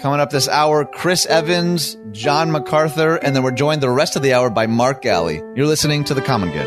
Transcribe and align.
Coming 0.00 0.20
up 0.20 0.30
this 0.30 0.48
hour, 0.48 0.86
Chris 0.86 1.26
Evans, 1.26 1.94
John 2.10 2.50
MacArthur, 2.50 3.16
and 3.16 3.36
then 3.36 3.42
we're 3.42 3.50
joined 3.50 3.82
the 3.82 3.90
rest 3.90 4.16
of 4.16 4.22
the 4.22 4.32
hour 4.32 4.48
by 4.48 4.66
Mark 4.66 5.02
Galli. 5.02 5.42
You're 5.54 5.66
listening 5.66 6.04
to 6.04 6.14
The 6.14 6.22
Common 6.22 6.50
Good. 6.52 6.66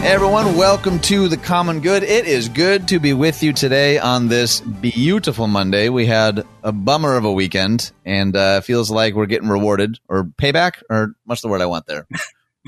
Hey 0.00 0.12
everyone, 0.12 0.56
welcome 0.56 0.98
to 1.00 1.28
The 1.28 1.36
Common 1.36 1.80
Good. 1.80 2.04
It 2.04 2.26
is 2.26 2.48
good 2.48 2.88
to 2.88 2.98
be 2.98 3.12
with 3.12 3.42
you 3.42 3.52
today 3.52 3.98
on 3.98 4.28
this 4.28 4.62
beautiful 4.62 5.46
Monday. 5.46 5.90
We 5.90 6.06
had 6.06 6.42
a 6.62 6.72
bummer 6.72 7.18
of 7.18 7.26
a 7.26 7.32
weekend 7.32 7.92
and 8.06 8.34
uh, 8.34 8.62
feels 8.62 8.90
like 8.90 9.12
we're 9.12 9.26
getting 9.26 9.50
rewarded 9.50 9.98
or 10.08 10.24
payback 10.24 10.82
or 10.88 11.14
what's 11.26 11.42
the 11.42 11.48
word 11.48 11.60
I 11.60 11.66
want 11.66 11.84
there? 11.84 12.06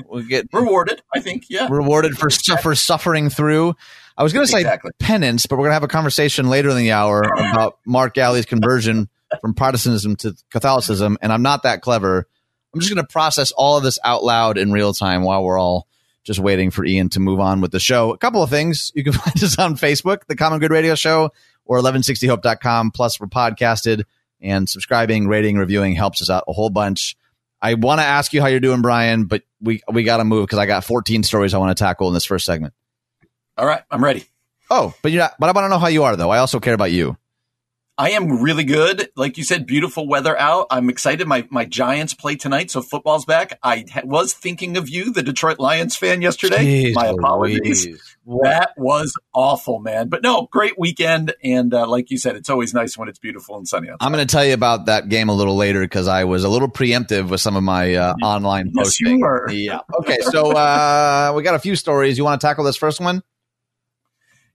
We 0.07 0.25
get 0.25 0.47
rewarded, 0.53 1.01
I 1.13 1.19
think, 1.19 1.47
yeah. 1.49 1.67
Rewarded 1.69 2.17
for, 2.17 2.29
for 2.29 2.73
suffering 2.73 3.29
through. 3.29 3.75
I 4.19 4.23
was 4.23 4.33
going 4.33 4.45
to 4.45 4.51
say 4.51 4.59
exactly. 4.59 4.91
penance, 4.99 5.45
but 5.45 5.55
we're 5.55 5.63
going 5.63 5.69
to 5.69 5.75
have 5.75 5.83
a 5.83 5.87
conversation 5.87 6.49
later 6.49 6.69
in 6.69 6.75
the 6.75 6.91
hour 6.91 7.21
about 7.21 7.79
Mark 7.85 8.13
Galli's 8.13 8.45
conversion 8.45 9.07
from 9.39 9.53
Protestantism 9.53 10.17
to 10.17 10.35
Catholicism, 10.51 11.17
and 11.21 11.31
I'm 11.31 11.41
not 11.41 11.63
that 11.63 11.81
clever. 11.81 12.27
I'm 12.73 12.81
just 12.81 12.93
going 12.93 13.01
to 13.01 13.09
process 13.09 13.51
all 13.53 13.77
of 13.77 13.83
this 13.83 13.97
out 14.03 14.21
loud 14.21 14.57
in 14.57 14.73
real 14.73 14.93
time 14.93 15.23
while 15.23 15.41
we're 15.41 15.57
all 15.57 15.87
just 16.25 16.37
waiting 16.37 16.69
for 16.69 16.83
Ian 16.83 17.07
to 17.09 17.21
move 17.21 17.39
on 17.39 17.61
with 17.61 17.71
the 17.71 17.79
show. 17.79 18.11
A 18.11 18.17
couple 18.17 18.43
of 18.43 18.49
things. 18.49 18.91
You 18.93 19.05
can 19.05 19.13
find 19.13 19.41
us 19.41 19.57
on 19.57 19.75
Facebook, 19.75 20.25
the 20.27 20.35
Common 20.35 20.59
Good 20.59 20.71
Radio 20.71 20.95
Show, 20.95 21.31
or 21.63 21.79
1160hope.com. 21.79 22.91
Plus, 22.91 23.21
we're 23.21 23.27
podcasted 23.27 24.03
and 24.41 24.67
subscribing, 24.67 25.29
rating, 25.29 25.57
reviewing 25.57 25.95
helps 25.95 26.21
us 26.21 26.29
out 26.29 26.43
a 26.45 26.51
whole 26.51 26.69
bunch. 26.69 27.15
I 27.61 27.75
want 27.75 28.01
to 28.01 28.05
ask 28.05 28.33
you 28.33 28.41
how 28.41 28.47
you're 28.47 28.59
doing, 28.59 28.81
Brian, 28.81 29.25
but 29.25 29.43
we 29.61 29.81
we 29.89 30.03
got 30.03 30.17
to 30.17 30.25
move 30.25 30.45
because 30.45 30.59
I 30.59 30.65
got 30.65 30.83
14 30.83 31.23
stories 31.23 31.53
I 31.53 31.57
want 31.57 31.77
to 31.77 31.81
tackle 31.81 32.09
in 32.09 32.13
this 32.13 32.25
first 32.25 32.45
segment. 32.45 32.73
All 33.59 33.65
right, 33.65 33.83
I'm 33.91 34.01
ready. 34.01 34.23
Oh, 34.71 34.93
but 35.01 35.11
you're 35.11 35.21
not, 35.21 35.33
but 35.37 35.49
I 35.49 35.51
want 35.51 35.65
to 35.65 35.69
know 35.69 35.79
how 35.79 35.87
you 35.87 36.03
are 36.03 36.15
though. 36.15 36.29
I 36.29 36.37
also 36.37 36.61
care 36.61 36.73
about 36.73 36.91
you. 36.91 37.17
I 37.97 38.11
am 38.11 38.41
really 38.41 38.63
good. 38.63 39.09
Like 39.17 39.37
you 39.37 39.43
said, 39.43 39.65
beautiful 39.65 40.07
weather 40.07 40.39
out. 40.39 40.67
I'm 40.71 40.89
excited. 40.89 41.27
My 41.27 41.45
my 41.49 41.65
Giants 41.65 42.13
play 42.13 42.37
tonight, 42.37 42.71
so 42.71 42.81
football's 42.81 43.25
back. 43.25 43.59
I 43.61 43.83
ha- 43.91 44.03
was 44.05 44.33
thinking 44.33 44.77
of 44.77 44.87
you, 44.87 45.11
the 45.11 45.21
Detroit 45.21 45.59
Lions 45.59 45.97
fan, 45.97 46.21
yesterday. 46.21 46.63
Jeez, 46.63 46.95
my 46.95 47.07
apologies. 47.07 48.15
That 48.25 48.71
was 48.77 49.13
awful, 49.33 49.79
man. 49.79 50.07
But 50.07 50.23
no, 50.23 50.47
great 50.49 50.79
weekend. 50.79 51.33
And 51.43 51.73
uh, 51.73 51.85
like 51.87 52.09
you 52.09 52.17
said, 52.17 52.37
it's 52.37 52.49
always 52.49 52.73
nice 52.73 52.97
when 52.97 53.09
it's 53.09 53.19
beautiful 53.19 53.57
and 53.57 53.67
sunny 53.67 53.89
outside. 53.89 54.05
I'm 54.05 54.13
going 54.13 54.25
to 54.25 54.31
tell 54.31 54.45
you 54.45 54.53
about 54.53 54.85
that 54.85 55.09
game 55.09 55.27
a 55.27 55.33
little 55.33 55.57
later 55.57 55.81
because 55.81 56.07
I 56.07 56.23
was 56.23 56.45
a 56.45 56.49
little 56.49 56.69
preemptive 56.69 57.29
with 57.29 57.41
some 57.41 57.57
of 57.57 57.63
my 57.63 57.95
uh, 57.95 58.13
online 58.23 58.71
yes, 58.73 58.85
posting. 58.85 59.17
You 59.17 59.25
were. 59.25 59.51
Yeah. 59.51 59.79
Okay, 59.99 60.19
so 60.21 60.51
uh, 60.51 61.33
we 61.35 61.43
got 61.43 61.55
a 61.55 61.59
few 61.59 61.75
stories. 61.75 62.17
You 62.17 62.23
want 62.23 62.39
to 62.39 62.47
tackle 62.47 62.63
this 62.63 62.77
first 62.77 63.01
one? 63.01 63.23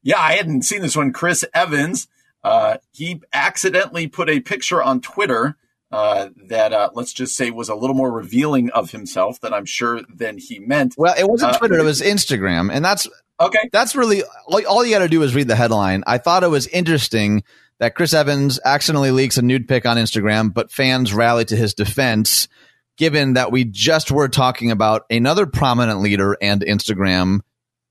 Yeah, 0.05 0.21
I 0.21 0.35
hadn't 0.35 0.63
seen 0.63 0.83
this 0.83 0.97
one. 0.97 1.13
Chris 1.13 1.45
Evans 1.53 2.07
uh, 2.45 2.77
he 2.93 3.23
accidentally 3.33 4.07
put 4.07 4.29
a 4.29 4.39
picture 4.39 4.83
on 4.83 5.01
Twitter 5.01 5.57
uh, 5.91 6.29
that 6.49 6.73
uh, 6.73 6.91
let's 6.95 7.13
just 7.13 7.37
say 7.37 7.51
was 7.51 7.71
a 7.71 7.75
little 7.75 7.97
more 7.97 8.13
revealing 8.13 8.71
of 8.71 8.91
himself 8.91 9.41
than 9.41 9.55
I'm 9.55 9.65
sure 9.65 10.03
than 10.15 10.37
he 10.37 10.59
meant. 10.59 10.95
Well, 10.99 11.15
it 11.19 11.27
wasn't 11.27 11.55
uh, 11.55 11.59
Twitter; 11.59 11.79
it 11.79 11.85
was 11.85 12.03
Instagram, 12.03 12.71
and 12.71 12.85
that's 12.85 13.09
okay. 13.41 13.71
That's 13.73 13.97
really 13.97 14.23
all, 14.47 14.67
all 14.67 14.85
you 14.85 14.93
got 14.93 15.01
to 15.01 15.09
do 15.09 15.23
is 15.23 15.35
read 15.35 15.49
the 15.49 15.57
headline. 15.57 16.05
I 16.07 16.19
thought 16.19 16.45
it 16.45 16.49
was 16.49 16.67
interesting 16.67 17.45
that 17.79 17.95
Chris 17.95 18.13
Evans 18.13 18.61
accidentally 18.65 19.11
leaks 19.11 19.39
a 19.39 19.43
nude 19.43 19.67
pic 19.67 19.87
on 19.87 19.97
Instagram, 19.97 20.53
but 20.53 20.71
fans 20.71 21.15
rally 21.15 21.47
to 21.47 21.57
his 21.57 21.75
defense. 21.75 22.49
Given 22.97 23.33
that 23.33 23.51
we 23.51 23.65
just 23.65 24.13
were 24.13 24.29
talking 24.29 24.71
about 24.71 25.03
another 25.11 25.47
prominent 25.47 26.01
leader 26.01 26.37
and 26.41 26.61
Instagram 26.61 27.41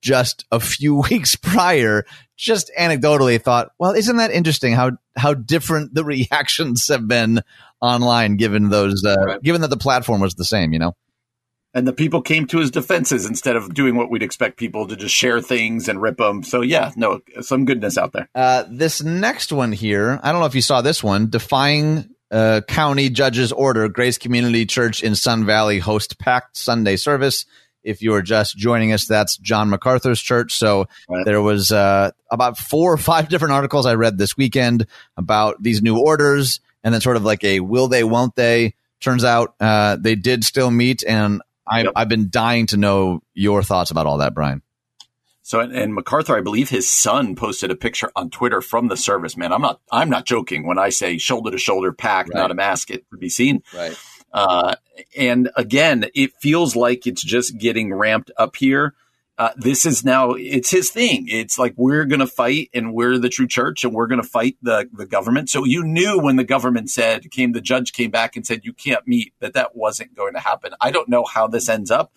just 0.03 0.45
a 0.51 0.59
few 0.59 0.95
weeks 1.09 1.35
prior, 1.35 2.05
just 2.37 2.71
anecdotally 2.77 3.41
thought, 3.41 3.71
well, 3.79 3.93
isn't 3.93 4.17
that 4.17 4.31
interesting 4.31 4.73
how 4.73 4.91
how 5.15 5.33
different 5.33 5.95
the 5.95 6.03
reactions 6.05 6.87
have 6.89 7.07
been 7.07 7.41
online 7.81 8.37
given 8.37 8.69
those 8.69 9.03
uh, 9.03 9.15
right. 9.25 9.41
given 9.41 9.61
that 9.61 9.69
the 9.69 9.77
platform 9.77 10.21
was 10.21 10.35
the 10.35 10.45
same, 10.45 10.73
you 10.73 10.79
know? 10.79 10.93
And 11.75 11.87
the 11.87 11.93
people 11.93 12.21
came 12.21 12.45
to 12.47 12.59
his 12.59 12.69
defenses 12.69 13.25
instead 13.25 13.55
of 13.55 13.73
doing 13.73 13.95
what 13.95 14.11
we'd 14.11 14.21
expect 14.21 14.57
people 14.57 14.87
to 14.87 14.95
just 14.95 15.15
share 15.15 15.41
things 15.41 15.89
and 15.89 15.99
rip 15.99 16.17
them. 16.17 16.43
So 16.43 16.61
yeah, 16.61 16.91
no, 16.95 17.21
some 17.41 17.65
goodness 17.65 17.97
out 17.97 18.13
there. 18.13 18.29
Uh, 18.35 18.65
this 18.69 19.01
next 19.01 19.51
one 19.51 19.71
here, 19.71 20.19
I 20.21 20.31
don't 20.31 20.39
know 20.39 20.45
if 20.45 20.53
you 20.53 20.61
saw 20.61 20.81
this 20.81 21.03
one, 21.03 21.31
defying 21.31 22.09
uh, 22.29 22.61
county 22.67 23.09
judge's 23.09 23.51
order, 23.51 23.89
Grace 23.89 24.19
Community 24.19 24.67
Church 24.67 25.01
in 25.01 25.15
Sun 25.15 25.45
Valley 25.45 25.79
host 25.79 26.19
packed 26.19 26.57
Sunday 26.57 26.95
service. 26.95 27.45
If 27.83 28.01
you 28.01 28.13
are 28.13 28.21
just 28.21 28.57
joining 28.57 28.93
us, 28.93 29.05
that's 29.05 29.37
John 29.37 29.69
MacArthur's 29.69 30.21
church. 30.21 30.53
So 30.53 30.87
right. 31.09 31.25
there 31.25 31.41
was 31.41 31.71
uh, 31.71 32.11
about 32.31 32.57
four 32.57 32.93
or 32.93 32.97
five 32.97 33.29
different 33.29 33.53
articles 33.53 33.85
I 33.85 33.95
read 33.95 34.17
this 34.17 34.37
weekend 34.37 34.87
about 35.17 35.61
these 35.61 35.81
new 35.81 35.99
orders, 35.99 36.59
and 36.83 36.93
then 36.93 37.01
sort 37.01 37.17
of 37.17 37.23
like 37.23 37.43
a 37.43 37.59
will 37.59 37.87
they, 37.87 38.03
won't 38.03 38.35
they. 38.35 38.75
Turns 38.99 39.25
out 39.25 39.55
uh, 39.59 39.97
they 39.97 40.15
did 40.15 40.45
still 40.45 40.71
meet, 40.71 41.03
and 41.05 41.41
I, 41.67 41.83
yep. 41.83 41.93
I've 41.95 42.09
been 42.09 42.29
dying 42.29 42.67
to 42.67 42.77
know 42.77 43.21
your 43.33 43.61
thoughts 43.61 43.91
about 43.91 44.05
all 44.05 44.19
that, 44.19 44.33
Brian. 44.33 44.61
So 45.45 45.59
and 45.59 45.93
MacArthur, 45.93 46.37
I 46.37 46.41
believe 46.41 46.69
his 46.69 46.89
son 46.89 47.35
posted 47.35 47.69
a 47.69 47.75
picture 47.75 48.09
on 48.15 48.29
Twitter 48.29 48.61
from 48.61 48.87
the 48.87 48.95
service. 48.95 49.35
Man, 49.35 49.51
I'm 49.51 49.61
not 49.61 49.81
I'm 49.91 50.09
not 50.09 50.25
joking 50.25 50.65
when 50.65 50.79
I 50.79 50.87
say 50.87 51.17
shoulder 51.17 51.51
to 51.51 51.57
shoulder 51.57 51.91
packed, 51.91 52.29
right. 52.29 52.39
not 52.39 52.49
a 52.49 52.53
mask 52.53 52.89
it 52.89 53.03
to 53.11 53.17
be 53.17 53.27
seen. 53.27 53.61
Right. 53.75 53.93
Uh, 54.33 54.75
and 55.15 55.51
again, 55.55 56.05
it 56.15 56.33
feels 56.39 56.75
like 56.75 57.05
it's 57.05 57.23
just 57.23 57.57
getting 57.57 57.93
ramped 57.93 58.31
up 58.37 58.55
here. 58.55 58.95
Uh, 59.35 59.49
this 59.57 59.85
is 59.85 60.05
now 60.05 60.31
it's 60.31 60.69
his 60.69 60.91
thing. 60.91 61.25
It's 61.27 61.57
like 61.57 61.73
we're 61.75 62.05
going 62.05 62.19
to 62.19 62.27
fight, 62.27 62.69
and 62.73 62.93
we're 62.93 63.17
the 63.17 63.29
true 63.29 63.47
church, 63.47 63.83
and 63.83 63.93
we're 63.93 64.07
going 64.07 64.21
to 64.21 64.27
fight 64.27 64.57
the 64.61 64.87
the 64.93 65.07
government. 65.07 65.49
So 65.49 65.65
you 65.65 65.83
knew 65.83 66.19
when 66.19 66.35
the 66.35 66.43
government 66.43 66.91
said 66.91 67.29
came, 67.31 67.51
the 67.51 67.61
judge 67.61 67.93
came 67.93 68.11
back 68.11 68.35
and 68.35 68.45
said 68.45 68.61
you 68.63 68.73
can't 68.73 69.07
meet 69.07 69.33
that 69.39 69.53
that 69.53 69.75
wasn't 69.75 70.15
going 70.15 70.33
to 70.33 70.39
happen. 70.39 70.73
I 70.79 70.91
don't 70.91 71.09
know 71.09 71.25
how 71.25 71.47
this 71.47 71.67
ends 71.67 71.89
up, 71.89 72.13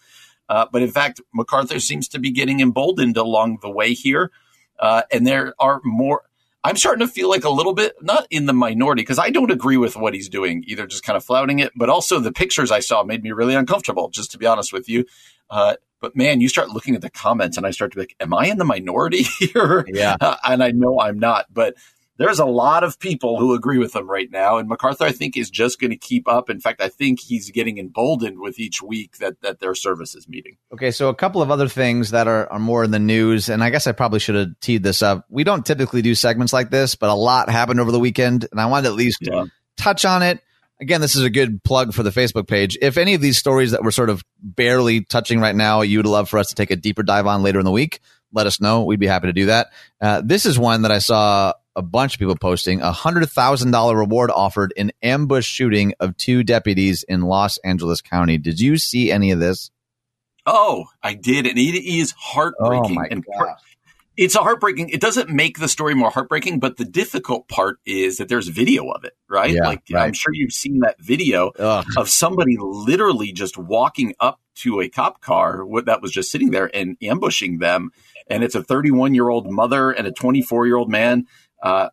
uh, 0.50 0.66
but 0.70 0.82
in 0.82 0.90
fact, 0.90 1.22
MacArthur 1.32 1.80
seems 1.80 2.06
to 2.08 2.18
be 2.18 2.30
getting 2.30 2.60
emboldened 2.60 3.16
along 3.16 3.58
the 3.62 3.70
way 3.70 3.94
here, 3.94 4.30
uh, 4.78 5.02
and 5.10 5.26
there 5.26 5.54
are 5.58 5.80
more. 5.84 6.22
I'm 6.66 6.76
starting 6.76 7.06
to 7.06 7.12
feel 7.12 7.28
like 7.28 7.44
a 7.44 7.50
little 7.50 7.74
bit 7.74 7.94
not 8.02 8.26
in 8.28 8.46
the 8.46 8.52
minority 8.52 9.02
because 9.02 9.20
I 9.20 9.30
don't 9.30 9.52
agree 9.52 9.76
with 9.76 9.94
what 9.94 10.14
he's 10.14 10.28
doing, 10.28 10.64
either 10.66 10.84
just 10.84 11.04
kind 11.04 11.16
of 11.16 11.24
flouting 11.24 11.60
it, 11.60 11.70
but 11.76 11.88
also 11.88 12.18
the 12.18 12.32
pictures 12.32 12.72
I 12.72 12.80
saw 12.80 13.04
made 13.04 13.22
me 13.22 13.30
really 13.30 13.54
uncomfortable, 13.54 14.10
just 14.10 14.32
to 14.32 14.38
be 14.38 14.46
honest 14.46 14.72
with 14.72 14.88
you. 14.88 15.04
Uh, 15.48 15.76
but 16.00 16.16
man, 16.16 16.40
you 16.40 16.48
start 16.48 16.70
looking 16.70 16.96
at 16.96 17.02
the 17.02 17.10
comments 17.10 17.56
and 17.56 17.64
I 17.64 17.70
start 17.70 17.92
to 17.92 17.96
be 17.96 18.02
like, 18.02 18.16
am 18.18 18.34
I 18.34 18.46
in 18.46 18.58
the 18.58 18.64
minority 18.64 19.22
here? 19.38 19.86
Yeah. 19.86 20.16
Uh, 20.20 20.36
and 20.44 20.60
I 20.60 20.72
know 20.72 21.00
I'm 21.00 21.20
not, 21.20 21.46
but 21.54 21.76
there's 22.18 22.38
a 22.38 22.46
lot 22.46 22.84
of 22.84 22.98
people 22.98 23.38
who 23.38 23.54
agree 23.54 23.78
with 23.78 23.94
him 23.94 24.08
right 24.08 24.30
now. 24.30 24.58
And 24.58 24.68
MacArthur, 24.68 25.04
I 25.04 25.12
think, 25.12 25.36
is 25.36 25.50
just 25.50 25.80
going 25.80 25.90
to 25.90 25.96
keep 25.96 26.28
up. 26.28 26.48
In 26.48 26.60
fact, 26.60 26.80
I 26.80 26.88
think 26.88 27.20
he's 27.20 27.50
getting 27.50 27.78
emboldened 27.78 28.38
with 28.40 28.58
each 28.58 28.82
week 28.82 29.18
that, 29.18 29.40
that 29.42 29.60
their 29.60 29.74
service 29.74 30.14
is 30.14 30.28
meeting. 30.28 30.56
Okay, 30.72 30.90
so 30.90 31.08
a 31.08 31.14
couple 31.14 31.42
of 31.42 31.50
other 31.50 31.68
things 31.68 32.10
that 32.10 32.26
are, 32.26 32.50
are 32.50 32.58
more 32.58 32.84
in 32.84 32.90
the 32.90 32.98
news, 32.98 33.48
and 33.48 33.62
I 33.62 33.70
guess 33.70 33.86
I 33.86 33.92
probably 33.92 34.20
should 34.20 34.34
have 34.34 34.60
teed 34.60 34.82
this 34.82 35.02
up. 35.02 35.26
We 35.28 35.44
don't 35.44 35.64
typically 35.64 36.02
do 36.02 36.14
segments 36.14 36.52
like 36.52 36.70
this, 36.70 36.94
but 36.94 37.10
a 37.10 37.14
lot 37.14 37.50
happened 37.50 37.80
over 37.80 37.92
the 37.92 38.00
weekend, 38.00 38.46
and 38.50 38.60
I 38.60 38.66
wanted 38.66 38.84
to 38.84 38.88
at 38.90 38.96
least 38.96 39.18
yeah. 39.20 39.44
touch 39.76 40.04
on 40.04 40.22
it. 40.22 40.40
Again, 40.80 41.00
this 41.00 41.16
is 41.16 41.22
a 41.22 41.30
good 41.30 41.62
plug 41.64 41.94
for 41.94 42.02
the 42.02 42.10
Facebook 42.10 42.46
page. 42.46 42.76
If 42.82 42.98
any 42.98 43.14
of 43.14 43.22
these 43.22 43.38
stories 43.38 43.70
that 43.70 43.82
we're 43.82 43.90
sort 43.90 44.10
of 44.10 44.22
barely 44.42 45.04
touching 45.04 45.40
right 45.40 45.56
now, 45.56 45.80
you'd 45.80 46.04
love 46.04 46.28
for 46.28 46.38
us 46.38 46.48
to 46.48 46.54
take 46.54 46.70
a 46.70 46.76
deeper 46.76 47.02
dive 47.02 47.26
on 47.26 47.42
later 47.42 47.58
in 47.58 47.64
the 47.64 47.70
week, 47.70 48.00
let 48.32 48.46
us 48.46 48.60
know. 48.60 48.84
We'd 48.84 49.00
be 49.00 49.06
happy 49.06 49.28
to 49.28 49.32
do 49.32 49.46
that. 49.46 49.68
Uh, 50.00 50.20
this 50.22 50.44
is 50.44 50.58
one 50.58 50.82
that 50.82 50.92
I 50.92 50.98
saw 50.98 51.54
a 51.76 51.82
bunch 51.82 52.14
of 52.14 52.18
people 52.18 52.36
posting 52.36 52.80
a 52.80 52.90
hundred 52.90 53.28
thousand 53.30 53.70
dollar 53.70 53.96
reward 53.96 54.30
offered 54.30 54.72
in 54.76 54.92
ambush 55.02 55.46
shooting 55.46 55.94
of 56.00 56.16
two 56.16 56.42
deputies 56.42 57.04
in 57.04 57.22
Los 57.22 57.58
Angeles 57.58 58.00
County. 58.00 58.38
Did 58.38 58.58
you 58.58 58.78
see 58.78 59.12
any 59.12 59.30
of 59.30 59.38
this? 59.38 59.70
Oh, 60.46 60.86
I 61.02 61.14
did, 61.14 61.46
and 61.46 61.58
it 61.58 61.84
is 61.84 62.12
heartbreaking. 62.16 62.98
Oh 62.98 63.06
and 63.10 63.24
gosh. 63.24 63.58
it's 64.16 64.34
a 64.34 64.40
heartbreaking. 64.40 64.88
It 64.90 65.00
doesn't 65.00 65.28
make 65.28 65.58
the 65.58 65.68
story 65.68 65.94
more 65.94 66.10
heartbreaking, 66.10 66.60
but 66.60 66.76
the 66.76 66.84
difficult 66.84 67.48
part 67.48 67.78
is 67.84 68.18
that 68.18 68.28
there's 68.28 68.48
video 68.48 68.88
of 68.88 69.04
it, 69.04 69.14
right? 69.28 69.50
Yeah, 69.50 69.66
like 69.66 69.82
right. 69.92 70.04
I'm 70.04 70.12
sure 70.12 70.32
you've 70.32 70.52
seen 70.52 70.80
that 70.80 71.00
video 71.00 71.50
Ugh. 71.58 71.84
of 71.96 72.08
somebody 72.08 72.56
literally 72.58 73.32
just 73.32 73.58
walking 73.58 74.14
up 74.20 74.40
to 74.56 74.80
a 74.80 74.88
cop 74.88 75.20
car 75.20 75.64
that 75.84 76.00
was 76.00 76.12
just 76.12 76.30
sitting 76.30 76.50
there 76.50 76.70
and 76.74 76.96
ambushing 77.02 77.58
them. 77.58 77.90
And 78.28 78.42
it's 78.42 78.54
a 78.54 78.62
31 78.62 79.14
year 79.14 79.28
old 79.28 79.50
mother 79.50 79.90
and 79.90 80.06
a 80.06 80.12
24 80.12 80.66
year 80.66 80.76
old 80.76 80.90
man 80.90 81.26
uh, 81.62 81.88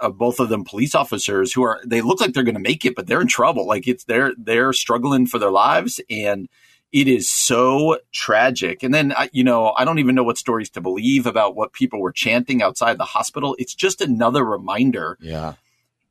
uh, 0.00 0.10
both 0.10 0.40
of 0.40 0.48
them 0.48 0.64
police 0.64 0.94
officers 0.94 1.52
who 1.52 1.62
are 1.62 1.80
they 1.84 2.00
look 2.00 2.20
like 2.20 2.32
they're 2.32 2.42
going 2.42 2.54
to 2.54 2.60
make 2.60 2.84
it, 2.84 2.94
but 2.94 3.06
they're 3.06 3.20
in 3.20 3.26
trouble. 3.26 3.66
Like 3.66 3.86
it's 3.88 4.04
they're 4.04 4.32
they're 4.36 4.72
struggling 4.72 5.26
for 5.26 5.38
their 5.38 5.50
lives, 5.50 6.00
and 6.10 6.48
it 6.92 7.08
is 7.08 7.30
so 7.30 7.98
tragic. 8.12 8.82
And 8.82 8.92
then 8.92 9.14
you 9.32 9.44
know 9.44 9.72
I 9.76 9.84
don't 9.84 9.98
even 9.98 10.14
know 10.14 10.24
what 10.24 10.38
stories 10.38 10.70
to 10.70 10.80
believe 10.80 11.26
about 11.26 11.56
what 11.56 11.72
people 11.72 12.00
were 12.00 12.12
chanting 12.12 12.62
outside 12.62 12.98
the 12.98 13.04
hospital. 13.04 13.56
It's 13.58 13.74
just 13.74 14.00
another 14.00 14.44
reminder. 14.44 15.18
Yeah. 15.20 15.54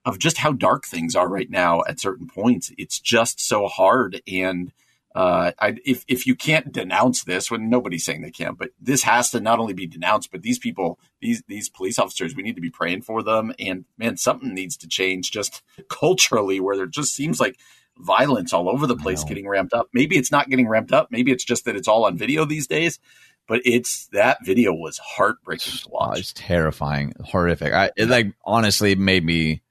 Of 0.04 0.18
just 0.18 0.38
how 0.38 0.52
dark 0.52 0.86
things 0.86 1.16
are 1.16 1.30
right 1.30 1.48
now 1.48 1.84
at 1.88 2.00
certain 2.00 2.28
points. 2.28 2.72
It's 2.76 3.00
just 3.00 3.40
so 3.40 3.68
hard. 3.68 4.20
And 4.28 4.72
uh, 5.14 5.52
I, 5.60 5.76
if 5.86 6.06
if 6.08 6.26
you 6.26 6.36
can't 6.36 6.72
denounce 6.72 7.24
this, 7.24 7.52
when 7.52 7.70
nobody's 7.70 8.06
saying 8.06 8.22
they 8.22 8.32
can't, 8.32 8.58
but 8.58 8.70
this 8.80 9.04
has 9.04 9.30
to 9.32 9.42
not 9.42 9.60
only 9.60 9.74
be 9.74 9.86
denounced, 9.86 10.32
but 10.32 10.42
these 10.42 10.58
people, 10.58 11.00
these 11.20 11.44
these 11.48 11.70
police 11.70 12.00
officers, 12.00 12.36
we 12.36 12.44
need 12.44 12.56
to 12.56 12.62
be 12.62 12.70
praying 12.70 13.02
for 13.02 13.22
them. 13.22 13.54
And 13.60 13.86
man, 13.98 14.16
something 14.16 14.54
needs 14.54 14.78
to 14.78 14.88
change 14.88 15.32
just 15.32 15.64
culturally, 15.90 16.60
where 16.60 16.78
there 16.78 16.86
just 16.86 17.14
seems 17.14 17.40
like 17.40 17.58
violence 17.98 18.54
all 18.54 18.70
over 18.70 18.88
the 18.88 18.96
place 18.96 19.24
getting 19.24 19.48
ramped 19.48 19.74
up. 19.74 19.90
Maybe 19.94 20.18
it's 20.18 20.32
not 20.32 20.50
getting 20.50 20.68
ramped 20.68 20.94
up. 20.94 21.10
Maybe 21.12 21.32
it's 21.32 21.44
just 21.44 21.66
that 21.66 21.76
it's 21.76 21.88
all 21.88 22.06
on 22.06 22.18
video 22.18 22.46
these 22.46 22.68
days. 22.68 23.00
But 23.48 23.62
it's 23.66 24.08
that 24.14 24.38
video 24.46 24.72
was 24.72 24.98
heartbreaking 25.00 25.80
to 25.80 25.90
watch. 25.90 26.16
Oh, 26.16 26.20
it's 26.20 26.32
terrifying, 26.34 27.14
horrific. 27.26 27.74
I, 27.74 27.92
it 27.98 28.08
like 28.08 28.28
honestly 28.46 28.96
made 28.96 29.26
me 29.26 29.62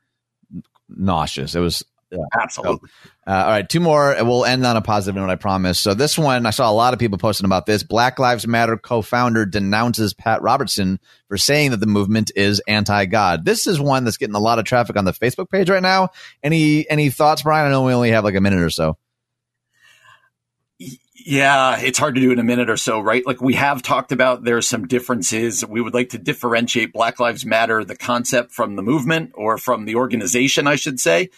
nauseous. 0.89 1.55
It 1.55 1.61
was 1.61 1.83
yeah, 2.11 2.19
absolutely. 2.39 2.91
Uh, 3.31 3.45
all 3.45 3.51
right, 3.51 3.69
two 3.69 3.79
more. 3.79 4.17
We'll 4.23 4.45
end 4.45 4.67
on 4.67 4.77
a 4.77 4.83
positive 4.83 5.15
note, 5.15 5.31
I 5.31 5.37
promise. 5.37 5.79
So 5.79 5.95
this 5.95 6.19
one, 6.19 6.47
I 6.47 6.51
saw 6.51 6.69
a 6.69 6.75
lot 6.75 6.95
of 6.95 6.99
people 6.99 7.17
posting 7.17 7.45
about 7.45 7.65
this. 7.65 7.85
Black 7.85 8.19
Lives 8.19 8.45
Matter 8.45 8.77
co-founder 8.77 9.47
denounces 9.47 10.13
Pat 10.13 10.43
Robertson 10.43 10.99
for 11.29 11.37
saying 11.37 11.71
that 11.71 11.77
the 11.77 11.87
movement 11.87 12.33
is 12.35 12.61
anti-God. 12.67 13.45
This 13.45 13.69
is 13.69 13.79
one 13.79 14.03
that's 14.03 14.17
getting 14.17 14.35
a 14.35 14.41
lot 14.41 14.59
of 14.59 14.65
traffic 14.65 14.97
on 14.97 15.05
the 15.05 15.13
Facebook 15.13 15.49
page 15.49 15.71
right 15.71 15.81
now. 15.81 16.09
Any 16.43 16.91
any 16.91 17.09
thoughts, 17.11 17.43
Brian? 17.43 17.69
I 17.69 17.71
know 17.71 17.85
we 17.85 17.93
only 17.93 18.11
have 18.11 18.25
like 18.25 18.35
a 18.35 18.41
minute 18.41 18.63
or 18.63 18.71
so. 18.71 18.99
Yeah, 21.15 21.79
it's 21.79 22.01
hard 22.01 22.17
to 22.17 22.21
do 22.21 22.33
in 22.33 22.41
a 22.41 22.43
minute 22.43 22.69
or 22.69 22.77
so, 22.77 22.99
right? 22.99 23.25
Like 23.25 23.41
we 23.41 23.55
have 23.55 23.81
talked 23.81 24.11
about, 24.11 24.43
there 24.43 24.57
are 24.57 24.63
some 24.63 24.89
differences. 24.89 25.65
We 25.65 25.81
would 25.81 25.95
like 25.95 26.09
to 26.09 26.19
differentiate 26.19 26.93
Black 26.93 27.21
Lives 27.21 27.47
Matter, 27.47 27.85
the 27.85 27.95
concept 27.95 28.51
from 28.51 28.75
the 28.75 28.83
movement 28.83 29.31
or 29.35 29.57
from 29.57 29.85
the 29.85 29.95
organization, 29.95 30.67
I 30.67 30.75
should 30.75 30.99
say. 30.99 31.31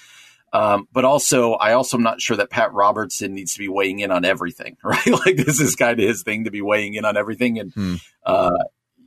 Um, 0.53 0.87
but 0.93 1.05
also, 1.05 1.53
I 1.55 1.73
also 1.73 1.97
am 1.97 2.03
not 2.03 2.21
sure 2.21 2.37
that 2.37 2.51
Pat 2.51 2.73
Robertson 2.73 3.35
needs 3.35 3.55
to 3.55 3.59
be 3.59 3.69
weighing 3.69 4.01
in 4.01 4.11
on 4.11 4.25
everything, 4.25 4.77
right? 4.85 5.07
like 5.07 5.37
this 5.37 5.61
is 5.61 5.77
kind 5.77 5.99
of 5.99 6.07
his 6.07 6.23
thing 6.23 6.45
to 6.45 6.51
be 6.51 6.61
weighing 6.61 6.95
in 6.95 7.05
on 7.05 7.17
everything, 7.17 7.59
and 7.59 7.73
hmm. 7.73 7.95
uh, 8.25 8.59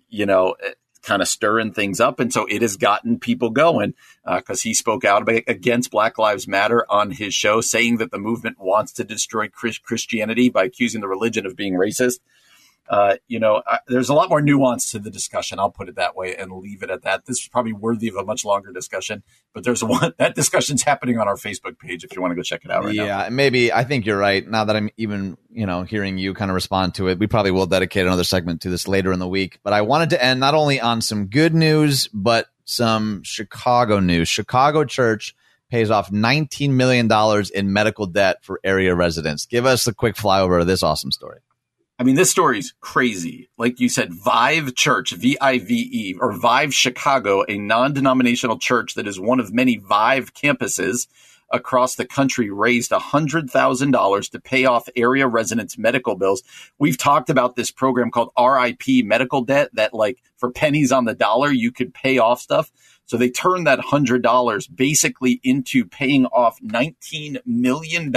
you 0.09 0.25
know, 0.25 0.55
eh, 0.63 0.71
kind 1.03 1.21
of 1.21 1.27
stirring 1.27 1.71
things 1.71 1.99
up. 1.99 2.19
And 2.19 2.33
so 2.33 2.47
it 2.49 2.63
has 2.63 2.77
gotten 2.77 3.19
people 3.19 3.51
going 3.51 3.93
because 4.25 4.61
uh, 4.61 4.63
he 4.63 4.73
spoke 4.73 5.05
out 5.05 5.29
against 5.29 5.91
Black 5.91 6.17
Lives 6.17 6.47
Matter 6.47 6.83
on 6.89 7.11
his 7.11 7.35
show, 7.35 7.61
saying 7.61 7.97
that 7.97 8.09
the 8.09 8.17
movement 8.17 8.57
wants 8.59 8.91
to 8.93 9.03
destroy 9.03 9.47
Christianity 9.47 10.49
by 10.49 10.63
accusing 10.63 11.01
the 11.01 11.07
religion 11.07 11.45
of 11.45 11.55
being 11.55 11.75
racist 11.75 12.19
uh, 12.87 13.15
you 13.27 13.39
know, 13.39 13.63
I, 13.65 13.79
there's 13.87 14.09
a 14.09 14.13
lot 14.13 14.29
more 14.29 14.41
nuance 14.41 14.91
to 14.91 14.99
the 14.99 15.09
discussion. 15.09 15.59
I'll 15.59 15.71
put 15.71 15.89
it 15.89 15.95
that 15.95 16.15
way 16.15 16.35
and 16.35 16.51
leave 16.51 16.83
it 16.83 16.91
at 16.91 17.01
that. 17.03 17.25
This 17.25 17.39
is 17.39 17.47
probably 17.47 17.73
worthy 17.73 18.07
of 18.07 18.15
a 18.15 18.23
much 18.23 18.45
longer 18.45 18.71
discussion, 18.71 19.23
but 19.53 19.63
there's 19.63 19.83
one 19.83 20.13
that 20.17 20.35
discussion's 20.35 20.83
happening 20.83 21.17
on 21.17 21.27
our 21.27 21.35
Facebook 21.35 21.79
page 21.79 22.03
if 22.03 22.15
you 22.15 22.21
want 22.21 22.31
to 22.31 22.35
go 22.35 22.43
check 22.43 22.63
it 22.63 22.71
out 22.71 22.83
right 22.83 22.93
yeah, 22.93 23.05
now. 23.05 23.29
maybe 23.29 23.73
I 23.73 23.83
think 23.83 24.05
you're 24.05 24.17
right. 24.17 24.47
Now 24.47 24.65
that 24.65 24.75
I'm 24.75 24.89
even, 24.97 25.37
you 25.49 25.65
know, 25.65 25.83
hearing 25.83 26.17
you 26.17 26.33
kind 26.33 26.51
of 26.51 26.55
respond 26.55 26.95
to 26.95 27.07
it, 27.07 27.17
we 27.17 27.27
probably 27.27 27.51
will 27.51 27.65
dedicate 27.65 28.05
another 28.05 28.23
segment 28.23 28.61
to 28.61 28.69
this 28.69 28.87
later 28.87 29.11
in 29.11 29.19
the 29.19 29.27
week. 29.27 29.59
But 29.63 29.73
I 29.73 29.81
wanted 29.81 30.11
to 30.11 30.23
end 30.23 30.39
not 30.39 30.53
only 30.53 30.79
on 30.79 31.01
some 31.01 31.27
good 31.27 31.55
news, 31.55 32.07
but 32.13 32.47
some 32.65 33.23
Chicago 33.23 33.99
news. 33.99 34.27
Chicago 34.27 34.83
Church 34.83 35.35
pays 35.71 35.89
off 35.89 36.11
$19 36.11 36.71
million 36.71 37.09
in 37.53 37.73
medical 37.73 38.05
debt 38.05 38.43
for 38.43 38.59
area 38.63 38.93
residents. 38.93 39.45
Give 39.45 39.65
us 39.65 39.87
a 39.87 39.93
quick 39.93 40.15
flyover 40.15 40.61
of 40.61 40.67
this 40.67 40.83
awesome 40.83 41.11
story. 41.11 41.39
I 41.97 42.03
mean, 42.03 42.15
this 42.15 42.29
story's 42.29 42.73
crazy. 42.81 43.49
Like 43.57 43.79
you 43.79 43.87
said, 43.87 44.13
Vive 44.13 44.75
Church, 44.75 45.11
V 45.11 45.37
I 45.39 45.59
V 45.59 45.89
E, 45.91 46.15
or 46.19 46.33
Vive 46.33 46.73
Chicago, 46.73 47.45
a 47.47 47.57
non 47.57 47.93
denominational 47.93 48.59
church 48.59 48.95
that 48.95 49.07
is 49.07 49.19
one 49.19 49.39
of 49.39 49.53
many 49.53 49.77
Vive 49.77 50.33
campuses 50.33 51.07
across 51.51 51.95
the 51.95 52.05
country, 52.05 52.49
raised 52.49 52.91
$100,000 52.91 54.31
to 54.31 54.39
pay 54.41 54.65
off 54.65 54.89
area 54.95 55.27
residents' 55.27 55.77
medical 55.77 56.15
bills. 56.15 56.43
We've 56.79 56.97
talked 56.97 57.29
about 57.29 57.55
this 57.55 57.71
program 57.71 58.11
called 58.11 58.31
RIP 58.37 59.05
medical 59.05 59.41
debt 59.41 59.69
that, 59.73 59.93
like, 59.93 60.17
for 60.37 60.51
pennies 60.51 60.91
on 60.91 61.05
the 61.05 61.13
dollar, 61.13 61.51
you 61.51 61.71
could 61.71 61.93
pay 61.93 62.17
off 62.17 62.41
stuff. 62.41 62.71
So 63.05 63.15
they 63.15 63.29
turned 63.29 63.67
that 63.67 63.79
$100 63.79 64.75
basically 64.75 65.39
into 65.43 65.85
paying 65.85 66.25
off 66.25 66.59
$19 66.61 67.37
million 67.45 68.13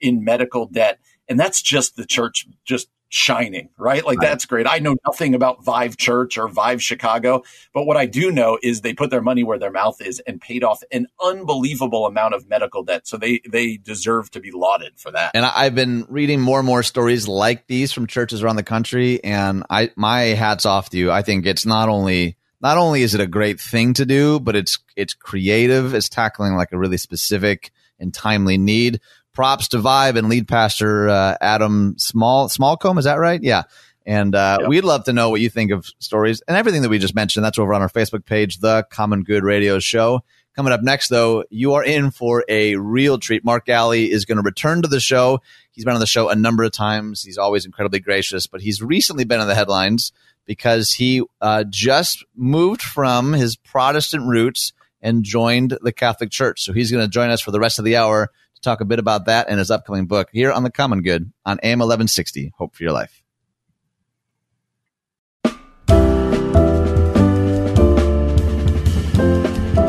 in 0.00 0.24
medical 0.24 0.66
debt 0.66 1.00
and 1.30 1.40
that's 1.40 1.62
just 1.62 1.96
the 1.96 2.04
church 2.04 2.46
just 2.64 2.88
shining, 3.08 3.68
right? 3.76 4.04
Like 4.04 4.18
right. 4.18 4.28
that's 4.28 4.46
great. 4.46 4.66
I 4.66 4.78
know 4.78 4.96
nothing 5.06 5.34
about 5.34 5.64
Vive 5.64 5.96
Church 5.96 6.38
or 6.38 6.48
Vive 6.48 6.82
Chicago, 6.82 7.42
but 7.72 7.84
what 7.84 7.96
I 7.96 8.06
do 8.06 8.30
know 8.30 8.58
is 8.62 8.80
they 8.80 8.94
put 8.94 9.10
their 9.10 9.20
money 9.20 9.42
where 9.42 9.58
their 9.58 9.70
mouth 9.70 10.00
is 10.00 10.20
and 10.26 10.40
paid 10.40 10.64
off 10.64 10.82
an 10.92 11.06
unbelievable 11.22 12.06
amount 12.06 12.34
of 12.34 12.48
medical 12.48 12.82
debt. 12.82 13.06
So 13.06 13.16
they 13.16 13.40
they 13.48 13.76
deserve 13.76 14.30
to 14.32 14.40
be 14.40 14.50
lauded 14.52 14.98
for 14.98 15.10
that. 15.10 15.32
And 15.34 15.44
I've 15.44 15.74
been 15.74 16.06
reading 16.08 16.40
more 16.40 16.60
and 16.60 16.66
more 16.66 16.82
stories 16.82 17.26
like 17.26 17.66
these 17.66 17.92
from 17.92 18.06
churches 18.06 18.42
around 18.42 18.56
the 18.56 18.62
country 18.62 19.22
and 19.22 19.64
I 19.70 19.90
my 19.96 20.20
hats 20.20 20.66
off 20.66 20.90
to 20.90 20.98
you. 20.98 21.10
I 21.10 21.22
think 21.22 21.46
it's 21.46 21.66
not 21.66 21.88
only 21.88 22.36
not 22.60 22.76
only 22.76 23.02
is 23.02 23.14
it 23.14 23.20
a 23.20 23.26
great 23.26 23.60
thing 23.60 23.94
to 23.94 24.06
do, 24.06 24.38
but 24.38 24.54
it's 24.54 24.78
it's 24.96 25.14
creative. 25.14 25.94
It's 25.94 26.08
tackling 26.08 26.54
like 26.54 26.72
a 26.72 26.78
really 26.78 26.98
specific 26.98 27.72
and 27.98 28.14
timely 28.14 28.56
need 28.56 29.00
props 29.32 29.68
to 29.68 29.78
Vive 29.78 30.16
and 30.16 30.28
lead 30.28 30.48
pastor 30.48 31.08
uh, 31.08 31.36
Adam 31.40 31.94
Small 31.98 32.48
Smallcombe. 32.48 32.98
Is 32.98 33.04
that 33.04 33.18
right? 33.18 33.42
Yeah. 33.42 33.62
And 34.06 34.34
uh, 34.34 34.58
yep. 34.60 34.68
we'd 34.68 34.84
love 34.84 35.04
to 35.04 35.12
know 35.12 35.30
what 35.30 35.40
you 35.40 35.50
think 35.50 35.70
of 35.70 35.86
stories 35.98 36.42
and 36.48 36.56
everything 36.56 36.82
that 36.82 36.88
we 36.88 36.98
just 36.98 37.14
mentioned. 37.14 37.44
That's 37.44 37.58
over 37.58 37.74
on 37.74 37.82
our 37.82 37.88
Facebook 37.88 38.24
page, 38.24 38.58
The 38.58 38.84
Common 38.90 39.22
Good 39.22 39.44
Radio 39.44 39.78
Show. 39.78 40.24
Coming 40.56 40.72
up 40.72 40.82
next, 40.82 41.08
though, 41.08 41.44
you 41.48 41.74
are 41.74 41.84
in 41.84 42.10
for 42.10 42.44
a 42.48 42.74
real 42.76 43.18
treat. 43.18 43.44
Mark 43.44 43.66
Galli 43.66 44.10
is 44.10 44.24
going 44.24 44.36
to 44.36 44.42
return 44.42 44.82
to 44.82 44.88
the 44.88 44.98
show. 44.98 45.40
He's 45.70 45.84
been 45.84 45.94
on 45.94 46.00
the 46.00 46.06
show 46.06 46.28
a 46.28 46.34
number 46.34 46.64
of 46.64 46.72
times. 46.72 47.22
He's 47.22 47.38
always 47.38 47.64
incredibly 47.64 48.00
gracious, 48.00 48.46
but 48.46 48.60
he's 48.60 48.82
recently 48.82 49.24
been 49.24 49.40
in 49.40 49.46
the 49.46 49.54
headlines 49.54 50.12
because 50.46 50.92
he 50.92 51.22
uh, 51.40 51.64
just 51.68 52.24
moved 52.34 52.82
from 52.82 53.32
his 53.32 53.54
Protestant 53.54 54.26
roots 54.26 54.72
and 55.00 55.22
joined 55.22 55.78
the 55.82 55.92
Catholic 55.92 56.30
Church. 56.30 56.62
So 56.62 56.72
he's 56.72 56.90
going 56.90 57.04
to 57.04 57.08
join 57.08 57.30
us 57.30 57.40
for 57.40 57.52
the 57.52 57.60
rest 57.60 57.78
of 57.78 57.84
the 57.84 57.96
hour 57.96 58.30
talk 58.62 58.80
a 58.80 58.84
bit 58.84 58.98
about 58.98 59.26
that 59.26 59.48
and 59.48 59.58
his 59.58 59.70
upcoming 59.70 60.06
book 60.06 60.28
here 60.32 60.52
on 60.52 60.62
The 60.62 60.70
Common 60.70 61.02
Good 61.02 61.32
on 61.44 61.58
AM 61.62 61.78
1160. 61.78 62.52
Hope 62.56 62.74
for 62.74 62.82
your 62.82 62.92
life. 62.92 63.22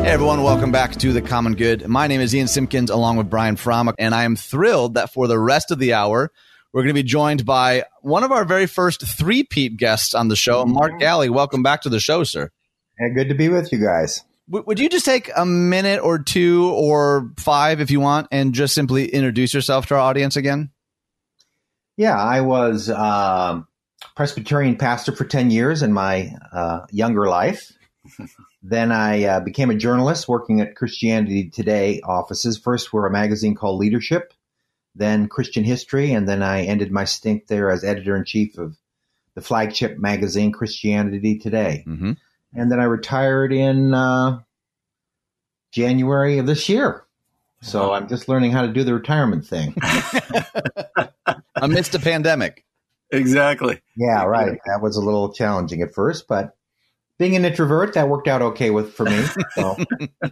Hey 0.02 0.08
everyone, 0.08 0.42
welcome 0.42 0.72
back 0.72 0.96
to 0.96 1.12
The 1.12 1.22
Common 1.22 1.54
Good. 1.54 1.86
My 1.86 2.06
name 2.06 2.20
is 2.20 2.34
Ian 2.34 2.48
Simpkins 2.48 2.90
along 2.90 3.16
with 3.16 3.30
Brian 3.30 3.56
Fromm, 3.56 3.92
and 3.98 4.14
I 4.14 4.24
am 4.24 4.36
thrilled 4.36 4.94
that 4.94 5.12
for 5.12 5.26
the 5.26 5.38
rest 5.38 5.70
of 5.70 5.78
the 5.78 5.94
hour, 5.94 6.32
we're 6.72 6.82
going 6.82 6.94
to 6.94 6.94
be 6.94 7.02
joined 7.02 7.44
by 7.44 7.84
one 8.00 8.24
of 8.24 8.32
our 8.32 8.44
very 8.44 8.66
first 8.66 9.06
three-peat 9.06 9.76
guests 9.76 10.14
on 10.14 10.28
the 10.28 10.36
show, 10.36 10.64
Mark 10.64 10.92
mm-hmm. 10.92 11.00
Galli. 11.00 11.28
Welcome 11.30 11.62
back 11.62 11.82
to 11.82 11.88
the 11.88 12.00
show, 12.00 12.24
sir. 12.24 12.50
Hey, 12.98 13.10
good 13.14 13.28
to 13.28 13.34
be 13.34 13.48
with 13.48 13.72
you 13.72 13.78
guys 13.78 14.24
would 14.52 14.78
you 14.78 14.88
just 14.90 15.06
take 15.06 15.30
a 15.34 15.46
minute 15.46 16.00
or 16.00 16.18
two 16.18 16.70
or 16.74 17.30
five 17.38 17.80
if 17.80 17.90
you 17.90 18.00
want 18.00 18.28
and 18.30 18.52
just 18.52 18.74
simply 18.74 19.08
introduce 19.08 19.54
yourself 19.54 19.86
to 19.86 19.94
our 19.94 20.00
audience 20.00 20.36
again? 20.36 20.70
Yeah, 21.96 22.18
I 22.18 22.42
was 22.42 22.90
uh, 22.90 23.62
Presbyterian 24.14 24.76
pastor 24.76 25.12
for 25.12 25.24
10 25.24 25.50
years 25.50 25.82
in 25.82 25.92
my 25.92 26.34
uh, 26.52 26.80
younger 26.90 27.28
life. 27.28 27.72
then 28.62 28.92
I 28.92 29.24
uh, 29.24 29.40
became 29.40 29.70
a 29.70 29.74
journalist 29.74 30.28
working 30.28 30.60
at 30.60 30.76
Christianity 30.76 31.48
Today 31.48 32.00
offices, 32.04 32.58
first 32.58 32.88
for 32.88 33.06
a 33.06 33.10
magazine 33.10 33.54
called 33.54 33.80
Leadership, 33.80 34.34
then 34.94 35.28
Christian 35.28 35.64
History, 35.64 36.12
and 36.12 36.28
then 36.28 36.42
I 36.42 36.64
ended 36.64 36.92
my 36.92 37.04
stint 37.04 37.46
there 37.48 37.70
as 37.70 37.84
editor 37.84 38.16
in 38.16 38.24
chief 38.24 38.58
of 38.58 38.76
the 39.34 39.40
flagship 39.40 39.98
magazine 39.98 40.52
Christianity 40.52 41.38
Today. 41.38 41.84
Mm-hmm 41.86 42.12
and 42.54 42.70
then 42.70 42.80
I 42.80 42.84
retired 42.84 43.52
in 43.52 43.94
uh, 43.94 44.40
January 45.72 46.38
of 46.38 46.46
this 46.46 46.68
year. 46.68 47.04
So 47.62 47.92
I'm 47.92 48.08
just 48.08 48.28
learning 48.28 48.50
how 48.50 48.62
to 48.62 48.72
do 48.72 48.82
the 48.82 48.92
retirement 48.92 49.46
thing 49.46 49.76
amidst 51.54 51.94
a 51.94 52.00
pandemic. 52.00 52.64
Exactly. 53.12 53.80
Yeah, 53.96 54.24
right. 54.24 54.58
That 54.66 54.82
was 54.82 54.96
a 54.96 55.00
little 55.00 55.32
challenging 55.32 55.80
at 55.82 55.94
first, 55.94 56.26
but 56.26 56.56
being 57.18 57.36
an 57.36 57.44
introvert, 57.44 57.94
that 57.94 58.08
worked 58.08 58.26
out 58.26 58.42
okay 58.42 58.70
with 58.70 58.94
for 58.94 59.04
me. 59.04 59.22
So. 59.54 59.76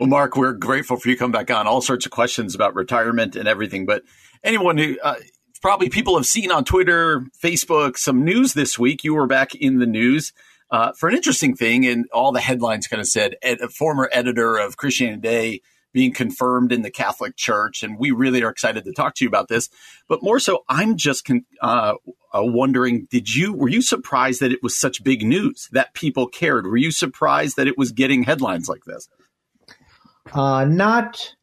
well, 0.00 0.08
Mark, 0.08 0.36
we're 0.36 0.52
grateful 0.52 0.98
for 0.98 1.08
you 1.08 1.16
come 1.16 1.32
back 1.32 1.50
on. 1.50 1.66
All 1.66 1.80
sorts 1.80 2.04
of 2.04 2.12
questions 2.12 2.54
about 2.54 2.74
retirement 2.74 3.36
and 3.36 3.48
everything, 3.48 3.86
but 3.86 4.02
anyone 4.44 4.76
who 4.76 4.98
uh, 5.02 5.14
probably 5.62 5.88
people 5.88 6.16
have 6.16 6.26
seen 6.26 6.50
on 6.52 6.64
Twitter, 6.64 7.24
Facebook, 7.42 7.96
some 7.96 8.22
news 8.22 8.52
this 8.52 8.78
week. 8.78 9.02
You 9.02 9.14
were 9.14 9.26
back 9.26 9.54
in 9.54 9.78
the 9.78 9.86
news 9.86 10.32
uh, 10.70 10.92
for 10.92 11.08
an 11.08 11.16
interesting 11.16 11.54
thing. 11.54 11.86
And 11.86 12.06
all 12.12 12.32
the 12.32 12.40
headlines 12.40 12.86
kind 12.86 13.00
of 13.00 13.08
said 13.08 13.36
a 13.42 13.68
former 13.68 14.08
editor 14.12 14.56
of 14.56 14.76
Christianity 14.76 15.20
Today 15.20 15.62
being 15.92 16.12
confirmed 16.12 16.70
in 16.70 16.82
the 16.82 16.90
Catholic 16.90 17.36
Church. 17.36 17.82
And 17.82 17.98
we 17.98 18.10
really 18.10 18.42
are 18.42 18.50
excited 18.50 18.84
to 18.84 18.92
talk 18.92 19.14
to 19.16 19.24
you 19.24 19.28
about 19.28 19.48
this. 19.48 19.70
But 20.06 20.22
more 20.22 20.38
so, 20.38 20.64
I'm 20.68 20.96
just 20.96 21.24
con- 21.24 21.46
uh, 21.62 21.94
uh, 22.34 22.42
wondering 22.42 23.08
did 23.10 23.34
you, 23.34 23.54
were 23.54 23.70
you 23.70 23.80
surprised 23.80 24.40
that 24.40 24.52
it 24.52 24.62
was 24.62 24.76
such 24.76 25.02
big 25.02 25.24
news 25.24 25.68
that 25.72 25.94
people 25.94 26.26
cared? 26.28 26.66
Were 26.66 26.76
you 26.76 26.90
surprised 26.90 27.56
that 27.56 27.66
it 27.66 27.78
was 27.78 27.90
getting 27.92 28.22
headlines 28.22 28.68
like 28.68 28.84
this? 28.84 29.08
Uh, 30.32 30.66
not 30.66 31.34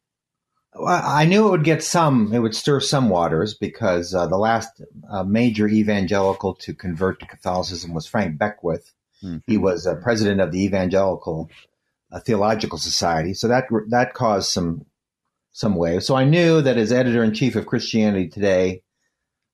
I 0.84 1.24
knew 1.24 1.48
it 1.48 1.50
would 1.50 1.64
get 1.64 1.82
some, 1.82 2.32
it 2.32 2.38
would 2.38 2.54
stir 2.54 2.80
some 2.80 3.08
waters 3.08 3.54
because 3.54 4.14
uh, 4.14 4.26
the 4.26 4.36
last 4.36 4.82
uh, 5.10 5.24
major 5.24 5.66
evangelical 5.68 6.54
to 6.56 6.74
convert 6.74 7.20
to 7.20 7.26
Catholicism 7.26 7.94
was 7.94 8.06
Frank 8.06 8.38
Beckwith. 8.38 8.92
Mm-hmm. 9.22 9.38
He 9.46 9.56
was 9.56 9.86
a 9.86 9.96
president 9.96 10.40
of 10.40 10.52
the 10.52 10.64
Evangelical 10.64 11.50
uh, 12.12 12.20
Theological 12.20 12.78
Society, 12.78 13.34
so 13.34 13.48
that 13.48 13.66
that 13.88 14.14
caused 14.14 14.50
some 14.50 14.86
some 15.52 15.74
waves. 15.74 16.06
So 16.06 16.14
I 16.14 16.24
knew 16.24 16.60
that 16.62 16.76
as 16.76 16.92
editor 16.92 17.24
in 17.24 17.32
chief 17.32 17.56
of 17.56 17.66
Christianity 17.66 18.28
Today, 18.28 18.82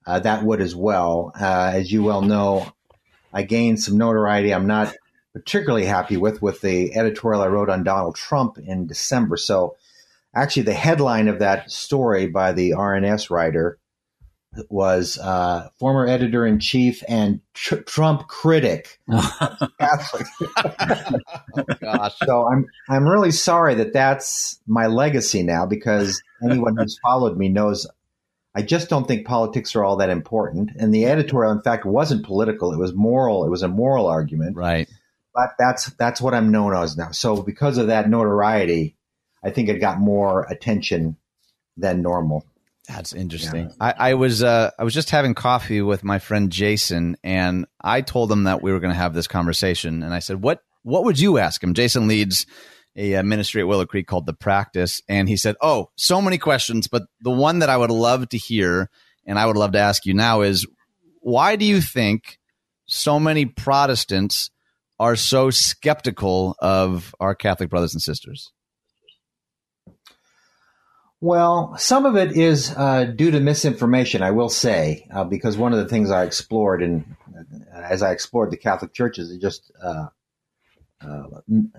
uh, 0.06 0.18
that 0.20 0.42
would 0.42 0.60
as 0.60 0.74
well. 0.74 1.32
Uh, 1.38 1.70
as 1.74 1.92
you 1.92 2.02
well 2.02 2.22
know, 2.22 2.72
I 3.32 3.42
gained 3.42 3.80
some 3.80 3.96
notoriety. 3.96 4.52
I'm 4.52 4.66
not 4.66 4.94
particularly 5.32 5.86
happy 5.86 6.16
with 6.16 6.42
with 6.42 6.60
the 6.60 6.94
editorial 6.94 7.42
I 7.42 7.46
wrote 7.46 7.70
on 7.70 7.84
Donald 7.84 8.16
Trump 8.16 8.58
in 8.58 8.86
December. 8.86 9.36
So 9.36 9.76
actually 10.34 10.64
the 10.64 10.74
headline 10.74 11.28
of 11.28 11.38
that 11.38 11.70
story 11.70 12.26
by 12.26 12.52
the 12.52 12.70
RNS 12.70 13.30
writer 13.30 13.78
was 14.68 15.18
uh, 15.18 15.68
former 15.78 16.06
editor 16.06 16.46
in 16.46 16.58
chief 16.58 17.02
and 17.08 17.40
tr- 17.54 17.76
Trump 17.76 18.28
critic. 18.28 19.00
Catholic. 19.10 20.26
oh, 21.56 21.64
gosh. 21.80 22.14
So 22.24 22.46
I'm 22.46 22.66
I'm 22.88 23.08
really 23.08 23.30
sorry 23.30 23.74
that 23.76 23.92
that's 23.92 24.60
my 24.66 24.86
legacy 24.86 25.42
now 25.42 25.66
because 25.66 26.22
anyone 26.42 26.76
who's 26.76 26.98
followed 27.02 27.36
me 27.36 27.48
knows 27.48 27.86
I 28.54 28.62
just 28.62 28.90
don't 28.90 29.08
think 29.08 29.26
politics 29.26 29.74
are 29.74 29.84
all 29.84 29.96
that 29.96 30.10
important. 30.10 30.72
And 30.78 30.94
the 30.94 31.06
editorial, 31.06 31.52
in 31.52 31.62
fact, 31.62 31.86
wasn't 31.86 32.26
political; 32.26 32.72
it 32.72 32.78
was 32.78 32.92
moral. 32.92 33.46
It 33.46 33.50
was 33.50 33.62
a 33.62 33.68
moral 33.68 34.06
argument, 34.06 34.56
right? 34.56 34.88
But 35.34 35.54
that's 35.58 35.86
that's 35.94 36.20
what 36.20 36.34
I'm 36.34 36.52
known 36.52 36.74
as 36.76 36.96
now. 36.96 37.12
So 37.12 37.42
because 37.42 37.78
of 37.78 37.86
that 37.86 38.10
notoriety, 38.10 38.96
I 39.42 39.50
think 39.50 39.70
it 39.70 39.80
got 39.80 39.98
more 39.98 40.46
attention 40.50 41.16
than 41.78 42.02
normal. 42.02 42.44
That's 42.94 43.12
interesting. 43.12 43.70
Yeah. 43.70 43.74
I, 43.80 44.10
I, 44.10 44.14
was 44.14 44.42
uh, 44.42 44.70
I 44.78 44.84
was 44.84 44.94
just 44.94 45.10
having 45.10 45.34
coffee 45.34 45.82
with 45.82 46.04
my 46.04 46.18
friend 46.18 46.50
Jason, 46.50 47.16
and 47.24 47.66
I 47.80 48.00
told 48.00 48.30
him 48.30 48.44
that 48.44 48.62
we 48.62 48.72
were 48.72 48.80
going 48.80 48.92
to 48.92 48.98
have 48.98 49.14
this 49.14 49.26
conversation, 49.26 50.02
and 50.02 50.12
I 50.12 50.18
said, 50.18 50.42
"What 50.42 50.60
what 50.82 51.04
would 51.04 51.18
you 51.18 51.38
ask 51.38 51.62
him?" 51.62 51.74
Jason 51.74 52.08
leads 52.08 52.46
a, 52.96 53.14
a 53.14 53.20
uh, 53.20 53.22
ministry 53.22 53.62
at 53.62 53.68
Willow 53.68 53.86
Creek 53.86 54.06
called 54.06 54.26
the 54.26 54.34
Practice, 54.34 55.00
and 55.08 55.28
he 55.28 55.36
said, 55.36 55.56
"Oh, 55.60 55.88
so 55.96 56.20
many 56.20 56.38
questions, 56.38 56.86
but 56.88 57.02
the 57.20 57.30
one 57.30 57.60
that 57.60 57.70
I 57.70 57.76
would 57.76 57.90
love 57.90 58.28
to 58.28 58.38
hear, 58.38 58.90
and 59.26 59.38
I 59.38 59.46
would 59.46 59.56
love 59.56 59.72
to 59.72 59.78
ask 59.78 60.04
you 60.04 60.14
now 60.14 60.42
is, 60.42 60.66
why 61.20 61.56
do 61.56 61.64
you 61.64 61.80
think 61.80 62.38
so 62.86 63.18
many 63.18 63.46
Protestants 63.46 64.50
are 64.98 65.16
so 65.16 65.50
skeptical 65.50 66.56
of 66.60 67.14
our 67.18 67.34
Catholic 67.34 67.70
brothers 67.70 67.94
and 67.94 68.02
sisters?" 68.02 68.52
Well, 71.22 71.76
some 71.78 72.04
of 72.04 72.16
it 72.16 72.32
is 72.32 72.74
uh, 72.76 73.04
due 73.04 73.30
to 73.30 73.38
misinformation, 73.38 74.22
I 74.22 74.32
will 74.32 74.48
say, 74.48 75.06
uh, 75.14 75.22
because 75.22 75.56
one 75.56 75.72
of 75.72 75.78
the 75.78 75.88
things 75.88 76.10
I 76.10 76.24
explored, 76.24 76.82
and 76.82 77.14
as 77.72 78.02
I 78.02 78.10
explored 78.10 78.50
the 78.50 78.56
Catholic 78.56 78.92
Church, 78.92 79.20
is 79.20 79.38
just 79.38 79.70
uh, 79.80 80.06
uh 81.00 81.26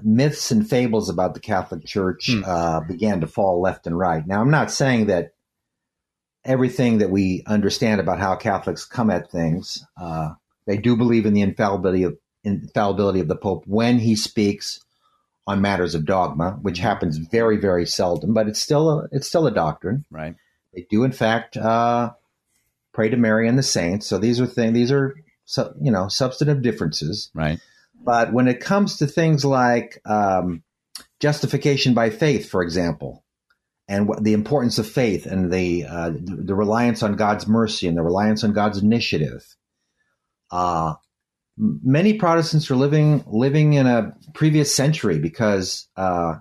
myths 0.02 0.50
and 0.52 0.68
fables 0.68 1.10
about 1.10 1.34
the 1.34 1.42
Catholic 1.42 1.84
Church 1.84 2.30
hmm. 2.32 2.42
Uh, 2.46 2.80
began 2.88 3.20
to 3.20 3.28
fall 3.28 3.62
left 3.62 3.86
and 3.86 4.00
right. 4.00 4.26
Now, 4.26 4.40
I'm 4.40 4.50
not 4.50 4.72
saying 4.72 5.08
that 5.08 5.34
everything 6.46 7.00
that 7.00 7.10
we 7.10 7.44
understand 7.46 8.00
about 8.00 8.20
how 8.20 8.38
Catholics 8.38 8.86
come 8.86 9.10
at 9.10 9.30
things, 9.30 9.86
uh, 10.00 10.36
they 10.68 10.78
do 10.78 10.96
believe 10.96 11.26
in 11.26 11.34
the 11.34 11.42
infallibility 11.42 12.04
of 12.04 12.18
infallibility 12.46 13.20
of 13.20 13.28
the 13.28 13.36
Pope 13.36 13.66
when 13.68 14.00
he 14.00 14.16
speaks 14.16 14.80
on 15.46 15.62
matters 15.62 15.96
of 15.96 16.06
dogma, 16.06 16.58
which 16.62 16.76
mm-hmm. 16.76 16.88
happens 16.88 17.18
very, 17.18 17.58
very 17.58 17.86
seldom, 17.86 18.34
but 18.34 18.48
it's 18.48 18.62
still 18.62 18.90
a, 18.90 19.08
it's 19.12 19.28
still 19.28 19.48
a 19.48 19.54
doctrine. 19.54 20.06
Right. 20.10 20.36
They 20.74 20.86
do, 20.90 21.04
in 21.04 21.12
fact, 21.12 21.58
uh, 21.58 22.12
pray 22.94 23.10
to 23.10 23.18
Mary 23.18 23.48
and 23.48 23.58
the 23.58 23.64
saints. 23.64 24.08
So 24.08 24.18
these 24.18 24.40
are 24.40 24.48
things. 24.48 24.74
These 24.74 24.92
are 24.92 25.16
you 25.82 25.92
know 25.92 26.08
substantive 26.08 26.62
differences. 26.62 27.30
Right. 27.34 27.60
But 28.04 28.34
when 28.34 28.48
it 28.48 28.60
comes 28.60 28.98
to 28.98 29.08
things 29.08 29.46
like 29.46 30.02
um, 30.06 30.64
justification 31.20 31.94
by 31.94 32.10
faith, 32.10 32.50
for 32.50 32.62
example, 32.62 33.24
and 33.88 34.10
the 34.22 34.34
importance 34.34 34.78
of 34.78 34.88
faith 34.88 35.26
and 35.26 35.52
the, 35.52 35.86
uh, 35.86 36.10
the, 36.10 36.38
the 36.46 36.56
reliance 36.56 37.04
on 37.04 37.16
God's 37.16 37.48
mercy 37.48 37.88
and 37.88 37.98
the 37.98 38.04
reliance 38.04 38.44
on 38.44 38.54
God's 38.54 38.78
initiative, 38.78 39.46
uh, 40.52 40.96
many 41.58 42.14
Protestants 42.14 42.70
are 42.72 42.76
living 42.76 43.24
living 43.28 43.74
in 43.74 43.88
a 43.88 44.14
previous 44.34 44.74
century 44.74 45.20
because 45.20 45.88
uh, 45.96 46.36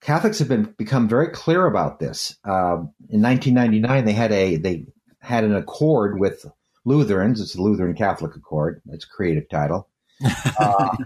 Catholics 0.00 0.38
have 0.38 0.48
been 0.48 0.74
become 0.78 1.08
very 1.08 1.28
clear 1.28 1.66
about 1.66 1.98
this. 1.98 2.36
Uh, 2.44 2.84
in 3.10 3.22
1999, 3.22 4.04
they 4.04 4.12
had 4.12 4.32
a 4.32 4.56
they 4.56 4.86
had 5.20 5.44
an 5.44 5.54
accord 5.54 6.18
with 6.18 6.46
Lutherans. 6.84 7.40
It's 7.40 7.54
the 7.54 7.62
Lutheran 7.62 7.94
Catholic 7.94 8.34
Accord. 8.36 8.80
It's 8.90 9.04
a 9.04 9.08
creative 9.08 9.48
title. 9.48 9.88
Uh, 10.58 10.96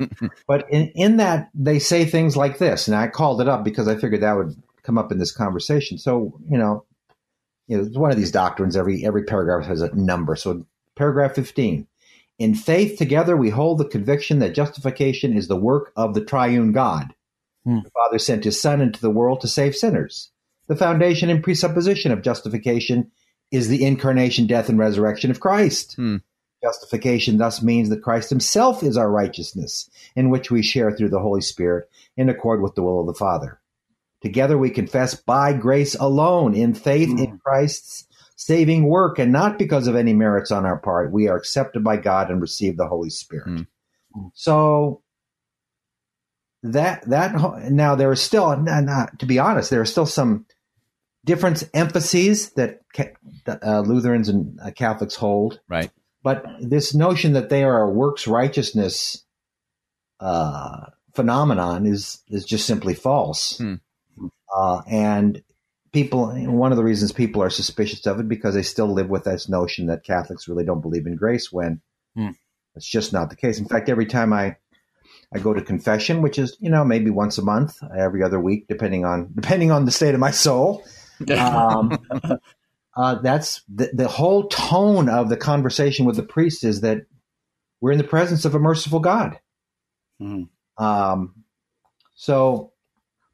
but 0.46 0.64
in, 0.70 0.90
in 0.94 1.18
that, 1.18 1.50
they 1.54 1.78
say 1.78 2.06
things 2.06 2.34
like 2.38 2.56
this, 2.56 2.88
and 2.88 2.96
I 2.96 3.08
called 3.08 3.42
it 3.42 3.48
up 3.48 3.62
because 3.62 3.86
I 3.86 3.96
figured 3.96 4.22
that 4.22 4.38
would 4.38 4.54
come 4.82 4.96
up 4.96 5.12
in 5.12 5.18
this 5.18 5.30
conversation. 5.30 5.98
So, 5.98 6.40
you 6.48 6.56
know, 6.56 6.86
you 7.66 7.76
know, 7.76 7.84
it's 7.84 7.98
one 7.98 8.10
of 8.10 8.16
these 8.16 8.30
doctrines, 8.30 8.74
every 8.74 9.04
every 9.04 9.24
paragraph 9.24 9.66
has 9.66 9.82
a 9.82 9.94
number. 9.94 10.36
So, 10.36 10.64
paragraph 10.96 11.34
15 11.34 11.86
in 12.38 12.54
faith 12.54 12.98
together, 12.98 13.36
we 13.36 13.50
hold 13.50 13.78
the 13.78 13.84
conviction 13.84 14.38
that 14.40 14.54
justification 14.54 15.36
is 15.36 15.48
the 15.48 15.56
work 15.56 15.92
of 15.96 16.14
the 16.14 16.24
triune 16.24 16.72
God. 16.72 17.14
Hmm. 17.64 17.80
The 17.84 17.90
Father 17.90 18.18
sent 18.18 18.44
his 18.44 18.60
Son 18.60 18.80
into 18.80 19.00
the 19.00 19.10
world 19.10 19.40
to 19.42 19.48
save 19.48 19.76
sinners. 19.76 20.30
The 20.66 20.76
foundation 20.76 21.30
and 21.30 21.42
presupposition 21.42 22.12
of 22.12 22.22
justification 22.22 23.10
is 23.50 23.68
the 23.68 23.84
incarnation, 23.84 24.46
death, 24.46 24.68
and 24.68 24.78
resurrection 24.78 25.30
of 25.30 25.40
Christ. 25.40 25.94
Hmm. 25.94 26.16
Justification 26.62 27.38
thus 27.38 27.60
means 27.62 27.88
that 27.90 28.02
Christ 28.02 28.30
himself 28.30 28.82
is 28.82 28.96
our 28.96 29.10
righteousness, 29.10 29.90
in 30.14 30.30
which 30.30 30.50
we 30.50 30.62
share 30.62 30.92
through 30.92 31.10
the 31.10 31.20
Holy 31.20 31.40
Spirit 31.40 31.88
in 32.16 32.28
accord 32.28 32.62
with 32.62 32.74
the 32.74 32.82
will 32.82 33.00
of 33.00 33.06
the 33.06 33.14
Father. 33.14 33.60
Together 34.22 34.56
we 34.56 34.70
confess 34.70 35.14
by 35.14 35.52
grace 35.52 35.96
alone, 35.96 36.54
in 36.54 36.74
faith 36.74 37.10
in 37.10 37.30
hmm. 37.30 37.36
Christ's 37.36 38.06
saving 38.44 38.88
work 38.88 39.20
and 39.20 39.30
not 39.30 39.56
because 39.56 39.86
of 39.86 39.94
any 39.94 40.12
merits 40.12 40.50
on 40.50 40.66
our 40.66 40.78
part. 40.78 41.12
We 41.12 41.28
are 41.28 41.36
accepted 41.36 41.84
by 41.84 41.96
God 41.96 42.28
and 42.28 42.40
receive 42.40 42.76
the 42.76 42.88
Holy 42.88 43.10
Spirit. 43.10 43.46
Mm. 43.46 43.66
So 44.34 45.02
that 46.64 47.08
that 47.08 47.70
now 47.70 47.94
there 47.94 48.10
is 48.10 48.20
still 48.20 48.56
not, 48.56 49.18
to 49.20 49.26
be 49.26 49.38
honest, 49.38 49.70
there 49.70 49.80
are 49.80 49.86
still 49.86 50.06
some 50.06 50.46
different 51.24 51.62
emphases 51.72 52.50
that 52.54 52.80
uh, 53.46 53.80
Lutherans 53.80 54.28
and 54.28 54.58
uh, 54.60 54.72
Catholics 54.72 55.14
hold. 55.14 55.60
Right. 55.68 55.90
But 56.24 56.44
this 56.60 56.94
notion 56.94 57.34
that 57.34 57.48
they 57.48 57.62
are 57.62 57.82
a 57.82 57.90
works 57.90 58.26
righteousness 58.26 59.24
uh, 60.18 60.86
phenomenon 61.14 61.86
is 61.86 62.22
is 62.28 62.44
just 62.44 62.66
simply 62.66 62.94
false. 62.94 63.58
Hmm. 63.58 63.74
Uh, 64.54 64.82
and 64.88 65.42
people 65.92 66.32
one 66.50 66.72
of 66.72 66.78
the 66.78 66.84
reasons 66.84 67.12
people 67.12 67.42
are 67.42 67.50
suspicious 67.50 68.06
of 68.06 68.18
it 68.18 68.28
because 68.28 68.54
they 68.54 68.62
still 68.62 68.92
live 68.92 69.08
with 69.08 69.24
this 69.24 69.48
notion 69.48 69.86
that 69.86 70.04
Catholics 70.04 70.48
really 70.48 70.64
don't 70.64 70.80
believe 70.80 71.06
in 71.06 71.16
grace 71.16 71.52
when 71.52 71.80
hmm. 72.16 72.30
it's 72.74 72.88
just 72.88 73.12
not 73.12 73.30
the 73.30 73.36
case. 73.36 73.58
In 73.58 73.66
fact, 73.66 73.88
every 73.88 74.06
time 74.06 74.32
I 74.32 74.56
I 75.34 75.38
go 75.38 75.54
to 75.54 75.62
confession, 75.62 76.22
which 76.22 76.38
is 76.38 76.56
you 76.60 76.70
know 76.70 76.84
maybe 76.84 77.10
once 77.10 77.38
a 77.38 77.42
month, 77.42 77.78
every 77.96 78.22
other 78.22 78.40
week, 78.40 78.66
depending 78.68 79.04
on 79.04 79.32
depending 79.34 79.70
on 79.70 79.84
the 79.84 79.92
state 79.92 80.14
of 80.14 80.20
my 80.20 80.30
soul. 80.30 80.84
Um, 81.30 81.98
uh, 82.96 83.16
that's 83.16 83.62
the, 83.72 83.90
the 83.92 84.08
whole 84.08 84.48
tone 84.48 85.08
of 85.08 85.28
the 85.28 85.36
conversation 85.36 86.04
with 86.04 86.16
the 86.16 86.22
priest 86.22 86.64
is 86.64 86.80
that 86.80 87.02
we're 87.80 87.92
in 87.92 87.98
the 87.98 88.04
presence 88.04 88.44
of 88.44 88.54
a 88.54 88.58
merciful 88.58 89.00
God. 89.00 89.38
Hmm. 90.18 90.44
Um, 90.78 91.34
so 92.14 92.71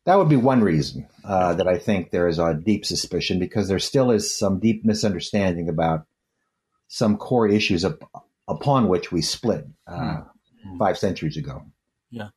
that 0.09 0.17
would 0.17 0.31
be 0.31 0.37
one 0.37 0.63
reason 0.63 1.07
uh, 1.23 1.53
that 1.53 1.69
I 1.69 1.77
think 1.77 2.11
there 2.11 2.29
is 2.29 2.39
a 2.39 2.55
deep 2.55 2.87
suspicion 2.87 3.39
because 3.39 3.69
there 3.69 3.79
still 3.79 4.11
is 4.11 4.35
some 4.35 4.59
deep 4.59 4.83
misunderstanding 4.83 5.69
about 5.69 6.07
some 6.87 7.19
core 7.19 7.47
issues 7.47 7.85
up, 7.85 8.03
upon 8.49 8.89
which 8.89 9.13
we 9.13 9.21
split 9.21 9.67
uh, 9.87 10.23
mm. 10.67 10.79
five 10.79 10.97
centuries 10.97 11.37
ago. 11.37 11.63
Yeah. 12.11 12.29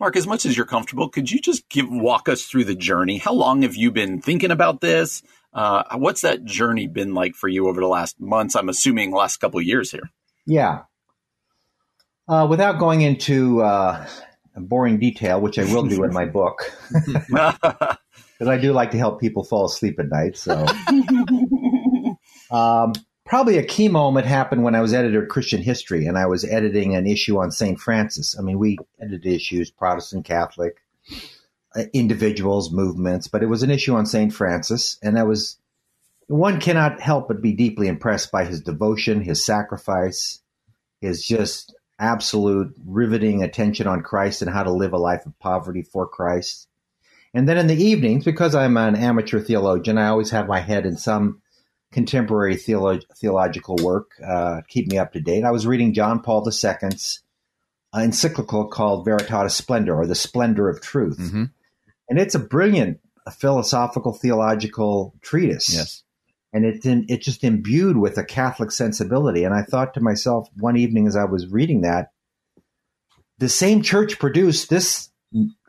Mark, 0.00 0.16
as 0.16 0.26
much 0.26 0.44
as 0.44 0.56
you're 0.56 0.66
comfortable, 0.66 1.08
could 1.08 1.30
you 1.30 1.38
just 1.40 1.68
give 1.68 1.86
walk 1.88 2.28
us 2.28 2.42
through 2.42 2.64
the 2.64 2.74
journey? 2.74 3.18
How 3.18 3.34
long 3.34 3.62
have 3.62 3.76
you 3.76 3.92
been 3.92 4.20
thinking 4.20 4.50
about 4.50 4.80
this? 4.80 5.22
Uh, 5.54 5.84
what's 5.96 6.22
that 6.22 6.44
journey 6.44 6.88
been 6.88 7.14
like 7.14 7.36
for 7.36 7.46
you 7.46 7.68
over 7.68 7.80
the 7.80 7.86
last 7.86 8.20
months? 8.20 8.56
I'm 8.56 8.68
assuming 8.68 9.12
last 9.12 9.36
couple 9.36 9.60
of 9.60 9.64
years 9.64 9.92
here. 9.92 10.10
Yeah. 10.44 10.80
Uh, 12.26 12.48
without 12.50 12.80
going 12.80 13.02
into 13.02 13.62
uh, 14.56 14.60
boring 14.60 14.98
detail, 14.98 15.40
which 15.40 15.58
I 15.58 15.64
will 15.64 15.84
do 15.84 16.04
in 16.04 16.12
my 16.12 16.24
book, 16.24 16.72
because 16.90 18.48
I 18.48 18.58
do 18.58 18.72
like 18.72 18.90
to 18.92 18.98
help 18.98 19.20
people 19.20 19.44
fall 19.44 19.66
asleep 19.66 19.98
at 19.98 20.08
night. 20.08 20.36
So, 20.36 20.66
um, 22.50 22.92
probably 23.24 23.58
a 23.58 23.64
key 23.64 23.88
moment 23.88 24.26
happened 24.26 24.62
when 24.62 24.74
I 24.74 24.80
was 24.80 24.92
editor 24.92 25.22
of 25.22 25.28
Christian 25.28 25.62
History, 25.62 26.06
and 26.06 26.18
I 26.18 26.26
was 26.26 26.44
editing 26.44 26.94
an 26.96 27.06
issue 27.06 27.38
on 27.38 27.50
Saint 27.50 27.80
Francis. 27.80 28.38
I 28.38 28.42
mean, 28.42 28.58
we 28.58 28.78
edited 29.00 29.26
issues, 29.26 29.70
Protestant, 29.70 30.24
Catholic, 30.24 30.76
uh, 31.76 31.84
individuals, 31.92 32.72
movements, 32.72 33.28
but 33.28 33.44
it 33.44 33.46
was 33.46 33.62
an 33.62 33.70
issue 33.70 33.94
on 33.94 34.04
St. 34.04 34.32
Francis. 34.32 34.98
And 35.02 35.16
that 35.16 35.28
was, 35.28 35.56
one 36.26 36.60
cannot 36.60 37.00
help 37.00 37.28
but 37.28 37.40
be 37.40 37.52
deeply 37.52 37.86
impressed 37.86 38.32
by 38.32 38.44
his 38.44 38.60
devotion, 38.60 39.20
his 39.20 39.44
sacrifice, 39.44 40.40
his 41.00 41.24
just 41.24 41.72
absolute 42.00 42.74
riveting 42.84 43.42
attention 43.42 43.86
on 43.86 44.02
Christ 44.02 44.42
and 44.42 44.50
how 44.50 44.62
to 44.62 44.72
live 44.72 44.92
a 44.92 44.98
life 44.98 45.26
of 45.26 45.38
poverty 45.38 45.82
for 45.82 46.06
Christ. 46.06 46.66
And 47.32 47.48
then 47.48 47.58
in 47.58 47.68
the 47.68 47.80
evenings, 47.80 48.24
because 48.24 48.54
I'm 48.54 48.76
an 48.76 48.96
amateur 48.96 49.40
theologian, 49.40 49.98
I 49.98 50.08
always 50.08 50.30
have 50.30 50.48
my 50.48 50.58
head 50.58 50.86
in 50.86 50.96
some 50.96 51.42
contemporary 51.92 52.56
theolo- 52.56 53.02
theological 53.16 53.76
work, 53.82 54.10
uh, 54.24 54.62
keep 54.68 54.88
me 54.88 54.98
up 54.98 55.12
to 55.12 55.20
date. 55.20 55.44
I 55.44 55.50
was 55.50 55.66
reading 55.66 55.94
John 55.94 56.20
Paul 56.22 56.46
II's 56.48 57.20
encyclical 57.94 58.68
called 58.68 59.06
Veritatis 59.06 59.52
Splendor, 59.52 59.94
or 59.94 60.06
the 60.06 60.14
Splendor 60.14 60.68
of 60.68 60.80
Truth. 60.80 61.18
Mm-hmm. 61.18 61.44
And 62.08 62.18
it's 62.18 62.34
a 62.34 62.40
brilliant 62.40 63.00
philosophical 63.30 64.12
theological 64.12 65.14
treatise. 65.22 65.74
Yes. 65.74 66.02
And 66.52 66.64
it's 66.64 66.84
in, 66.84 67.06
just 67.20 67.44
imbued 67.44 67.96
with 67.96 68.18
a 68.18 68.24
Catholic 68.24 68.72
sensibility. 68.72 69.44
And 69.44 69.54
I 69.54 69.62
thought 69.62 69.94
to 69.94 70.00
myself 70.00 70.48
one 70.56 70.76
evening 70.76 71.06
as 71.06 71.16
I 71.16 71.24
was 71.24 71.46
reading 71.46 71.82
that, 71.82 72.10
the 73.38 73.48
same 73.48 73.82
church 73.82 74.18
produced 74.18 74.68
this 74.68 75.10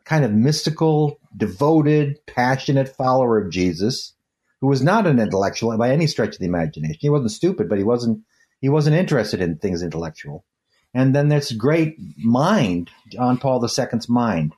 kind 0.05 0.25
of 0.25 0.33
mystical, 0.33 1.19
devoted, 1.37 2.19
passionate 2.25 2.95
follower 2.95 3.39
of 3.39 3.51
Jesus 3.51 4.13
who 4.61 4.67
was 4.67 4.81
not 4.81 5.07
an 5.07 5.19
intellectual 5.19 5.75
by 5.77 5.91
any 5.91 6.07
stretch 6.07 6.35
of 6.35 6.39
the 6.39 6.45
imagination. 6.45 6.97
He 6.99 7.09
wasn't 7.09 7.31
stupid, 7.31 7.67
but 7.67 7.77
he 7.77 7.83
wasn't 7.83 8.23
he 8.61 8.69
wasn't 8.69 8.95
interested 8.95 9.41
in 9.41 9.57
things 9.57 9.81
intellectual. 9.81 10.45
And 10.93 11.15
then 11.15 11.29
this 11.29 11.51
great 11.51 11.97
mind, 12.17 12.91
John 13.09 13.37
Paul 13.37 13.63
II's 13.63 14.07
mind, 14.07 14.53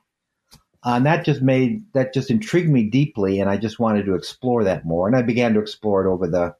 and 0.84 1.06
that 1.06 1.24
just 1.24 1.42
made 1.42 1.84
that 1.94 2.12
just 2.12 2.30
intrigued 2.30 2.70
me 2.70 2.84
deeply, 2.84 3.40
and 3.40 3.48
I 3.48 3.56
just 3.56 3.78
wanted 3.78 4.06
to 4.06 4.14
explore 4.14 4.64
that 4.64 4.84
more. 4.84 5.06
And 5.06 5.16
I 5.16 5.22
began 5.22 5.54
to 5.54 5.60
explore 5.60 6.04
it 6.04 6.10
over 6.10 6.28
the 6.28 6.54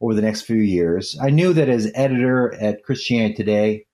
over 0.00 0.14
the 0.14 0.22
next 0.22 0.42
few 0.42 0.56
years. 0.56 1.16
I 1.20 1.30
knew 1.30 1.52
that 1.52 1.68
as 1.68 1.90
editor 1.94 2.52
at 2.54 2.82
Christianity 2.82 3.34
Today, 3.34 3.86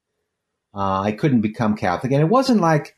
uh, 0.74 1.02
I 1.02 1.12
couldn't 1.12 1.42
become 1.42 1.76
Catholic, 1.76 2.12
and 2.12 2.22
it 2.22 2.28
wasn't 2.28 2.60
like 2.60 2.96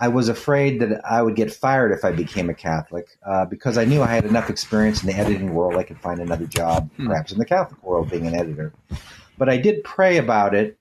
I 0.00 0.08
was 0.08 0.28
afraid 0.28 0.80
that 0.80 1.04
I 1.04 1.20
would 1.20 1.34
get 1.34 1.52
fired 1.52 1.92
if 1.92 2.04
I 2.04 2.12
became 2.12 2.48
a 2.48 2.54
Catholic 2.54 3.06
uh, 3.26 3.44
because 3.44 3.76
I 3.76 3.84
knew 3.84 4.02
I 4.02 4.06
had 4.06 4.24
enough 4.24 4.48
experience 4.48 5.02
in 5.02 5.08
the 5.08 5.16
editing 5.16 5.52
world. 5.54 5.76
I 5.76 5.82
could 5.82 6.00
find 6.00 6.20
another 6.20 6.46
job, 6.46 6.90
hmm. 6.96 7.08
perhaps 7.08 7.32
in 7.32 7.38
the 7.38 7.44
Catholic 7.44 7.82
world, 7.82 8.10
being 8.10 8.26
an 8.26 8.34
editor. 8.34 8.72
But 9.36 9.48
I 9.48 9.56
did 9.56 9.84
pray 9.84 10.16
about 10.18 10.54
it, 10.54 10.78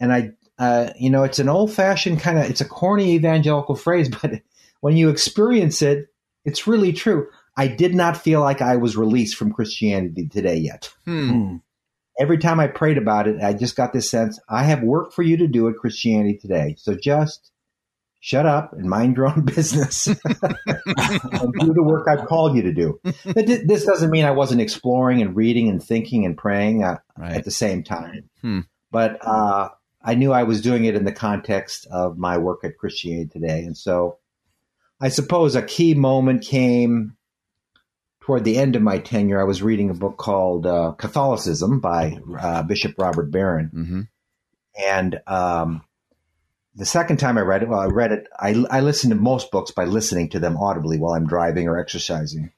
and 0.00 0.12
I, 0.12 0.32
uh, 0.58 0.90
you 0.98 1.10
know, 1.10 1.22
it's 1.22 1.38
an 1.38 1.48
old-fashioned 1.48 2.20
kind 2.20 2.38
of, 2.38 2.48
it's 2.48 2.60
a 2.60 2.68
corny 2.68 3.14
evangelical 3.14 3.76
phrase, 3.76 4.08
but 4.22 4.40
when 4.80 4.96
you 4.96 5.08
experience 5.08 5.82
it, 5.82 6.06
it's 6.44 6.66
really 6.66 6.92
true. 6.92 7.28
I 7.56 7.68
did 7.68 7.94
not 7.94 8.16
feel 8.16 8.40
like 8.40 8.60
I 8.60 8.76
was 8.76 8.96
released 8.96 9.36
from 9.36 9.52
Christianity 9.52 10.28
today 10.28 10.56
yet. 10.56 10.92
Hmm. 11.04 11.30
hmm. 11.30 11.56
Every 12.18 12.38
time 12.38 12.60
I 12.60 12.66
prayed 12.66 12.96
about 12.96 13.28
it, 13.28 13.42
I 13.42 13.52
just 13.52 13.76
got 13.76 13.92
this 13.92 14.10
sense 14.10 14.40
I 14.48 14.62
have 14.64 14.82
work 14.82 15.12
for 15.12 15.22
you 15.22 15.36
to 15.36 15.46
do 15.46 15.68
at 15.68 15.76
Christianity 15.76 16.38
today. 16.38 16.74
So 16.78 16.94
just 16.94 17.50
shut 18.20 18.46
up 18.46 18.72
and 18.72 18.88
mind 18.88 19.16
your 19.16 19.28
own 19.28 19.44
business 19.54 20.06
and 20.06 20.16
do 20.16 21.74
the 21.74 21.82
work 21.84 22.08
I've 22.08 22.26
called 22.26 22.56
you 22.56 22.62
to 22.62 22.72
do. 22.72 22.98
But 23.02 23.46
this 23.46 23.84
doesn't 23.84 24.10
mean 24.10 24.24
I 24.24 24.30
wasn't 24.30 24.62
exploring 24.62 25.20
and 25.20 25.36
reading 25.36 25.68
and 25.68 25.82
thinking 25.82 26.24
and 26.24 26.38
praying 26.38 26.84
uh, 26.84 26.98
right. 27.18 27.36
at 27.36 27.44
the 27.44 27.50
same 27.50 27.82
time. 27.82 28.30
Hmm. 28.40 28.60
But 28.90 29.18
uh, 29.20 29.68
I 30.02 30.14
knew 30.14 30.32
I 30.32 30.44
was 30.44 30.62
doing 30.62 30.86
it 30.86 30.94
in 30.94 31.04
the 31.04 31.12
context 31.12 31.86
of 31.90 32.16
my 32.16 32.38
work 32.38 32.64
at 32.64 32.78
Christianity 32.78 33.28
Today. 33.28 33.60
And 33.64 33.76
so 33.76 34.18
I 35.00 35.08
suppose 35.08 35.54
a 35.54 35.62
key 35.62 35.94
moment 35.94 36.44
came 36.44 37.16
toward 38.20 38.44
the 38.44 38.58
end 38.58 38.76
of 38.76 38.82
my 38.82 38.98
tenure. 38.98 39.40
I 39.40 39.44
was 39.44 39.62
reading 39.62 39.90
a 39.90 39.94
book 39.94 40.16
called 40.16 40.66
uh, 40.66 40.92
Catholicism 40.92 41.80
by 41.80 42.18
uh, 42.38 42.62
Bishop 42.62 42.94
Robert 42.98 43.30
Barron. 43.30 43.70
Mm-hmm. 43.74 44.00
And 44.84 45.20
um, 45.26 45.82
the 46.74 46.84
second 46.84 47.18
time 47.18 47.38
I 47.38 47.42
read 47.42 47.62
it, 47.62 47.68
well, 47.68 47.80
I 47.80 47.86
read 47.86 48.12
it, 48.12 48.26
I, 48.38 48.64
I 48.70 48.80
listen 48.80 49.10
to 49.10 49.16
most 49.16 49.50
books 49.50 49.70
by 49.70 49.84
listening 49.84 50.30
to 50.30 50.38
them 50.38 50.56
audibly 50.56 50.98
while 50.98 51.14
I'm 51.14 51.26
driving 51.26 51.68
or 51.68 51.78
exercising. 51.78 52.52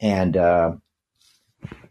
And 0.00 0.36
uh, 0.36 0.72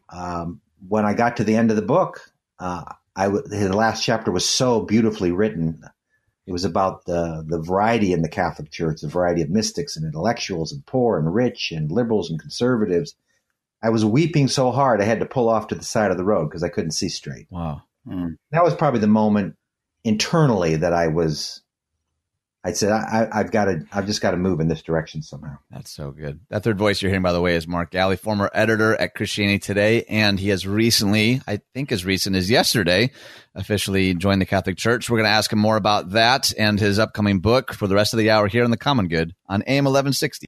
um, 0.10 0.62
when 0.88 1.06
I 1.06 1.14
got 1.14 1.38
to 1.38 1.44
the 1.44 1.56
end 1.56 1.72
of 1.72 1.76
the 1.76 1.82
book, 1.82 2.22
uh, 2.60 2.84
I 3.16 3.28
the 3.30 3.76
last 3.76 4.04
chapter 4.04 4.32
was 4.32 4.48
so 4.48 4.82
beautifully 4.82 5.32
written. 5.32 5.82
It 6.48 6.54
was 6.54 6.64
about 6.64 7.06
the 7.06 7.44
the 7.46 7.62
variety 7.62 8.14
in 8.14 8.22
the 8.22 8.30
Catholic 8.30 8.72
Church, 8.72 9.02
the 9.02 9.10
variety 9.10 9.42
of 9.42 9.50
mystics 9.50 9.98
and 9.98 10.06
intellectuals 10.06 10.72
and 10.72 10.86
poor 10.86 11.20
and 11.20 11.34
rich 11.34 11.72
and 11.72 11.92
liberals 11.92 12.32
and 12.32 12.40
conservatives. 12.40 13.16
I 13.84 13.90
was 13.90 14.06
weeping 14.06 14.48
so 14.48 14.72
hard 14.72 15.02
I 15.02 15.06
had 15.06 15.20
to 15.20 15.26
pull 15.26 15.50
off 15.50 15.68
to 15.68 15.76
the 15.76 15.84
side 15.84 16.10
of 16.10 16.18
the 16.18 16.24
road 16.24 16.46
because 16.46 16.64
I 16.64 16.70
couldn't 16.70 16.92
see 16.92 17.10
straight. 17.10 17.48
Wow. 17.52 17.84
Mm. 18.08 18.38
That 18.52 18.64
was 18.64 18.74
probably 18.74 19.02
the 19.02 19.08
moment 19.08 19.56
internally 20.04 20.78
that 20.78 20.94
I 20.94 21.10
was. 21.10 21.62
I 22.68 22.74
said 22.74 22.92
I, 22.92 23.30
have 23.32 23.50
got 23.50 23.66
to. 23.66 23.86
I've 23.94 24.06
just 24.06 24.22
got 24.22 24.32
to 24.32 24.38
move 24.38 24.60
in 24.60 24.68
this 24.68 24.82
direction 24.82 25.22
somehow. 25.22 25.56
That's 25.72 25.90
so 25.90 26.12
good. 26.12 26.42
That 26.50 26.64
third 26.64 26.78
voice 26.78 27.02
you're 27.02 27.10
hearing, 27.10 27.24
by 27.24 27.32
the 27.32 27.40
way, 27.40 27.56
is 27.56 27.66
Mark 27.66 27.92
Galli, 27.92 28.18
former 28.18 28.52
editor 28.54 28.94
at 29.00 29.16
Christianity 29.16 29.58
Today, 29.58 30.04
and 30.10 30.38
he 30.38 30.50
has 30.50 30.68
recently, 30.68 31.42
I 31.48 31.62
think, 31.74 31.94
as 31.94 32.04
recent 32.04 32.36
as 32.36 32.52
yesterday, 32.52 33.12
officially 33.56 34.14
joined 34.16 34.42
the 34.42 34.46
Catholic 34.46 34.76
Church. 34.76 35.10
We're 35.10 35.20
going 35.20 35.30
to 35.30 35.32
ask 35.32 35.54
him 35.54 35.60
more 35.60 35.78
about 35.78 36.10
that 36.10 36.52
and 36.60 36.78
his 36.78 37.00
upcoming 37.00 37.40
book 37.40 37.74
for 37.74 37.88
the 37.88 37.96
rest 37.96 38.14
of 38.14 38.18
the 38.18 38.32
hour 38.32 38.50
here 38.50 38.66
on 38.66 38.72
the 38.72 38.78
Common 38.78 39.08
Good 39.08 39.34
on 39.48 39.62
AM 39.62 39.86
1160. 39.86 40.48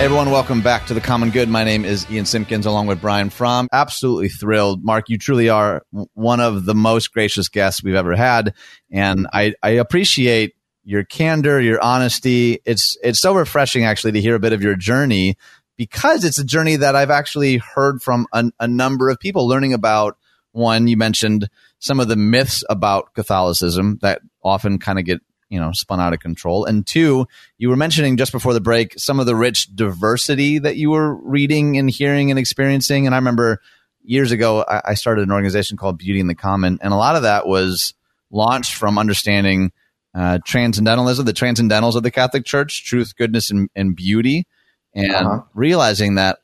Everyone, 0.00 0.30
welcome 0.30 0.62
back 0.62 0.86
to 0.86 0.94
the 0.94 1.00
Common 1.02 1.28
Good. 1.28 1.50
My 1.50 1.62
name 1.62 1.84
is 1.84 2.10
Ian 2.10 2.24
Simpkins 2.24 2.64
along 2.64 2.86
with 2.86 3.02
Brian 3.02 3.28
Fromm. 3.28 3.68
Absolutely 3.70 4.30
thrilled. 4.30 4.82
Mark, 4.82 5.10
you 5.10 5.18
truly 5.18 5.50
are 5.50 5.82
one 6.14 6.40
of 6.40 6.64
the 6.64 6.74
most 6.74 7.12
gracious 7.12 7.50
guests 7.50 7.82
we've 7.82 7.94
ever 7.94 8.16
had. 8.16 8.54
And 8.90 9.26
I, 9.30 9.52
I 9.62 9.72
appreciate 9.72 10.54
your 10.84 11.04
candor, 11.04 11.60
your 11.60 11.84
honesty. 11.84 12.60
It's, 12.64 12.96
it's 13.02 13.20
so 13.20 13.34
refreshing 13.34 13.84
actually 13.84 14.12
to 14.12 14.22
hear 14.22 14.34
a 14.34 14.40
bit 14.40 14.54
of 14.54 14.62
your 14.62 14.74
journey 14.74 15.36
because 15.76 16.24
it's 16.24 16.38
a 16.38 16.44
journey 16.44 16.76
that 16.76 16.96
I've 16.96 17.10
actually 17.10 17.58
heard 17.58 18.00
from 18.00 18.26
a, 18.32 18.50
a 18.58 18.66
number 18.66 19.10
of 19.10 19.20
people 19.20 19.46
learning 19.46 19.74
about 19.74 20.16
one. 20.52 20.88
You 20.88 20.96
mentioned 20.96 21.50
some 21.78 22.00
of 22.00 22.08
the 22.08 22.16
myths 22.16 22.64
about 22.70 23.12
Catholicism 23.12 23.98
that 24.00 24.22
often 24.42 24.78
kind 24.78 24.98
of 24.98 25.04
get 25.04 25.20
you 25.50 25.60
know 25.60 25.72
spun 25.72 26.00
out 26.00 26.14
of 26.14 26.20
control 26.20 26.64
and 26.64 26.86
two 26.86 27.26
you 27.58 27.68
were 27.68 27.76
mentioning 27.76 28.16
just 28.16 28.32
before 28.32 28.54
the 28.54 28.60
break 28.60 28.98
some 28.98 29.20
of 29.20 29.26
the 29.26 29.36
rich 29.36 29.74
diversity 29.74 30.58
that 30.58 30.76
you 30.76 30.90
were 30.90 31.14
reading 31.16 31.76
and 31.76 31.90
hearing 31.90 32.30
and 32.30 32.38
experiencing 32.38 33.04
and 33.04 33.14
i 33.14 33.18
remember 33.18 33.60
years 34.02 34.32
ago 34.32 34.64
i, 34.68 34.94
started 34.94 35.22
an 35.22 35.32
organization 35.32 35.76
called 35.76 35.98
beauty 35.98 36.20
in 36.20 36.28
the 36.28 36.34
common 36.34 36.78
and 36.80 36.92
a 36.92 36.96
lot 36.96 37.16
of 37.16 37.22
that 37.22 37.46
was 37.46 37.92
launched 38.30 38.74
from 38.74 38.96
understanding 38.96 39.72
uh, 40.14 40.38
transcendentalism 40.44 41.26
the 41.26 41.32
transcendentals 41.32 41.96
of 41.96 42.02
the 42.02 42.10
catholic 42.10 42.44
church 42.44 42.84
truth 42.86 43.14
goodness 43.16 43.50
and, 43.50 43.68
and 43.74 43.94
beauty 43.94 44.46
and 44.94 45.12
uh-huh. 45.12 45.42
realizing 45.54 46.14
that 46.14 46.38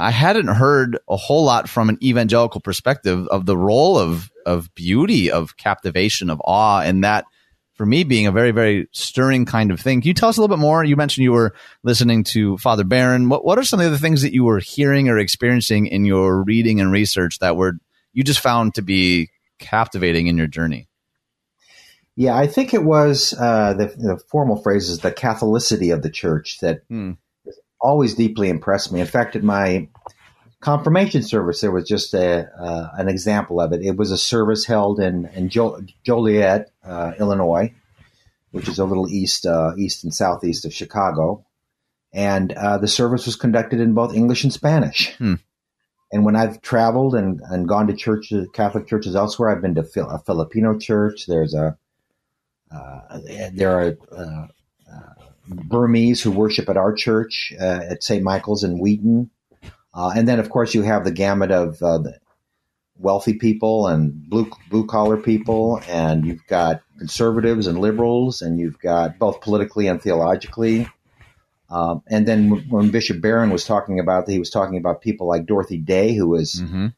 I 0.00 0.12
hadn't 0.12 0.46
heard 0.46 0.98
a 1.08 1.16
whole 1.16 1.44
lot 1.44 1.68
from 1.68 1.88
an 1.88 1.98
evangelical 2.00 2.60
perspective 2.60 3.26
of 3.28 3.46
the 3.46 3.56
role 3.56 3.98
of 3.98 4.30
of 4.46 4.72
beauty, 4.74 5.30
of 5.30 5.56
captivation, 5.56 6.30
of 6.30 6.40
awe, 6.44 6.80
and 6.80 7.02
that 7.02 7.24
for 7.78 7.86
me 7.86 8.02
being 8.02 8.26
a 8.26 8.32
very, 8.32 8.50
very 8.50 8.88
stirring 8.90 9.46
kind 9.46 9.70
of 9.70 9.80
thing. 9.80 10.00
Can 10.00 10.08
you 10.08 10.14
tell 10.14 10.28
us 10.28 10.36
a 10.36 10.40
little 10.40 10.54
bit 10.54 10.60
more? 10.60 10.82
You 10.82 10.96
mentioned 10.96 11.22
you 11.22 11.32
were 11.32 11.54
listening 11.84 12.24
to 12.24 12.58
Father 12.58 12.82
Barron. 12.82 13.28
What, 13.28 13.44
what 13.44 13.56
are 13.56 13.62
some 13.62 13.80
of 13.80 13.92
the 13.92 13.98
things 13.98 14.22
that 14.22 14.34
you 14.34 14.44
were 14.44 14.58
hearing 14.58 15.08
or 15.08 15.16
experiencing 15.16 15.86
in 15.86 16.04
your 16.04 16.42
reading 16.42 16.80
and 16.80 16.90
research 16.90 17.38
that 17.38 17.56
were 17.56 17.74
you 18.12 18.24
just 18.24 18.40
found 18.40 18.74
to 18.74 18.82
be 18.82 19.30
captivating 19.60 20.26
in 20.26 20.36
your 20.36 20.48
journey? 20.48 20.88
Yeah, 22.16 22.36
I 22.36 22.48
think 22.48 22.74
it 22.74 22.82
was 22.82 23.32
uh, 23.38 23.74
the, 23.74 23.86
the, 23.86 24.20
formal 24.28 24.60
phrase 24.60 24.88
is 24.88 24.98
the 24.98 25.12
Catholicity 25.12 25.94
of 25.94 26.02
the 26.02 26.10
church 26.10 26.58
that 26.58 26.82
hmm. 26.88 27.12
always 27.80 28.16
deeply 28.16 28.48
impressed 28.48 28.90
me. 28.90 29.00
In 29.00 29.06
fact, 29.06 29.36
at 29.36 29.44
my 29.44 29.88
confirmation 30.60 31.22
service, 31.22 31.60
there 31.60 31.70
was 31.70 31.88
just 31.88 32.14
a 32.14 32.48
uh, 32.58 32.90
an 32.94 33.08
example 33.08 33.60
of 33.60 33.72
it. 33.72 33.82
It 33.82 33.96
was 33.96 34.10
a 34.10 34.18
service 34.18 34.64
held 34.64 35.00
in 35.00 35.26
in 35.34 35.48
jo- 35.48 35.80
Joliet, 36.04 36.70
uh, 36.84 37.12
Illinois, 37.18 37.72
which 38.50 38.68
is 38.68 38.78
a 38.78 38.84
little 38.84 39.08
east 39.08 39.46
uh, 39.46 39.72
east 39.78 40.04
and 40.04 40.14
southeast 40.14 40.64
of 40.64 40.74
Chicago, 40.74 41.44
and 42.12 42.52
uh, 42.52 42.78
the 42.78 42.88
service 42.88 43.26
was 43.26 43.36
conducted 43.36 43.80
in 43.80 43.94
both 43.94 44.14
English 44.14 44.44
and 44.44 44.52
Spanish. 44.52 45.14
Hmm. 45.16 45.34
And 46.10 46.24
when 46.24 46.36
I've 46.36 46.62
traveled 46.62 47.14
and, 47.14 47.42
and 47.50 47.68
gone 47.68 47.86
to 47.88 47.94
churches, 47.94 48.48
Catholic 48.54 48.86
churches 48.86 49.14
elsewhere, 49.14 49.50
I've 49.50 49.60
been 49.60 49.74
to 49.74 50.06
a 50.06 50.18
Filipino 50.20 50.78
church. 50.78 51.26
There's 51.26 51.52
a 51.52 51.76
uh, 52.70 53.18
there 53.52 53.78
are 53.78 53.96
uh, 54.10 54.46
Burmese 55.46 56.22
who 56.22 56.30
worship 56.30 56.68
at 56.68 56.76
our 56.76 56.92
church 56.92 57.52
at 57.58 58.02
St. 58.02 58.22
Michael's 58.22 58.64
in 58.64 58.78
Wheaton. 58.78 59.30
Uh, 59.94 60.12
and 60.14 60.28
then, 60.28 60.38
of 60.38 60.50
course, 60.50 60.74
you 60.74 60.82
have 60.82 61.04
the 61.04 61.10
gamut 61.10 61.50
of 61.50 61.82
uh, 61.82 61.98
the 61.98 62.18
wealthy 62.96 63.34
people 63.34 63.86
and 63.86 64.28
blue 64.28 64.50
blue 64.70 64.86
collar 64.86 65.16
people, 65.16 65.80
and 65.88 66.26
you've 66.26 66.46
got 66.46 66.82
conservatives 66.98 67.66
and 67.66 67.78
liberals, 67.78 68.42
and 68.42 68.58
you've 68.58 68.78
got 68.78 69.18
both 69.18 69.40
politically 69.40 69.86
and 69.86 70.02
theologically. 70.02 70.88
Um, 71.70 72.02
and 72.08 72.26
then 72.26 72.68
when 72.70 72.90
Bishop 72.90 73.20
Barron 73.20 73.50
was 73.50 73.64
talking 73.64 74.00
about, 74.00 74.28
he 74.28 74.38
was 74.38 74.50
talking 74.50 74.78
about 74.78 75.02
people 75.02 75.28
like 75.28 75.46
Dorothy 75.46 75.78
Day, 75.78 76.14
who 76.14 76.28
was, 76.28 76.54
mm-hmm. 76.54 76.88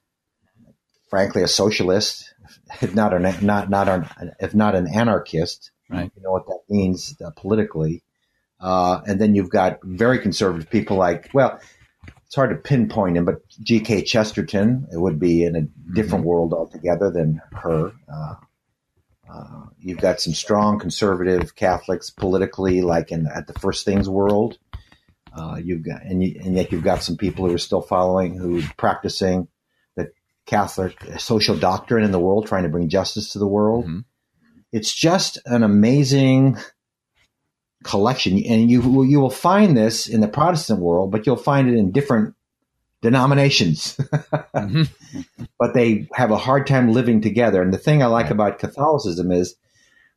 frankly, 1.09 1.43
a 1.43 1.49
socialist, 1.49 2.33
if 2.81 2.95
not 2.95 3.13
an 3.13 3.23
not 3.45 3.69
not 3.69 3.89
an, 3.89 4.33
if 4.41 4.55
not 4.55 4.75
an 4.75 4.87
anarchist. 4.89 5.71
Right. 5.89 6.11
You 6.17 6.23
know 6.23 6.31
what 6.31 6.47
that 6.47 6.61
means 6.69 7.17
uh, 7.25 7.31
politically. 7.31 8.05
Uh, 8.61 9.01
and 9.07 9.21
then 9.21 9.35
you've 9.35 9.51
got 9.51 9.81
very 9.83 10.19
conservative 10.19 10.71
people 10.71 10.97
like, 10.97 11.31
well, 11.33 11.59
it's 12.31 12.37
hard 12.37 12.51
to 12.51 12.57
pinpoint 12.57 13.17
him, 13.17 13.25
but 13.25 13.41
G.K. 13.61 14.05
Chesterton, 14.05 14.87
it 14.93 15.01
would 15.01 15.19
be 15.19 15.43
in 15.43 15.57
a 15.57 15.63
different 15.97 16.23
mm-hmm. 16.23 16.31
world 16.31 16.53
altogether 16.53 17.11
than 17.11 17.43
her. 17.51 17.91
Uh, 18.09 18.35
uh, 19.29 19.65
you've 19.81 19.99
got 19.99 20.21
some 20.21 20.33
strong 20.33 20.79
conservative 20.79 21.57
Catholics 21.57 22.11
politically, 22.11 22.83
like 22.83 23.11
in 23.11 23.27
at 23.27 23.49
the 23.49 23.53
First 23.55 23.85
Things 23.85 24.09
world. 24.09 24.59
Uh, 25.37 25.57
you've 25.61 25.83
got, 25.83 26.05
and, 26.05 26.23
you, 26.23 26.41
and 26.41 26.55
yet 26.55 26.71
you've 26.71 26.85
got 26.85 27.03
some 27.03 27.17
people 27.17 27.49
who 27.49 27.53
are 27.53 27.59
still 27.59 27.83
following, 27.83 28.37
who 28.37 28.63
practicing 28.77 29.49
the 29.97 30.13
Catholic 30.47 31.03
social 31.19 31.57
doctrine 31.57 32.05
in 32.05 32.13
the 32.13 32.21
world, 32.21 32.47
trying 32.47 32.63
to 32.63 32.69
bring 32.69 32.89
justice 32.89 33.33
to 33.33 33.41
the 33.41 33.49
world. 33.49 33.87
Mm-hmm. 33.87 34.01
It's 34.71 34.95
just 34.95 35.39
an 35.47 35.65
amazing 35.65 36.59
collection, 37.85 38.43
and 38.45 38.71
you 38.71 39.05
you 39.05 39.21
will 39.21 39.31
find 39.31 39.77
this 39.77 40.09
in 40.09 40.21
the 40.21 40.29
Protestant 40.29 40.81
world, 40.81 41.11
but 41.11 41.27
you'll 41.27 41.37
find 41.37 41.69
it 41.69 41.77
in 41.77 41.93
different 41.93 42.35
denominations. 43.03 43.97
mm-hmm. 44.55 44.83
But 45.59 45.75
they 45.75 46.09
have 46.15 46.31
a 46.31 46.37
hard 46.37 46.67
time 46.67 46.93
living 46.93 47.21
together. 47.21 47.63
And 47.63 47.73
the 47.73 47.79
thing 47.79 48.03
I 48.03 48.07
like 48.07 48.25
right. 48.25 48.33
about 48.33 48.59
Catholicism 48.59 49.31
is 49.31 49.57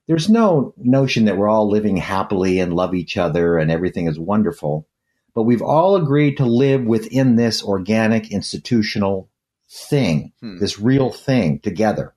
there's 0.08 0.30
no 0.30 0.74
notion 0.78 1.26
that 1.26 1.38
we're 1.38 1.50
all 1.50 1.70
living 1.70 1.98
happily 1.98 2.60
and 2.60 2.74
love 2.74 2.94
each 2.94 3.18
other 3.18 3.58
and 3.58 3.72
everything 3.72 4.08
is 4.08 4.20
wonderful. 4.20 4.88
But 5.34 5.44
we've 5.44 5.62
all 5.62 5.96
agreed 5.96 6.38
to 6.38 6.46
live 6.46 6.84
within 6.84 7.36
this 7.36 7.64
organic 7.64 8.32
institutional 8.32 9.30
thing, 9.70 10.32
hmm. 10.42 10.60
this 10.60 10.80
real 10.80 11.10
thing 11.10 11.60
together, 11.60 12.14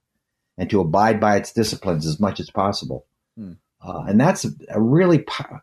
and 0.58 0.68
to 0.70 0.80
abide 0.80 1.18
by 1.18 1.36
its 1.36 1.52
disciplines 1.52 2.06
as 2.06 2.20
much 2.20 2.40
as 2.40 2.50
possible. 2.50 3.06
Hmm. 3.38 3.52
Uh, 3.82 4.04
and 4.08 4.20
that's 4.20 4.44
a, 4.44 4.48
a 4.70 4.80
really 4.80 5.18
po- 5.20 5.60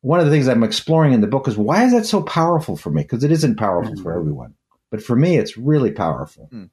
one 0.00 0.20
of 0.20 0.26
the 0.26 0.32
things 0.32 0.48
I'm 0.48 0.62
exploring 0.62 1.12
in 1.12 1.20
the 1.20 1.26
book 1.26 1.48
is 1.48 1.56
why 1.56 1.84
is 1.84 1.92
that 1.92 2.04
so 2.04 2.22
powerful 2.22 2.76
for 2.76 2.90
me? 2.90 3.02
Because 3.02 3.24
it 3.24 3.32
isn't 3.32 3.56
powerful 3.56 3.94
mm-hmm. 3.94 4.02
for 4.02 4.18
everyone, 4.18 4.54
but 4.90 5.02
for 5.02 5.16
me, 5.16 5.38
it's 5.38 5.56
really 5.56 5.92
powerful. 5.92 6.50
Mm. 6.52 6.70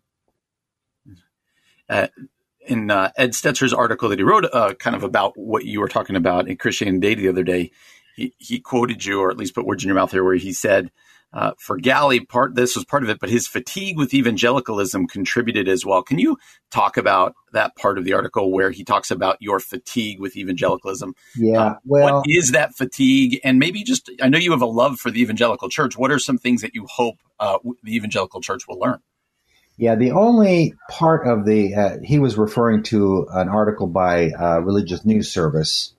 Uh, 1.87 2.07
in 2.67 2.91
uh, 2.91 3.11
Ed 3.17 3.31
Stetzer's 3.31 3.73
article 3.73 4.09
that 4.09 4.19
he 4.19 4.23
wrote, 4.23 4.45
uh, 4.51 4.73
kind 4.75 4.95
of 4.95 5.03
about 5.03 5.37
what 5.37 5.65
you 5.65 5.79
were 5.79 5.87
talking 5.87 6.15
about 6.15 6.47
in 6.47 6.57
Christianity 6.57 7.15
the 7.15 7.29
other 7.29 7.43
day, 7.43 7.71
he, 8.15 8.33
he 8.37 8.59
quoted 8.59 9.05
you, 9.05 9.19
or 9.19 9.31
at 9.31 9.37
least 9.37 9.55
put 9.55 9.65
words 9.65 9.83
in 9.83 9.87
your 9.87 9.95
mouth 9.95 10.11
here, 10.11 10.23
where 10.23 10.35
he 10.35 10.53
said, 10.53 10.91
uh, 11.33 11.51
for 11.57 11.77
Galli, 11.77 12.19
part 12.19 12.55
this 12.55 12.75
was 12.75 12.83
part 12.83 13.03
of 13.03 13.09
it, 13.09 13.19
but 13.19 13.29
his 13.29 13.47
fatigue 13.47 13.97
with 13.97 14.13
evangelicalism 14.13 15.07
contributed 15.07 15.69
as 15.69 15.85
well. 15.85 16.03
Can 16.03 16.19
you 16.19 16.37
talk 16.71 16.97
about 16.97 17.35
that 17.53 17.75
part 17.77 17.97
of 17.97 18.03
the 18.03 18.13
article 18.13 18.51
where 18.51 18.71
he 18.71 18.83
talks 18.83 19.11
about 19.11 19.37
your 19.39 19.59
fatigue 19.59 20.19
with 20.19 20.35
evangelicalism? 20.35 21.13
Yeah, 21.35 21.61
uh, 21.61 21.75
well, 21.85 22.15
what 22.15 22.25
is 22.27 22.51
that 22.51 22.75
fatigue? 22.75 23.39
And 23.43 23.59
maybe 23.59 23.83
just 23.83 24.11
I 24.21 24.27
know 24.27 24.37
you 24.37 24.51
have 24.51 24.61
a 24.61 24.65
love 24.65 24.99
for 24.99 25.09
the 25.09 25.21
evangelical 25.21 25.69
church. 25.69 25.97
What 25.97 26.11
are 26.11 26.19
some 26.19 26.37
things 26.37 26.61
that 26.61 26.75
you 26.75 26.85
hope 26.87 27.19
uh, 27.39 27.59
the 27.83 27.95
evangelical 27.95 28.41
church 28.41 28.67
will 28.67 28.79
learn? 28.79 28.99
Yeah, 29.77 29.95
the 29.95 30.11
only 30.11 30.75
part 30.89 31.25
of 31.25 31.45
the 31.45 31.73
uh, 31.73 31.97
he 32.03 32.19
was 32.19 32.37
referring 32.37 32.83
to 32.83 33.27
an 33.31 33.47
article 33.47 33.87
by 33.87 34.31
uh, 34.31 34.59
Religious 34.59 35.05
News 35.05 35.31
Service 35.31 35.93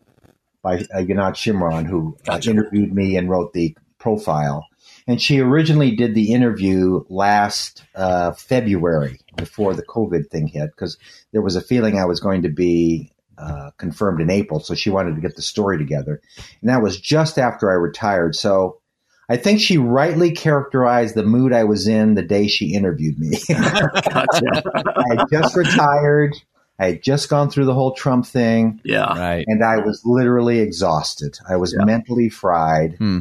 by 0.63 0.77
uh, 0.95 0.99
Yonat 0.99 1.35
Shimron, 1.35 1.87
who 1.87 2.17
gotcha. 2.25 2.51
interviewed 2.51 2.93
me 2.93 3.17
and 3.17 3.29
wrote 3.31 3.55
the 3.55 3.77
profile 3.99 4.67
and 5.07 5.21
she 5.21 5.41
originally 5.41 5.97
did 5.97 6.15
the 6.15 6.33
interview 6.33 7.05
last 7.09 7.85
uh, 7.95 8.33
February 8.33 9.21
before 9.37 9.75
the 9.75 9.85
COVID 9.85 10.29
thing 10.31 10.47
hit 10.47 10.71
because 10.71 10.99
there 11.33 11.43
was 11.43 11.57
a 11.57 11.61
feeling 11.61 11.99
I 11.99 12.05
was 12.05 12.21
going 12.21 12.43
to 12.43 12.49
be 12.49 13.13
uh, 13.39 13.71
confirmed 13.79 14.21
in 14.21 14.31
April. 14.31 14.61
So 14.61 14.75
she 14.75 14.91
wanted 14.91 15.15
to 15.17 15.21
get 15.21 15.37
the 15.37 15.43
story 15.43 15.79
together. 15.79 16.21
And 16.61 16.71
that 16.71 16.83
was 16.83 17.01
just 17.01 17.39
after 17.39 17.71
I 17.71 17.75
retired. 17.75 18.37
So 18.37 18.81
I 19.29 19.37
think 19.37 19.61
she 19.61 19.79
rightly 19.79 20.33
characterized 20.33 21.15
the 21.15 21.25
mood 21.25 21.53
I 21.53 21.65
was 21.65 21.89
in 21.89 22.15
the 22.15 22.23
day 22.23 22.47
she 22.47 22.75
interviewed 22.75 23.19
me. 23.19 23.39
I 23.51 25.05
had 25.09 25.25
just 25.31 25.57
retired. 25.57 26.37
I 26.79 26.87
had 26.87 27.03
just 27.03 27.29
gone 27.29 27.51
through 27.51 27.65
the 27.65 27.75
whole 27.75 27.95
Trump 27.95 28.27
thing. 28.27 28.81
Yeah. 28.85 29.19
Right. 29.19 29.45
And 29.47 29.65
I 29.65 29.79
was 29.79 30.03
literally 30.05 30.61
exhausted. 30.61 31.39
I 31.49 31.57
was 31.57 31.75
yeah. 31.77 31.85
mentally 31.85 32.29
fried. 32.29 32.97
Hmm. 32.97 33.21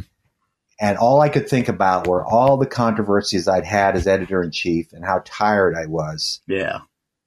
And 0.81 0.97
all 0.97 1.21
I 1.21 1.29
could 1.29 1.47
think 1.47 1.69
about 1.69 2.07
were 2.07 2.25
all 2.25 2.57
the 2.57 2.65
controversies 2.65 3.47
I'd 3.47 3.65
had 3.65 3.95
as 3.95 4.07
editor 4.07 4.41
in 4.41 4.49
chief 4.49 4.93
and 4.93 5.05
how 5.05 5.21
tired 5.23 5.75
I 5.77 5.85
was. 5.85 6.41
Yeah. 6.47 6.79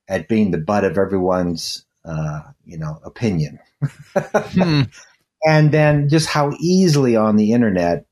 At 0.08 0.28
being 0.28 0.50
the 0.50 0.58
butt 0.58 0.82
of 0.82 0.98
everyone's, 0.98 1.86
uh, 2.04 2.40
you 2.66 2.76
know, 2.76 2.98
opinion. 3.04 3.60
hmm. 4.26 4.82
And 5.46 5.70
then 5.70 6.08
just 6.08 6.26
how 6.26 6.52
easily 6.58 7.16
on 7.16 7.36
the 7.36 7.52
internet 7.52 8.06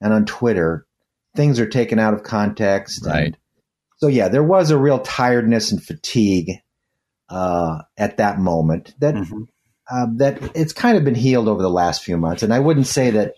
and 0.00 0.12
on 0.12 0.24
Twitter 0.24 0.86
things 1.34 1.58
are 1.58 1.68
taken 1.68 1.98
out 1.98 2.14
of 2.14 2.22
context. 2.22 3.04
Right. 3.04 3.24
And 3.24 3.36
so, 3.96 4.06
yeah, 4.06 4.28
there 4.28 4.44
was 4.44 4.70
a 4.70 4.78
real 4.78 5.00
tiredness 5.00 5.72
and 5.72 5.82
fatigue 5.82 6.52
uh, 7.28 7.82
at 7.98 8.18
that 8.18 8.38
moment 8.38 8.94
that. 9.00 9.14
Mm-hmm. 9.14 9.42
Uh, 9.92 10.06
that 10.18 10.52
it's 10.54 10.72
kind 10.72 10.96
of 10.96 11.02
been 11.02 11.16
healed 11.16 11.48
over 11.48 11.62
the 11.62 11.68
last 11.68 12.04
few 12.04 12.16
months, 12.16 12.44
and 12.44 12.54
I 12.54 12.60
wouldn't 12.60 12.86
say 12.86 13.10
that 13.10 13.34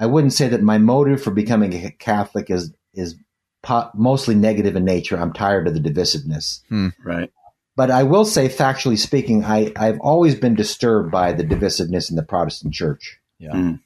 I 0.00 0.06
wouldn't 0.06 0.32
say 0.32 0.48
that 0.48 0.62
my 0.62 0.78
motive 0.78 1.22
for 1.22 1.30
becoming 1.30 1.74
a 1.74 1.90
Catholic 1.90 2.50
is 2.50 2.72
is 2.94 3.16
po- 3.62 3.90
mostly 3.94 4.34
negative 4.34 4.74
in 4.74 4.84
nature. 4.84 5.16
I'm 5.16 5.32
tired 5.32 5.68
of 5.68 5.74
the 5.74 5.80
divisiveness. 5.80 6.62
Hmm, 6.68 6.88
right. 7.04 7.30
But 7.76 7.90
I 7.90 8.02
will 8.02 8.24
say, 8.24 8.48
factually 8.48 8.98
speaking, 8.98 9.44
I, 9.44 9.72
I've 9.76 10.00
always 10.00 10.34
been 10.34 10.54
disturbed 10.54 11.10
by 11.10 11.32
the 11.32 11.44
divisiveness 11.44 12.10
in 12.10 12.16
the 12.16 12.22
Protestant 12.22 12.74
church. 12.74 13.18
Yeah. 13.38 13.52
Mm. 13.52 13.80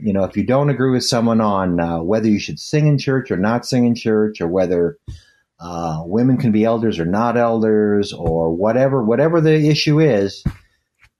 you 0.00 0.12
know, 0.12 0.24
if 0.24 0.36
you 0.36 0.44
don't 0.44 0.70
agree 0.70 0.90
with 0.90 1.04
someone 1.04 1.40
on 1.40 1.78
uh, 1.78 2.02
whether 2.02 2.28
you 2.28 2.40
should 2.40 2.58
sing 2.58 2.86
in 2.86 2.98
church 2.98 3.30
or 3.30 3.36
not 3.36 3.66
sing 3.66 3.86
in 3.86 3.94
church, 3.94 4.40
or 4.40 4.48
whether 4.48 4.96
uh, 5.60 6.02
women 6.04 6.36
can 6.36 6.52
be 6.52 6.64
elders 6.64 6.98
or 6.98 7.04
not 7.04 7.36
elders, 7.36 8.12
or 8.12 8.52
whatever, 8.52 9.04
whatever 9.04 9.40
the 9.40 9.68
issue 9.68 10.00
is, 10.00 10.42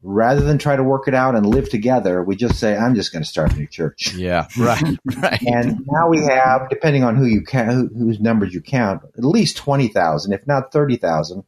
rather 0.02 0.40
than 0.40 0.58
try 0.58 0.76
to 0.76 0.82
work 0.82 1.08
it 1.08 1.14
out 1.14 1.34
and 1.34 1.44
live 1.46 1.68
together, 1.68 2.22
we 2.22 2.36
just 2.36 2.58
say, 2.58 2.76
I'm 2.76 2.94
just 2.94 3.12
going 3.12 3.22
to 3.22 3.28
start 3.28 3.52
a 3.52 3.56
new 3.56 3.66
church. 3.66 4.14
Yeah, 4.14 4.46
right, 4.56 4.98
right. 5.16 5.42
And 5.42 5.86
now 5.90 6.08
we 6.08 6.22
have, 6.22 6.68
depending 6.70 7.04
on 7.04 7.16
who 7.16 7.24
you 7.24 7.42
count, 7.42 7.72
who, 7.72 7.88
whose 7.98 8.20
numbers 8.20 8.54
you 8.54 8.60
count, 8.60 9.02
at 9.16 9.24
least 9.24 9.56
20,000, 9.56 10.32
if 10.32 10.46
not 10.46 10.72
30,000 10.72 11.44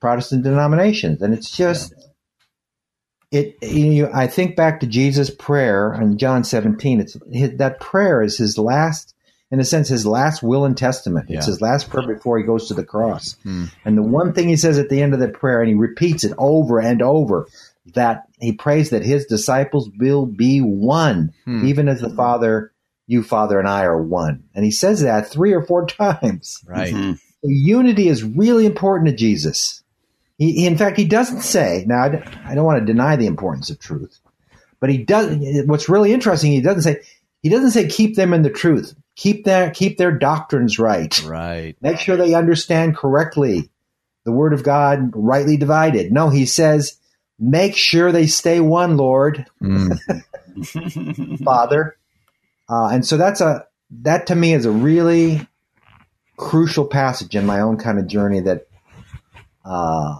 Protestant 0.00 0.44
denominations. 0.44 1.22
And 1.22 1.34
it's 1.34 1.50
just, 1.50 1.94
it, 3.30 3.56
you 3.62 4.04
know, 4.04 4.10
I 4.14 4.28
think 4.28 4.54
back 4.54 4.80
to 4.80 4.86
Jesus' 4.86 5.30
prayer 5.30 5.92
in 5.94 6.18
John 6.18 6.44
17. 6.44 7.00
It's 7.00 7.16
that 7.56 7.80
prayer 7.80 8.22
is 8.22 8.38
his 8.38 8.56
last 8.58 9.14
in 9.54 9.60
a 9.60 9.64
sense, 9.64 9.88
his 9.88 10.04
last 10.04 10.42
will 10.42 10.64
and 10.64 10.76
testament. 10.76 11.26
It's 11.28 11.46
yeah. 11.46 11.52
his 11.52 11.60
last 11.60 11.88
prayer 11.88 12.06
before 12.06 12.38
he 12.38 12.44
goes 12.44 12.66
to 12.68 12.74
the 12.74 12.84
cross. 12.84 13.36
Hmm. 13.44 13.66
And 13.84 13.96
the 13.96 14.02
one 14.02 14.32
thing 14.32 14.48
he 14.48 14.56
says 14.56 14.78
at 14.78 14.88
the 14.88 15.00
end 15.00 15.14
of 15.14 15.20
the 15.20 15.28
prayer, 15.28 15.60
and 15.60 15.68
he 15.68 15.76
repeats 15.76 16.24
it 16.24 16.32
over 16.38 16.80
and 16.80 17.00
over, 17.00 17.46
that 17.94 18.24
he 18.40 18.52
prays 18.52 18.90
that 18.90 19.04
his 19.04 19.26
disciples 19.26 19.90
will 19.98 20.26
be 20.26 20.60
one, 20.60 21.34
hmm. 21.44 21.66
even 21.66 21.88
as 21.88 22.00
the 22.00 22.10
Father, 22.10 22.72
you, 23.06 23.22
Father, 23.22 23.58
and 23.58 23.68
I 23.68 23.84
are 23.84 24.00
one. 24.00 24.44
And 24.54 24.64
he 24.64 24.70
says 24.70 25.02
that 25.02 25.28
three 25.28 25.52
or 25.52 25.62
four 25.62 25.86
times. 25.86 26.62
Right. 26.66 26.94
Mm-hmm. 26.94 27.12
unity 27.42 28.08
is 28.08 28.24
really 28.24 28.66
important 28.66 29.10
to 29.10 29.16
Jesus. 29.16 29.82
He, 30.38 30.52
he, 30.52 30.66
in 30.66 30.76
fact, 30.76 30.96
he 30.96 31.04
doesn't 31.04 31.42
say, 31.42 31.84
now, 31.86 32.04
I, 32.04 32.40
I 32.46 32.54
don't 32.54 32.64
want 32.64 32.80
to 32.80 32.92
deny 32.92 33.16
the 33.16 33.26
importance 33.26 33.70
of 33.70 33.78
truth, 33.78 34.18
but 34.80 34.90
he 34.90 34.98
does, 34.98 35.36
what's 35.66 35.88
really 35.88 36.12
interesting, 36.12 36.50
he 36.50 36.60
doesn't 36.60 36.82
say, 36.82 37.02
he 37.42 37.50
doesn't 37.50 37.70
say 37.70 37.86
keep 37.86 38.16
them 38.16 38.32
in 38.32 38.42
the 38.42 38.50
truth 38.50 38.94
keep 39.16 39.44
their 39.44 39.70
keep 39.70 39.98
their 39.98 40.12
doctrines 40.12 40.78
right. 40.78 41.22
Right. 41.24 41.76
Make 41.80 41.98
sure 41.98 42.16
they 42.16 42.34
understand 42.34 42.96
correctly 42.96 43.70
the 44.24 44.32
word 44.32 44.52
of 44.52 44.62
God 44.62 45.12
rightly 45.14 45.56
divided. 45.56 46.12
No, 46.12 46.30
he 46.30 46.46
says, 46.46 46.98
make 47.38 47.76
sure 47.76 48.12
they 48.12 48.26
stay 48.26 48.60
one, 48.60 48.96
Lord, 48.96 49.46
mm. 49.62 49.98
Father. 51.44 51.96
Uh, 52.68 52.88
and 52.88 53.06
so 53.06 53.16
that's 53.16 53.40
a 53.40 53.66
that 54.02 54.26
to 54.28 54.34
me 54.34 54.54
is 54.54 54.64
a 54.64 54.70
really 54.70 55.46
crucial 56.36 56.86
passage 56.86 57.36
in 57.36 57.46
my 57.46 57.60
own 57.60 57.76
kind 57.76 57.98
of 57.98 58.06
journey 58.06 58.40
that 58.40 58.66
uh, 59.64 60.18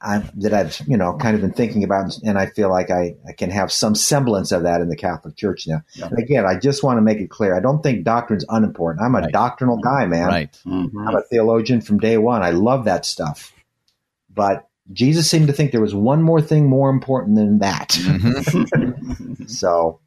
I, 0.00 0.18
that 0.36 0.52
I've 0.52 0.80
you 0.86 0.96
know 0.96 1.16
kind 1.16 1.34
of 1.34 1.40
been 1.40 1.52
thinking 1.52 1.84
about, 1.84 2.16
and 2.24 2.38
I 2.38 2.46
feel 2.46 2.70
like 2.70 2.90
I, 2.90 3.16
I 3.28 3.32
can 3.32 3.50
have 3.50 3.72
some 3.72 3.94
semblance 3.94 4.52
of 4.52 4.62
that 4.62 4.80
in 4.80 4.88
the 4.88 4.96
Catholic 4.96 5.36
Church 5.36 5.66
now. 5.66 5.82
Yeah. 5.94 6.06
And 6.06 6.18
again, 6.18 6.46
I 6.46 6.56
just 6.56 6.82
want 6.82 6.98
to 6.98 7.02
make 7.02 7.18
it 7.18 7.30
clear: 7.30 7.56
I 7.56 7.60
don't 7.60 7.82
think 7.82 8.04
doctrine's 8.04 8.44
unimportant. 8.48 9.04
I'm 9.04 9.14
a 9.14 9.20
right. 9.20 9.32
doctrinal 9.32 9.78
guy, 9.78 10.06
man. 10.06 10.28
Right. 10.28 10.60
Mm-hmm. 10.66 11.08
I'm 11.08 11.16
a 11.16 11.22
theologian 11.22 11.80
from 11.80 11.98
day 11.98 12.18
one. 12.18 12.42
I 12.42 12.50
love 12.50 12.84
that 12.84 13.04
stuff, 13.04 13.52
but 14.32 14.68
Jesus 14.92 15.28
seemed 15.28 15.48
to 15.48 15.52
think 15.52 15.72
there 15.72 15.80
was 15.80 15.94
one 15.94 16.22
more 16.22 16.40
thing 16.40 16.68
more 16.68 16.90
important 16.90 17.36
than 17.36 17.58
that. 17.58 17.88
Mm-hmm. 17.90 19.44
so 19.46 20.00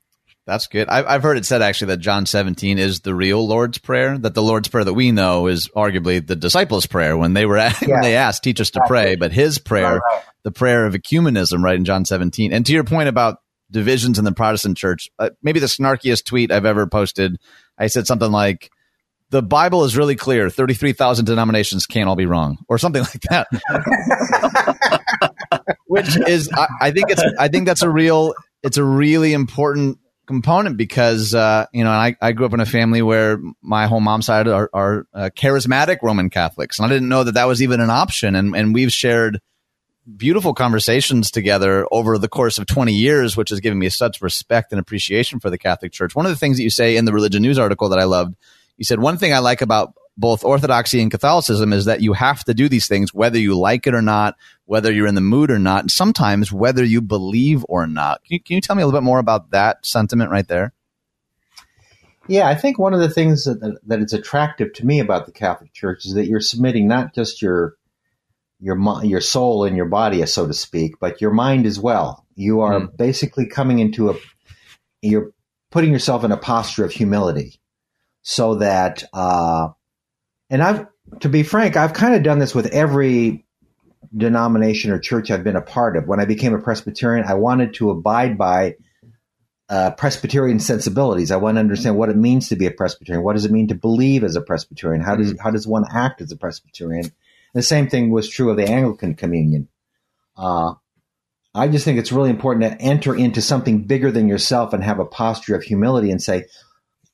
that's 0.49 0.67
good. 0.67 0.89
I've, 0.89 1.05
I've 1.05 1.23
heard 1.23 1.37
it 1.37 1.45
said 1.45 1.61
actually 1.61 1.87
that 1.87 1.97
John 1.97 2.25
17 2.25 2.79
is 2.79 3.01
the 3.01 3.13
real 3.13 3.45
Lord's 3.47 3.77
Prayer. 3.77 4.17
That 4.17 4.33
the 4.33 4.41
Lord's 4.41 4.67
Prayer 4.67 4.83
that 4.83 4.93
we 4.93 5.11
know 5.11 5.47
is 5.47 5.69
arguably 5.75 6.25
the 6.25 6.35
disciples' 6.35 6.87
prayer 6.87 7.15
when 7.15 7.33
they 7.33 7.45
were 7.45 7.57
at, 7.57 7.79
yeah. 7.87 7.89
when 7.89 8.01
they 8.01 8.15
asked, 8.15 8.43
"Teach 8.43 8.59
us 8.59 8.71
to 8.71 8.81
pray." 8.87 9.15
But 9.15 9.31
his 9.31 9.59
prayer, 9.59 9.99
right. 9.99 10.23
the 10.43 10.51
prayer 10.51 10.85
of 10.85 10.93
ecumenism, 10.93 11.61
right 11.61 11.75
in 11.75 11.85
John 11.85 12.03
17. 12.03 12.51
And 12.51 12.65
to 12.65 12.73
your 12.73 12.83
point 12.83 13.09
about 13.09 13.41
divisions 13.69 14.17
in 14.17 14.25
the 14.25 14.31
Protestant 14.31 14.77
church, 14.77 15.09
uh, 15.19 15.29
maybe 15.43 15.59
the 15.59 15.67
snarkiest 15.67 16.25
tweet 16.25 16.51
I've 16.51 16.65
ever 16.65 16.87
posted, 16.87 17.37
I 17.77 17.87
said 17.87 18.07
something 18.07 18.31
like, 18.31 18.71
"The 19.29 19.41
Bible 19.41 19.83
is 19.83 19.97
really 19.97 20.15
clear. 20.15 20.49
Thirty-three 20.49 20.93
thousand 20.93 21.25
denominations 21.25 21.85
can't 21.85 22.09
all 22.09 22.15
be 22.15 22.25
wrong," 22.25 22.57
or 22.67 22.77
something 22.77 23.01
like 23.13 23.21
that. 23.29 23.47
Which 25.87 26.15
is, 26.27 26.49
I, 26.53 26.67
I 26.81 26.91
think 26.91 27.09
it's, 27.09 27.23
I 27.39 27.47
think 27.47 27.65
that's 27.65 27.81
a 27.81 27.89
real, 27.89 28.33
it's 28.61 28.77
a 28.77 28.83
really 28.83 29.33
important 29.33 29.97
component 30.27 30.77
because 30.77 31.33
uh, 31.33 31.65
you 31.73 31.83
know 31.83 31.89
I, 31.89 32.15
I 32.21 32.33
grew 32.33 32.45
up 32.45 32.53
in 32.53 32.59
a 32.59 32.65
family 32.65 33.01
where 33.01 33.39
my 33.63 33.87
whole 33.87 33.99
mom's 33.99 34.27
side 34.27 34.47
are, 34.47 34.69
are 34.73 35.07
uh, 35.13 35.29
charismatic 35.35 35.97
Roman 36.03 36.29
Catholics, 36.29 36.77
and 36.77 36.85
I 36.85 36.89
didn't 36.89 37.09
know 37.09 37.23
that 37.23 37.33
that 37.33 37.47
was 37.47 37.61
even 37.61 37.81
an 37.81 37.89
option. 37.89 38.35
And 38.35 38.55
and 38.55 38.73
we've 38.73 38.91
shared 38.91 39.41
beautiful 40.17 40.53
conversations 40.53 41.31
together 41.31 41.85
over 41.91 42.17
the 42.17 42.29
course 42.29 42.57
of 42.57 42.65
20 42.65 42.93
years, 42.93 43.35
which 43.35 43.49
has 43.49 43.59
given 43.59 43.77
me 43.77 43.89
such 43.89 44.21
respect 44.21 44.71
and 44.71 44.79
appreciation 44.79 45.39
for 45.39 45.49
the 45.49 45.57
Catholic 45.57 45.91
Church. 45.91 46.15
One 46.15 46.25
of 46.25 46.31
the 46.31 46.37
things 46.37 46.57
that 46.57 46.63
you 46.63 46.69
say 46.69 46.95
in 46.95 47.05
the 47.05 47.13
Religion 47.13 47.41
News 47.41 47.59
article 47.59 47.89
that 47.89 47.99
I 47.99 48.05
loved, 48.05 48.35
you 48.79 48.85
said 48.85 48.99
one 48.99 49.17
thing 49.17 49.33
I 49.33 49.39
like 49.39 49.61
about 49.61 49.93
both 50.17 50.43
Orthodoxy 50.43 51.01
and 51.01 51.11
Catholicism 51.11 51.73
is 51.73 51.85
that 51.85 52.01
you 52.01 52.13
have 52.13 52.43
to 52.45 52.53
do 52.53 52.69
these 52.69 52.87
things 52.87 53.13
whether 53.13 53.37
you 53.37 53.57
like 53.57 53.87
it 53.87 53.93
or 53.93 54.01
not, 54.01 54.35
whether 54.65 54.91
you're 54.91 55.07
in 55.07 55.15
the 55.15 55.21
mood 55.21 55.51
or 55.51 55.59
not, 55.59 55.81
and 55.83 55.91
sometimes 55.91 56.51
whether 56.51 56.83
you 56.83 57.01
believe 57.01 57.65
or 57.69 57.85
not. 57.87 58.23
Can 58.23 58.35
you, 58.35 58.39
can 58.41 58.55
you 58.55 58.61
tell 58.61 58.75
me 58.75 58.81
a 58.81 58.85
little 58.85 58.99
bit 58.99 59.05
more 59.05 59.19
about 59.19 59.51
that 59.51 59.85
sentiment 59.85 60.31
right 60.31 60.47
there? 60.47 60.73
Yeah, 62.27 62.47
I 62.47 62.55
think 62.55 62.79
one 62.79 62.93
of 62.93 62.99
the 63.01 63.09
things 63.09 63.45
that, 63.45 63.79
that 63.87 63.99
is 63.99 64.13
attractive 64.13 64.73
to 64.73 64.85
me 64.85 64.99
about 64.99 65.25
the 65.25 65.31
Catholic 65.31 65.73
Church 65.73 66.05
is 66.05 66.13
that 66.13 66.27
you're 66.27 66.39
submitting 66.39 66.87
not 66.87 67.13
just 67.13 67.41
your 67.41 67.75
your 68.61 68.77
your 69.03 69.21
soul 69.21 69.63
and 69.63 69.75
your 69.75 69.87
body, 69.87 70.25
so 70.25 70.47
to 70.47 70.53
speak, 70.53 70.99
but 70.99 71.21
your 71.21 71.31
mind 71.31 71.65
as 71.65 71.79
well. 71.79 72.25
You 72.35 72.61
are 72.61 72.79
mm. 72.79 72.97
basically 72.97 73.47
coming 73.47 73.79
into 73.79 74.09
a 74.09 74.15
you're 75.01 75.31
putting 75.71 75.91
yourself 75.91 76.23
in 76.23 76.31
a 76.31 76.37
posture 76.37 76.85
of 76.85 76.91
humility, 76.91 77.58
so 78.29 78.53
that 78.55 79.03
uh, 79.11 79.69
and 80.51 80.61
I've 80.61 80.85
to 81.21 81.29
be 81.29 81.41
frank, 81.41 81.75
I've 81.75 81.93
kind 81.93 82.13
of 82.13 82.21
done 82.21 82.37
this 82.37 82.53
with 82.53 82.67
every 82.67 83.43
denomination 84.15 84.91
or 84.91 84.99
church 84.99 85.31
I've 85.31 85.43
been 85.43 85.55
a 85.55 85.61
part 85.61 85.97
of. 85.97 86.07
When 86.07 86.19
I 86.19 86.25
became 86.25 86.53
a 86.53 86.61
Presbyterian, 86.61 87.25
I 87.27 87.33
wanted 87.33 87.73
to 87.75 87.89
abide 87.89 88.37
by 88.37 88.75
uh, 89.67 89.91
Presbyterian 89.91 90.59
sensibilities. 90.59 91.31
I 91.31 91.37
want 91.37 91.55
to 91.55 91.61
understand 91.61 91.97
what 91.97 92.09
it 92.09 92.17
means 92.17 92.49
to 92.49 92.55
be 92.55 92.67
a 92.67 92.71
Presbyterian. 92.71 93.23
What 93.23 93.33
does 93.33 93.45
it 93.45 93.51
mean 93.51 93.69
to 93.69 93.75
believe 93.75 94.23
as 94.23 94.35
a 94.35 94.41
Presbyterian? 94.41 95.01
How 95.01 95.15
does 95.15 95.33
mm-hmm. 95.33 95.41
how 95.41 95.49
does 95.49 95.65
one 95.65 95.85
act 95.91 96.21
as 96.21 96.31
a 96.31 96.37
Presbyterian? 96.37 97.11
The 97.55 97.63
same 97.63 97.89
thing 97.89 98.11
was 98.11 98.29
true 98.29 98.51
of 98.51 98.57
the 98.57 98.69
Anglican 98.69 99.15
Communion. 99.15 99.69
Uh, 100.37 100.75
I 101.55 101.67
just 101.67 101.83
think 101.83 101.97
it's 101.97 102.11
really 102.11 102.29
important 102.29 102.71
to 102.71 102.79
enter 102.79 103.15
into 103.15 103.41
something 103.41 103.85
bigger 103.85 104.11
than 104.11 104.27
yourself 104.27 104.73
and 104.73 104.83
have 104.83 104.99
a 104.99 105.05
posture 105.05 105.55
of 105.55 105.63
humility 105.63 106.11
and 106.11 106.21
say, 106.21 106.45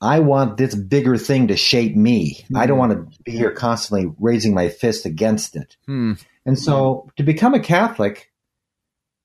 I 0.01 0.19
want 0.19 0.57
this 0.57 0.75
bigger 0.75 1.17
thing 1.17 1.47
to 1.47 1.57
shape 1.57 1.95
me. 1.95 2.35
Mm-hmm. 2.43 2.57
I 2.57 2.65
don't 2.65 2.75
hmm. 2.77 2.79
want 2.79 3.13
to 3.13 3.23
be 3.23 3.31
here 3.31 3.51
constantly 3.51 4.13
raising 4.19 4.53
my 4.53 4.69
fist 4.69 5.05
against 5.05 5.55
it. 5.55 5.77
Mm-hmm. 5.87 6.13
And 6.45 6.59
so 6.59 7.09
to 7.17 7.23
become 7.23 7.53
a 7.53 7.59
Catholic, 7.59 8.31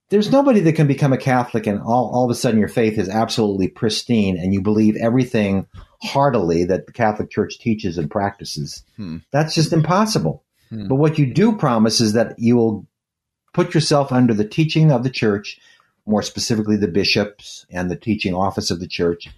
there's 0.08 0.30
nobody 0.30 0.60
that 0.60 0.74
can 0.74 0.86
become 0.86 1.12
a 1.12 1.18
Catholic 1.18 1.66
and 1.66 1.80
all, 1.80 2.10
all 2.12 2.24
of 2.24 2.30
a 2.30 2.34
sudden 2.34 2.58
your 2.58 2.68
faith 2.68 2.98
is 2.98 3.08
absolutely 3.08 3.68
pristine 3.68 4.38
and 4.38 4.54
you 4.54 4.62
believe 4.62 4.96
everything 4.96 5.66
heartily 6.02 6.64
that 6.64 6.86
the 6.86 6.92
Catholic 6.92 7.30
Church 7.30 7.58
teaches 7.58 7.98
and 7.98 8.10
practices. 8.10 8.82
Hmm. 8.96 9.18
That's 9.32 9.54
just 9.54 9.72
impossible. 9.72 10.44
Hmm. 10.70 10.88
But 10.88 10.96
what 10.96 11.18
you 11.18 11.32
do 11.32 11.56
promise 11.56 12.00
is 12.00 12.14
that 12.14 12.38
you 12.38 12.56
will 12.56 12.86
put 13.52 13.74
yourself 13.74 14.12
under 14.12 14.34
the 14.34 14.48
teaching 14.48 14.92
of 14.92 15.02
the 15.02 15.10
church, 15.10 15.60
more 16.06 16.22
specifically 16.22 16.76
the 16.76 16.88
bishops 16.88 17.66
and 17.70 17.90
the 17.90 17.96
teaching 17.96 18.34
office 18.34 18.70
of 18.70 18.80
the 18.80 18.88
church. 18.88 19.28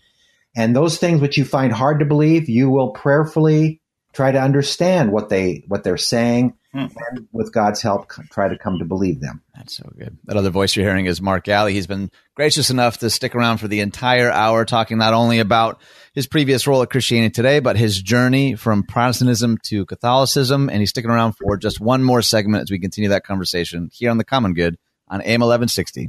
And 0.54 0.76
those 0.76 0.98
things 0.98 1.20
which 1.20 1.38
you 1.38 1.44
find 1.44 1.72
hard 1.72 2.00
to 2.00 2.04
believe, 2.04 2.48
you 2.48 2.70
will 2.70 2.90
prayerfully 2.90 3.80
try 4.12 4.30
to 4.32 4.40
understand 4.40 5.10
what 5.10 5.28
they 5.30 5.64
what 5.68 5.84
they're 5.84 5.96
saying 5.96 6.54
Hmm. 6.72 6.86
and 7.10 7.28
with 7.32 7.52
God's 7.52 7.82
help, 7.82 8.10
try 8.30 8.48
to 8.48 8.56
come 8.56 8.78
to 8.78 8.86
believe 8.86 9.20
them. 9.20 9.42
That's 9.54 9.76
so 9.76 9.92
good. 9.98 10.16
That 10.24 10.38
other 10.38 10.48
voice 10.48 10.74
you're 10.74 10.86
hearing 10.86 11.04
is 11.04 11.20
Mark 11.20 11.44
Galli. 11.44 11.74
He's 11.74 11.86
been 11.86 12.10
gracious 12.34 12.70
enough 12.70 12.96
to 12.98 13.10
stick 13.10 13.34
around 13.34 13.58
for 13.58 13.68
the 13.68 13.80
entire 13.80 14.30
hour, 14.30 14.64
talking 14.64 14.96
not 14.96 15.12
only 15.12 15.38
about 15.38 15.82
his 16.14 16.26
previous 16.26 16.66
role 16.66 16.80
at 16.80 16.88
Christianity 16.88 17.30
Today, 17.30 17.60
but 17.60 17.76
his 17.76 18.00
journey 18.00 18.54
from 18.54 18.84
Protestantism 18.84 19.58
to 19.64 19.84
Catholicism. 19.84 20.70
And 20.70 20.80
he's 20.80 20.88
sticking 20.88 21.10
around 21.10 21.34
for 21.34 21.58
just 21.58 21.78
one 21.78 22.02
more 22.02 22.22
segment 22.22 22.62
as 22.62 22.70
we 22.70 22.78
continue 22.78 23.10
that 23.10 23.24
conversation 23.24 23.90
here 23.92 24.10
on 24.10 24.16
The 24.16 24.24
Common 24.24 24.54
Good 24.54 24.78
on 25.08 25.20
AM 25.20 25.42
1160. 25.42 26.08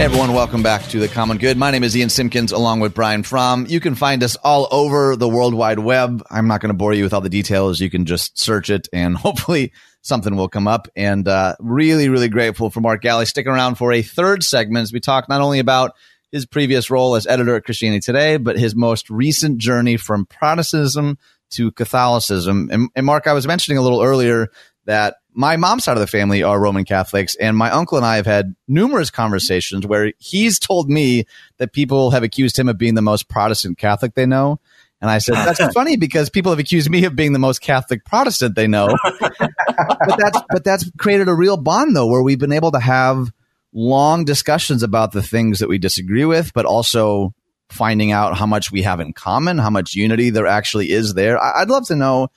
Hey 0.00 0.06
everyone, 0.06 0.32
welcome 0.32 0.62
back 0.62 0.82
to 0.84 0.98
the 0.98 1.08
Common 1.08 1.36
Good. 1.36 1.58
My 1.58 1.70
name 1.70 1.84
is 1.84 1.94
Ian 1.94 2.08
Simpkins 2.08 2.52
along 2.52 2.80
with 2.80 2.94
Brian 2.94 3.22
Fromm. 3.22 3.66
You 3.68 3.80
can 3.80 3.94
find 3.94 4.22
us 4.22 4.34
all 4.36 4.66
over 4.70 5.14
the 5.14 5.28
World 5.28 5.52
Wide 5.52 5.78
Web. 5.78 6.22
I'm 6.30 6.48
not 6.48 6.62
going 6.62 6.70
to 6.70 6.74
bore 6.74 6.94
you 6.94 7.02
with 7.02 7.12
all 7.12 7.20
the 7.20 7.28
details. 7.28 7.80
You 7.80 7.90
can 7.90 8.06
just 8.06 8.38
search 8.38 8.70
it 8.70 8.88
and 8.94 9.14
hopefully 9.18 9.74
something 10.00 10.36
will 10.36 10.48
come 10.48 10.66
up. 10.66 10.88
And 10.96 11.28
uh, 11.28 11.54
really, 11.60 12.08
really 12.08 12.30
grateful 12.30 12.70
for 12.70 12.80
Mark 12.80 13.02
Galli 13.02 13.26
sticking 13.26 13.52
around 13.52 13.74
for 13.74 13.92
a 13.92 14.00
third 14.00 14.42
segment 14.42 14.84
as 14.84 14.92
we 14.94 15.00
talk 15.00 15.28
not 15.28 15.42
only 15.42 15.58
about 15.58 15.92
his 16.32 16.46
previous 16.46 16.90
role 16.90 17.14
as 17.14 17.26
editor 17.26 17.56
at 17.56 17.64
Christianity 17.64 18.00
Today, 18.00 18.38
but 18.38 18.58
his 18.58 18.74
most 18.74 19.10
recent 19.10 19.58
journey 19.58 19.98
from 19.98 20.24
Protestantism 20.24 21.18
to 21.50 21.72
Catholicism. 21.72 22.70
And, 22.72 22.88
and 22.96 23.04
Mark, 23.04 23.26
I 23.26 23.34
was 23.34 23.46
mentioning 23.46 23.76
a 23.76 23.82
little 23.82 24.00
earlier 24.00 24.48
that 24.86 25.16
my 25.32 25.56
mom's 25.56 25.84
side 25.84 25.96
of 25.96 26.00
the 26.00 26.06
family 26.06 26.42
are 26.42 26.60
Roman 26.60 26.84
Catholics, 26.84 27.34
and 27.36 27.56
my 27.56 27.70
uncle 27.70 27.96
and 27.96 28.06
I 28.06 28.16
have 28.16 28.26
had 28.26 28.54
numerous 28.68 29.10
conversations 29.10 29.86
where 29.86 30.12
he's 30.18 30.58
told 30.58 30.90
me 30.90 31.26
that 31.58 31.72
people 31.72 32.10
have 32.10 32.22
accused 32.22 32.58
him 32.58 32.68
of 32.68 32.78
being 32.78 32.94
the 32.94 33.02
most 33.02 33.28
Protestant 33.28 33.78
Catholic 33.78 34.14
they 34.14 34.26
know. 34.26 34.60
And 35.00 35.10
I 35.10 35.18
said, 35.18 35.36
that's 35.36 35.60
funny 35.74 35.96
because 35.96 36.30
people 36.30 36.52
have 36.52 36.58
accused 36.58 36.90
me 36.90 37.04
of 37.04 37.16
being 37.16 37.32
the 37.32 37.38
most 37.38 37.60
Catholic 37.60 38.04
Protestant 38.04 38.54
they 38.54 38.66
know. 38.66 38.94
but 39.18 40.18
that's, 40.18 40.40
but 40.50 40.64
that's 40.64 40.90
created 40.98 41.28
a 41.28 41.34
real 41.34 41.56
bond 41.56 41.96
though, 41.96 42.06
where 42.06 42.22
we've 42.22 42.38
been 42.38 42.52
able 42.52 42.72
to 42.72 42.80
have 42.80 43.32
long 43.72 44.24
discussions 44.24 44.82
about 44.82 45.12
the 45.12 45.22
things 45.22 45.60
that 45.60 45.68
we 45.68 45.78
disagree 45.78 46.24
with, 46.24 46.52
but 46.52 46.66
also 46.66 47.34
finding 47.70 48.10
out 48.10 48.36
how 48.36 48.46
much 48.46 48.72
we 48.72 48.82
have 48.82 49.00
in 49.00 49.12
common, 49.12 49.58
how 49.58 49.70
much 49.70 49.94
unity 49.94 50.30
there 50.30 50.46
actually 50.46 50.90
is 50.90 51.14
there. 51.14 51.42
I'd 51.42 51.70
love 51.70 51.86
to 51.86 51.96
know 51.96 52.28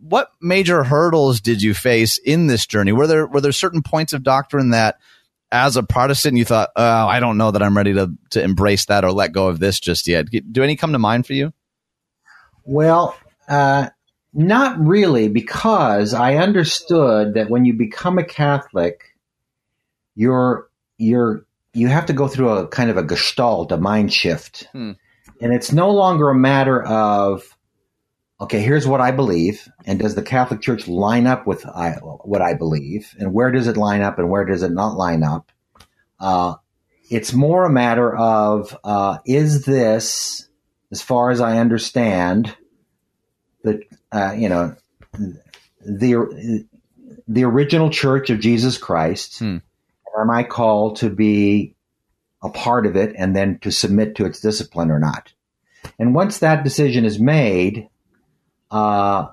what 0.00 0.30
major 0.40 0.82
hurdles 0.82 1.40
did 1.40 1.62
you 1.62 1.74
face 1.74 2.18
in 2.18 2.46
this 2.46 2.66
journey? 2.66 2.92
Were 2.92 3.06
there 3.06 3.26
were 3.26 3.40
there 3.40 3.52
certain 3.52 3.82
points 3.82 4.12
of 4.12 4.22
doctrine 4.22 4.70
that 4.70 4.98
as 5.52 5.76
a 5.76 5.82
Protestant 5.82 6.36
you 6.36 6.44
thought, 6.44 6.70
oh, 6.76 7.06
I 7.06 7.20
don't 7.20 7.36
know 7.36 7.50
that 7.50 7.62
I'm 7.62 7.76
ready 7.76 7.92
to 7.94 8.10
to 8.30 8.42
embrace 8.42 8.86
that 8.86 9.04
or 9.04 9.12
let 9.12 9.32
go 9.32 9.48
of 9.48 9.58
this 9.58 9.78
just 9.78 10.08
yet? 10.08 10.26
Do 10.30 10.62
any 10.62 10.76
come 10.76 10.92
to 10.92 10.98
mind 10.98 11.26
for 11.26 11.34
you? 11.34 11.52
Well, 12.64 13.16
uh, 13.48 13.88
not 14.32 14.78
really, 14.78 15.28
because 15.28 16.14
I 16.14 16.36
understood 16.36 17.34
that 17.34 17.50
when 17.50 17.64
you 17.64 17.74
become 17.74 18.18
a 18.18 18.24
Catholic, 18.24 19.16
you're 20.14 20.68
you're 20.98 21.44
you 21.72 21.88
have 21.88 22.06
to 22.06 22.12
go 22.12 22.26
through 22.26 22.50
a 22.50 22.68
kind 22.68 22.90
of 22.90 22.96
a 22.96 23.02
gestalt, 23.02 23.72
a 23.72 23.76
mind 23.76 24.12
shift, 24.12 24.66
hmm. 24.72 24.92
and 25.40 25.52
it's 25.52 25.72
no 25.72 25.90
longer 25.90 26.30
a 26.30 26.34
matter 26.34 26.82
of 26.82 27.56
okay, 28.40 28.60
here's 28.60 28.86
what 28.86 29.00
I 29.00 29.10
believe, 29.10 29.68
and 29.84 29.98
does 29.98 30.14
the 30.14 30.22
Catholic 30.22 30.60
Church 30.60 30.88
line 30.88 31.26
up 31.26 31.46
with 31.46 31.66
I, 31.66 31.92
what 32.00 32.40
I 32.40 32.54
believe, 32.54 33.14
and 33.18 33.34
where 33.34 33.50
does 33.50 33.68
it 33.68 33.76
line 33.76 34.02
up, 34.02 34.18
and 34.18 34.30
where 34.30 34.44
does 34.44 34.62
it 34.62 34.72
not 34.72 34.96
line 34.96 35.22
up? 35.22 35.52
Uh, 36.18 36.54
it's 37.10 37.32
more 37.32 37.64
a 37.64 37.70
matter 37.70 38.14
of 38.16 38.76
uh, 38.84 39.18
is 39.26 39.64
this, 39.64 40.48
as 40.90 41.02
far 41.02 41.30
as 41.30 41.40
I 41.40 41.58
understand, 41.58 42.56
the 43.62 43.82
uh, 44.10 44.32
you 44.36 44.48
know 44.48 44.76
the 45.80 46.66
the 47.28 47.44
original 47.44 47.90
Church 47.90 48.30
of 48.30 48.40
Jesus 48.40 48.78
Christ, 48.78 49.40
hmm. 49.40 49.58
am 50.18 50.30
I 50.30 50.44
called 50.44 50.96
to 50.96 51.10
be 51.10 51.74
a 52.42 52.48
part 52.48 52.86
of 52.86 52.96
it 52.96 53.14
and 53.18 53.36
then 53.36 53.58
to 53.60 53.70
submit 53.70 54.16
to 54.16 54.24
its 54.24 54.40
discipline 54.40 54.90
or 54.90 54.98
not? 54.98 55.32
And 55.98 56.14
once 56.14 56.38
that 56.38 56.64
decision 56.64 57.04
is 57.04 57.18
made, 57.18 57.88
uh, 58.70 59.28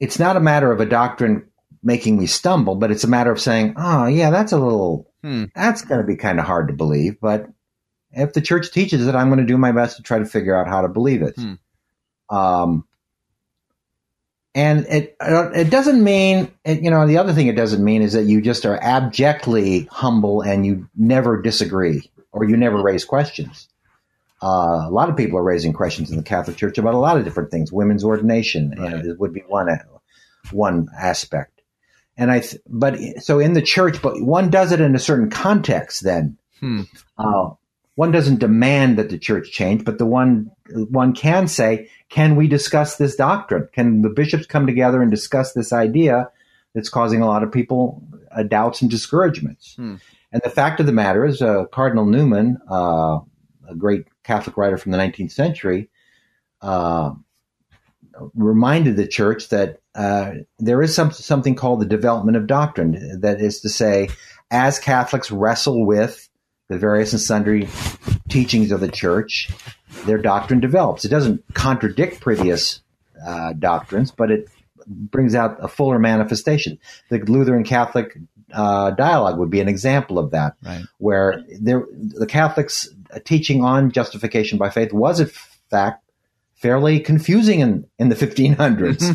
it's 0.00 0.18
not 0.18 0.36
a 0.36 0.40
matter 0.40 0.70
of 0.70 0.80
a 0.80 0.86
doctrine 0.86 1.48
making 1.82 2.18
me 2.18 2.26
stumble, 2.26 2.76
but 2.76 2.90
it's 2.90 3.04
a 3.04 3.08
matter 3.08 3.30
of 3.30 3.40
saying, 3.40 3.74
oh, 3.76 4.06
yeah, 4.06 4.30
that's 4.30 4.52
a 4.52 4.58
little, 4.58 5.12
hmm. 5.22 5.44
that's 5.54 5.82
going 5.82 6.00
to 6.00 6.06
be 6.06 6.16
kind 6.16 6.38
of 6.38 6.46
hard 6.46 6.68
to 6.68 6.74
believe. 6.74 7.20
But 7.20 7.48
if 8.12 8.32
the 8.32 8.40
church 8.40 8.72
teaches 8.72 9.06
it, 9.06 9.14
I'm 9.14 9.28
going 9.28 9.40
to 9.40 9.46
do 9.46 9.58
my 9.58 9.72
best 9.72 9.96
to 9.96 10.02
try 10.02 10.18
to 10.18 10.26
figure 10.26 10.56
out 10.56 10.68
how 10.68 10.82
to 10.82 10.88
believe 10.88 11.22
it. 11.22 11.34
Hmm. 11.36 11.54
Um, 12.34 12.86
and 14.54 14.86
it 14.86 15.16
it 15.20 15.70
doesn't 15.70 16.02
mean 16.02 16.50
you 16.64 16.90
know 16.90 17.06
the 17.06 17.18
other 17.18 17.32
thing 17.32 17.48
it 17.48 17.56
doesn't 17.56 17.82
mean 17.82 18.02
is 18.02 18.12
that 18.12 18.24
you 18.24 18.40
just 18.40 18.64
are 18.64 18.78
abjectly 18.80 19.88
humble 19.90 20.42
and 20.42 20.64
you 20.64 20.88
never 20.96 21.42
disagree 21.42 22.08
or 22.30 22.44
you 22.44 22.56
never 22.56 22.80
raise 22.80 23.04
questions. 23.04 23.68
Uh, 24.44 24.86
a 24.86 24.90
lot 24.90 25.08
of 25.08 25.16
people 25.16 25.38
are 25.38 25.42
raising 25.42 25.72
questions 25.72 26.10
in 26.10 26.18
the 26.18 26.22
Catholic 26.22 26.58
Church 26.58 26.76
about 26.76 26.92
a 26.92 26.98
lot 26.98 27.16
of 27.16 27.24
different 27.24 27.50
things. 27.50 27.72
Women's 27.72 28.04
ordination 28.04 28.74
right. 28.76 29.18
would 29.18 29.32
be 29.32 29.40
one 29.46 29.68
one 30.52 30.88
aspect. 31.00 31.62
And 32.18 32.30
I, 32.30 32.40
th- 32.40 32.62
but 32.68 32.98
so 33.20 33.40
in 33.40 33.54
the 33.54 33.62
church, 33.62 34.02
but 34.02 34.20
one 34.20 34.50
does 34.50 34.70
it 34.70 34.82
in 34.82 34.94
a 34.94 34.98
certain 34.98 35.30
context. 35.30 36.04
Then 36.04 36.36
hmm. 36.60 36.82
uh, 37.16 37.50
one 37.94 38.12
doesn't 38.12 38.40
demand 38.40 38.98
that 38.98 39.08
the 39.08 39.18
church 39.18 39.50
change, 39.50 39.82
but 39.82 39.96
the 39.96 40.04
one 40.04 40.50
one 40.70 41.14
can 41.14 41.48
say, 41.48 41.88
can 42.10 42.36
we 42.36 42.46
discuss 42.46 42.96
this 42.96 43.16
doctrine? 43.16 43.68
Can 43.72 44.02
the 44.02 44.10
bishops 44.10 44.44
come 44.44 44.66
together 44.66 45.00
and 45.00 45.10
discuss 45.10 45.54
this 45.54 45.72
idea 45.72 46.28
that's 46.74 46.90
causing 46.90 47.22
a 47.22 47.26
lot 47.26 47.42
of 47.42 47.50
people 47.50 48.06
uh, 48.30 48.42
doubts 48.42 48.82
and 48.82 48.90
discouragements? 48.90 49.74
Hmm. 49.76 49.96
And 50.32 50.42
the 50.44 50.50
fact 50.50 50.80
of 50.80 50.86
the 50.86 50.92
matter 50.92 51.24
is, 51.24 51.40
uh, 51.40 51.64
Cardinal 51.66 52.04
Newman, 52.04 52.58
uh, 52.70 53.20
a 53.68 53.74
great 53.78 54.04
Catholic 54.24 54.56
writer 54.56 54.78
from 54.78 54.92
the 54.92 54.98
19th 54.98 55.32
century, 55.32 55.88
uh, 56.60 57.12
reminded 58.34 58.96
the 58.96 59.06
church 59.06 59.48
that 59.50 59.80
uh, 59.94 60.32
there 60.58 60.82
is 60.82 60.94
some, 60.94 61.12
something 61.12 61.54
called 61.54 61.80
the 61.80 61.86
development 61.86 62.36
of 62.36 62.46
doctrine. 62.46 63.20
That 63.20 63.40
is 63.40 63.60
to 63.60 63.68
say, 63.68 64.08
as 64.50 64.78
Catholics 64.78 65.30
wrestle 65.30 65.86
with 65.86 66.28
the 66.68 66.78
various 66.78 67.12
and 67.12 67.20
sundry 67.20 67.68
teachings 68.28 68.72
of 68.72 68.80
the 68.80 68.90
church, 68.90 69.50
their 70.06 70.18
doctrine 70.18 70.60
develops. 70.60 71.04
It 71.04 71.08
doesn't 71.08 71.44
contradict 71.54 72.20
previous 72.20 72.80
uh, 73.24 73.52
doctrines, 73.52 74.10
but 74.10 74.30
it 74.30 74.48
brings 74.86 75.34
out 75.34 75.56
a 75.60 75.68
fuller 75.68 75.98
manifestation. 75.98 76.78
The 77.10 77.18
Lutheran 77.18 77.64
Catholic 77.64 78.16
uh, 78.52 78.90
dialogue 78.92 79.38
would 79.38 79.50
be 79.50 79.60
an 79.60 79.68
example 79.68 80.18
of 80.18 80.30
that, 80.30 80.54
right. 80.62 80.82
where 80.98 81.42
there, 81.60 81.86
the 81.92 82.26
Catholics' 82.26 82.88
teaching 83.20 83.64
on 83.64 83.90
justification 83.90 84.58
by 84.58 84.70
faith 84.70 84.92
was, 84.92 85.20
in 85.20 85.30
fact, 85.70 86.04
fairly 86.54 87.00
confusing 87.00 87.60
in, 87.60 87.86
in 87.98 88.08
the 88.08 88.14
1500s. 88.14 88.56
Mm-hmm. 88.56 89.12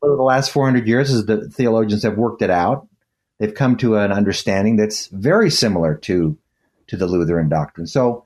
Over 0.00 0.16
the 0.16 0.22
last 0.22 0.52
400 0.52 0.86
years, 0.86 1.12
as 1.12 1.26
the 1.26 1.48
theologians 1.50 2.04
have 2.04 2.16
worked 2.16 2.40
it 2.40 2.50
out, 2.50 2.86
they've 3.38 3.54
come 3.54 3.76
to 3.78 3.96
an 3.96 4.12
understanding 4.12 4.76
that's 4.76 5.08
very 5.08 5.50
similar 5.50 5.96
to 5.96 6.38
to 6.86 6.96
the 6.96 7.06
Lutheran 7.06 7.48
doctrine. 7.48 7.86
So, 7.86 8.24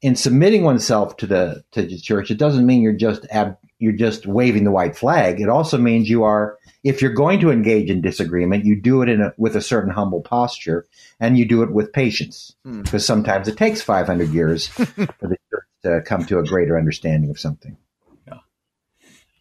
in 0.00 0.16
submitting 0.16 0.62
oneself 0.62 1.16
to 1.18 1.26
the 1.26 1.64
to 1.72 1.82
the 1.82 1.98
church, 1.98 2.30
it 2.30 2.38
doesn't 2.38 2.64
mean 2.64 2.82
you're 2.82 2.92
just 2.92 3.26
ab, 3.30 3.56
you're 3.82 3.92
just 3.92 4.26
waving 4.28 4.62
the 4.62 4.70
white 4.70 4.96
flag. 4.96 5.40
It 5.40 5.48
also 5.48 5.76
means 5.76 6.08
you 6.08 6.22
are, 6.22 6.56
if 6.84 7.02
you're 7.02 7.12
going 7.12 7.40
to 7.40 7.50
engage 7.50 7.90
in 7.90 8.00
disagreement, 8.00 8.64
you 8.64 8.80
do 8.80 9.02
it 9.02 9.08
in 9.08 9.20
a, 9.20 9.34
with 9.36 9.56
a 9.56 9.60
certain 9.60 9.90
humble 9.90 10.20
posture, 10.20 10.86
and 11.18 11.36
you 11.36 11.44
do 11.44 11.64
it 11.64 11.72
with 11.72 11.92
patience, 11.92 12.54
hmm. 12.64 12.82
because 12.82 13.04
sometimes 13.04 13.48
it 13.48 13.56
takes 13.56 13.82
500 13.82 14.28
years 14.30 14.66
for 14.68 14.86
the 14.86 15.36
church 15.50 15.66
to 15.82 16.00
come 16.02 16.24
to 16.26 16.38
a 16.38 16.44
greater 16.44 16.78
understanding 16.78 17.28
of 17.30 17.40
something. 17.40 17.76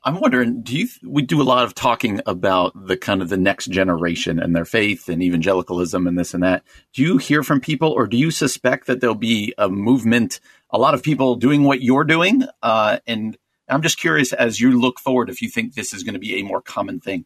I'm 0.04 0.19
wondering, 0.19 0.63
do 0.63 0.75
you, 0.75 0.88
we 1.04 1.21
do 1.21 1.41
a 1.41 1.43
lot 1.43 1.63
of 1.63 1.75
talking 1.75 2.21
about 2.25 2.88
the 2.88 2.97
kind 2.97 3.21
of 3.21 3.30
the 3.30 3.38
next 3.38 3.67
generation 3.67 4.39
and 4.39 4.56
their 4.56 4.65
faith 4.65 5.08
and 5.08 5.21
evangelicalism 5.21 6.08
and 6.08 6.17
this 6.17 6.34
and 6.34 6.41
that. 6.41 6.63
Do 6.93 7.04
you 7.04 7.17
hear 7.17 7.43
from 7.43 7.62
people 7.62 7.91
or 7.91 8.08
do 8.08 8.17
you 8.17 8.32
suspect 8.32 8.88
that 8.88 8.99
there'll 8.99 9.13
be 9.13 9.54
a 9.60 9.69
movement, 9.69 10.39
a 10.71 10.80
lot 10.80 10.95
of 10.95 11.04
people 11.04 11.36
doing 11.36 11.63
what 11.63 11.84
you're 11.84 12.04
doing? 12.04 12.43
Uh, 12.63 12.97
and 13.06 13.38
I'm 13.72 13.82
just 13.82 14.00
curious 14.00 14.34
as 14.34 14.60
you 14.60 14.80
look 14.80 15.00
forward, 15.00 15.30
if 15.30 15.42
you 15.42 15.50
think 15.50 15.74
this 15.74 15.94
is 15.94 16.04
going 16.04 16.14
to 16.14 16.20
be 16.20 16.40
a 16.40 16.44
more 16.44 16.62
common 16.62 17.00
thing. 17.00 17.26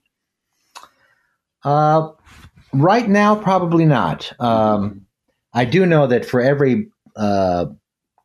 Uh, 1.64 2.12
right 2.72 3.08
now, 3.08 3.36
probably 3.36 3.86
not. 3.86 4.32
Um, 4.40 5.08
I 5.54 5.66
do 5.66 5.86
know 5.86 6.08
that 6.08 6.26
for 6.26 6.40
every, 6.40 6.90
uh, 7.16 7.68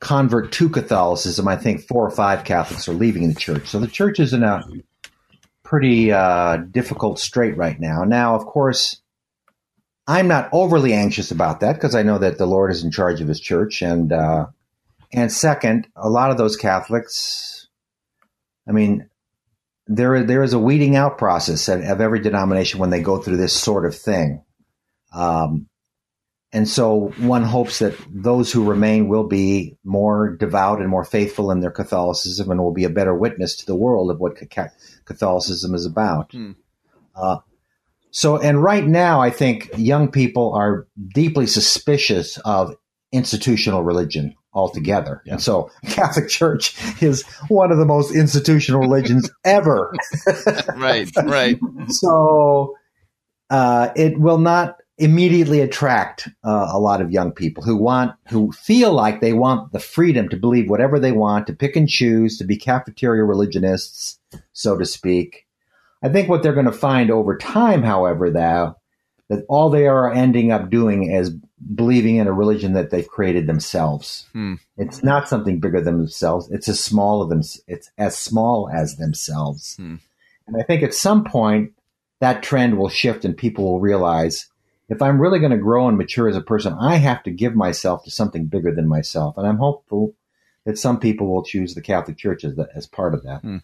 convert 0.01 0.51
to 0.53 0.69
Catholicism, 0.69 1.47
I 1.47 1.57
think 1.57 1.87
four 1.87 2.07
or 2.07 2.11
five 2.11 2.45
Catholics 2.45 2.89
are 2.89 2.95
leaving 2.95 3.29
the 3.29 3.35
church. 3.35 3.69
So 3.69 3.79
the 3.79 3.87
church 3.87 4.19
is 4.19 4.33
in 4.33 4.43
a 4.43 4.63
pretty 5.63 6.11
uh, 6.11 6.57
difficult 6.57 7.19
strait 7.19 7.57
right 7.57 7.79
now. 7.79 8.05
Now, 8.05 8.35
of 8.35 8.47
course, 8.47 9.01
I'm 10.07 10.27
not 10.27 10.49
overly 10.53 10.93
anxious 10.93 11.31
about 11.31 11.61
that 11.61 11.75
because 11.75 11.95
I 11.95 12.03
know 12.03 12.19
that 12.19 12.39
the 12.39 12.47
Lord 12.47 12.73
is 12.73 12.83
in 12.83 12.91
charge 12.91 13.21
of 13.21 13.29
His 13.29 13.39
church, 13.39 13.81
and 13.83 14.13
uh, 14.13 14.47
and 15.13 15.31
second, 15.31 15.87
a 15.95 16.09
lot 16.09 16.33
of 16.33 16.39
those 16.39 16.57
Catholics, 16.57 17.60
I 18.71 18.73
mean, 18.73 19.11
there 19.89 20.23
there 20.23 20.45
is 20.45 20.53
a 20.53 20.59
weeding 20.59 20.95
out 20.95 21.19
process 21.19 21.69
of, 21.69 21.83
every 21.83 22.21
denomination 22.21 22.79
when 22.79 22.91
they 22.91 23.03
go 23.03 23.19
through 23.19 23.37
this 23.37 23.53
sort 23.53 23.85
of 23.85 23.97
thing. 23.97 24.45
Um, 25.13 25.67
and 26.53 26.69
so 26.69 27.13
one 27.19 27.43
hopes 27.43 27.81
that 27.81 27.97
those 28.09 28.53
who 28.53 28.69
remain 28.69 29.09
will 29.09 29.27
be 29.27 29.77
more 29.83 30.37
devout 30.37 30.81
and 30.81 30.89
more 30.89 31.05
faithful 31.05 31.51
in 31.51 31.61
their 31.61 31.73
Catholicism 31.73 32.51
and 32.51 32.61
will 32.61 32.73
be 32.73 32.85
a 32.85 32.91
better 32.91 33.15
witness 33.15 33.57
to 33.57 33.67
the 33.67 33.75
world 33.75 34.09
of 34.11 34.21
what 34.21 34.39
Catholicism 35.05 35.75
is 35.75 35.85
about. 35.85 36.31
Hmm. 36.31 36.53
Uh, 37.15 37.39
so, 38.13 38.37
and 38.37 38.63
right 38.63 38.87
now, 38.87 39.21
I 39.21 39.31
think 39.31 39.71
young 39.77 40.13
people 40.13 40.53
are 40.55 40.87
deeply 41.13 41.49
suspicious 41.49 42.39
of 42.39 42.77
institutional 43.13 43.83
religion 43.83 44.37
altogether. 44.53 45.23
Yeah. 45.25 45.35
And 45.35 45.43
so 45.43 45.71
Catholic 45.87 46.29
Church 46.29 46.75
is 47.03 47.25
one 47.49 47.71
of 47.73 47.79
the 47.79 47.87
most 47.87 48.15
institutional 48.15 48.81
religions 48.81 49.31
ever. 49.45 49.93
right, 50.77 51.11
right. 51.25 51.59
So 51.89 52.77
uh, 53.49 53.91
it 53.97 54.19
will 54.19 54.39
not 54.39 54.77
immediately 55.01 55.61
attract 55.61 56.29
uh, 56.45 56.69
a 56.71 56.79
lot 56.79 57.01
of 57.01 57.11
young 57.11 57.33
people 57.33 57.65
who 57.65 57.75
want 57.75 58.13
who 58.29 58.53
feel 58.53 58.93
like 58.93 59.21
they 59.21 59.33
want 59.33 59.73
the 59.73 59.81
freedom 59.81 60.29
to 60.29 60.37
believe 60.37 60.69
whatever 60.69 61.01
they 61.01 61.11
want 61.11 61.47
to 61.47 61.55
pick 61.55 61.75
and 61.75 61.89
choose 61.89 62.37
to 62.37 62.45
be 62.45 62.55
cafeteria 62.55 63.25
religionists 63.25 64.19
so 64.53 64.77
to 64.77 64.85
speak 64.85 65.47
i 66.03 66.09
think 66.11 66.29
what 66.29 66.43
they're 66.43 66.53
going 66.53 66.67
to 66.67 66.73
find 66.73 67.11
over 67.11 67.35
time 67.39 67.83
however 67.83 68.31
though 68.31 68.77
that 69.31 69.47
all 69.49 69.71
they 69.71 69.87
are 69.87 70.13
ending 70.13 70.53
up 70.53 70.69
doing 70.69 71.11
is 71.11 71.31
believing 71.75 72.17
in 72.17 72.27
a 72.27 72.33
religion 72.33 72.75
that 72.75 72.91
they've 72.91 73.09
created 73.09 73.47
themselves 73.47 74.29
hmm. 74.33 74.55
it's 74.77 75.03
not 75.03 75.29
something 75.29 75.59
bigger 75.59 75.81
than 75.81 75.97
themselves 75.97 76.51
it's 76.51 76.69
as 76.69 76.79
small 76.79 77.23
of 77.23 77.31
them 77.31 77.43
it's 77.67 77.91
as 77.97 78.17
small 78.17 78.69
as 78.71 78.97
themselves 78.97 79.77
hmm. 79.77 79.97
and 80.47 80.57
i 80.61 80.63
think 80.63 80.83
at 80.83 80.95
some 80.95 81.25
point 81.25 81.73
that 82.21 82.43
trend 82.43 82.77
will 82.77 82.91
shift 82.91 83.25
and 83.25 83.37
people 83.37 83.65
will 83.65 83.81
realize 83.81 84.51
if 84.91 85.01
I'm 85.01 85.21
really 85.21 85.39
going 85.39 85.53
to 85.53 85.57
grow 85.57 85.89
and 85.89 85.97
mature 85.97 86.29
as 86.29 86.37
a 86.37 86.43
person, 86.43 86.75
I 86.75 86.97
have 86.97 87.23
to 87.23 87.31
give 87.31 87.55
myself 87.55 88.03
to 88.05 88.11
something 88.11 88.47
bigger 88.47 88.75
than 88.75 88.89
myself. 88.89 89.39
And 89.39 89.47
I'm 89.47 89.59
hopeful 89.59 90.15
that 90.67 90.79
some 90.79 90.99
people 90.99 91.29
will 91.29 91.45
choose 91.45 91.75
the 91.75 91.81
Catholic 91.81 92.19
Church 92.19 92.45
as, 92.45 92.57
the, 92.57 92.69
as 92.75 92.87
part 92.87 93.15
of 93.15 93.23
that. 93.23 93.41
Hmm. 93.41 93.59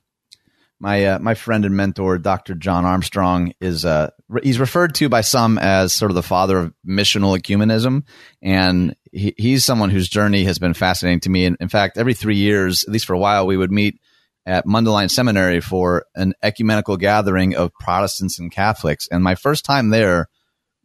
My 0.78 1.04
uh, 1.06 1.18
my 1.18 1.34
friend 1.34 1.64
and 1.64 1.74
mentor, 1.74 2.18
Dr. 2.18 2.54
John 2.54 2.84
Armstrong, 2.84 3.54
is 3.60 3.84
uh, 3.86 4.10
he's 4.42 4.58
referred 4.58 4.94
to 4.96 5.08
by 5.08 5.20
some 5.20 5.58
as 5.58 5.92
sort 5.92 6.10
of 6.10 6.14
the 6.14 6.22
father 6.22 6.58
of 6.58 6.74
missional 6.86 7.38
ecumenism, 7.38 8.04
and 8.42 8.96
he, 9.12 9.34
he's 9.36 9.64
someone 9.64 9.90
whose 9.90 10.08
journey 10.08 10.44
has 10.44 10.58
been 10.58 10.74
fascinating 10.74 11.20
to 11.20 11.30
me. 11.30 11.44
And 11.44 11.56
in 11.60 11.68
fact, 11.68 11.98
every 11.98 12.14
three 12.14 12.36
years, 12.36 12.84
at 12.84 12.90
least 12.90 13.06
for 13.06 13.14
a 13.14 13.18
while, 13.18 13.46
we 13.46 13.56
would 13.56 13.72
meet 13.72 14.00
at 14.44 14.66
Mundelein 14.66 15.10
Seminary 15.10 15.60
for 15.60 16.04
an 16.14 16.34
ecumenical 16.42 16.96
gathering 16.96 17.56
of 17.56 17.72
Protestants 17.74 18.38
and 18.38 18.50
Catholics. 18.50 19.08
And 19.10 19.22
my 19.22 19.34
first 19.34 19.64
time 19.64 19.90
there 19.90 20.28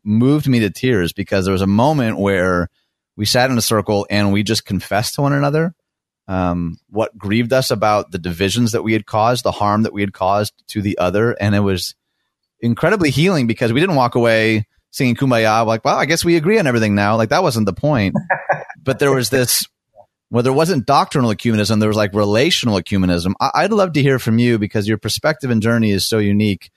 moved 0.03 0.47
me 0.47 0.59
to 0.61 0.69
tears 0.69 1.13
because 1.13 1.45
there 1.45 1.51
was 1.51 1.61
a 1.61 1.67
moment 1.67 2.17
where 2.17 2.69
we 3.15 3.25
sat 3.25 3.51
in 3.51 3.57
a 3.57 3.61
circle 3.61 4.07
and 4.09 4.33
we 4.33 4.41
just 4.41 4.65
confessed 4.65 5.15
to 5.15 5.21
one 5.21 5.33
another 5.33 5.75
um, 6.27 6.77
what 6.89 7.17
grieved 7.17 7.53
us 7.53 7.71
about 7.71 8.11
the 8.11 8.17
divisions 8.17 8.71
that 8.71 8.83
we 8.83 8.93
had 8.93 9.05
caused, 9.05 9.43
the 9.43 9.51
harm 9.51 9.83
that 9.83 9.93
we 9.93 10.01
had 10.01 10.13
caused 10.13 10.53
to 10.67 10.81
the 10.81 10.97
other. 10.97 11.33
And 11.33 11.53
it 11.53 11.59
was 11.59 11.93
incredibly 12.61 13.09
healing 13.09 13.47
because 13.47 13.73
we 13.73 13.79
didn't 13.79 13.95
walk 13.95 14.15
away 14.15 14.67
singing 14.91 15.15
kumbaya 15.15 15.65
like, 15.65 15.85
well, 15.85 15.97
I 15.97 16.05
guess 16.05 16.25
we 16.25 16.35
agree 16.35 16.59
on 16.59 16.67
everything 16.67 16.95
now. 16.95 17.15
Like 17.17 17.29
that 17.29 17.43
wasn't 17.43 17.65
the 17.65 17.73
point. 17.73 18.15
but 18.83 18.99
there 18.99 19.13
was 19.13 19.29
this, 19.29 19.65
well, 20.29 20.43
there 20.43 20.53
wasn't 20.53 20.85
doctrinal 20.85 21.31
ecumenism. 21.31 21.79
There 21.79 21.89
was 21.89 21.97
like 21.97 22.13
relational 22.13 22.79
ecumenism. 22.79 23.33
I- 23.39 23.51
I'd 23.55 23.71
love 23.71 23.93
to 23.93 24.01
hear 24.01 24.19
from 24.19 24.39
you 24.39 24.57
because 24.57 24.87
your 24.87 24.97
perspective 24.97 25.49
and 25.49 25.61
journey 25.61 25.91
is 25.91 26.07
so 26.07 26.17
unique 26.17 26.71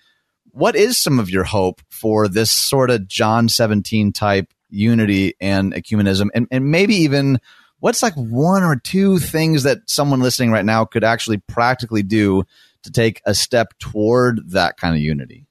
what 0.55 0.77
is 0.77 0.97
some 0.97 1.19
of 1.19 1.29
your 1.29 1.45
hope 1.45 1.83
for 1.91 2.29
this 2.29 2.51
sort 2.51 2.89
of 2.91 3.09
John 3.09 3.49
17 3.49 4.13
type 4.13 4.53
unity 4.71 5.35
and 5.41 5.75
ecumenism? 5.75 6.29
And, 6.33 6.47
and 6.51 6.71
maybe 6.71 6.95
even 6.95 7.41
what's 7.81 8.03
like 8.03 8.15
one 8.15 8.63
or 8.63 8.77
two 8.77 9.19
things 9.19 9.65
that 9.65 9.79
someone 9.87 10.21
listening 10.21 10.53
right 10.53 10.65
now 10.65 10.85
could 10.85 11.03
actually 11.03 11.39
practically 11.39 12.05
do 12.05 12.45
to 12.85 12.93
take 12.93 13.21
a 13.27 13.35
step 13.35 13.75
toward 13.81 14.41
that 14.51 14.77
kind 14.77 14.95
of 14.95 15.03
unity? 15.03 15.47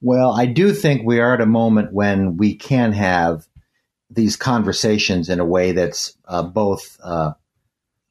Well, 0.00 0.32
I 0.32 0.46
do 0.46 0.72
think 0.72 1.02
we 1.04 1.20
are 1.20 1.34
at 1.34 1.40
a 1.40 1.46
moment 1.46 1.92
when 1.92 2.36
we 2.36 2.54
can 2.54 2.92
have 2.92 3.46
these 4.10 4.36
conversations 4.36 5.28
in 5.28 5.40
a 5.40 5.44
way 5.44 5.72
that's 5.72 6.14
uh, 6.26 6.42
both 6.42 6.98
uh, 7.02 7.32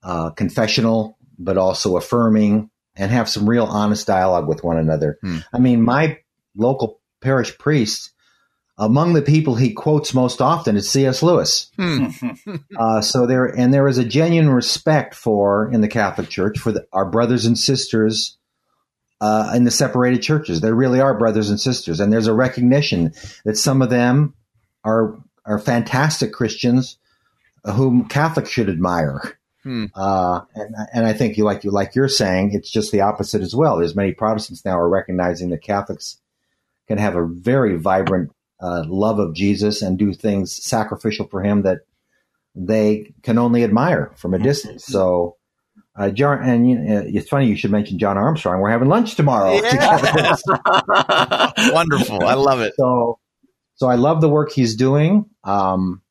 uh, 0.04 0.30
confessional 0.32 1.18
but 1.38 1.58
also 1.58 1.98
affirming 1.98 2.70
and 2.96 3.12
have 3.12 3.30
some 3.30 3.50
real 3.50 3.66
honest 3.66 4.06
dialogue 4.06 4.48
with 4.48 4.64
one 4.64 4.78
another. 4.78 5.18
Hmm. 5.22 5.38
I 5.54 5.60
mean, 5.60 5.82
my 5.82 6.20
local 6.56 7.00
parish 7.22 7.58
priest, 7.58 8.12
among 8.78 9.14
the 9.14 9.22
people 9.22 9.56
he 9.56 9.74
quotes 9.74 10.14
most 10.14 10.42
often 10.42 10.76
is 10.76 10.90
C.S. 10.90 11.24
Lewis. 11.24 11.72
Hmm. 11.78 12.08
uh, 12.78 13.02
so 13.02 13.26
there, 13.26 13.46
and 13.46 13.74
there 13.74 13.88
is 13.88 13.98
a 13.98 14.06
genuine 14.06 14.50
respect 14.50 15.16
for 15.16 15.72
in 15.72 15.82
the 15.82 15.88
Catholic 15.88 16.30
Church 16.30 16.60
for 16.60 16.74
the, 16.74 16.86
our 16.92 17.10
brothers 17.10 17.46
and 17.46 17.58
sisters 17.58 18.38
uh, 19.22 19.52
in 19.56 19.64
the 19.64 19.72
separated 19.72 20.22
churches. 20.22 20.62
There 20.62 20.76
really 20.76 21.00
are 21.00 21.18
brothers 21.18 21.50
and 21.50 21.60
sisters, 21.60 22.00
and 22.00 22.12
there's 22.12 22.28
a 22.28 22.34
recognition 22.34 23.14
that 23.46 23.58
some 23.58 23.82
of 23.82 23.90
them 23.90 24.34
are 24.84 25.18
are 25.46 25.60
fantastic 25.60 26.32
Christians 26.32 26.98
whom 27.64 28.08
Catholics 28.08 28.50
should 28.50 28.70
admire. 28.70 29.38
Hmm. 29.64 29.86
Uh, 29.94 30.42
and 30.56 30.76
and 30.94 31.06
I 31.06 31.14
think 31.14 31.38
you 31.38 31.44
like 31.44 31.64
you 31.64 31.72
like 31.72 31.96
you're 31.96 32.08
saying, 32.08 32.52
it's 32.54 32.72
just 32.72 32.92
the 32.92 33.02
opposite 33.02 33.42
as 33.42 33.56
well. 33.56 33.78
There's 33.78 33.96
many 33.96 34.14
Protestants 34.14 34.64
now 34.64 34.80
are 34.80 34.90
recognizing 34.90 35.50
that 35.50 35.62
Catholics 35.62 36.18
can 36.88 36.98
have 36.98 37.16
a 37.16 37.26
very 37.26 37.78
vibrant 37.78 38.32
uh, 38.62 38.84
love 38.88 39.20
of 39.20 39.36
Jesus 39.36 39.82
and 39.82 39.98
do 39.98 40.14
things 40.14 40.52
sacrificial 40.64 41.28
for 41.28 41.44
Him 41.44 41.64
that 41.64 41.80
they 42.56 43.14
can 43.22 43.38
only 43.38 43.64
admire 43.64 44.12
from 44.16 44.34
a 44.34 44.38
hmm. 44.38 44.44
distance. 44.44 44.86
So 44.86 45.36
uh, 46.00 46.10
John, 46.12 46.42
and 46.42 46.90
uh, 46.90 47.04
it's 47.06 47.28
funny 47.28 47.48
you 47.48 47.58
should 47.58 47.72
mention 47.72 48.00
John 48.00 48.18
Armstrong. 48.18 48.62
We're 48.62 48.70
having 48.70 48.88
lunch 48.88 49.16
tomorrow. 49.16 49.56
Yeah. 49.62 50.38
Wonderful, 51.74 52.24
I 52.24 52.36
love 52.36 52.62
it. 52.62 52.74
So, 52.78 53.20
so 53.76 53.88
I 53.88 53.96
love 53.96 54.22
the 54.22 54.30
work 54.30 54.52
he's 54.52 54.78
doing. 54.78 55.26
Um, 55.44 56.02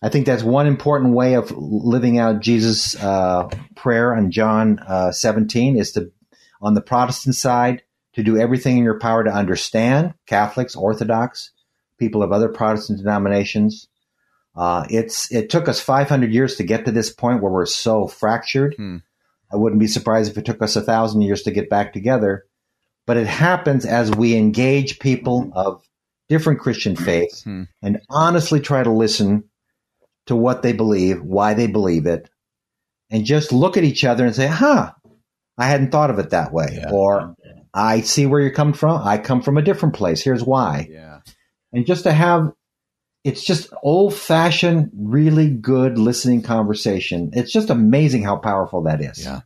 I 0.00 0.08
think 0.08 0.26
that's 0.26 0.44
one 0.44 0.68
important 0.68 1.14
way 1.14 1.34
of 1.34 1.50
living 1.50 2.18
out 2.18 2.40
Jesus' 2.40 2.94
uh, 2.94 3.48
prayer 3.74 4.14
in 4.14 4.30
John 4.30 4.78
uh, 4.78 5.10
17 5.10 5.76
is 5.76 5.92
to, 5.92 6.12
on 6.60 6.74
the 6.74 6.80
Protestant 6.80 7.34
side, 7.34 7.82
to 8.12 8.22
do 8.22 8.36
everything 8.38 8.78
in 8.78 8.84
your 8.84 9.00
power 9.00 9.24
to 9.24 9.30
understand 9.30 10.14
Catholics, 10.26 10.76
Orthodox, 10.76 11.50
people 11.98 12.22
of 12.22 12.30
other 12.30 12.48
Protestant 12.48 12.98
denominations, 13.00 13.88
uh, 14.54 14.84
it's 14.90 15.32
it 15.32 15.50
took 15.50 15.68
us 15.68 15.80
500 15.80 16.32
years 16.32 16.56
to 16.56 16.64
get 16.64 16.84
to 16.84 16.92
this 16.92 17.12
point 17.12 17.42
where 17.42 17.52
we're 17.52 17.66
so 17.66 18.06
fractured. 18.06 18.74
Hmm. 18.76 18.98
I 19.50 19.56
wouldn't 19.56 19.80
be 19.80 19.86
surprised 19.86 20.30
if 20.30 20.38
it 20.38 20.44
took 20.44 20.62
us 20.62 20.76
a 20.76 20.82
thousand 20.82 21.22
years 21.22 21.42
to 21.42 21.50
get 21.50 21.70
back 21.70 21.92
together. 21.92 22.44
But 23.06 23.16
it 23.16 23.26
happens 23.26 23.84
as 23.84 24.10
we 24.10 24.36
engage 24.36 24.98
people 24.98 25.50
of 25.54 25.82
different 26.28 26.60
Christian 26.60 26.96
faiths 26.96 27.42
hmm. 27.42 27.64
and 27.82 28.00
honestly 28.08 28.60
try 28.60 28.82
to 28.82 28.90
listen 28.90 29.44
to 30.26 30.36
what 30.36 30.62
they 30.62 30.72
believe, 30.72 31.22
why 31.22 31.54
they 31.54 31.66
believe 31.66 32.06
it, 32.06 32.30
and 33.10 33.24
just 33.24 33.52
look 33.52 33.76
at 33.76 33.84
each 33.84 34.04
other 34.04 34.24
and 34.24 34.34
say, 34.34 34.46
"Huh, 34.46 34.92
I 35.58 35.66
hadn't 35.66 35.90
thought 35.90 36.10
of 36.10 36.18
it 36.18 36.30
that 36.30 36.52
way," 36.52 36.68
yeah. 36.72 36.90
or 36.90 37.34
"I 37.74 38.02
see 38.02 38.26
where 38.26 38.40
you're 38.40 38.50
coming 38.50 38.74
from. 38.74 39.00
I 39.02 39.18
come 39.18 39.42
from 39.42 39.58
a 39.58 39.62
different 39.62 39.94
place. 39.94 40.22
Here's 40.22 40.44
why." 40.44 40.88
Yeah. 40.90 41.20
And 41.72 41.86
just 41.86 42.04
to 42.04 42.12
have 42.12 42.52
it's 43.24 43.44
just 43.44 43.72
old 43.82 44.14
fashioned, 44.14 44.90
really 44.94 45.48
good 45.48 45.98
listening 45.98 46.42
conversation. 46.42 47.30
It's 47.34 47.52
just 47.52 47.70
amazing 47.70 48.24
how 48.24 48.36
powerful 48.36 48.82
that 48.82 49.00
is. 49.00 49.24
Yeah. 49.24 49.40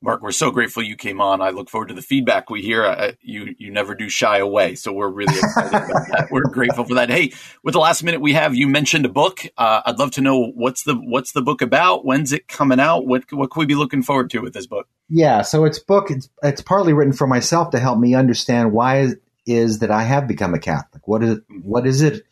Mark, 0.00 0.22
we're 0.22 0.30
so 0.30 0.52
grateful 0.52 0.82
you 0.82 0.94
came 0.94 1.20
on. 1.20 1.40
I 1.40 1.50
look 1.50 1.68
forward 1.68 1.88
to 1.88 1.94
the 1.94 2.02
feedback 2.02 2.50
we 2.50 2.62
hear. 2.62 2.84
Uh, 2.84 3.12
you 3.20 3.56
you 3.58 3.72
never 3.72 3.96
do 3.96 4.08
shy 4.08 4.38
away, 4.38 4.76
so 4.76 4.92
we're 4.92 5.08
really 5.08 5.36
excited 5.36 5.74
about 5.74 5.88
that. 6.12 6.28
We're 6.30 6.48
grateful 6.48 6.84
for 6.84 6.94
that. 6.94 7.10
Hey, 7.10 7.32
with 7.64 7.72
the 7.72 7.80
last 7.80 8.04
minute 8.04 8.20
we 8.20 8.32
have, 8.34 8.54
you 8.54 8.68
mentioned 8.68 9.06
a 9.06 9.08
book. 9.08 9.40
Uh, 9.56 9.82
I'd 9.84 9.98
love 9.98 10.12
to 10.12 10.20
know 10.20 10.52
what's 10.54 10.84
the 10.84 10.94
what's 10.94 11.32
the 11.32 11.42
book 11.42 11.62
about? 11.62 12.04
When's 12.04 12.32
it 12.32 12.46
coming 12.46 12.78
out? 12.78 13.08
What 13.08 13.24
what 13.32 13.50
can 13.50 13.58
we 13.58 13.66
be 13.66 13.74
looking 13.74 14.02
forward 14.02 14.30
to 14.30 14.38
with 14.38 14.52
this 14.54 14.68
book? 14.68 14.86
Yeah, 15.08 15.42
so 15.42 15.64
it's 15.64 15.80
book. 15.80 16.12
It's 16.12 16.28
it's 16.44 16.60
partly 16.60 16.92
written 16.92 17.12
for 17.12 17.26
myself 17.26 17.70
to 17.70 17.80
help 17.80 17.98
me 17.98 18.14
understand 18.14 18.72
why 18.72 19.14
is 19.48 19.80
that 19.80 19.90
I 19.90 20.02
have 20.02 20.28
become 20.28 20.54
a 20.54 20.58
Catholic. 20.58 21.06
What 21.08 21.22
is 21.22 21.38
what 21.62 21.86
is 21.86 22.02
it 22.02 22.24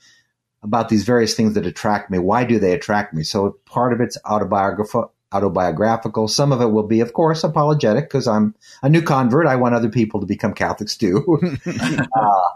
about 0.63 0.89
these 0.89 1.05
various 1.05 1.35
things 1.35 1.55
that 1.55 1.67
attract 1.67 2.11
me? 2.11 2.19
Why 2.19 2.45
do 2.45 2.59
they 2.59 2.73
attract 2.73 3.15
me? 3.15 3.23
So 3.23 3.59
part 3.65 3.93
of 3.93 4.01
it's 4.01 4.19
autobiographical. 4.25 5.13
Autobiographical. 5.33 6.29
Some 6.29 6.53
of 6.53 6.61
it 6.61 6.71
will 6.71 6.87
be, 6.87 7.01
of 7.01 7.13
course, 7.13 7.43
apologetic 7.43 8.05
because 8.05 8.29
I'm 8.29 8.55
a 8.81 8.89
new 8.89 9.03
convert. 9.03 9.49
I 9.49 9.57
want 9.57 9.75
other 9.75 9.89
people 9.89 10.21
to 10.21 10.27
become 10.27 10.55
Catholics 10.55 10.97
too. 10.97 11.41
uh, 11.67 12.49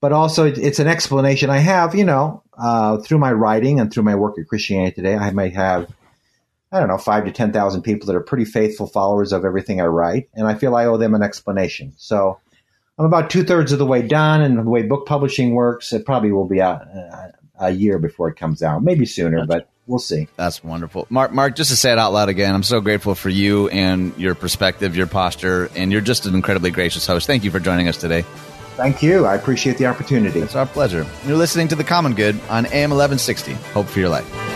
but 0.00 0.12
also, 0.12 0.46
it's 0.46 0.78
an 0.78 0.88
explanation 0.88 1.50
I 1.50 1.58
have. 1.58 1.94
You 1.94 2.06
know, 2.06 2.42
uh, 2.56 2.98
through 2.98 3.18
my 3.18 3.32
writing 3.32 3.80
and 3.80 3.92
through 3.92 4.04
my 4.04 4.14
work 4.14 4.38
at 4.38 4.48
Christianity 4.48 4.94
Today, 4.94 5.14
I 5.14 5.30
might 5.30 5.52
have 5.54 5.94
I 6.72 6.80
don't 6.80 6.88
know, 6.88 6.98
five 6.98 7.24
to 7.24 7.32
10,000 7.32 7.82
people 7.82 8.06
that 8.06 8.16
are 8.16 8.20
pretty 8.20 8.44
faithful 8.44 8.86
followers 8.86 9.32
of 9.32 9.44
everything 9.44 9.80
I 9.80 9.86
write. 9.86 10.28
And 10.34 10.48
I 10.48 10.54
feel 10.54 10.74
I 10.74 10.86
owe 10.86 10.96
them 10.96 11.14
an 11.14 11.22
explanation. 11.22 11.94
So 11.96 12.40
I'm 12.98 13.04
about 13.04 13.28
two 13.28 13.44
thirds 13.44 13.72
of 13.72 13.78
the 13.78 13.84
way 13.84 14.00
done, 14.00 14.40
and 14.40 14.56
the 14.58 14.62
way 14.62 14.82
book 14.82 15.06
publishing 15.06 15.54
works, 15.54 15.92
it 15.92 16.06
probably 16.06 16.32
will 16.32 16.48
be 16.48 16.60
a, 16.60 16.68
uh, 16.70 17.66
a 17.66 17.70
year 17.70 17.98
before 17.98 18.28
it 18.28 18.36
comes 18.36 18.62
out, 18.62 18.82
maybe 18.82 19.04
sooner, 19.04 19.44
but 19.44 19.68
we'll 19.86 19.98
see. 19.98 20.28
That's 20.36 20.64
wonderful, 20.64 21.06
Mark. 21.10 21.30
Mark, 21.30 21.56
just 21.56 21.70
to 21.70 21.76
say 21.76 21.92
it 21.92 21.98
out 21.98 22.14
loud 22.14 22.30
again, 22.30 22.54
I'm 22.54 22.62
so 22.62 22.80
grateful 22.80 23.14
for 23.14 23.28
you 23.28 23.68
and 23.68 24.16
your 24.16 24.34
perspective, 24.34 24.96
your 24.96 25.06
posture, 25.06 25.68
and 25.76 25.92
you're 25.92 26.00
just 26.00 26.24
an 26.24 26.34
incredibly 26.34 26.70
gracious 26.70 27.06
host. 27.06 27.26
Thank 27.26 27.44
you 27.44 27.50
for 27.50 27.60
joining 27.60 27.86
us 27.86 27.98
today. 27.98 28.22
Thank 28.76 29.02
you. 29.02 29.26
I 29.26 29.34
appreciate 29.34 29.76
the 29.76 29.86
opportunity. 29.86 30.40
It's 30.40 30.54
our 30.54 30.66
pleasure. 30.66 31.06
You're 31.26 31.36
listening 31.36 31.68
to 31.68 31.74
the 31.74 31.84
Common 31.84 32.14
Good 32.14 32.36
on 32.48 32.64
AM 32.66 32.90
1160. 32.90 33.52
Hope 33.72 33.86
for 33.86 34.00
your 34.00 34.08
life. 34.08 34.55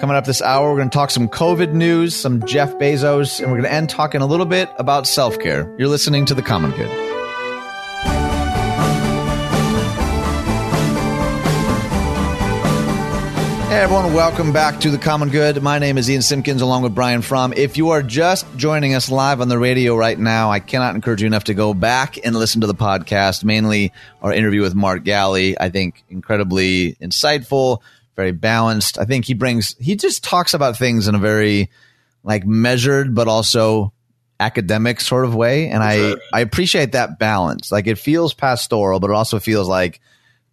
Coming 0.00 0.16
up 0.16 0.24
this 0.24 0.40
hour, 0.40 0.70
we're 0.70 0.78
going 0.78 0.88
to 0.88 0.94
talk 0.94 1.10
some 1.10 1.28
COVID 1.28 1.74
news, 1.74 2.16
some 2.16 2.42
Jeff 2.46 2.72
Bezos, 2.76 3.38
and 3.38 3.48
we're 3.50 3.58
going 3.58 3.68
to 3.68 3.72
end 3.72 3.90
talking 3.90 4.22
a 4.22 4.26
little 4.26 4.46
bit 4.46 4.70
about 4.78 5.06
self 5.06 5.38
care. 5.38 5.70
You're 5.76 5.88
listening 5.88 6.24
to 6.24 6.32
The 6.32 6.40
Common 6.40 6.70
Good. 6.70 6.88
Hey 13.68 13.76
everyone, 13.76 14.14
welcome 14.14 14.54
back 14.54 14.80
to 14.80 14.90
The 14.90 14.96
Common 14.96 15.28
Good. 15.28 15.62
My 15.62 15.78
name 15.78 15.98
is 15.98 16.08
Ian 16.08 16.22
Simpkins 16.22 16.62
along 16.62 16.82
with 16.82 16.94
Brian 16.94 17.20
Fromm. 17.20 17.52
If 17.54 17.76
you 17.76 17.90
are 17.90 18.02
just 18.02 18.46
joining 18.56 18.94
us 18.94 19.10
live 19.10 19.42
on 19.42 19.48
the 19.48 19.58
radio 19.58 19.94
right 19.96 20.18
now, 20.18 20.50
I 20.50 20.60
cannot 20.60 20.94
encourage 20.94 21.20
you 21.20 21.26
enough 21.26 21.44
to 21.44 21.54
go 21.54 21.74
back 21.74 22.16
and 22.24 22.34
listen 22.34 22.62
to 22.62 22.66
the 22.66 22.74
podcast, 22.74 23.44
mainly 23.44 23.92
our 24.22 24.32
interview 24.32 24.62
with 24.62 24.74
Mark 24.74 25.04
Galli. 25.04 25.60
I 25.60 25.68
think 25.68 26.02
incredibly 26.08 26.94
insightful, 27.02 27.82
very 28.20 28.32
balanced. 28.32 28.98
I 28.98 29.06
think 29.06 29.24
he 29.24 29.32
brings 29.32 29.74
he 29.78 29.96
just 29.96 30.22
talks 30.22 30.52
about 30.52 30.76
things 30.76 31.08
in 31.08 31.14
a 31.14 31.18
very 31.18 31.70
like 32.22 32.44
measured 32.44 33.14
but 33.14 33.28
also 33.28 33.94
academic 34.38 35.00
sort 35.00 35.24
of 35.24 35.34
way 35.34 35.68
and 35.68 35.82
I 35.82 36.16
I 36.32 36.40
appreciate 36.40 36.92
that 36.92 37.18
balance. 37.18 37.72
Like 37.72 37.86
it 37.86 37.98
feels 37.98 38.34
pastoral 38.34 39.00
but 39.00 39.08
it 39.08 39.16
also 39.16 39.40
feels 39.40 39.68
like 39.68 40.00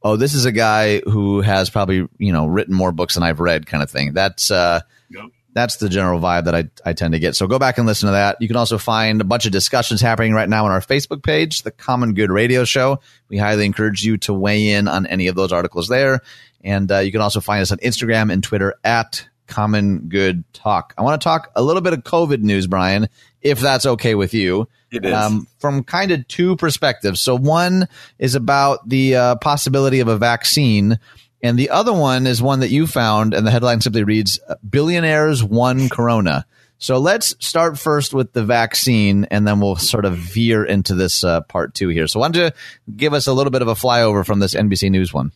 oh 0.01 0.15
this 0.15 0.33
is 0.33 0.45
a 0.45 0.51
guy 0.53 0.99
who 1.01 1.41
has 1.41 1.69
probably, 1.69 2.07
you 2.17 2.31
know, 2.31 2.45
written 2.45 2.73
more 2.73 2.93
books 2.93 3.15
than 3.15 3.23
I've 3.23 3.41
read 3.41 3.65
kind 3.65 3.83
of 3.83 3.91
thing. 3.91 4.13
That's 4.13 4.49
uh 4.49 4.79
yep. 5.09 5.25
That's 5.53 5.77
the 5.77 5.89
general 5.89 6.19
vibe 6.19 6.45
that 6.45 6.55
I, 6.55 6.69
I 6.85 6.93
tend 6.93 7.13
to 7.13 7.19
get. 7.19 7.35
So 7.35 7.47
go 7.47 7.57
back 7.57 7.77
and 7.77 7.87
listen 7.87 8.07
to 8.07 8.11
that. 8.11 8.37
You 8.39 8.47
can 8.47 8.57
also 8.57 8.77
find 8.77 9.21
a 9.21 9.23
bunch 9.23 9.45
of 9.45 9.51
discussions 9.51 10.01
happening 10.01 10.33
right 10.33 10.47
now 10.47 10.65
on 10.65 10.71
our 10.71 10.81
Facebook 10.81 11.23
page, 11.23 11.63
the 11.63 11.71
Common 11.71 12.13
Good 12.13 12.29
Radio 12.29 12.63
Show. 12.63 12.99
We 13.29 13.37
highly 13.37 13.65
encourage 13.65 14.03
you 14.03 14.17
to 14.17 14.33
weigh 14.33 14.69
in 14.69 14.87
on 14.87 15.07
any 15.07 15.27
of 15.27 15.35
those 15.35 15.51
articles 15.51 15.87
there. 15.87 16.21
And 16.63 16.91
uh, 16.91 16.99
you 16.99 17.11
can 17.11 17.21
also 17.21 17.39
find 17.39 17.61
us 17.61 17.71
on 17.71 17.79
Instagram 17.79 18.31
and 18.31 18.43
Twitter 18.43 18.75
at 18.83 19.27
Common 19.47 20.09
Good 20.09 20.43
Talk. 20.53 20.93
I 20.97 21.01
want 21.01 21.19
to 21.19 21.23
talk 21.23 21.51
a 21.55 21.63
little 21.63 21.81
bit 21.81 21.93
of 21.93 21.99
COVID 22.03 22.41
news, 22.41 22.67
Brian, 22.67 23.07
if 23.41 23.59
that's 23.59 23.85
okay 23.85 24.13
with 24.15 24.33
you. 24.33 24.67
It 24.91 25.05
is. 25.05 25.13
Um, 25.13 25.47
from 25.59 25.83
kind 25.83 26.11
of 26.11 26.27
two 26.27 26.55
perspectives. 26.55 27.19
So, 27.19 27.35
one 27.35 27.87
is 28.19 28.35
about 28.35 28.87
the 28.87 29.15
uh, 29.15 29.35
possibility 29.37 29.99
of 29.99 30.07
a 30.07 30.17
vaccine, 30.17 30.99
and 31.41 31.57
the 31.57 31.69
other 31.69 31.93
one 31.93 32.27
is 32.27 32.41
one 32.41 32.61
that 32.61 32.69
you 32.69 32.87
found, 32.87 33.33
and 33.33 33.45
the 33.45 33.51
headline 33.51 33.81
simply 33.81 34.03
reads 34.03 34.39
Billionaires 34.67 35.43
Won 35.43 35.89
Corona. 35.89 36.45
So, 36.79 36.99
let's 36.99 37.35
start 37.39 37.79
first 37.79 38.13
with 38.13 38.33
the 38.33 38.43
vaccine, 38.43 39.25
and 39.25 39.47
then 39.47 39.59
we'll 39.59 39.77
sort 39.77 40.05
of 40.05 40.15
veer 40.15 40.63
into 40.63 40.93
this 40.93 41.23
uh, 41.23 41.41
part 41.41 41.73
two 41.73 41.89
here. 41.89 42.07
So, 42.07 42.19
why 42.19 42.29
don't 42.29 42.43
you 42.45 42.51
give 42.95 43.13
us 43.13 43.25
a 43.27 43.33
little 43.33 43.51
bit 43.51 43.63
of 43.63 43.67
a 43.67 43.73
flyover 43.73 44.25
from 44.25 44.39
this 44.39 44.53
NBC 44.53 44.91
News 44.91 45.13
one? 45.13 45.31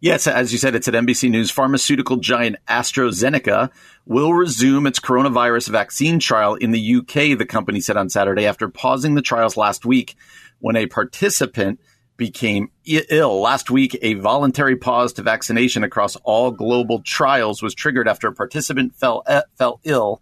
Yes, 0.00 0.26
as 0.26 0.52
you 0.52 0.58
said, 0.58 0.74
it's 0.74 0.88
at 0.88 0.94
NBC 0.94 1.30
News. 1.30 1.50
Pharmaceutical 1.50 2.18
giant 2.18 2.56
AstraZeneca 2.68 3.70
will 4.04 4.34
resume 4.34 4.86
its 4.86 5.00
coronavirus 5.00 5.70
vaccine 5.70 6.18
trial 6.18 6.54
in 6.54 6.70
the 6.70 6.96
UK, 6.96 7.38
the 7.38 7.46
company 7.48 7.80
said 7.80 7.96
on 7.96 8.10
Saturday 8.10 8.46
after 8.46 8.68
pausing 8.68 9.14
the 9.14 9.22
trials 9.22 9.56
last 9.56 9.86
week 9.86 10.14
when 10.58 10.76
a 10.76 10.86
participant 10.86 11.80
became 12.16 12.70
ill. 12.84 13.40
Last 13.40 13.70
week, 13.70 13.98
a 14.02 14.14
voluntary 14.14 14.76
pause 14.76 15.12
to 15.14 15.22
vaccination 15.22 15.84
across 15.84 16.16
all 16.24 16.50
global 16.50 17.02
trials 17.02 17.62
was 17.62 17.74
triggered 17.74 18.08
after 18.08 18.28
a 18.28 18.32
participant 18.32 18.94
fell, 18.94 19.22
uh, 19.26 19.42
fell 19.56 19.80
ill 19.84 20.20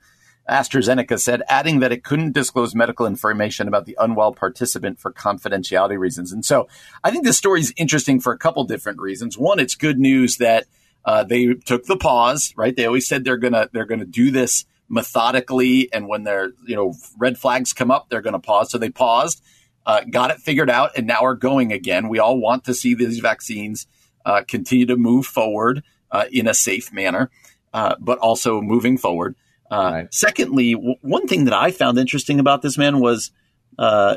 AstraZeneca 0.49 1.19
said, 1.19 1.43
adding 1.49 1.81
that 1.81 1.93
it 1.93 2.05
couldn't 2.05 2.33
disclose 2.33 2.75
medical 2.75 3.07
information 3.07 3.67
about 3.67 3.87
the 3.87 3.97
unwell 3.99 4.33
participant 4.33 5.01
for 5.01 5.13
confidentiality 5.13 5.99
reasons. 5.99 6.33
And 6.33 6.45
so 6.45 6.69
I 7.03 7.11
think 7.11 7.25
this 7.25 7.39
story 7.39 7.61
is 7.61 7.73
interesting 7.77 8.21
for 8.21 8.33
a 8.33 8.39
couple 8.39 8.65
different 8.65 9.01
reasons. 9.01 9.39
One, 9.39 9.59
it's 9.59 9.75
good 9.75 9.99
news 9.99 10.37
that 10.39 10.67
uh, 11.05 11.25
they 11.25 11.55
took 11.55 11.85
the 11.85 11.97
pause, 11.97 12.53
right? 12.57 12.77
They 12.77 12.87
always 12.87 13.09
said 13.09 13.25
they're 13.25 13.37
gonna 13.37 13.69
they're 13.73 13.85
gonna 13.87 14.07
do 14.07 14.31
this 14.31 14.65
methodically, 14.89 15.93
and 15.93 16.09
when 16.09 16.25
their 16.25 16.53
you 16.67 16.77
know 16.77 16.95
red 17.19 17.39
flags 17.39 17.73
come 17.73 17.91
up, 17.91 18.09
they're 18.09 18.23
gonna 18.23 18.39
pause. 18.39 18.71
So 18.71 18.79
they 18.79 18.91
paused, 18.91 19.43
uh, 19.87 20.03
got 20.11 20.30
it 20.30 20.39
figured 20.39 20.70
out, 20.70 20.93
and 20.97 21.07
now 21.07 21.24
are 21.24 21.35
going 21.35 21.72
again. 21.72 22.09
We 22.09 22.18
all 22.18 22.39
want 22.39 22.64
to 22.64 22.74
see 22.74 22.95
these 22.95 23.18
vaccines 23.18 23.87
uh, 24.24 24.43
continue 24.47 24.87
to 24.87 24.97
move 24.97 25.26
forward 25.26 25.82
uh, 26.11 26.24
in 26.30 26.47
a 26.47 26.55
safe 26.55 26.93
manner, 26.93 27.30
uh, 27.72 27.97
but 28.01 28.18
also 28.18 28.61
moving 28.61 28.97
forward. 28.97 29.37
Uh, 29.70 29.91
right. 29.93 30.14
Secondly, 30.14 30.74
w- 30.74 30.97
one 31.01 31.26
thing 31.26 31.45
that 31.45 31.55
I 31.55 31.70
found 31.70 31.99
interesting 31.99 32.41
about 32.41 32.62
this 32.62 32.78
man 32.78 33.01
was 33.01 33.30
uh, 33.78 34.16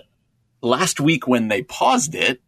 last 0.61 0.99
week 0.99 1.27
when 1.27 1.47
they 1.47 1.63
paused 1.63 2.15
it, 2.15 2.41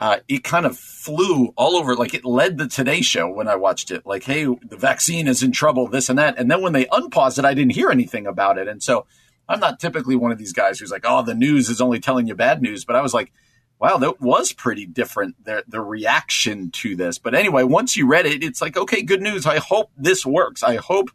uh, 0.00 0.18
it 0.28 0.42
kind 0.42 0.66
of 0.66 0.76
flew 0.76 1.52
all 1.56 1.76
over. 1.76 1.94
Like 1.94 2.14
it 2.14 2.24
led 2.24 2.58
the 2.58 2.68
Today 2.68 3.02
Show 3.02 3.28
when 3.28 3.48
I 3.48 3.56
watched 3.56 3.90
it. 3.90 4.04
Like, 4.04 4.24
hey, 4.24 4.44
the 4.44 4.76
vaccine 4.76 5.28
is 5.28 5.42
in 5.42 5.52
trouble, 5.52 5.86
this 5.86 6.08
and 6.08 6.18
that. 6.18 6.38
And 6.38 6.50
then 6.50 6.60
when 6.60 6.72
they 6.72 6.86
unpaused 6.90 7.38
it, 7.38 7.44
I 7.44 7.54
didn't 7.54 7.74
hear 7.74 7.90
anything 7.90 8.26
about 8.26 8.58
it. 8.58 8.68
And 8.68 8.82
so 8.82 9.06
I'm 9.52 9.60
not 9.60 9.78
typically 9.78 10.16
one 10.16 10.32
of 10.32 10.38
these 10.38 10.54
guys 10.54 10.78
who's 10.78 10.90
like, 10.90 11.04
oh, 11.04 11.22
the 11.22 11.34
news 11.34 11.68
is 11.68 11.82
only 11.82 12.00
telling 12.00 12.26
you 12.26 12.34
bad 12.34 12.62
news. 12.62 12.86
But 12.86 12.96
I 12.96 13.02
was 13.02 13.12
like, 13.12 13.32
wow, 13.78 13.98
that 13.98 14.20
was 14.20 14.52
pretty 14.52 14.86
different, 14.86 15.44
the, 15.44 15.62
the 15.68 15.80
reaction 15.80 16.70
to 16.70 16.96
this. 16.96 17.18
But 17.18 17.34
anyway, 17.34 17.62
once 17.62 17.94
you 17.94 18.06
read 18.06 18.24
it, 18.24 18.42
it's 18.42 18.62
like, 18.62 18.78
okay, 18.78 19.02
good 19.02 19.20
news. 19.20 19.44
I 19.44 19.58
hope 19.58 19.90
this 19.94 20.24
works. 20.24 20.62
I 20.62 20.76
hope 20.76 21.10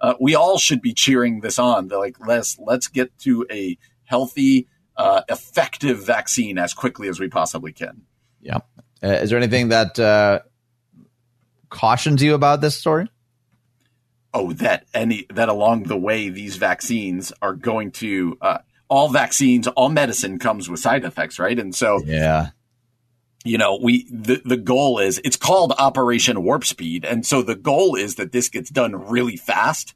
uh, 0.00 0.14
we 0.18 0.34
all 0.34 0.56
should 0.56 0.80
be 0.80 0.94
cheering 0.94 1.40
this 1.40 1.58
on. 1.58 1.88
They're 1.88 1.98
like, 1.98 2.16
let's 2.26 2.58
let's 2.58 2.88
get 2.88 3.16
to 3.20 3.46
a 3.50 3.76
healthy, 4.04 4.68
uh, 4.96 5.22
effective 5.28 6.04
vaccine 6.04 6.56
as 6.58 6.72
quickly 6.72 7.08
as 7.08 7.20
we 7.20 7.28
possibly 7.28 7.72
can. 7.72 8.02
Yeah. 8.40 8.58
Uh, 9.02 9.08
is 9.08 9.28
there 9.28 9.38
anything 9.38 9.68
that 9.68 9.98
uh, 9.98 10.40
cautions 11.68 12.22
you 12.22 12.34
about 12.34 12.62
this 12.62 12.74
story? 12.74 13.10
Oh, 14.34 14.52
that 14.54 14.86
any 14.94 15.26
that 15.30 15.48
along 15.48 15.84
the 15.84 15.96
way 15.96 16.30
these 16.30 16.56
vaccines 16.56 17.32
are 17.42 17.54
going 17.54 17.90
to 17.92 18.38
uh, 18.40 18.58
all 18.88 19.08
vaccines, 19.08 19.66
all 19.68 19.88
medicine 19.88 20.38
comes 20.38 20.68
with 20.68 20.80
side 20.80 21.04
effects, 21.04 21.38
right? 21.38 21.58
And 21.58 21.74
so, 21.74 22.02
yeah, 22.04 22.50
you 23.44 23.58
know, 23.58 23.78
we 23.82 24.06
the, 24.10 24.40
the 24.44 24.56
goal 24.56 24.98
is 24.98 25.20
it's 25.24 25.36
called 25.36 25.72
Operation 25.78 26.42
Warp 26.42 26.64
Speed, 26.64 27.04
and 27.04 27.26
so 27.26 27.42
the 27.42 27.56
goal 27.56 27.94
is 27.94 28.14
that 28.16 28.32
this 28.32 28.48
gets 28.48 28.70
done 28.70 28.94
really 29.08 29.36
fast. 29.36 29.94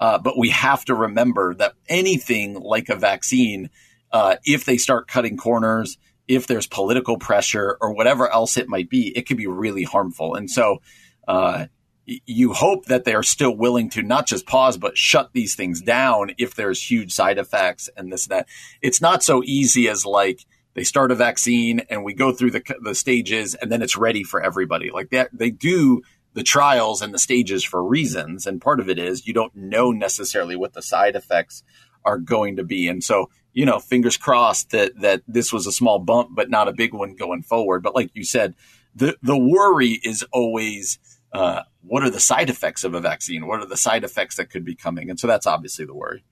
Uh, 0.00 0.18
but 0.18 0.36
we 0.36 0.50
have 0.50 0.84
to 0.84 0.94
remember 0.94 1.54
that 1.54 1.74
anything 1.88 2.54
like 2.54 2.88
a 2.88 2.96
vaccine, 2.96 3.70
uh, 4.12 4.36
if 4.44 4.64
they 4.64 4.76
start 4.76 5.08
cutting 5.08 5.36
corners, 5.36 5.98
if 6.26 6.46
there's 6.46 6.66
political 6.66 7.16
pressure 7.16 7.78
or 7.80 7.94
whatever 7.94 8.28
else 8.28 8.56
it 8.56 8.68
might 8.68 8.90
be, 8.90 9.16
it 9.16 9.22
could 9.26 9.36
be 9.36 9.46
really 9.46 9.84
harmful. 9.84 10.34
And 10.34 10.50
so, 10.50 10.82
uh, 11.28 11.66
you 12.06 12.52
hope 12.52 12.86
that 12.86 13.04
they 13.04 13.14
are 13.14 13.22
still 13.22 13.56
willing 13.56 13.90
to 13.90 14.02
not 14.02 14.26
just 14.26 14.46
pause, 14.46 14.76
but 14.76 14.98
shut 14.98 15.30
these 15.32 15.54
things 15.54 15.80
down 15.80 16.32
if 16.38 16.54
there's 16.54 16.90
huge 16.90 17.12
side 17.12 17.38
effects 17.38 17.88
and 17.96 18.12
this 18.12 18.26
and 18.26 18.32
that. 18.32 18.48
It's 18.82 19.00
not 19.00 19.22
so 19.22 19.42
easy 19.44 19.88
as 19.88 20.04
like, 20.04 20.44
they 20.74 20.84
start 20.84 21.12
a 21.12 21.14
vaccine 21.14 21.82
and 21.88 22.04
we 22.04 22.14
go 22.14 22.32
through 22.32 22.50
the, 22.50 22.62
the 22.82 22.94
stages 22.94 23.54
and 23.54 23.70
then 23.70 23.80
it's 23.80 23.96
ready 23.96 24.24
for 24.24 24.42
everybody. 24.42 24.90
Like 24.90 25.10
that, 25.10 25.30
they 25.32 25.50
do 25.50 26.02
the 26.34 26.42
trials 26.42 27.00
and 27.00 27.14
the 27.14 27.18
stages 27.18 27.62
for 27.62 27.82
reasons. 27.82 28.46
And 28.46 28.60
part 28.60 28.80
of 28.80 28.88
it 28.88 28.98
is 28.98 29.26
you 29.26 29.32
don't 29.32 29.54
know 29.54 29.92
necessarily 29.92 30.56
what 30.56 30.72
the 30.72 30.82
side 30.82 31.14
effects 31.14 31.62
are 32.04 32.18
going 32.18 32.56
to 32.56 32.64
be. 32.64 32.88
And 32.88 33.02
so, 33.02 33.30
you 33.52 33.64
know, 33.64 33.78
fingers 33.78 34.16
crossed 34.16 34.70
that, 34.70 35.00
that 35.00 35.22
this 35.28 35.52
was 35.52 35.66
a 35.66 35.72
small 35.72 36.00
bump, 36.00 36.30
but 36.32 36.50
not 36.50 36.68
a 36.68 36.72
big 36.72 36.92
one 36.92 37.14
going 37.14 37.42
forward. 37.42 37.82
But 37.82 37.94
like 37.94 38.10
you 38.14 38.24
said, 38.24 38.54
the, 38.96 39.16
the 39.22 39.38
worry 39.38 40.00
is 40.02 40.24
always, 40.32 40.98
uh, 41.34 41.62
what 41.82 42.02
are 42.02 42.10
the 42.10 42.20
side 42.20 42.48
effects 42.48 42.84
of 42.84 42.94
a 42.94 43.00
vaccine? 43.00 43.46
What 43.46 43.60
are 43.60 43.66
the 43.66 43.76
side 43.76 44.04
effects 44.04 44.36
that 44.36 44.50
could 44.50 44.64
be 44.64 44.74
coming? 44.74 45.10
And 45.10 45.18
so 45.18 45.26
that's 45.26 45.46
obviously 45.46 45.84
the 45.84 45.94
worry. 45.94 46.24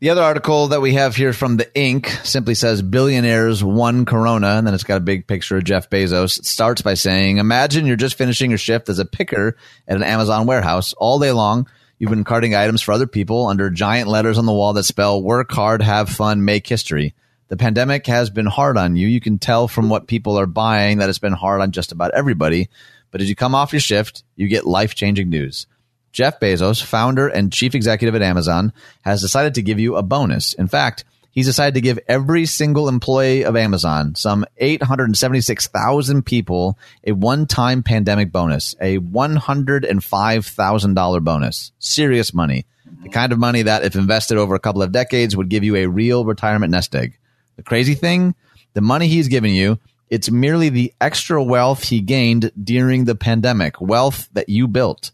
The 0.00 0.10
other 0.10 0.22
article 0.22 0.68
that 0.68 0.82
we 0.82 0.92
have 0.94 1.16
here 1.16 1.32
from 1.32 1.56
the 1.56 1.74
Ink 1.78 2.08
simply 2.22 2.54
says 2.54 2.82
billionaires 2.82 3.64
won 3.64 4.04
Corona, 4.04 4.48
and 4.48 4.66
then 4.66 4.74
it's 4.74 4.84
got 4.84 4.98
a 4.98 5.00
big 5.00 5.26
picture 5.26 5.56
of 5.56 5.64
Jeff 5.64 5.88
Bezos. 5.88 6.38
It 6.38 6.44
starts 6.44 6.82
by 6.82 6.94
saying, 6.94 7.38
Imagine 7.38 7.86
you're 7.86 7.96
just 7.96 8.18
finishing 8.18 8.50
your 8.50 8.58
shift 8.58 8.90
as 8.90 8.98
a 8.98 9.06
picker 9.06 9.56
at 9.88 9.96
an 9.96 10.02
Amazon 10.02 10.46
warehouse 10.46 10.92
all 10.94 11.18
day 11.18 11.32
long. 11.32 11.66
You've 11.98 12.10
been 12.10 12.24
carting 12.24 12.54
items 12.54 12.82
for 12.82 12.92
other 12.92 13.06
people 13.06 13.46
under 13.46 13.70
giant 13.70 14.08
letters 14.08 14.36
on 14.36 14.44
the 14.44 14.52
wall 14.52 14.74
that 14.74 14.82
spell 14.82 15.22
work 15.22 15.50
hard, 15.50 15.80
have 15.80 16.10
fun, 16.10 16.44
make 16.44 16.66
history. 16.66 17.14
The 17.48 17.56
pandemic 17.56 18.06
has 18.06 18.28
been 18.28 18.44
hard 18.44 18.76
on 18.76 18.96
you. 18.96 19.06
You 19.06 19.20
can 19.20 19.38
tell 19.38 19.66
from 19.66 19.88
what 19.88 20.08
people 20.08 20.38
are 20.38 20.46
buying 20.46 20.98
that 20.98 21.08
it's 21.08 21.18
been 21.18 21.32
hard 21.32 21.62
on 21.62 21.70
just 21.70 21.92
about 21.92 22.12
everybody. 22.12 22.68
But 23.16 23.22
as 23.22 23.30
you 23.30 23.34
come 23.34 23.54
off 23.54 23.72
your 23.72 23.80
shift, 23.80 24.24
you 24.34 24.46
get 24.46 24.66
life 24.66 24.94
changing 24.94 25.30
news. 25.30 25.66
Jeff 26.12 26.38
Bezos, 26.38 26.82
founder 26.82 27.28
and 27.28 27.50
chief 27.50 27.74
executive 27.74 28.14
at 28.14 28.20
Amazon, 28.20 28.74
has 29.06 29.22
decided 29.22 29.54
to 29.54 29.62
give 29.62 29.80
you 29.80 29.96
a 29.96 30.02
bonus. 30.02 30.52
In 30.52 30.68
fact, 30.68 31.06
he's 31.30 31.46
decided 31.46 31.72
to 31.76 31.80
give 31.80 31.98
every 32.08 32.44
single 32.44 32.90
employee 32.90 33.42
of 33.42 33.56
Amazon, 33.56 34.14
some 34.16 34.44
876,000 34.58 36.26
people, 36.26 36.78
a 37.04 37.12
one 37.12 37.46
time 37.46 37.82
pandemic 37.82 38.32
bonus, 38.32 38.74
a 38.82 38.98
$105,000 38.98 41.24
bonus. 41.24 41.72
Serious 41.78 42.34
money. 42.34 42.66
The 43.02 43.08
kind 43.08 43.32
of 43.32 43.38
money 43.38 43.62
that, 43.62 43.82
if 43.82 43.94
invested 43.94 44.36
over 44.36 44.54
a 44.54 44.60
couple 44.60 44.82
of 44.82 44.92
decades, 44.92 45.34
would 45.34 45.48
give 45.48 45.64
you 45.64 45.76
a 45.76 45.86
real 45.86 46.26
retirement 46.26 46.70
nest 46.70 46.94
egg. 46.94 47.16
The 47.56 47.62
crazy 47.62 47.94
thing, 47.94 48.34
the 48.74 48.82
money 48.82 49.08
he's 49.08 49.28
giving 49.28 49.54
you, 49.54 49.78
it's 50.08 50.30
merely 50.30 50.68
the 50.68 50.92
extra 51.00 51.42
wealth 51.42 51.84
he 51.84 52.00
gained 52.00 52.50
during 52.62 53.04
the 53.04 53.14
pandemic, 53.14 53.80
wealth 53.80 54.28
that 54.32 54.48
you 54.48 54.68
built 54.68 55.10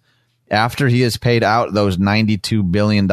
after 0.52 0.86
he 0.86 1.00
has 1.00 1.16
paid 1.16 1.42
out 1.42 1.72
those 1.72 1.96
$92 1.96 2.70
billion 2.70 3.10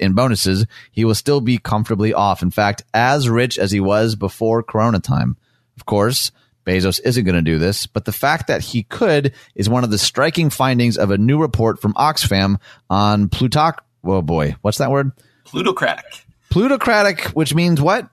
in 0.00 0.12
bonuses, 0.14 0.66
he 0.90 1.04
will 1.04 1.14
still 1.14 1.40
be 1.40 1.56
comfortably 1.56 2.12
off. 2.12 2.42
In 2.42 2.50
fact, 2.50 2.82
as 2.92 3.28
rich 3.28 3.58
as 3.58 3.70
he 3.70 3.80
was 3.80 4.16
before 4.16 4.62
Corona 4.64 4.98
time. 4.98 5.36
Of 5.76 5.86
course, 5.86 6.32
Bezos 6.66 7.00
isn't 7.02 7.24
going 7.24 7.36
to 7.36 7.42
do 7.42 7.58
this, 7.58 7.86
but 7.86 8.04
the 8.04 8.12
fact 8.12 8.48
that 8.48 8.60
he 8.60 8.82
could 8.82 9.32
is 9.54 9.68
one 9.68 9.84
of 9.84 9.90
the 9.90 9.98
striking 9.98 10.50
findings 10.50 10.98
of 10.98 11.10
a 11.10 11.16
new 11.16 11.40
report 11.40 11.80
from 11.80 11.94
Oxfam 11.94 12.60
on 12.90 13.28
Plutoc. 13.28 13.78
Oh 14.04 14.20
boy, 14.20 14.56
what's 14.60 14.78
that 14.78 14.90
word? 14.90 15.12
Plutocratic. 15.44 16.26
Plutocratic, 16.50 17.26
which 17.28 17.54
means 17.54 17.80
what? 17.80 18.08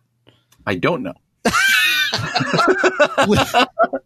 I 0.66 0.76
don't 0.76 1.02
know. 1.02 1.16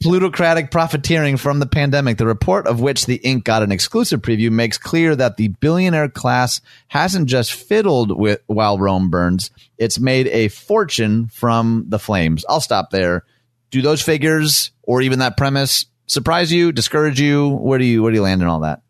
plutocratic 0.02 0.72
profiteering 0.72 1.38
from 1.38 1.60
the 1.60 1.66
pandemic, 1.66 2.18
the 2.18 2.26
report 2.26 2.68
of 2.68 2.82
which 2.82 3.06
the 3.06 3.18
Ink 3.18 3.44
got 3.44 3.64
an 3.64 3.72
exclusive 3.72 4.22
preview 4.22 4.52
makes 4.52 4.78
clear 4.78 5.16
that 5.16 5.38
the 5.38 5.50
billionaire 5.50 6.10
class 6.10 6.62
hasn't 6.88 7.28
just 7.28 7.54
fiddled 7.54 8.18
with 8.18 8.42
while 8.48 8.78
Rome 8.78 9.10
burns, 9.10 9.52
it's 9.78 10.00
made 10.00 10.28
a 10.28 10.48
fortune 10.48 11.28
from 11.28 11.86
the 11.88 12.00
flames. 12.00 12.46
I'll 12.48 12.62
stop 12.62 12.90
there. 12.92 13.26
Do 13.70 13.82
those 13.82 14.02
figures 14.02 14.72
or 14.84 15.02
even 15.02 15.20
that 15.20 15.38
premise 15.38 15.86
surprise 16.08 16.52
you, 16.52 16.72
discourage 16.72 17.20
you? 17.20 17.50
Where 17.50 17.80
do 17.80 17.86
you 17.86 18.04
where 18.04 18.12
do 18.12 18.18
you 18.18 18.24
land 18.24 18.42
in 18.42 18.48
all 18.48 18.62
that? 18.62 18.82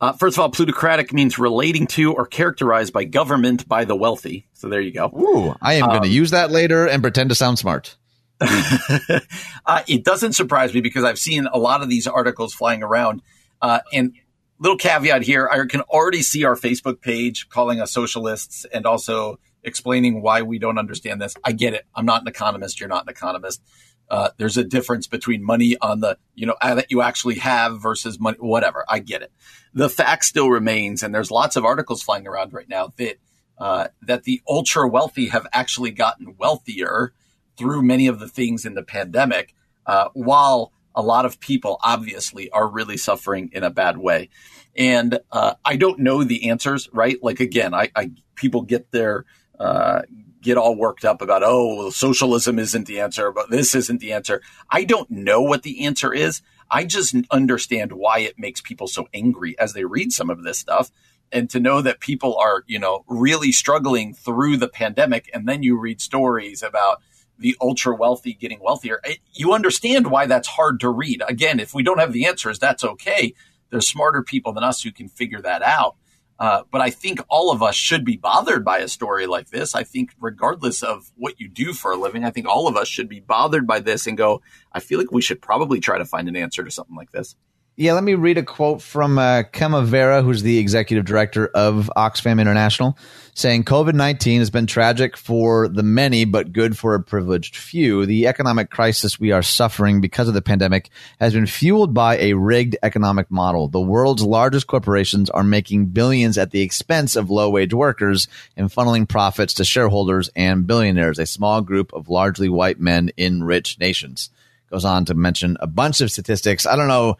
Uh, 0.00 0.12
first 0.12 0.36
of 0.36 0.40
all, 0.40 0.50
plutocratic 0.50 1.12
means 1.12 1.38
relating 1.38 1.86
to 1.86 2.12
or 2.12 2.26
characterized 2.26 2.92
by 2.92 3.04
government 3.04 3.66
by 3.66 3.84
the 3.84 3.96
wealthy. 3.96 4.46
So 4.52 4.68
there 4.68 4.80
you 4.80 4.92
go. 4.92 5.10
Ooh, 5.18 5.54
I 5.60 5.74
am 5.74 5.84
um, 5.84 5.90
going 5.90 6.02
to 6.02 6.08
use 6.08 6.32
that 6.32 6.50
later 6.50 6.86
and 6.86 7.02
pretend 7.02 7.30
to 7.30 7.34
sound 7.34 7.58
smart. 7.58 7.96
uh, 9.66 9.82
it 9.86 10.04
doesn't 10.04 10.34
surprise 10.34 10.74
me 10.74 10.80
because 10.80 11.04
I've 11.04 11.18
seen 11.18 11.46
a 11.46 11.58
lot 11.58 11.82
of 11.82 11.88
these 11.88 12.06
articles 12.06 12.54
flying 12.54 12.82
around. 12.82 13.22
Uh, 13.62 13.80
and 13.92 14.12
little 14.58 14.76
caveat 14.76 15.22
here, 15.22 15.48
I 15.50 15.64
can 15.66 15.80
already 15.82 16.22
see 16.22 16.44
our 16.44 16.54
Facebook 16.54 17.00
page 17.00 17.48
calling 17.48 17.80
us 17.80 17.92
socialists 17.92 18.66
and 18.72 18.86
also 18.86 19.38
explaining 19.62 20.22
why 20.22 20.42
we 20.42 20.58
don't 20.58 20.78
understand 20.78 21.20
this. 21.20 21.34
I 21.44 21.52
get 21.52 21.74
it. 21.74 21.86
I'm 21.94 22.06
not 22.06 22.22
an 22.22 22.28
economist. 22.28 22.78
You're 22.78 22.88
not 22.88 23.04
an 23.04 23.08
economist. 23.08 23.62
Uh, 24.08 24.30
there's 24.36 24.56
a 24.56 24.62
difference 24.62 25.08
between 25.08 25.44
money 25.44 25.76
on 25.80 26.00
the, 26.00 26.16
you 26.34 26.46
know, 26.46 26.54
that 26.62 26.90
you 26.90 27.02
actually 27.02 27.36
have 27.36 27.82
versus 27.82 28.20
money, 28.20 28.36
whatever. 28.38 28.84
I 28.88 29.00
get 29.00 29.22
it. 29.22 29.32
The 29.74 29.88
fact 29.88 30.24
still 30.24 30.48
remains, 30.48 31.02
and 31.02 31.12
there's 31.12 31.30
lots 31.30 31.56
of 31.56 31.64
articles 31.64 32.02
flying 32.02 32.26
around 32.26 32.52
right 32.52 32.68
now 32.68 32.92
that, 32.98 33.16
uh, 33.58 33.88
that 34.02 34.22
the 34.22 34.40
ultra 34.48 34.86
wealthy 34.86 35.28
have 35.28 35.46
actually 35.52 35.90
gotten 35.90 36.36
wealthier 36.38 37.12
through 37.56 37.82
many 37.82 38.06
of 38.06 38.18
the 38.18 38.28
things 38.28 38.64
in 38.64 38.74
the 38.74 38.82
pandemic, 38.82 39.54
uh, 39.86 40.08
while 40.14 40.72
a 40.94 41.02
lot 41.02 41.24
of 41.26 41.40
people 41.40 41.78
obviously 41.82 42.50
are 42.50 42.68
really 42.68 42.96
suffering 42.96 43.50
in 43.52 43.62
a 43.62 43.70
bad 43.70 43.98
way. 43.98 44.28
And 44.76 45.18
uh, 45.30 45.54
I 45.64 45.76
don't 45.76 46.00
know 46.00 46.24
the 46.24 46.48
answers, 46.50 46.88
right? 46.92 47.18
Like 47.22 47.40
again, 47.40 47.74
I, 47.74 47.90
I 47.94 48.10
people 48.34 48.62
get 48.62 48.90
their 48.92 49.24
uh, 49.58 50.02
get 50.42 50.56
all 50.56 50.76
worked 50.76 51.04
up 51.04 51.22
about 51.22 51.42
oh, 51.44 51.90
socialism 51.90 52.58
isn't 52.58 52.86
the 52.86 53.00
answer, 53.00 53.32
but 53.32 53.50
this 53.50 53.74
isn't 53.74 54.00
the 54.00 54.12
answer. 54.12 54.40
I 54.70 54.84
don't 54.84 55.10
know 55.10 55.42
what 55.42 55.62
the 55.62 55.84
answer 55.84 56.12
is. 56.12 56.42
I 56.70 56.84
just 56.84 57.14
understand 57.30 57.92
why 57.92 58.20
it 58.20 58.38
makes 58.38 58.60
people 58.60 58.86
so 58.86 59.08
angry 59.14 59.58
as 59.58 59.72
they 59.72 59.84
read 59.84 60.12
some 60.12 60.30
of 60.30 60.42
this 60.42 60.58
stuff. 60.58 60.90
and 61.32 61.50
to 61.50 61.60
know 61.60 61.82
that 61.82 62.00
people 62.00 62.36
are, 62.36 62.62
you 62.66 62.78
know, 62.78 63.04
really 63.08 63.52
struggling 63.52 64.14
through 64.14 64.56
the 64.56 64.68
pandemic. 64.68 65.28
And 65.34 65.48
then 65.48 65.62
you 65.62 65.78
read 65.78 66.00
stories 66.00 66.62
about 66.62 67.02
the 67.38 67.56
ultra 67.60 67.94
wealthy 67.94 68.32
getting 68.32 68.60
wealthier. 68.60 69.00
You 69.32 69.52
understand 69.52 70.10
why 70.10 70.26
that's 70.26 70.48
hard 70.48 70.80
to 70.80 70.88
read. 70.88 71.22
Again, 71.28 71.60
if 71.60 71.74
we 71.74 71.82
don't 71.82 71.98
have 71.98 72.12
the 72.12 72.26
answers, 72.26 72.58
that's 72.58 72.84
okay. 72.84 73.34
There's 73.70 73.88
smarter 73.88 74.22
people 74.22 74.52
than 74.52 74.64
us 74.64 74.82
who 74.82 74.92
can 74.92 75.08
figure 75.08 75.40
that 75.42 75.62
out. 75.62 75.96
Uh, 76.38 76.62
but 76.70 76.80
I 76.80 76.90
think 76.90 77.20
all 77.28 77.50
of 77.50 77.62
us 77.62 77.74
should 77.74 78.04
be 78.04 78.16
bothered 78.16 78.64
by 78.64 78.78
a 78.78 78.88
story 78.88 79.26
like 79.26 79.48
this. 79.48 79.74
I 79.74 79.84
think, 79.84 80.10
regardless 80.20 80.82
of 80.82 81.10
what 81.16 81.40
you 81.40 81.48
do 81.48 81.72
for 81.72 81.92
a 81.92 81.96
living, 81.96 82.24
I 82.24 82.30
think 82.30 82.46
all 82.46 82.68
of 82.68 82.76
us 82.76 82.88
should 82.88 83.08
be 83.08 83.20
bothered 83.20 83.66
by 83.66 83.80
this 83.80 84.06
and 84.06 84.18
go, 84.18 84.42
I 84.70 84.80
feel 84.80 84.98
like 84.98 85.10
we 85.10 85.22
should 85.22 85.40
probably 85.40 85.80
try 85.80 85.96
to 85.96 86.04
find 86.04 86.28
an 86.28 86.36
answer 86.36 86.62
to 86.62 86.70
something 86.70 86.96
like 86.96 87.10
this. 87.10 87.36
Yeah, 87.78 87.92
let 87.92 88.04
me 88.04 88.14
read 88.14 88.38
a 88.38 88.42
quote 88.42 88.80
from 88.80 89.18
uh, 89.18 89.42
Vera, 89.52 90.22
who's 90.22 90.42
the 90.42 90.58
executive 90.58 91.04
director 91.04 91.48
of 91.48 91.90
Oxfam 91.94 92.40
International, 92.40 92.96
saying 93.36 93.64
COVID 93.64 93.92
19 93.92 94.38
has 94.38 94.48
been 94.48 94.66
tragic 94.66 95.14
for 95.14 95.68
the 95.68 95.82
many, 95.82 96.24
but 96.24 96.54
good 96.54 96.76
for 96.76 96.94
a 96.94 97.02
privileged 97.02 97.54
few. 97.54 98.06
The 98.06 98.26
economic 98.28 98.70
crisis 98.70 99.20
we 99.20 99.30
are 99.30 99.42
suffering 99.42 100.00
because 100.00 100.26
of 100.26 100.32
the 100.32 100.40
pandemic 100.40 100.88
has 101.20 101.34
been 101.34 101.46
fueled 101.46 101.92
by 101.92 102.16
a 102.16 102.32
rigged 102.32 102.78
economic 102.82 103.30
model. 103.30 103.68
The 103.68 103.78
world's 103.78 104.22
largest 104.22 104.66
corporations 104.66 105.28
are 105.28 105.44
making 105.44 105.86
billions 105.88 106.38
at 106.38 106.50
the 106.50 106.62
expense 106.62 107.14
of 107.14 107.28
low 107.28 107.50
wage 107.50 107.74
workers 107.74 108.26
and 108.56 108.70
funneling 108.70 109.06
profits 109.06 109.52
to 109.54 109.66
shareholders 109.66 110.30
and 110.34 110.66
billionaires, 110.66 111.18
a 111.18 111.26
small 111.26 111.60
group 111.60 111.92
of 111.92 112.08
largely 112.08 112.48
white 112.48 112.80
men 112.80 113.10
in 113.18 113.44
rich 113.44 113.78
nations 113.78 114.30
goes 114.70 114.84
on 114.84 115.04
to 115.04 115.14
mention 115.14 115.56
a 115.60 115.66
bunch 115.66 116.00
of 116.00 116.10
statistics. 116.10 116.66
I 116.66 116.74
don't 116.74 116.88
know 116.88 117.18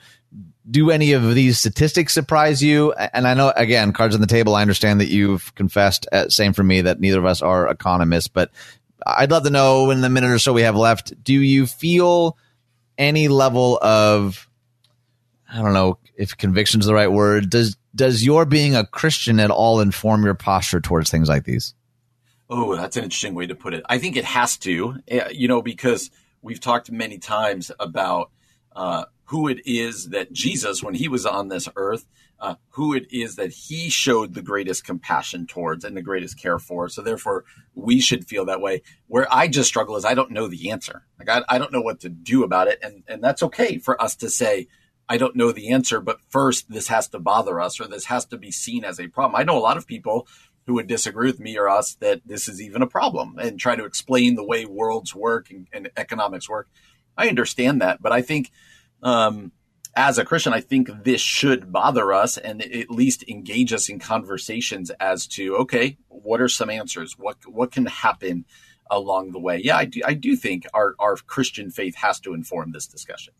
do 0.68 0.90
any 0.90 1.12
of 1.12 1.34
these 1.34 1.58
statistics 1.58 2.12
surprise 2.12 2.62
you? 2.62 2.92
And 2.92 3.26
I 3.26 3.34
know, 3.34 3.52
again, 3.54 3.92
cards 3.92 4.14
on 4.14 4.20
the 4.20 4.26
table. 4.26 4.54
I 4.54 4.62
understand 4.62 5.00
that 5.00 5.08
you've 5.08 5.54
confessed, 5.54 6.06
uh, 6.10 6.28
same 6.28 6.52
for 6.52 6.64
me, 6.64 6.80
that 6.80 7.00
neither 7.00 7.18
of 7.18 7.24
us 7.24 7.42
are 7.42 7.68
economists, 7.68 8.28
but 8.28 8.50
I'd 9.06 9.30
love 9.30 9.44
to 9.44 9.50
know 9.50 9.90
in 9.90 10.00
the 10.00 10.08
minute 10.08 10.30
or 10.30 10.38
so 10.38 10.52
we 10.52 10.62
have 10.62 10.74
left, 10.74 11.22
do 11.22 11.34
you 11.34 11.66
feel 11.66 12.36
any 12.98 13.28
level 13.28 13.78
of, 13.80 14.48
I 15.52 15.62
don't 15.62 15.74
know 15.74 15.98
if 16.16 16.36
conviction 16.36 16.80
is 16.80 16.86
the 16.86 16.94
right 16.94 17.12
word. 17.12 17.50
Does, 17.50 17.76
does 17.94 18.24
your 18.24 18.44
being 18.44 18.74
a 18.74 18.84
Christian 18.86 19.38
at 19.38 19.50
all 19.50 19.80
inform 19.80 20.24
your 20.24 20.34
posture 20.34 20.80
towards 20.80 21.10
things 21.10 21.28
like 21.28 21.44
these? 21.44 21.74
Oh, 22.50 22.74
that's 22.74 22.96
an 22.96 23.04
interesting 23.04 23.34
way 23.34 23.46
to 23.46 23.54
put 23.54 23.74
it. 23.74 23.84
I 23.88 23.98
think 23.98 24.16
it 24.16 24.24
has 24.24 24.56
to, 24.58 24.96
eh, 25.08 25.28
you 25.32 25.46
know, 25.46 25.62
because 25.62 26.10
we've 26.42 26.60
talked 26.60 26.90
many 26.90 27.18
times 27.18 27.70
about, 27.78 28.30
uh, 28.74 29.04
who 29.26 29.48
it 29.48 29.60
is 29.64 30.10
that 30.10 30.32
Jesus, 30.32 30.82
when 30.82 30.94
he 30.94 31.08
was 31.08 31.26
on 31.26 31.48
this 31.48 31.68
earth, 31.76 32.06
uh, 32.38 32.56
who 32.70 32.94
it 32.94 33.06
is 33.10 33.36
that 33.36 33.50
he 33.50 33.88
showed 33.88 34.34
the 34.34 34.42
greatest 34.42 34.84
compassion 34.84 35.46
towards 35.46 35.84
and 35.84 35.96
the 35.96 36.02
greatest 36.02 36.38
care 36.40 36.58
for. 36.58 36.88
So 36.88 37.02
therefore, 37.02 37.44
we 37.74 38.00
should 38.00 38.26
feel 38.26 38.44
that 38.44 38.60
way. 38.60 38.82
Where 39.06 39.26
I 39.32 39.48
just 39.48 39.68
struggle 39.68 39.96
is 39.96 40.04
I 40.04 40.14
don't 40.14 40.30
know 40.30 40.46
the 40.46 40.70
answer. 40.70 41.06
Like 41.18 41.28
I, 41.28 41.42
I 41.48 41.58
don't 41.58 41.72
know 41.72 41.80
what 41.80 42.00
to 42.00 42.08
do 42.08 42.44
about 42.44 42.68
it, 42.68 42.78
and 42.82 43.02
and 43.08 43.22
that's 43.22 43.42
okay 43.42 43.78
for 43.78 44.00
us 44.00 44.16
to 44.16 44.30
say. 44.30 44.68
I 45.08 45.18
don't 45.18 45.36
know 45.36 45.52
the 45.52 45.70
answer, 45.70 46.00
but 46.00 46.18
first, 46.30 46.68
this 46.68 46.88
has 46.88 47.06
to 47.10 47.20
bother 47.20 47.60
us 47.60 47.78
or 47.78 47.86
this 47.86 48.06
has 48.06 48.24
to 48.26 48.36
be 48.36 48.50
seen 48.50 48.84
as 48.84 48.98
a 48.98 49.06
problem. 49.06 49.40
I 49.40 49.44
know 49.44 49.56
a 49.56 49.60
lot 49.60 49.76
of 49.76 49.86
people 49.86 50.26
who 50.66 50.74
would 50.74 50.88
disagree 50.88 51.30
with 51.30 51.38
me 51.38 51.56
or 51.56 51.68
us 51.68 51.94
that 52.00 52.22
this 52.26 52.48
is 52.48 52.60
even 52.60 52.82
a 52.82 52.88
problem 52.88 53.38
and 53.38 53.58
try 53.58 53.76
to 53.76 53.84
explain 53.84 54.34
the 54.34 54.44
way 54.44 54.64
worlds 54.64 55.14
work 55.14 55.48
and, 55.48 55.68
and 55.72 55.90
economics 55.96 56.48
work. 56.48 56.68
I 57.16 57.28
understand 57.28 57.80
that, 57.82 58.02
but 58.02 58.10
I 58.10 58.20
think 58.20 58.50
um, 59.02 59.52
as 59.94 60.18
a 60.18 60.24
Christian, 60.24 60.52
I 60.52 60.60
think 60.60 60.90
this 61.04 61.20
should 61.20 61.72
bother 61.72 62.12
us 62.12 62.36
and 62.36 62.62
at 62.62 62.90
least 62.90 63.24
engage 63.28 63.72
us 63.72 63.88
in 63.88 63.98
conversations 63.98 64.90
as 65.00 65.26
to 65.28 65.56
okay, 65.56 65.96
what 66.08 66.40
are 66.40 66.48
some 66.48 66.70
answers? 66.70 67.18
What 67.18 67.38
what 67.46 67.72
can 67.72 67.86
happen 67.86 68.44
along 68.90 69.32
the 69.32 69.38
way? 69.38 69.60
Yeah, 69.64 69.76
I 69.76 69.86
do. 69.86 70.02
I 70.04 70.14
do 70.14 70.36
think 70.36 70.66
our 70.74 70.94
our 70.98 71.16
Christian 71.16 71.70
faith 71.70 71.96
has 71.96 72.20
to 72.20 72.34
inform 72.34 72.72
this 72.72 72.86
discussion. 72.86 73.32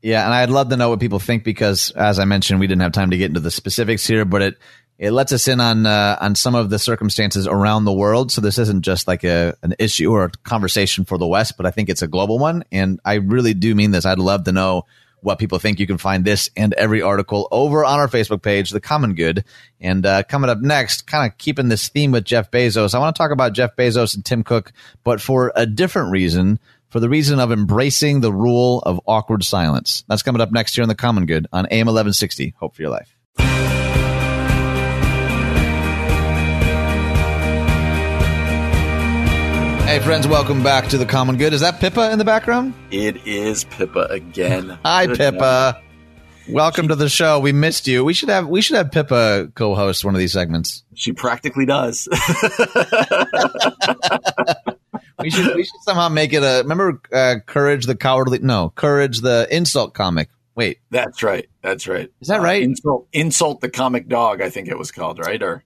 Yeah, 0.00 0.24
and 0.24 0.32
I'd 0.32 0.50
love 0.50 0.68
to 0.70 0.76
know 0.76 0.90
what 0.90 1.00
people 1.00 1.18
think 1.18 1.44
because, 1.44 1.90
as 1.90 2.18
I 2.18 2.24
mentioned, 2.24 2.60
we 2.60 2.68
didn't 2.68 2.82
have 2.82 2.92
time 2.92 3.10
to 3.10 3.18
get 3.18 3.26
into 3.26 3.40
the 3.40 3.50
specifics 3.50 4.06
here, 4.06 4.24
but 4.24 4.42
it 4.42 4.58
it 4.98 5.12
lets 5.12 5.32
us 5.32 5.46
in 5.46 5.60
on 5.60 5.86
uh, 5.86 6.18
on 6.20 6.34
some 6.34 6.54
of 6.54 6.70
the 6.70 6.78
circumstances 6.78 7.46
around 7.46 7.84
the 7.84 7.92
world. 7.92 8.32
So 8.32 8.40
this 8.40 8.58
isn't 8.58 8.82
just 8.82 9.06
like 9.06 9.24
a 9.24 9.56
an 9.62 9.74
issue 9.78 10.10
or 10.10 10.24
a 10.24 10.30
conversation 10.42 11.04
for 11.04 11.18
the 11.18 11.26
West, 11.26 11.56
but 11.56 11.66
I 11.66 11.70
think 11.70 11.88
it's 11.88 12.02
a 12.02 12.08
global 12.08 12.38
one. 12.38 12.64
And 12.72 13.00
I 13.04 13.14
really 13.14 13.54
do 13.54 13.74
mean 13.74 13.92
this. 13.92 14.04
I'd 14.04 14.18
love 14.18 14.44
to 14.44 14.52
know 14.52 14.86
what 15.20 15.38
people 15.38 15.58
think. 15.58 15.78
You 15.78 15.86
can 15.86 15.98
find 15.98 16.24
this 16.24 16.50
and 16.56 16.72
every 16.74 17.00
article 17.00 17.48
over 17.50 17.84
on 17.84 18.00
our 18.00 18.08
Facebook 18.08 18.42
page, 18.42 18.70
The 18.70 18.80
Common 18.80 19.14
Good. 19.14 19.44
And 19.80 20.04
uh, 20.04 20.24
coming 20.24 20.50
up 20.50 20.58
next, 20.58 21.06
kind 21.06 21.30
of 21.30 21.38
keeping 21.38 21.68
this 21.68 21.88
theme 21.88 22.10
with 22.10 22.24
Jeff 22.24 22.50
Bezos, 22.50 22.94
I 22.94 22.98
want 22.98 23.14
to 23.14 23.18
talk 23.18 23.30
about 23.30 23.52
Jeff 23.52 23.76
Bezos 23.76 24.14
and 24.14 24.24
Tim 24.24 24.42
Cook, 24.42 24.72
but 25.04 25.20
for 25.20 25.52
a 25.54 25.66
different 25.66 26.10
reason. 26.10 26.58
For 26.88 27.00
the 27.00 27.08
reason 27.10 27.38
of 27.38 27.52
embracing 27.52 28.22
the 28.22 28.32
rule 28.32 28.80
of 28.80 28.98
awkward 29.06 29.44
silence. 29.44 30.04
That's 30.08 30.22
coming 30.22 30.40
up 30.40 30.50
next 30.50 30.74
here 30.74 30.82
in 30.82 30.88
The 30.88 30.94
Common 30.94 31.26
Good 31.26 31.46
on 31.52 31.66
AM 31.66 31.86
1160. 31.86 32.54
Hope 32.58 32.74
for 32.74 32.80
your 32.80 32.90
life. 32.90 33.14
Hey, 39.88 40.00
friends, 40.00 40.28
welcome 40.28 40.62
back 40.62 40.88
to 40.88 40.98
the 40.98 41.06
Common 41.06 41.38
Good. 41.38 41.54
Is 41.54 41.62
that 41.62 41.80
Pippa 41.80 42.10
in 42.12 42.18
the 42.18 42.24
background? 42.24 42.74
It 42.90 43.26
is 43.26 43.64
Pippa 43.64 44.00
again. 44.10 44.78
Hi, 44.84 45.06
Good 45.06 45.16
Pippa. 45.16 45.80
Welcome 46.46 46.84
she, 46.84 46.88
to 46.88 46.94
the 46.94 47.08
show. 47.08 47.40
We 47.40 47.52
missed 47.52 47.88
you. 47.88 48.04
We 48.04 48.12
should 48.12 48.28
have 48.28 48.48
we 48.48 48.60
should 48.60 48.76
have 48.76 48.92
Pippa 48.92 49.50
co-host 49.54 50.04
one 50.04 50.14
of 50.14 50.18
these 50.18 50.34
segments. 50.34 50.84
She 50.92 51.14
practically 51.14 51.64
does. 51.64 52.06
we 55.22 55.30
should 55.30 55.56
we 55.56 55.64
should 55.64 55.80
somehow 55.80 56.10
make 56.10 56.34
it 56.34 56.42
a 56.42 56.58
remember 56.64 57.00
uh, 57.10 57.36
Courage 57.46 57.86
the 57.86 57.96
Cowardly 57.96 58.40
no 58.40 58.74
Courage 58.76 59.22
the 59.22 59.48
insult 59.50 59.94
comic. 59.94 60.28
Wait, 60.54 60.80
that's 60.90 61.22
right. 61.22 61.48
That's 61.62 61.88
right. 61.88 62.12
Is 62.20 62.28
that 62.28 62.42
right? 62.42 62.60
Uh, 62.60 62.66
insult, 62.66 63.08
insult 63.14 63.62
the 63.62 63.70
comic 63.70 64.06
dog. 64.06 64.42
I 64.42 64.50
think 64.50 64.68
it 64.68 64.76
was 64.76 64.92
called 64.92 65.18
right. 65.18 65.42
Or 65.42 65.64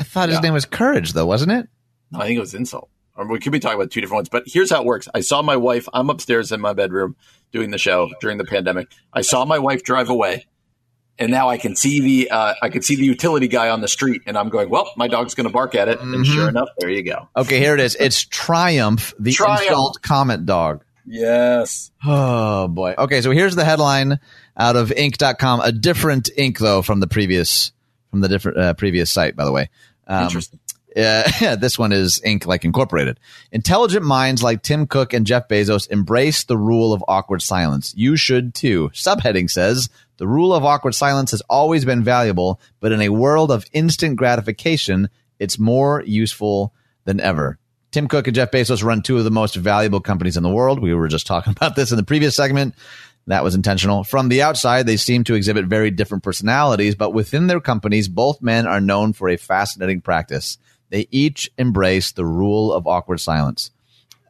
I 0.00 0.02
thought 0.02 0.30
yeah. 0.30 0.34
his 0.34 0.42
name 0.42 0.52
was 0.52 0.64
Courage 0.64 1.12
though, 1.12 1.26
wasn't 1.26 1.52
it? 1.52 1.68
No, 2.10 2.18
I 2.18 2.26
think 2.26 2.38
it 2.38 2.40
was 2.40 2.54
insult 2.54 2.88
we 3.28 3.38
could 3.38 3.52
be 3.52 3.60
talking 3.60 3.76
about 3.76 3.90
two 3.90 4.00
different 4.00 4.18
ones. 4.18 4.28
But 4.28 4.44
here's 4.46 4.70
how 4.70 4.80
it 4.80 4.86
works. 4.86 5.08
I 5.14 5.20
saw 5.20 5.42
my 5.42 5.56
wife. 5.56 5.88
I'm 5.92 6.10
upstairs 6.10 6.52
in 6.52 6.60
my 6.60 6.72
bedroom 6.72 7.16
doing 7.52 7.70
the 7.70 7.78
show 7.78 8.10
during 8.20 8.38
the 8.38 8.44
pandemic. 8.44 8.88
I 9.12 9.22
saw 9.22 9.44
my 9.44 9.58
wife 9.58 9.82
drive 9.82 10.08
away, 10.08 10.46
and 11.18 11.30
now 11.30 11.48
I 11.48 11.58
can 11.58 11.76
see 11.76 12.00
the 12.00 12.30
uh, 12.30 12.54
I 12.62 12.68
can 12.68 12.82
see 12.82 12.96
the 12.96 13.04
utility 13.04 13.48
guy 13.48 13.68
on 13.68 13.80
the 13.80 13.88
street, 13.88 14.22
and 14.26 14.36
I'm 14.36 14.48
going, 14.48 14.70
well, 14.70 14.90
my 14.96 15.08
dog's 15.08 15.34
going 15.34 15.46
to 15.46 15.52
bark 15.52 15.74
at 15.74 15.88
it, 15.88 15.98
mm-hmm. 15.98 16.14
and 16.14 16.26
sure 16.26 16.48
enough, 16.48 16.68
there 16.78 16.90
you 16.90 17.02
go. 17.02 17.28
Okay, 17.36 17.58
here 17.58 17.74
it 17.74 17.80
is. 17.80 17.96
It's 17.98 18.24
Triumph, 18.24 19.12
the 19.18 19.32
Triumph. 19.32 19.62
insult 19.62 20.02
comment 20.02 20.46
dog. 20.46 20.84
Yes. 21.04 21.90
Oh 22.04 22.68
boy. 22.68 22.94
Okay, 22.96 23.20
so 23.22 23.30
here's 23.30 23.56
the 23.56 23.64
headline 23.64 24.20
out 24.56 24.76
of 24.76 24.90
Inc.com. 24.90 25.60
A 25.60 25.72
different 25.72 26.30
ink 26.36 26.58
though 26.58 26.82
from 26.82 27.00
the 27.00 27.08
previous 27.08 27.72
from 28.10 28.20
the 28.20 28.28
different 28.28 28.58
uh, 28.58 28.74
previous 28.74 29.10
site, 29.10 29.34
by 29.34 29.44
the 29.44 29.52
way. 29.52 29.68
Um, 30.06 30.24
Interesting. 30.24 30.60
Uh, 30.96 31.56
this 31.56 31.78
one 31.78 31.92
is 31.92 32.20
Inc. 32.24 32.46
like 32.46 32.64
incorporated. 32.64 33.18
Intelligent 33.50 34.04
minds 34.04 34.42
like 34.42 34.62
Tim 34.62 34.86
Cook 34.86 35.12
and 35.12 35.26
Jeff 35.26 35.48
Bezos 35.48 35.88
embrace 35.90 36.44
the 36.44 36.58
rule 36.58 36.92
of 36.92 37.04
awkward 37.08 37.42
silence. 37.42 37.94
You 37.96 38.16
should 38.16 38.54
too. 38.54 38.90
Subheading 38.94 39.50
says 39.50 39.88
the 40.18 40.28
rule 40.28 40.54
of 40.54 40.64
awkward 40.64 40.94
silence 40.94 41.30
has 41.32 41.40
always 41.42 41.84
been 41.84 42.04
valuable, 42.04 42.60
but 42.80 42.92
in 42.92 43.00
a 43.00 43.08
world 43.08 43.50
of 43.50 43.66
instant 43.72 44.16
gratification, 44.16 45.08
it's 45.38 45.58
more 45.58 46.02
useful 46.06 46.74
than 47.04 47.20
ever. 47.20 47.58
Tim 47.90 48.08
Cook 48.08 48.26
and 48.26 48.34
Jeff 48.34 48.50
Bezos 48.50 48.84
run 48.84 49.02
two 49.02 49.18
of 49.18 49.24
the 49.24 49.30
most 49.30 49.54
valuable 49.54 50.00
companies 50.00 50.36
in 50.36 50.42
the 50.42 50.50
world. 50.50 50.80
We 50.80 50.94
were 50.94 51.08
just 51.08 51.26
talking 51.28 51.52
about 51.52 51.76
this 51.76 51.90
in 51.90 51.96
the 51.96 52.02
previous 52.02 52.36
segment. 52.36 52.74
That 53.26 53.44
was 53.44 53.54
intentional. 53.54 54.02
From 54.02 54.28
the 54.28 54.42
outside, 54.42 54.86
they 54.86 54.96
seem 54.96 55.22
to 55.24 55.34
exhibit 55.34 55.66
very 55.66 55.90
different 55.90 56.24
personalities, 56.24 56.96
but 56.96 57.10
within 57.10 57.46
their 57.46 57.60
companies, 57.60 58.08
both 58.08 58.42
men 58.42 58.66
are 58.66 58.80
known 58.80 59.12
for 59.12 59.28
a 59.28 59.36
fascinating 59.36 60.00
practice. 60.00 60.58
They 60.92 61.08
each 61.10 61.50
embrace 61.56 62.12
the 62.12 62.26
rule 62.26 62.70
of 62.70 62.86
awkward 62.86 63.18
silence. 63.18 63.70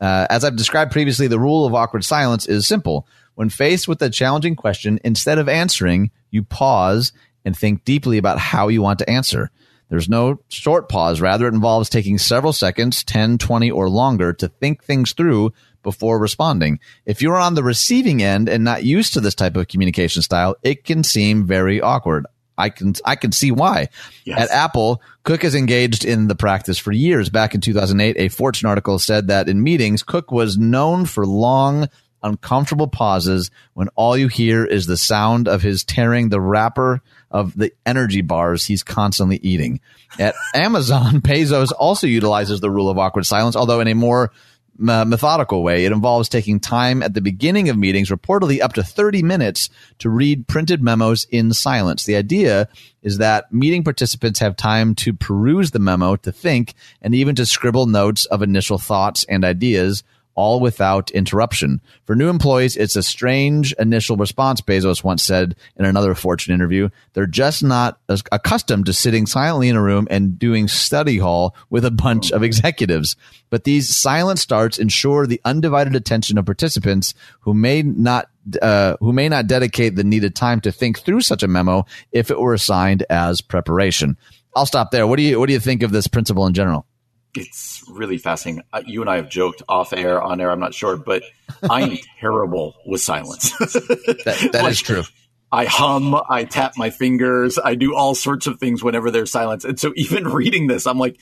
Uh, 0.00 0.28
as 0.30 0.44
I've 0.44 0.56
described 0.56 0.92
previously, 0.92 1.26
the 1.26 1.40
rule 1.40 1.66
of 1.66 1.74
awkward 1.74 2.04
silence 2.04 2.46
is 2.46 2.68
simple. 2.68 3.06
When 3.34 3.48
faced 3.48 3.88
with 3.88 4.00
a 4.00 4.08
challenging 4.08 4.54
question, 4.54 5.00
instead 5.02 5.38
of 5.38 5.48
answering, 5.48 6.12
you 6.30 6.44
pause 6.44 7.12
and 7.44 7.56
think 7.56 7.84
deeply 7.84 8.16
about 8.16 8.38
how 8.38 8.68
you 8.68 8.80
want 8.80 9.00
to 9.00 9.10
answer. 9.10 9.50
There's 9.88 10.08
no 10.08 10.38
short 10.48 10.88
pause. 10.88 11.20
Rather, 11.20 11.46
it 11.48 11.54
involves 11.54 11.88
taking 11.88 12.16
several 12.16 12.52
seconds, 12.52 13.02
10, 13.02 13.38
20, 13.38 13.70
or 13.72 13.90
longer 13.90 14.32
to 14.34 14.48
think 14.48 14.84
things 14.84 15.12
through 15.12 15.52
before 15.82 16.20
responding. 16.20 16.78
If 17.04 17.20
you're 17.20 17.36
on 17.36 17.54
the 17.54 17.64
receiving 17.64 18.22
end 18.22 18.48
and 18.48 18.62
not 18.62 18.84
used 18.84 19.14
to 19.14 19.20
this 19.20 19.34
type 19.34 19.56
of 19.56 19.66
communication 19.66 20.22
style, 20.22 20.54
it 20.62 20.84
can 20.84 21.02
seem 21.02 21.44
very 21.44 21.80
awkward. 21.80 22.26
I 22.56 22.70
can 22.70 22.94
I 23.04 23.16
can 23.16 23.32
see 23.32 23.50
why. 23.50 23.88
Yes. 24.24 24.40
At 24.40 24.50
Apple, 24.50 25.02
Cook 25.24 25.42
has 25.42 25.54
engaged 25.54 26.04
in 26.04 26.28
the 26.28 26.34
practice 26.34 26.78
for 26.78 26.92
years. 26.92 27.28
Back 27.28 27.54
in 27.54 27.60
2008, 27.60 28.16
a 28.18 28.28
Fortune 28.28 28.68
article 28.68 28.98
said 28.98 29.28
that 29.28 29.48
in 29.48 29.62
meetings, 29.62 30.02
Cook 30.02 30.30
was 30.30 30.58
known 30.58 31.06
for 31.06 31.26
long, 31.26 31.88
uncomfortable 32.22 32.88
pauses 32.88 33.50
when 33.74 33.88
all 33.94 34.16
you 34.16 34.28
hear 34.28 34.64
is 34.64 34.86
the 34.86 34.96
sound 34.96 35.48
of 35.48 35.62
his 35.62 35.84
tearing 35.84 36.28
the 36.28 36.40
wrapper 36.40 37.00
of 37.30 37.56
the 37.56 37.72
energy 37.86 38.20
bars 38.20 38.64
he's 38.64 38.82
constantly 38.82 39.38
eating. 39.42 39.80
At 40.18 40.34
Amazon, 40.54 41.20
Bezos 41.20 41.72
also 41.76 42.06
utilizes 42.06 42.60
the 42.60 42.70
rule 42.70 42.90
of 42.90 42.98
awkward 42.98 43.26
silence, 43.26 43.56
although 43.56 43.80
in 43.80 43.88
a 43.88 43.94
more 43.94 44.32
Uh, 44.80 45.04
methodical 45.04 45.62
way. 45.62 45.84
It 45.84 45.92
involves 45.92 46.30
taking 46.30 46.58
time 46.58 47.02
at 47.02 47.12
the 47.12 47.20
beginning 47.20 47.68
of 47.68 47.76
meetings, 47.76 48.08
reportedly 48.08 48.60
up 48.62 48.72
to 48.72 48.82
30 48.82 49.22
minutes, 49.22 49.68
to 49.98 50.08
read 50.08 50.48
printed 50.48 50.82
memos 50.82 51.26
in 51.30 51.52
silence. 51.52 52.04
The 52.04 52.16
idea 52.16 52.68
is 53.02 53.18
that 53.18 53.52
meeting 53.52 53.84
participants 53.84 54.40
have 54.40 54.56
time 54.56 54.94
to 54.96 55.12
peruse 55.12 55.72
the 55.72 55.78
memo, 55.78 56.16
to 56.16 56.32
think, 56.32 56.72
and 57.02 57.14
even 57.14 57.34
to 57.34 57.44
scribble 57.44 57.86
notes 57.86 58.24
of 58.24 58.42
initial 58.42 58.78
thoughts 58.78 59.24
and 59.28 59.44
ideas 59.44 60.02
all 60.34 60.60
without 60.60 61.10
interruption. 61.10 61.80
For 62.04 62.14
new 62.14 62.28
employees, 62.28 62.76
it's 62.76 62.96
a 62.96 63.02
strange 63.02 63.72
initial 63.78 64.16
response, 64.16 64.60
Bezos 64.60 65.04
once 65.04 65.22
said 65.22 65.56
in 65.76 65.84
another 65.84 66.14
Fortune 66.14 66.54
interview. 66.54 66.88
They're 67.12 67.26
just 67.26 67.62
not 67.62 68.00
accustomed 68.30 68.86
to 68.86 68.92
sitting 68.92 69.26
silently 69.26 69.68
in 69.68 69.76
a 69.76 69.82
room 69.82 70.06
and 70.10 70.38
doing 70.38 70.68
study 70.68 71.18
hall 71.18 71.54
with 71.70 71.84
a 71.84 71.90
bunch 71.90 72.32
of 72.32 72.42
executives. 72.42 73.16
But 73.50 73.64
these 73.64 73.94
silent 73.94 74.38
starts 74.38 74.78
ensure 74.78 75.26
the 75.26 75.40
undivided 75.44 75.94
attention 75.94 76.38
of 76.38 76.46
participants 76.46 77.14
who 77.40 77.54
may 77.54 77.82
not 77.82 78.28
uh, 78.60 78.96
who 78.98 79.12
may 79.12 79.28
not 79.28 79.46
dedicate 79.46 79.94
the 79.94 80.02
needed 80.02 80.34
time 80.34 80.60
to 80.60 80.72
think 80.72 80.98
through 80.98 81.20
such 81.20 81.42
a 81.44 81.48
memo 81.48 81.86
if 82.10 82.30
it 82.30 82.40
were 82.40 82.54
assigned 82.54 83.04
as 83.08 83.40
preparation. 83.40 84.16
I'll 84.56 84.66
stop 84.66 84.90
there. 84.90 85.06
What 85.06 85.16
do 85.16 85.22
you 85.22 85.38
what 85.38 85.46
do 85.46 85.52
you 85.52 85.60
think 85.60 85.82
of 85.82 85.92
this 85.92 86.06
principle 86.06 86.46
in 86.46 86.54
general? 86.54 86.86
It's 87.34 87.84
really 87.88 88.18
fascinating. 88.18 88.62
Uh, 88.72 88.82
you 88.86 89.00
and 89.00 89.10
I 89.10 89.16
have 89.16 89.28
joked 89.28 89.62
off 89.68 89.92
air, 89.92 90.20
on 90.22 90.40
air, 90.40 90.50
I'm 90.50 90.60
not 90.60 90.74
sure, 90.74 90.96
but 90.96 91.22
I 91.68 91.82
am 91.82 91.98
terrible 92.20 92.74
with 92.86 93.00
silence. 93.00 93.56
that, 93.58 94.50
that 94.52 94.62
like, 94.62 94.72
is 94.72 94.80
true. 94.80 95.02
I 95.50 95.66
hum, 95.66 96.18
I 96.28 96.44
tap 96.44 96.74
my 96.76 96.90
fingers, 96.90 97.58
I 97.62 97.74
do 97.74 97.94
all 97.94 98.14
sorts 98.14 98.46
of 98.46 98.58
things 98.58 98.82
whenever 98.82 99.10
there's 99.10 99.30
silence. 99.30 99.64
And 99.64 99.78
so 99.78 99.92
even 99.96 100.24
reading 100.28 100.66
this, 100.66 100.86
I'm 100.86 100.98
like, 100.98 101.18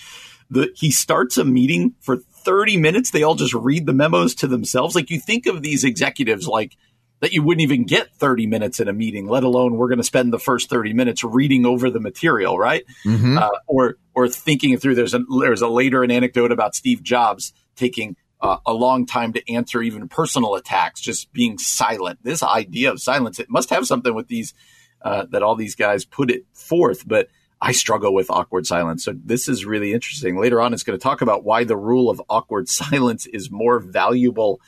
the, 0.51 0.71
he 0.75 0.91
starts 0.91 1.37
a 1.37 1.45
meeting 1.45 1.95
for 2.01 2.17
30 2.17 2.77
minutes. 2.77 3.11
They 3.11 3.23
all 3.23 3.35
just 3.35 3.55
read 3.55 3.87
the 3.87 3.93
memos 3.93 4.35
to 4.37 4.47
themselves. 4.47 4.95
Like 4.95 5.11
you 5.11 5.21
think 5.21 5.47
of 5.47 5.63
these 5.63 5.85
executives 5.85 6.47
like 6.47 6.77
that 7.21 7.33
you 7.33 7.43
wouldn't 7.43 7.63
even 7.63 7.85
get 7.85 8.15
30 8.17 8.47
minutes 8.47 8.81
in 8.81 8.89
a 8.89 8.93
meeting, 8.93 9.29
let 9.29 9.45
alone 9.45 9.77
we're 9.77 9.89
going 9.89 9.99
to 9.99 10.05
spend 10.05 10.33
the 10.33 10.39
first 10.39 10.71
30 10.71 10.95
minutes 10.95 11.23
reading 11.23 11.67
over 11.67 11.91
the 11.91 12.01
material, 12.01 12.59
right? 12.59 12.85
Mm-hmm. 13.05 13.39
Uh, 13.39 13.51
or 13.67 13.97
or 14.15 14.29
thinking 14.29 14.77
through. 14.79 14.95
There's 14.95 15.15
a 15.15 15.21
there's 15.41 15.63
a 15.63 15.69
later 15.69 16.03
an 16.03 16.11
anecdote 16.11 16.51
about 16.51 16.75
Steve 16.75 17.03
Jobs 17.03 17.53
taking 17.77 18.17
uh, 18.41 18.59
a 18.67 18.73
long 18.73 19.07
time 19.07 19.35
to 19.35 19.53
answer 19.53 19.83
even 19.83 20.09
personal 20.09 20.55
attacks, 20.55 21.01
just 21.01 21.33
being 21.33 21.59
silent. 21.59 22.19
This 22.23 22.43
idea 22.43 22.91
of 22.91 23.01
silence, 23.01 23.39
it 23.39 23.51
must 23.51 23.71
have 23.71 23.87
something 23.87 24.15
with 24.15 24.29
these 24.29 24.55
uh, 25.03 25.27
that 25.31 25.43
all 25.43 25.57
these 25.57 25.75
guys 25.75 26.05
put 26.05 26.31
it 26.31 26.45
forth, 26.53 27.07
but. 27.07 27.29
I 27.63 27.73
struggle 27.73 28.15
with 28.15 28.31
awkward 28.31 28.67
silence. 28.67 29.05
So 29.05 29.13
this 29.23 29.47
is 29.47 29.67
really 29.67 29.93
interesting. 29.93 30.41
Later 30.41 30.63
on, 30.63 30.73
it's 30.73 30.83
going 30.83 30.99
to 30.99 31.03
talk 31.03 31.21
about 31.21 31.45
why 31.45 31.65
the 31.65 31.77
rule 31.77 32.09
of 32.09 32.19
awkward 32.31 32.69
silence 32.71 33.27
is 33.27 33.51
more 33.51 33.81
valuable 33.81 34.63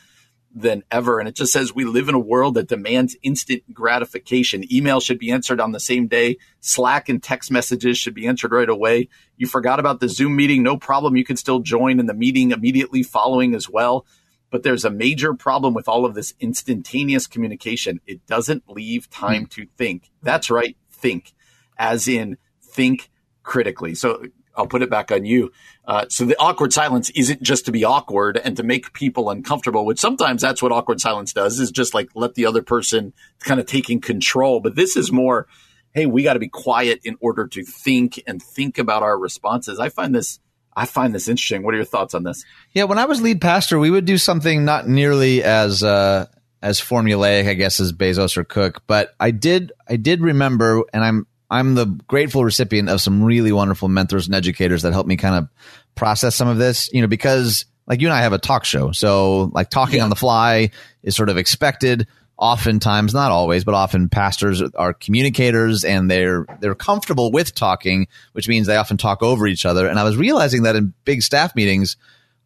than 0.54 0.82
ever. 0.90 1.18
And 1.18 1.28
it 1.28 1.34
just 1.34 1.52
says 1.52 1.74
we 1.74 1.84
live 1.84 2.08
in 2.08 2.14
a 2.14 2.20
world 2.20 2.54
that 2.54 2.68
demands 2.68 3.16
instant 3.22 3.62
gratification. 3.72 4.70
Email 4.72 5.00
should 5.00 5.18
be 5.18 5.30
answered 5.30 5.60
on 5.60 5.72
the 5.72 5.80
same 5.80 6.08
day. 6.08 6.36
Slack 6.60 7.08
and 7.08 7.22
text 7.22 7.50
messages 7.50 7.98
should 7.98 8.14
be 8.14 8.26
answered 8.26 8.52
right 8.52 8.68
away. 8.68 9.08
You 9.36 9.46
forgot 9.46 9.80
about 9.80 10.00
the 10.00 10.08
Zoom 10.08 10.36
meeting. 10.36 10.62
No 10.62 10.76
problem. 10.76 11.16
You 11.16 11.24
can 11.24 11.36
still 11.36 11.60
join 11.60 11.98
in 11.98 12.06
the 12.06 12.14
meeting 12.14 12.50
immediately 12.50 13.02
following 13.02 13.54
as 13.54 13.68
well. 13.68 14.06
But 14.50 14.62
there's 14.62 14.84
a 14.84 14.90
major 14.90 15.32
problem 15.32 15.72
with 15.72 15.88
all 15.88 16.04
of 16.04 16.14
this 16.14 16.34
instantaneous 16.38 17.26
communication. 17.26 18.00
It 18.06 18.26
doesn't 18.26 18.68
leave 18.68 19.08
time 19.08 19.42
hmm. 19.42 19.48
to 19.48 19.66
think. 19.78 20.10
That's 20.22 20.50
right. 20.50 20.76
Think 20.90 21.32
as 21.78 22.06
in 22.06 22.36
think 22.62 23.10
critically. 23.42 23.94
So 23.94 24.24
I'll 24.56 24.66
put 24.66 24.82
it 24.82 24.90
back 24.90 25.10
on 25.10 25.24
you. 25.24 25.52
Uh, 25.86 26.06
so 26.08 26.24
the 26.24 26.36
awkward 26.38 26.72
silence 26.72 27.10
isn't 27.10 27.42
just 27.42 27.66
to 27.66 27.72
be 27.72 27.84
awkward 27.84 28.36
and 28.36 28.56
to 28.56 28.62
make 28.62 28.92
people 28.92 29.30
uncomfortable, 29.30 29.84
which 29.84 29.98
sometimes 29.98 30.42
that's 30.42 30.62
what 30.62 30.72
awkward 30.72 31.00
silence 31.00 31.32
does 31.32 31.58
is 31.58 31.70
just 31.70 31.94
like 31.94 32.10
let 32.14 32.34
the 32.34 32.46
other 32.46 32.62
person 32.62 33.12
kind 33.40 33.60
of 33.60 33.66
taking 33.66 34.00
control. 34.00 34.60
But 34.60 34.76
this 34.76 34.96
is 34.96 35.10
more, 35.10 35.46
hey, 35.92 36.06
we 36.06 36.22
got 36.22 36.34
to 36.34 36.38
be 36.38 36.48
quiet 36.48 37.00
in 37.04 37.16
order 37.20 37.46
to 37.48 37.64
think 37.64 38.22
and 38.26 38.42
think 38.42 38.78
about 38.78 39.02
our 39.02 39.18
responses. 39.18 39.78
I 39.78 39.88
find 39.88 40.14
this. 40.14 40.38
I 40.74 40.86
find 40.86 41.14
this 41.14 41.28
interesting. 41.28 41.62
What 41.64 41.74
are 41.74 41.76
your 41.76 41.84
thoughts 41.84 42.14
on 42.14 42.22
this? 42.22 42.44
Yeah, 42.72 42.84
when 42.84 42.96
I 42.96 43.04
was 43.04 43.20
lead 43.20 43.42
pastor, 43.42 43.78
we 43.78 43.90
would 43.90 44.06
do 44.06 44.16
something 44.16 44.64
not 44.64 44.88
nearly 44.88 45.42
as 45.42 45.82
uh, 45.82 46.26
as 46.62 46.80
formulaic, 46.80 47.48
I 47.48 47.54
guess, 47.54 47.80
as 47.80 47.92
Bezos 47.92 48.36
or 48.36 48.44
Cook, 48.44 48.82
but 48.86 49.14
I 49.20 49.32
did 49.32 49.72
I 49.86 49.96
did 49.96 50.22
remember, 50.22 50.84
and 50.94 51.04
I'm 51.04 51.26
I'm 51.52 51.74
the 51.74 51.84
grateful 51.84 52.44
recipient 52.44 52.88
of 52.88 53.02
some 53.02 53.22
really 53.22 53.52
wonderful 53.52 53.86
mentors 53.88 54.26
and 54.26 54.34
educators 54.34 54.82
that 54.82 54.94
help 54.94 55.06
me 55.06 55.16
kind 55.16 55.34
of 55.34 55.48
process 55.94 56.34
some 56.34 56.48
of 56.48 56.56
this, 56.56 56.90
you 56.94 57.02
know, 57.02 57.08
because 57.08 57.66
like 57.86 58.00
you 58.00 58.06
and 58.06 58.14
I 58.14 58.22
have 58.22 58.32
a 58.32 58.38
talk 58.38 58.64
show. 58.64 58.92
So 58.92 59.50
like 59.52 59.68
talking 59.68 59.96
yeah. 59.96 60.04
on 60.04 60.10
the 60.10 60.16
fly 60.16 60.70
is 61.02 61.14
sort 61.14 61.28
of 61.28 61.36
expected. 61.36 62.06
Oftentimes, 62.38 63.12
not 63.12 63.30
always, 63.30 63.64
but 63.64 63.74
often 63.74 64.08
pastors 64.08 64.62
are 64.74 64.94
communicators 64.94 65.84
and 65.84 66.10
they're 66.10 66.46
they're 66.60 66.74
comfortable 66.74 67.30
with 67.30 67.54
talking, 67.54 68.08
which 68.32 68.48
means 68.48 68.66
they 68.66 68.76
often 68.76 68.96
talk 68.96 69.22
over 69.22 69.46
each 69.46 69.66
other. 69.66 69.86
And 69.86 69.98
I 69.98 70.04
was 70.04 70.16
realizing 70.16 70.62
that 70.62 70.74
in 70.74 70.94
big 71.04 71.22
staff 71.22 71.54
meetings, 71.54 71.96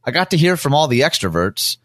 I 0.04 0.10
got 0.10 0.32
to 0.32 0.36
hear 0.36 0.56
from 0.56 0.74
all 0.74 0.88
the 0.88 1.00
extroverts, 1.00 1.78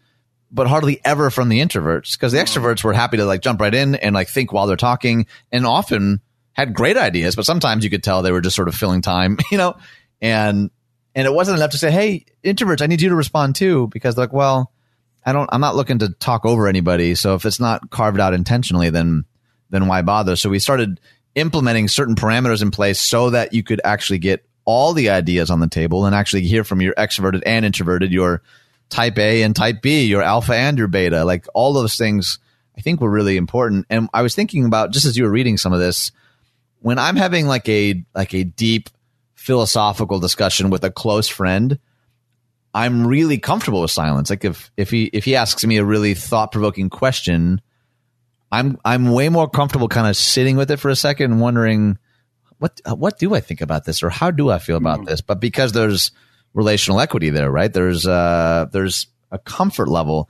but 0.50 0.66
hardly 0.66 1.00
ever 1.04 1.30
from 1.30 1.48
the 1.48 1.60
introverts 1.60 2.12
because 2.12 2.32
the 2.32 2.38
mm-hmm. 2.38 2.64
extroverts 2.64 2.82
were 2.82 2.92
happy 2.92 3.16
to 3.18 3.24
like 3.24 3.42
jump 3.42 3.60
right 3.60 3.72
in 3.72 3.94
and 3.94 4.12
like 4.12 4.28
think 4.28 4.52
while 4.52 4.66
they're 4.66 4.76
talking 4.76 5.26
and 5.52 5.64
often 5.64 6.20
had 6.52 6.74
great 6.74 6.96
ideas, 6.96 7.36
but 7.36 7.46
sometimes 7.46 7.84
you 7.84 7.90
could 7.90 8.02
tell 8.02 8.22
they 8.22 8.32
were 8.32 8.40
just 8.40 8.56
sort 8.56 8.68
of 8.68 8.74
filling 8.74 9.02
time, 9.02 9.38
you 9.50 9.58
know, 9.58 9.74
and 10.20 10.70
and 11.14 11.26
it 11.26 11.32
wasn't 11.32 11.56
enough 11.58 11.72
to 11.72 11.78
say, 11.78 11.90
"Hey, 11.90 12.26
introverts, 12.44 12.82
I 12.82 12.86
need 12.86 13.02
you 13.02 13.10
to 13.10 13.16
respond 13.16 13.54
too," 13.54 13.88
because 13.88 14.16
like, 14.16 14.32
well, 14.32 14.72
I 15.24 15.32
don't, 15.32 15.48
I'm 15.52 15.60
not 15.60 15.76
looking 15.76 15.98
to 16.00 16.10
talk 16.10 16.44
over 16.44 16.66
anybody. 16.66 17.14
So 17.14 17.34
if 17.34 17.44
it's 17.44 17.60
not 17.60 17.90
carved 17.90 18.20
out 18.20 18.34
intentionally, 18.34 18.90
then 18.90 19.24
then 19.70 19.86
why 19.86 20.02
bother? 20.02 20.36
So 20.36 20.50
we 20.50 20.58
started 20.58 21.00
implementing 21.34 21.88
certain 21.88 22.14
parameters 22.14 22.62
in 22.62 22.70
place 22.70 23.00
so 23.00 23.30
that 23.30 23.54
you 23.54 23.62
could 23.62 23.80
actually 23.84 24.18
get 24.18 24.44
all 24.64 24.92
the 24.92 25.10
ideas 25.10 25.50
on 25.50 25.60
the 25.60 25.68
table 25.68 26.04
and 26.04 26.14
actually 26.14 26.42
hear 26.42 26.62
from 26.62 26.80
your 26.80 26.94
extroverted 26.94 27.42
and 27.46 27.64
introverted, 27.64 28.12
your 28.12 28.42
type 28.90 29.18
A 29.18 29.42
and 29.42 29.56
type 29.56 29.80
B, 29.80 30.04
your 30.04 30.22
alpha 30.22 30.54
and 30.54 30.76
your 30.76 30.88
beta, 30.88 31.24
like 31.24 31.46
all 31.54 31.72
those 31.72 31.96
things. 31.96 32.38
I 32.76 32.80
think 32.80 33.00
were 33.00 33.10
really 33.10 33.36
important. 33.36 33.86
And 33.90 34.08
I 34.14 34.22
was 34.22 34.34
thinking 34.34 34.64
about 34.64 34.92
just 34.92 35.04
as 35.04 35.16
you 35.16 35.24
were 35.24 35.30
reading 35.30 35.58
some 35.58 35.74
of 35.74 35.80
this 35.80 36.10
when 36.82 36.98
I'm 36.98 37.16
having 37.16 37.46
like 37.46 37.68
a 37.68 38.04
like 38.14 38.34
a 38.34 38.44
deep 38.44 38.90
philosophical 39.34 40.20
discussion 40.20 40.70
with 40.70 40.84
a 40.84 40.90
close 40.90 41.28
friend, 41.28 41.78
I'm 42.74 43.06
really 43.06 43.38
comfortable 43.38 43.80
with 43.80 43.90
silence. 43.90 44.30
Like 44.30 44.44
if 44.44 44.70
if 44.76 44.90
he 44.90 45.04
if 45.04 45.24
he 45.24 45.36
asks 45.36 45.64
me 45.64 45.78
a 45.78 45.84
really 45.84 46.14
thought 46.14 46.52
provoking 46.52 46.90
question, 46.90 47.60
I'm 48.50 48.78
I'm 48.84 49.12
way 49.12 49.28
more 49.28 49.48
comfortable 49.48 49.88
kind 49.88 50.06
of 50.06 50.16
sitting 50.16 50.56
with 50.56 50.70
it 50.70 50.78
for 50.78 50.90
a 50.90 50.96
second 50.96 51.32
and 51.32 51.40
wondering 51.40 51.98
what 52.58 52.80
what 52.86 53.18
do 53.18 53.34
I 53.34 53.40
think 53.40 53.60
about 53.60 53.84
this 53.84 54.02
or 54.02 54.10
how 54.10 54.30
do 54.30 54.50
I 54.50 54.58
feel 54.58 54.76
about 54.76 54.98
mm-hmm. 54.98 55.06
this? 55.06 55.20
But 55.20 55.40
because 55.40 55.72
there's 55.72 56.12
relational 56.54 57.00
equity 57.00 57.30
there, 57.30 57.50
right? 57.50 57.72
There's 57.72 58.06
uh 58.06 58.66
there's 58.72 59.06
a 59.30 59.38
comfort 59.38 59.88
level. 59.88 60.28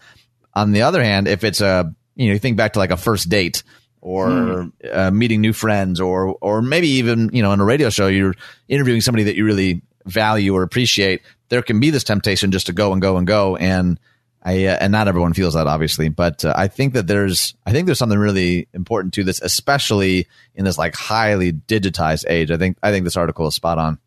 On 0.54 0.72
the 0.72 0.82
other 0.82 1.02
hand, 1.02 1.28
if 1.28 1.44
it's 1.44 1.60
a 1.60 1.94
you 2.14 2.28
know, 2.28 2.34
you 2.34 2.38
think 2.38 2.56
back 2.56 2.74
to 2.74 2.78
like 2.78 2.90
a 2.90 2.96
first 2.96 3.28
date 3.28 3.62
or 4.02 4.28
hmm. 4.30 4.68
uh, 4.92 5.10
meeting 5.10 5.40
new 5.40 5.54
friends 5.54 6.00
or 6.00 6.36
or 6.40 6.60
maybe 6.60 6.88
even 6.88 7.30
you 7.32 7.40
know 7.40 7.50
on 7.50 7.60
a 7.60 7.64
radio 7.64 7.88
show 7.88 8.08
you're 8.08 8.34
interviewing 8.68 9.00
somebody 9.00 9.24
that 9.24 9.36
you 9.36 9.44
really 9.44 9.80
value 10.04 10.54
or 10.54 10.62
appreciate 10.62 11.22
there 11.52 11.62
can 11.62 11.80
be 11.80 11.90
this 11.90 12.02
temptation 12.02 12.50
just 12.50 12.66
to 12.66 12.72
go 12.72 12.94
and 12.94 13.02
go 13.02 13.18
and 13.18 13.26
go. 13.26 13.56
And 13.56 14.00
I 14.42 14.64
uh, 14.64 14.78
and 14.80 14.90
not 14.90 15.06
everyone 15.06 15.34
feels 15.34 15.52
that 15.52 15.66
obviously 15.66 16.08
but 16.08 16.46
uh, 16.46 16.54
I 16.56 16.66
think 16.66 16.94
that 16.94 17.06
there's 17.06 17.54
I 17.66 17.72
think 17.72 17.84
there's 17.84 17.98
something 17.98 18.18
really 18.18 18.68
important 18.72 19.12
to 19.14 19.24
this 19.24 19.40
especially 19.42 20.26
in 20.54 20.64
this 20.64 20.78
like 20.78 20.94
highly 20.94 21.52
digitized 21.52 22.24
age. 22.26 22.50
I 22.50 22.56
think 22.56 22.78
I 22.82 22.90
think 22.90 23.04
this 23.04 23.18
article 23.18 23.46
is 23.46 23.54
spot 23.54 23.76
on 23.76 23.98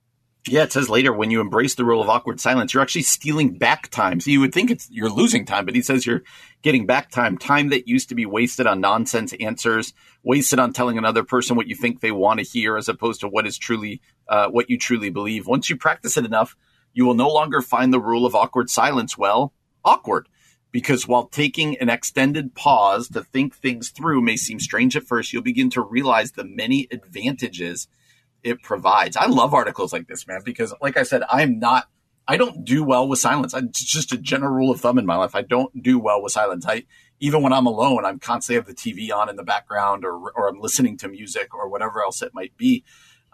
yeah, 0.48 0.64
it 0.64 0.72
says 0.72 0.90
later 0.90 1.12
when 1.12 1.32
you 1.32 1.42
embrace 1.42 1.74
the 1.74 1.86
rule 1.86 2.02
of 2.02 2.10
awkward 2.10 2.40
silence, 2.40 2.74
you're 2.74 2.84
actually 2.84 3.02
stealing 3.02 3.58
back 3.58 3.90
time. 3.90 4.20
So 4.20 4.30
you 4.30 4.40
would 4.42 4.54
think 4.54 4.70
it's 4.70 4.88
you're 4.92 5.10
losing 5.10 5.46
time, 5.46 5.66
but 5.66 5.74
he 5.74 5.82
says 5.82 6.06
you're 6.06 6.22
getting 6.62 6.86
back 6.86 7.10
time, 7.10 7.38
time 7.38 7.70
that 7.70 7.88
used 7.88 8.10
to 8.10 8.16
be 8.16 8.28
wasted 8.28 8.68
on 8.68 8.80
nonsense 8.80 9.34
answers, 9.40 9.94
wasted 10.24 10.60
on 10.60 10.72
telling 10.72 11.00
another 11.00 11.24
person 11.24 11.56
what 11.56 11.68
you 11.68 11.76
think 11.76 12.00
they 12.00 12.12
want 12.12 12.40
to 12.40 12.46
hear, 12.46 12.78
as 12.78 12.88
opposed 12.88 13.22
to 13.22 13.28
what 13.28 13.48
is 13.48 13.58
truly 13.58 14.02
uh, 14.30 14.48
what 14.50 14.70
you 14.70 14.78
truly 14.78 15.10
believe. 15.10 15.48
Once 15.48 15.70
you 15.70 15.78
practice 15.78 16.16
it 16.16 16.26
enough, 16.26 16.56
you 16.94 17.06
will 17.06 17.16
no 17.16 17.30
longer 17.30 17.62
find 17.62 17.92
the 17.92 18.00
rule 18.00 18.26
of 18.26 18.36
awkward 18.36 18.70
silence 18.70 19.18
well 19.18 19.52
awkward. 19.84 20.30
Because 20.72 21.08
while 21.08 21.28
taking 21.28 21.78
an 21.78 21.90
extended 21.90 22.54
pause 22.54 23.08
to 23.10 23.24
think 23.24 23.56
things 23.56 23.90
through 23.90 24.22
may 24.22 24.36
seem 24.36 24.60
strange 24.60 24.98
at 24.98 25.06
first, 25.06 25.32
you'll 25.32 25.42
begin 25.42 25.70
to 25.70 25.82
realize 25.82 26.34
the 26.34 26.44
many 26.44 26.88
advantages 26.92 27.88
it 28.46 28.62
provides. 28.62 29.18
I 29.18 29.26
love 29.26 29.54
articles 29.54 29.92
like 29.92 30.08
this, 30.08 30.28
man, 30.28 30.42
because 30.46 30.74
like 30.80 30.98
I 30.98 31.04
said, 31.04 31.24
I'm 31.30 31.58
not, 31.58 31.88
I 32.28 32.38
don't 32.38 32.64
do 32.64 32.84
well 32.84 33.08
with 33.08 33.20
silence. 33.20 33.56
I, 33.56 33.60
it's 33.60 33.84
just 33.84 34.14
a 34.14 34.18
general 34.18 34.54
rule 34.54 34.70
of 34.72 34.80
thumb 34.80 35.00
in 35.00 35.06
my 35.06 35.16
life. 35.16 35.36
I 35.36 35.42
don't 35.42 35.82
do 35.82 35.98
well 35.98 36.22
with 36.22 36.32
silence. 36.32 36.66
I, 36.68 36.84
even 37.20 37.42
when 37.42 37.54
I'm 37.54 37.66
alone, 37.66 38.06
I'm 38.06 38.20
constantly 38.20 38.56
have 38.58 38.68
the 38.68 38.74
TV 38.74 39.12
on 39.12 39.30
in 39.30 39.36
the 39.36 39.44
background 39.44 40.06
or, 40.06 40.32
or 40.32 40.48
I'm 40.48 40.60
listening 40.60 40.96
to 40.98 41.08
music 41.08 41.56
or 41.56 41.68
whatever 41.68 42.04
else 42.04 42.22
it 42.22 42.36
might 42.36 42.56
be. 42.56 42.84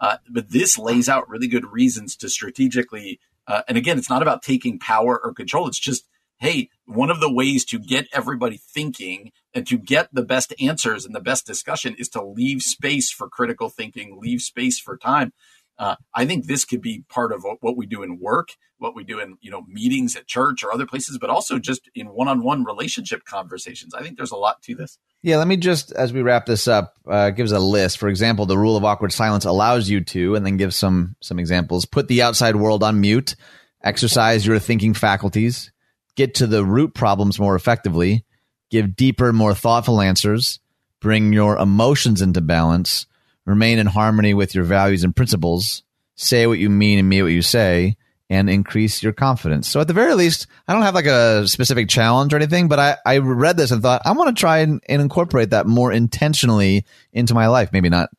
Uh, 0.00 0.16
but 0.30 0.50
this 0.50 0.78
lays 0.78 1.08
out 1.10 1.28
really 1.28 1.46
good 1.46 1.70
reasons 1.70 2.16
to 2.16 2.28
strategically, 2.30 3.20
uh, 3.46 3.62
and 3.68 3.76
again, 3.76 3.98
it's 3.98 4.10
not 4.10 4.22
about 4.22 4.42
taking 4.42 4.78
power 4.78 5.20
or 5.22 5.34
control. 5.34 5.68
It's 5.68 5.78
just, 5.78 6.08
hey, 6.42 6.68
one 6.86 7.08
of 7.08 7.20
the 7.20 7.32
ways 7.32 7.64
to 7.64 7.78
get 7.78 8.08
everybody 8.12 8.56
thinking 8.56 9.30
and 9.54 9.64
to 9.64 9.78
get 9.78 10.08
the 10.12 10.24
best 10.24 10.52
answers 10.60 11.06
and 11.06 11.14
the 11.14 11.20
best 11.20 11.46
discussion 11.46 11.94
is 11.98 12.08
to 12.08 12.22
leave 12.22 12.62
space 12.62 13.12
for 13.12 13.28
critical 13.28 13.68
thinking, 13.68 14.18
leave 14.20 14.40
space 14.40 14.80
for 14.80 14.96
time. 14.96 15.32
Uh, 15.78 15.94
I 16.12 16.26
think 16.26 16.46
this 16.46 16.64
could 16.64 16.82
be 16.82 17.04
part 17.08 17.32
of 17.32 17.46
what 17.60 17.76
we 17.76 17.86
do 17.86 18.02
in 18.02 18.18
work, 18.18 18.48
what 18.78 18.94
we 18.94 19.04
do 19.04 19.20
in 19.20 19.36
you 19.40 19.50
know 19.50 19.62
meetings 19.68 20.16
at 20.16 20.26
church 20.26 20.62
or 20.62 20.72
other 20.72 20.84
places, 20.84 21.16
but 21.16 21.30
also 21.30 21.58
just 21.58 21.88
in 21.94 22.08
one-on-one 22.08 22.64
relationship 22.64 23.24
conversations. 23.24 23.94
I 23.94 24.02
think 24.02 24.16
there's 24.16 24.32
a 24.32 24.36
lot 24.36 24.62
to 24.62 24.74
this. 24.74 24.98
Yeah, 25.22 25.38
let 25.38 25.46
me 25.46 25.56
just 25.56 25.92
as 25.92 26.12
we 26.12 26.22
wrap 26.22 26.46
this 26.46 26.68
up, 26.68 26.94
uh, 27.08 27.30
gives 27.30 27.52
a 27.52 27.58
list. 27.58 27.98
For 27.98 28.08
example, 28.08 28.46
the 28.46 28.58
rule 28.58 28.76
of 28.76 28.84
awkward 28.84 29.12
silence 29.12 29.44
allows 29.44 29.88
you 29.88 30.02
to, 30.04 30.34
and 30.34 30.44
then 30.44 30.56
give 30.56 30.74
some 30.74 31.16
some 31.20 31.38
examples. 31.38 31.86
Put 31.86 32.08
the 32.08 32.22
outside 32.22 32.56
world 32.56 32.82
on 32.82 33.00
mute. 33.00 33.34
Exercise 33.82 34.46
your 34.46 34.58
thinking 34.58 34.92
faculties. 34.92 35.71
Get 36.16 36.34
to 36.36 36.46
the 36.46 36.64
root 36.64 36.94
problems 36.94 37.38
more 37.38 37.54
effectively. 37.54 38.24
Give 38.70 38.94
deeper, 38.94 39.32
more 39.32 39.54
thoughtful 39.54 40.00
answers. 40.00 40.60
Bring 41.00 41.32
your 41.32 41.58
emotions 41.58 42.22
into 42.22 42.40
balance 42.40 43.06
remain 43.44 43.78
in 43.78 43.86
harmony 43.86 44.34
with 44.34 44.54
your 44.54 44.64
values 44.64 45.04
and 45.04 45.14
principles, 45.14 45.82
say 46.14 46.46
what 46.46 46.58
you 46.58 46.70
mean 46.70 46.98
and 46.98 47.08
mean 47.08 47.24
what 47.24 47.32
you 47.32 47.42
say, 47.42 47.96
and 48.30 48.48
increase 48.48 49.02
your 49.02 49.12
confidence. 49.12 49.68
So 49.68 49.80
at 49.80 49.88
the 49.88 49.94
very 49.94 50.14
least, 50.14 50.46
I 50.66 50.72
don't 50.72 50.82
have 50.82 50.94
like 50.94 51.06
a 51.06 51.46
specific 51.46 51.88
challenge 51.88 52.32
or 52.32 52.36
anything, 52.36 52.68
but 52.68 52.78
I, 52.78 52.96
I 53.04 53.18
read 53.18 53.56
this 53.56 53.70
and 53.70 53.82
thought 53.82 54.02
I 54.04 54.12
want 54.12 54.34
to 54.34 54.40
try 54.40 54.58
and, 54.58 54.82
and 54.88 55.02
incorporate 55.02 55.50
that 55.50 55.66
more 55.66 55.92
intentionally 55.92 56.86
into 57.12 57.34
my 57.34 57.48
life. 57.48 57.70
Maybe 57.72 57.90
not 57.90 58.10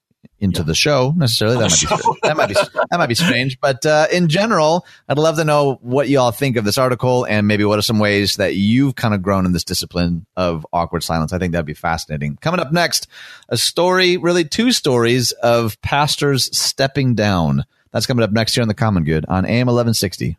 into 0.44 0.62
yeah. 0.62 0.66
the 0.66 0.76
show 0.76 1.14
necessarily. 1.16 1.58
That 1.58 1.72
might, 1.72 1.80
be, 1.80 2.20
that 2.24 2.38
might 2.38 2.48
be 2.50 2.54
that 2.54 2.98
might 2.98 3.08
be 3.08 3.16
strange, 3.16 3.60
but 3.60 3.86
uh, 3.86 4.08
in 4.12 4.28
general, 4.28 4.86
I'd 5.08 5.18
love 5.18 5.38
to 5.38 5.46
know 5.46 5.80
what 5.82 6.10
y'all 6.10 6.32
think 6.32 6.58
of 6.58 6.66
this 6.66 6.78
article 6.78 7.26
and 7.26 7.48
maybe 7.48 7.64
what 7.64 7.80
are 7.80 7.84
some 7.84 8.00
ways 8.00 8.36
that 8.36 8.56
you've 8.56 8.96
kind 8.96 9.14
of 9.14 9.22
grown 9.22 9.46
in 9.46 9.54
this 9.54 9.64
discipline 9.64 10.26
of 10.36 10.68
awkward 10.74 11.04
silence. 11.04 11.32
I 11.34 11.40
think 11.40 11.54
that'd 11.54 11.66
be 11.66 11.74
fascinating. 11.74 12.38
Coming 12.42 12.60
up 12.60 12.72
next, 12.72 13.08
a 13.50 13.58
story, 13.58 14.18
really 14.18 14.44
two 14.44 14.72
stories 14.72 15.32
of 15.32 15.82
pastors 15.82 16.56
stepping 16.56 17.16
down. 17.16 17.64
That's 17.92 18.06
coming 18.06 18.24
up 18.24 18.32
next 18.32 18.56
here 18.56 18.64
on 18.64 18.68
the 18.68 18.74
Common 18.74 19.04
Good 19.06 19.26
on 19.28 19.46
AM 19.46 19.70
eleven 19.70 19.94
sixty. 19.94 20.38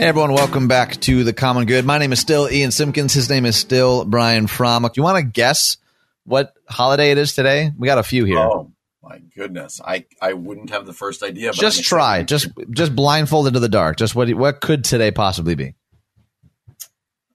Hey 0.00 0.04
everyone, 0.04 0.32
welcome 0.32 0.68
back 0.68 0.92
to 1.00 1.24
the 1.24 1.32
Common 1.32 1.66
Good. 1.66 1.84
My 1.84 1.98
name 1.98 2.12
is 2.12 2.20
still 2.20 2.48
Ian 2.48 2.70
Simpkins. 2.70 3.12
His 3.14 3.28
name 3.28 3.44
is 3.44 3.56
still 3.56 4.04
Brian 4.04 4.46
Fromm. 4.46 4.84
Do 4.84 4.90
you 4.94 5.02
want 5.02 5.18
to 5.18 5.24
guess 5.24 5.76
what 6.22 6.54
holiday 6.68 7.10
it 7.10 7.18
is 7.18 7.34
today? 7.34 7.72
We 7.76 7.86
got 7.86 7.98
a 7.98 8.04
few 8.04 8.24
here. 8.24 8.38
Oh 8.38 8.70
my 9.02 9.18
goodness, 9.36 9.80
I 9.84 10.04
I 10.22 10.34
wouldn't 10.34 10.70
have 10.70 10.86
the 10.86 10.92
first 10.92 11.24
idea. 11.24 11.50
Just 11.50 11.82
try, 11.82 12.22
just 12.22 12.46
just 12.70 12.94
blindfold 12.94 13.48
into 13.48 13.58
the 13.58 13.68
dark. 13.68 13.96
Just 13.96 14.14
what 14.14 14.32
what 14.34 14.60
could 14.60 14.84
today 14.84 15.10
possibly 15.10 15.56
be? 15.56 15.74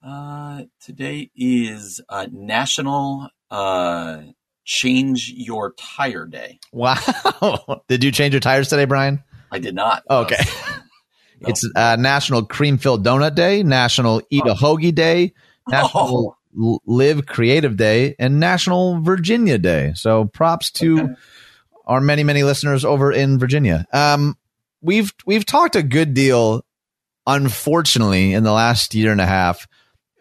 Uh, 0.01 0.61
today 0.79 1.31
is 1.35 1.99
uh, 2.07 2.27
National 2.31 3.27
uh, 3.51 4.21
Change 4.63 5.33
Your 5.35 5.73
Tire 5.73 6.27
Day. 6.27 6.61
Wow! 6.71 7.81
did 7.89 8.05
you 8.05 8.11
change 8.13 8.33
your 8.33 8.39
tires 8.39 8.69
today, 8.69 8.85
Brian? 8.85 9.21
I 9.51 9.59
did 9.59 9.75
not. 9.75 10.03
Okay. 10.09 10.41
It's 11.47 11.69
uh, 11.75 11.97
National 11.99 12.45
Cream 12.45 12.77
Filled 12.77 13.05
Donut 13.05 13.35
Day, 13.35 13.63
National 13.63 14.21
Eat 14.29 14.45
a. 14.45 14.53
Hoagie 14.53 14.93
Day, 14.93 15.33
National 15.67 16.37
oh. 16.57 16.79
Live 16.85 17.25
Creative 17.25 17.75
Day, 17.75 18.15
and 18.19 18.39
National 18.39 19.01
Virginia 19.01 19.57
Day. 19.57 19.93
So 19.95 20.25
props 20.25 20.71
to 20.71 21.01
okay. 21.01 21.13
our 21.85 22.01
many 22.01 22.23
many 22.23 22.43
listeners 22.43 22.85
over 22.85 23.11
in 23.11 23.39
Virginia. 23.39 23.85
Um, 23.91 24.37
we've 24.81 25.13
we've 25.25 25.45
talked 25.45 25.75
a 25.75 25.83
good 25.83 26.13
deal, 26.13 26.65
unfortunately, 27.25 28.33
in 28.33 28.43
the 28.43 28.51
last 28.51 28.93
year 28.95 29.11
and 29.11 29.21
a 29.21 29.25
half 29.25 29.67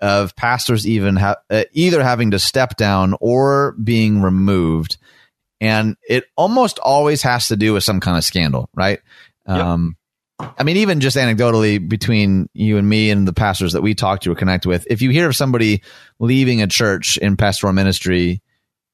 of 0.02 0.34
pastors 0.34 0.86
even 0.86 1.14
ha- 1.14 1.36
uh, 1.48 1.62
either 1.72 2.02
having 2.02 2.32
to 2.32 2.38
step 2.38 2.76
down 2.76 3.14
or 3.20 3.72
being 3.82 4.20
removed 4.20 4.98
and 5.60 5.96
it 6.08 6.24
almost 6.36 6.80
always 6.80 7.22
has 7.22 7.46
to 7.46 7.56
do 7.56 7.72
with 7.72 7.84
some 7.84 8.00
kind 8.00 8.18
of 8.18 8.24
scandal 8.24 8.68
right 8.74 9.00
yep. 9.46 9.56
um, 9.56 9.96
I 10.58 10.64
mean, 10.64 10.78
even 10.78 11.00
just 11.00 11.16
anecdotally 11.16 11.86
between 11.86 12.48
you 12.52 12.78
and 12.78 12.88
me 12.88 13.10
and 13.10 13.26
the 13.26 13.32
pastors 13.32 13.72
that 13.72 13.82
we 13.82 13.94
talk 13.94 14.20
to 14.20 14.32
or 14.32 14.34
connect 14.34 14.66
with, 14.66 14.86
if 14.90 15.02
you 15.02 15.10
hear 15.10 15.28
of 15.28 15.36
somebody 15.36 15.82
leaving 16.18 16.62
a 16.62 16.66
church 16.66 17.16
in 17.16 17.36
pastoral 17.36 17.72
ministry, 17.72 18.42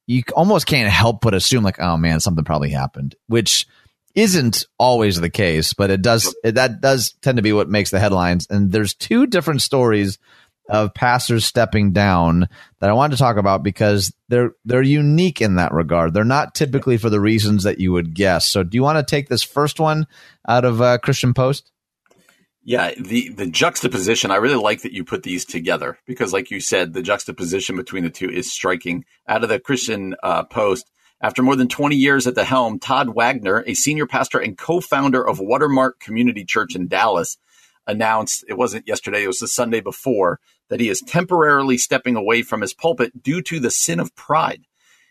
you 0.07 0.23
almost 0.35 0.67
can't 0.67 0.91
help 0.91 1.21
but 1.21 1.35
assume 1.35 1.65
like, 1.65 1.81
oh 1.81 1.97
man, 1.97 2.21
something 2.21 2.45
probably 2.45 2.71
happened, 2.71 3.15
which 3.27 3.67
isn't 4.15 4.67
always 4.79 5.21
the 5.21 5.31
case, 5.31 5.75
but 5.75 5.91
it 5.91 6.03
does, 6.03 6.35
that 6.43 6.81
does 6.81 7.15
tend 7.23 7.37
to 7.37 7.43
be 7.43 7.53
what 7.53 7.69
makes 7.69 7.91
the 7.91 8.01
headlines. 8.01 8.47
And 8.51 8.73
there's 8.73 8.95
two 8.95 9.27
different 9.27 9.63
stories 9.63 10.19
of 10.69 10.95
pastors 10.95 11.45
stepping 11.45 11.93
down 11.93 12.49
that 12.81 12.91
I 12.91 12.93
wanted 12.93 13.17
to 13.17 13.23
talk 13.23 13.37
about 13.37 13.63
because 13.63 14.13
they're 14.29 14.53
they're 14.65 14.83
unique 14.83 15.41
in 15.41 15.57
that 15.57 15.73
regard. 15.73 16.13
They're 16.13 16.25
not 16.25 16.55
typically 16.55 16.99
for 16.99 17.11
the 17.11 17.21
reasons 17.21 17.65
that 17.65 17.81
you 17.81 17.93
would 17.93 18.15
guess. 18.15 18.47
So, 18.47 18.63
do 18.63 18.77
you 18.77 18.83
want 18.83 18.99
to 18.99 19.11
take 19.11 19.29
this 19.29 19.43
first 19.43 19.81
one 19.81 20.07
out 20.47 20.65
of 20.65 20.81
uh, 20.83 20.99
Christian 20.99 21.35
Post? 21.35 21.73
Yeah, 22.69 22.93
the 22.99 23.31
the 23.31 23.47
juxtaposition. 23.47 24.31
I 24.31 24.37
really 24.37 24.63
like 24.63 24.83
that 24.83 24.93
you 24.93 25.03
put 25.03 25.23
these 25.23 25.47
together 25.47 25.99
because, 26.07 26.35
like 26.35 26.51
you 26.51 26.61
said, 26.61 26.93
the 26.93 27.01
juxtaposition 27.01 27.77
between 27.77 28.05
the 28.05 28.11
two 28.11 28.29
is 28.29 28.53
striking. 28.53 29.07
Out 29.27 29.43
of 29.43 29.49
the 29.49 29.59
Christian 29.59 30.15
uh, 30.23 30.45
Post, 30.45 30.91
after 31.23 31.43
more 31.43 31.57
than 31.57 31.69
20 31.69 31.97
years 31.97 32.27
at 32.27 32.35
the 32.35 32.45
helm, 32.45 32.79
Todd 32.79 33.15
Wagner, 33.15 33.65
a 33.67 33.73
senior 33.73 34.07
pastor 34.07 34.39
and 34.39 34.59
co-founder 34.59 35.27
of 35.27 35.41
Watermark 35.41 35.99
Community 35.99 36.45
Church 36.45 36.77
in 36.77 36.89
Dallas, 36.89 37.39
announced 37.87 38.45
it 38.47 38.59
wasn't 38.59 38.87
yesterday; 38.87 39.25
it 39.25 39.29
was 39.29 39.39
the 39.39 39.49
Sunday 39.49 39.81
before 39.81 40.39
that 40.69 40.81
he 40.81 40.89
is 40.89 41.03
temporarily 41.07 41.79
stepping 41.79 42.17
away 42.17 42.43
from 42.43 42.61
his 42.61 42.75
pulpit 42.75 43.23
due 43.23 43.43
to 43.43 43.61
the 43.61 43.71
sin 43.71 44.01
of 44.01 44.15
pride. 44.15 44.63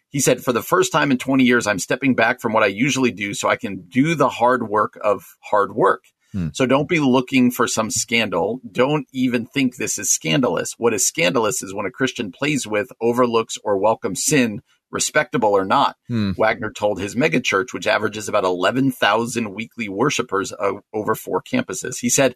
He 0.10 0.20
said, 0.20 0.44
For 0.44 0.54
the 0.54 0.62
first 0.62 0.92
time 0.92 1.12
in 1.12 1.18
20 1.18 1.44
years, 1.44 1.68
I'm 1.68 1.80
stepping 1.80 2.16
back 2.16 2.40
from 2.40 2.54
what 2.54 2.64
I 2.64 2.68
usually 2.68 3.12
do 3.12 3.34
so 3.34 3.50
I 3.50 3.58
can 3.58 3.88
do 3.90 4.16
the 4.16 4.30
hard 4.30 4.70
work 4.70 4.98
of 5.04 5.36
hard 5.42 5.76
work. 5.76 6.04
Hmm. 6.32 6.50
So 6.54 6.66
don't 6.66 6.90
be 6.90 7.00
looking 7.00 7.52
for 7.52 7.68
some 7.68 7.90
scandal. 7.90 8.60
Don't 8.70 9.08
even 9.14 9.46
think 9.46 9.76
this 9.76 9.98
is 9.98 10.12
scandalous. 10.12 10.74
What 10.78 10.94
is 10.94 11.08
scandalous 11.08 11.62
is 11.62 11.74
when 11.74 11.86
a 11.86 11.92
Christian 11.92 12.32
plays 12.32 12.68
with, 12.68 12.90
overlooks, 13.02 13.58
or 13.64 13.78
welcomes 13.78 14.24
sin, 14.24 14.62
respectable 14.92 15.50
or 15.50 15.66
not. 15.66 15.98
Hmm. 16.08 16.32
Wagner 16.38 16.72
told 16.72 17.00
his 17.00 17.16
megachurch, 17.16 17.74
which 17.74 17.88
averages 17.88 18.30
about 18.30 18.44
11,000 18.44 19.54
weekly 19.54 19.90
worshipers 19.90 20.54
over 20.94 21.16
four 21.16 21.42
campuses. 21.42 22.00
He 22.00 22.10
said, 22.10 22.36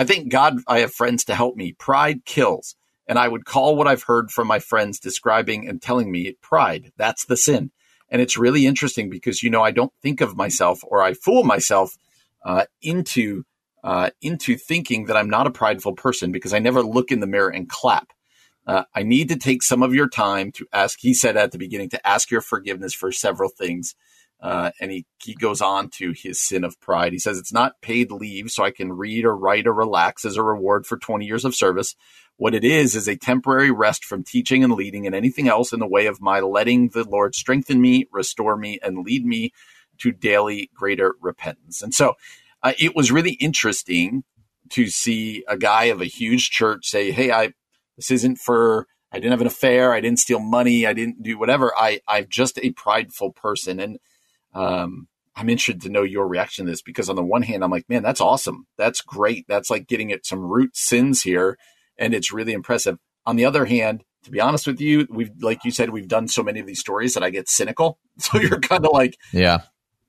I 0.00 0.04
thank 0.04 0.30
God 0.30 0.62
I 0.66 0.78
have 0.78 0.94
friends 0.94 1.26
to 1.26 1.34
help 1.34 1.56
me. 1.56 1.74
Pride 1.74 2.24
kills. 2.24 2.74
And 3.06 3.18
I 3.18 3.28
would 3.28 3.44
call 3.44 3.76
what 3.76 3.86
I've 3.86 4.04
heard 4.04 4.30
from 4.30 4.46
my 4.46 4.58
friends 4.58 4.98
describing 4.98 5.68
and 5.68 5.82
telling 5.82 6.10
me 6.10 6.38
pride. 6.40 6.90
That's 6.96 7.26
the 7.26 7.36
sin. 7.36 7.70
And 8.08 8.22
it's 8.22 8.38
really 8.38 8.64
interesting 8.64 9.10
because, 9.10 9.42
you 9.42 9.50
know, 9.50 9.62
I 9.62 9.72
don't 9.72 9.92
think 10.00 10.22
of 10.22 10.38
myself 10.38 10.80
or 10.84 11.02
I 11.02 11.12
fool 11.12 11.44
myself 11.44 11.98
uh, 12.46 12.64
into 12.80 13.44
uh, 13.84 14.08
into 14.22 14.56
thinking 14.56 15.04
that 15.04 15.18
I'm 15.18 15.28
not 15.28 15.46
a 15.46 15.50
prideful 15.50 15.96
person 15.96 16.32
because 16.32 16.54
I 16.54 16.60
never 16.60 16.82
look 16.82 17.12
in 17.12 17.20
the 17.20 17.26
mirror 17.26 17.50
and 17.50 17.68
clap. 17.68 18.08
Uh, 18.66 18.84
I 18.94 19.02
need 19.02 19.28
to 19.28 19.36
take 19.36 19.62
some 19.62 19.82
of 19.82 19.94
your 19.94 20.08
time 20.08 20.50
to 20.52 20.66
ask, 20.72 20.98
he 21.02 21.12
said 21.12 21.36
at 21.36 21.52
the 21.52 21.58
beginning, 21.58 21.90
to 21.90 22.08
ask 22.08 22.30
your 22.30 22.40
forgiveness 22.40 22.94
for 22.94 23.12
several 23.12 23.50
things. 23.50 23.94
Uh, 24.42 24.70
and 24.80 24.90
he, 24.90 25.04
he 25.22 25.34
goes 25.34 25.60
on 25.60 25.90
to 25.90 26.12
his 26.12 26.40
sin 26.40 26.64
of 26.64 26.80
pride. 26.80 27.12
He 27.12 27.18
says, 27.18 27.38
It's 27.38 27.52
not 27.52 27.80
paid 27.82 28.10
leave, 28.10 28.50
so 28.50 28.64
I 28.64 28.70
can 28.70 28.92
read 28.92 29.24
or 29.24 29.36
write 29.36 29.66
or 29.66 29.74
relax 29.74 30.24
as 30.24 30.36
a 30.36 30.42
reward 30.42 30.86
for 30.86 30.96
20 30.96 31.26
years 31.26 31.44
of 31.44 31.54
service. 31.54 31.94
What 32.36 32.54
it 32.54 32.64
is, 32.64 32.96
is 32.96 33.06
a 33.06 33.16
temporary 33.16 33.70
rest 33.70 34.02
from 34.02 34.24
teaching 34.24 34.64
and 34.64 34.72
leading 34.72 35.06
and 35.06 35.14
anything 35.14 35.46
else 35.46 35.74
in 35.74 35.80
the 35.80 35.86
way 35.86 36.06
of 36.06 36.22
my 36.22 36.40
letting 36.40 36.88
the 36.88 37.04
Lord 37.04 37.34
strengthen 37.34 37.82
me, 37.82 38.06
restore 38.10 38.56
me, 38.56 38.78
and 38.82 39.04
lead 39.04 39.26
me 39.26 39.52
to 39.98 40.10
daily 40.10 40.70
greater 40.74 41.16
repentance. 41.20 41.82
And 41.82 41.92
so 41.92 42.14
uh, 42.62 42.72
it 42.78 42.96
was 42.96 43.12
really 43.12 43.32
interesting 43.32 44.24
to 44.70 44.86
see 44.86 45.44
a 45.48 45.58
guy 45.58 45.84
of 45.84 46.00
a 46.00 46.06
huge 46.06 46.50
church 46.50 46.88
say, 46.88 47.10
Hey, 47.10 47.30
I, 47.30 47.52
this 47.96 48.10
isn't 48.10 48.36
for, 48.36 48.86
I 49.12 49.18
didn't 49.18 49.32
have 49.32 49.40
an 49.42 49.46
affair. 49.46 49.92
I 49.92 50.00
didn't 50.00 50.20
steal 50.20 50.40
money. 50.40 50.86
I 50.86 50.94
didn't 50.94 51.22
do 51.22 51.38
whatever. 51.38 51.74
I, 51.76 52.00
I'm 52.08 52.26
just 52.30 52.58
a 52.62 52.70
prideful 52.70 53.32
person. 53.32 53.80
And 53.80 53.98
um, 54.54 55.08
I'm 55.36 55.48
interested 55.48 55.82
to 55.82 55.88
know 55.88 56.02
your 56.02 56.26
reaction 56.26 56.66
to 56.66 56.72
this 56.72 56.82
because 56.82 57.08
on 57.08 57.16
the 57.16 57.24
one 57.24 57.42
hand, 57.42 57.64
I'm 57.64 57.70
like, 57.70 57.88
man, 57.88 58.02
that's 58.02 58.20
awesome. 58.20 58.66
That's 58.76 59.00
great. 59.00 59.46
That's 59.48 59.70
like 59.70 59.86
getting 59.86 60.12
at 60.12 60.26
some 60.26 60.40
root 60.40 60.76
sins 60.76 61.22
here. 61.22 61.56
And 61.98 62.14
it's 62.14 62.32
really 62.32 62.52
impressive. 62.52 62.98
On 63.26 63.36
the 63.36 63.44
other 63.44 63.64
hand, 63.64 64.04
to 64.24 64.30
be 64.30 64.40
honest 64.40 64.66
with 64.66 64.80
you, 64.80 65.06
we've, 65.08 65.30
like 65.40 65.64
you 65.64 65.70
said, 65.70 65.90
we've 65.90 66.08
done 66.08 66.28
so 66.28 66.42
many 66.42 66.60
of 66.60 66.66
these 66.66 66.80
stories 66.80 67.14
that 67.14 67.22
I 67.22 67.30
get 67.30 67.48
cynical. 67.48 67.98
So 68.18 68.38
you're 68.38 68.60
kind 68.60 68.84
of 68.84 68.92
like, 68.92 69.16
yeah, 69.32 69.60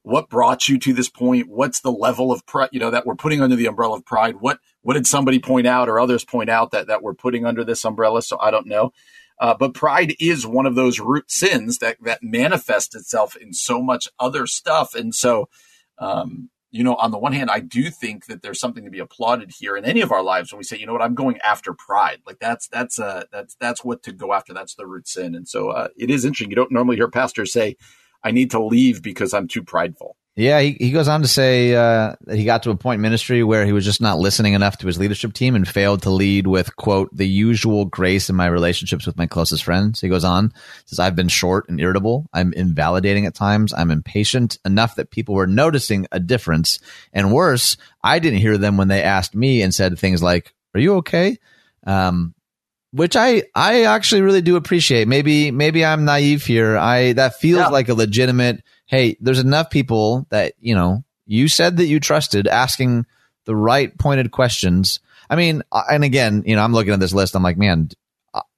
what 0.03 0.29
brought 0.29 0.67
you 0.67 0.77
to 0.79 0.91
this 0.91 1.07
point? 1.07 1.47
What's 1.47 1.79
the 1.79 1.91
level 1.91 2.33
of 2.33 2.45
pride, 2.45 2.69
you 2.73 2.79
know, 2.81 2.91
that 2.91 3.05
we're 3.05 3.15
putting 3.15 3.41
under 3.41 3.55
the 3.55 3.67
umbrella 3.67 3.97
of 3.97 4.05
pride? 4.05 4.35
What, 4.41 4.59
what 4.81 4.95
did 4.95 5.07
somebody 5.07 5.39
point 5.39 5.65
out 5.65 5.87
or 5.87 5.97
others 5.97 6.25
point 6.25 6.49
out 6.49 6.71
that, 6.71 6.87
that 6.87 7.01
we're 7.01 7.13
putting 7.13 7.45
under 7.45 7.63
this 7.63 7.85
umbrella? 7.85 8.21
So 8.21 8.37
I 8.39 8.51
don't 8.51 8.67
know. 8.67 8.91
Uh, 9.39 9.55
but 9.57 9.73
pride 9.73 10.13
is 10.19 10.45
one 10.45 10.65
of 10.65 10.75
those 10.75 10.99
root 10.99 11.31
sins 11.31 11.79
that, 11.79 11.97
that 12.03 12.21
manifests 12.21 12.95
itself 12.95 13.35
in 13.35 13.53
so 13.53 13.81
much 13.81 14.07
other 14.19 14.45
stuff. 14.45 14.93
And 14.93 15.15
so, 15.15 15.49
um, 15.97 16.49
you 16.69 16.83
know, 16.83 16.95
on 16.95 17.11
the 17.11 17.17
one 17.17 17.33
hand, 17.33 17.49
I 17.51 17.59
do 17.59 17.89
think 17.89 18.27
that 18.27 18.41
there's 18.41 18.59
something 18.59 18.85
to 18.85 18.91
be 18.91 18.99
applauded 18.99 19.51
here 19.51 19.75
in 19.75 19.83
any 19.83 20.01
of 20.01 20.11
our 20.11 20.23
lives 20.23 20.51
when 20.51 20.57
we 20.57 20.63
say, 20.63 20.77
you 20.77 20.85
know 20.85 20.93
what, 20.93 21.01
I'm 21.01 21.15
going 21.15 21.37
after 21.39 21.73
pride. 21.73 22.19
Like 22.25 22.39
that's 22.39 22.67
that's 22.67 22.97
uh 22.97 23.25
that's 23.31 23.55
that's 23.59 23.83
what 23.83 24.03
to 24.03 24.13
go 24.13 24.31
after. 24.33 24.53
That's 24.53 24.75
the 24.75 24.87
root 24.87 25.07
sin. 25.07 25.35
And 25.35 25.47
so 25.47 25.69
uh, 25.69 25.89
it 25.97 26.09
is 26.09 26.23
interesting. 26.23 26.49
You 26.49 26.55
don't 26.55 26.71
normally 26.71 26.95
hear 26.95 27.09
pastors 27.09 27.51
say, 27.51 27.75
I 28.23 28.31
need 28.31 28.51
to 28.51 28.63
leave 28.63 29.01
because 29.01 29.33
I'm 29.33 29.47
too 29.47 29.63
prideful. 29.63 30.15
Yeah, 30.37 30.61
he, 30.61 30.77
he 30.79 30.91
goes 30.91 31.09
on 31.09 31.23
to 31.23 31.27
say 31.27 31.75
uh, 31.75 32.15
that 32.21 32.37
he 32.37 32.45
got 32.45 32.63
to 32.63 32.69
a 32.69 32.75
point 32.77 32.99
in 32.99 33.01
ministry 33.01 33.43
where 33.43 33.65
he 33.65 33.73
was 33.73 33.83
just 33.83 33.99
not 33.99 34.17
listening 34.17 34.53
enough 34.53 34.77
to 34.77 34.87
his 34.87 34.97
leadership 34.97 35.33
team 35.33 35.55
and 35.55 35.67
failed 35.67 36.03
to 36.03 36.09
lead 36.09 36.47
with, 36.47 36.73
quote, 36.77 37.09
the 37.13 37.27
usual 37.27 37.83
grace 37.83 38.29
in 38.29 38.37
my 38.37 38.47
relationships 38.47 39.05
with 39.05 39.17
my 39.17 39.27
closest 39.27 39.65
friends. 39.65 39.99
He 39.99 40.07
goes 40.07 40.23
on, 40.23 40.53
says, 40.85 40.99
I've 40.99 41.17
been 41.17 41.27
short 41.27 41.67
and 41.67 41.81
irritable. 41.81 42.29
I'm 42.31 42.53
invalidating 42.53 43.25
at 43.25 43.35
times. 43.35 43.73
I'm 43.73 43.91
impatient 43.91 44.57
enough 44.63 44.95
that 44.95 45.11
people 45.11 45.35
were 45.35 45.47
noticing 45.47 46.07
a 46.13 46.19
difference. 46.19 46.79
And 47.11 47.33
worse, 47.33 47.75
I 48.01 48.19
didn't 48.19 48.39
hear 48.39 48.57
them 48.57 48.77
when 48.77 48.87
they 48.87 49.03
asked 49.03 49.35
me 49.35 49.61
and 49.61 49.75
said 49.75 49.99
things 49.99 50.23
like, 50.23 50.53
Are 50.73 50.79
you 50.79 50.95
okay? 50.95 51.39
Um, 51.85 52.35
which 52.91 53.15
I 53.15 53.43
I 53.55 53.83
actually 53.83 54.21
really 54.21 54.41
do 54.41 54.55
appreciate. 54.55 55.07
Maybe 55.07 55.51
maybe 55.51 55.83
I'm 55.85 56.05
naive 56.05 56.45
here. 56.45 56.77
I 56.77 57.13
that 57.13 57.35
feels 57.35 57.61
yeah. 57.61 57.67
like 57.69 57.89
a 57.89 57.93
legitimate. 57.93 58.63
Hey, 58.85 59.17
there's 59.21 59.39
enough 59.39 59.69
people 59.69 60.27
that 60.29 60.53
you 60.59 60.75
know 60.75 61.03
you 61.25 61.47
said 61.47 61.77
that 61.77 61.85
you 61.85 61.99
trusted 61.99 62.47
asking 62.47 63.05
the 63.45 63.55
right 63.55 63.97
pointed 63.97 64.31
questions. 64.31 64.99
I 65.29 65.35
mean, 65.35 65.63
and 65.71 66.03
again, 66.03 66.43
you 66.45 66.55
know, 66.55 66.61
I'm 66.61 66.73
looking 66.73 66.93
at 66.93 66.99
this 66.99 67.13
list. 67.13 67.35
I'm 67.35 67.43
like, 67.43 67.57
man, 67.57 67.89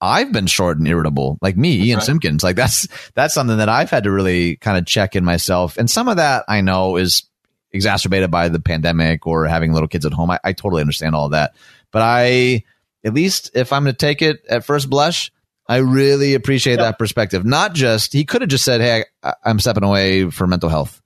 I've 0.01 0.31
been 0.31 0.47
short 0.47 0.77
and 0.77 0.87
irritable, 0.87 1.37
like 1.41 1.55
me, 1.55 1.83
Ian 1.83 1.97
right. 1.97 2.05
Simpkins. 2.05 2.43
Like 2.43 2.55
that's 2.55 2.87
that's 3.13 3.33
something 3.33 3.57
that 3.57 3.69
I've 3.69 3.91
had 3.91 4.05
to 4.05 4.11
really 4.11 4.55
kind 4.57 4.77
of 4.77 4.85
check 4.85 5.15
in 5.15 5.23
myself. 5.23 5.77
And 5.77 5.89
some 5.89 6.07
of 6.07 6.17
that 6.17 6.45
I 6.47 6.61
know 6.61 6.97
is 6.97 7.23
exacerbated 7.71 8.29
by 8.29 8.49
the 8.49 8.59
pandemic 8.59 9.25
or 9.25 9.45
having 9.45 9.73
little 9.73 9.87
kids 9.87 10.05
at 10.05 10.13
home. 10.13 10.31
I, 10.31 10.39
I 10.43 10.53
totally 10.53 10.81
understand 10.81 11.15
all 11.15 11.25
of 11.25 11.31
that, 11.31 11.55
but 11.91 12.01
I 12.03 12.63
at 13.03 13.13
least 13.13 13.51
if 13.53 13.73
I'm 13.73 13.83
going 13.83 13.93
to 13.93 13.97
take 13.97 14.21
it 14.21 14.45
at 14.49 14.65
first 14.65 14.89
blush, 14.89 15.31
I 15.67 15.77
really 15.77 16.33
appreciate 16.33 16.77
that 16.77 16.99
perspective. 16.99 17.45
Not 17.45 17.73
just 17.73 18.13
he 18.13 18.25
could 18.25 18.41
have 18.41 18.49
just 18.49 18.65
said, 18.65 18.81
"Hey, 18.81 19.05
I, 19.23 19.33
am 19.45 19.59
stepping 19.59 19.83
away 19.83 20.29
for 20.29 20.47
mental 20.47 20.69
health." 20.69 21.01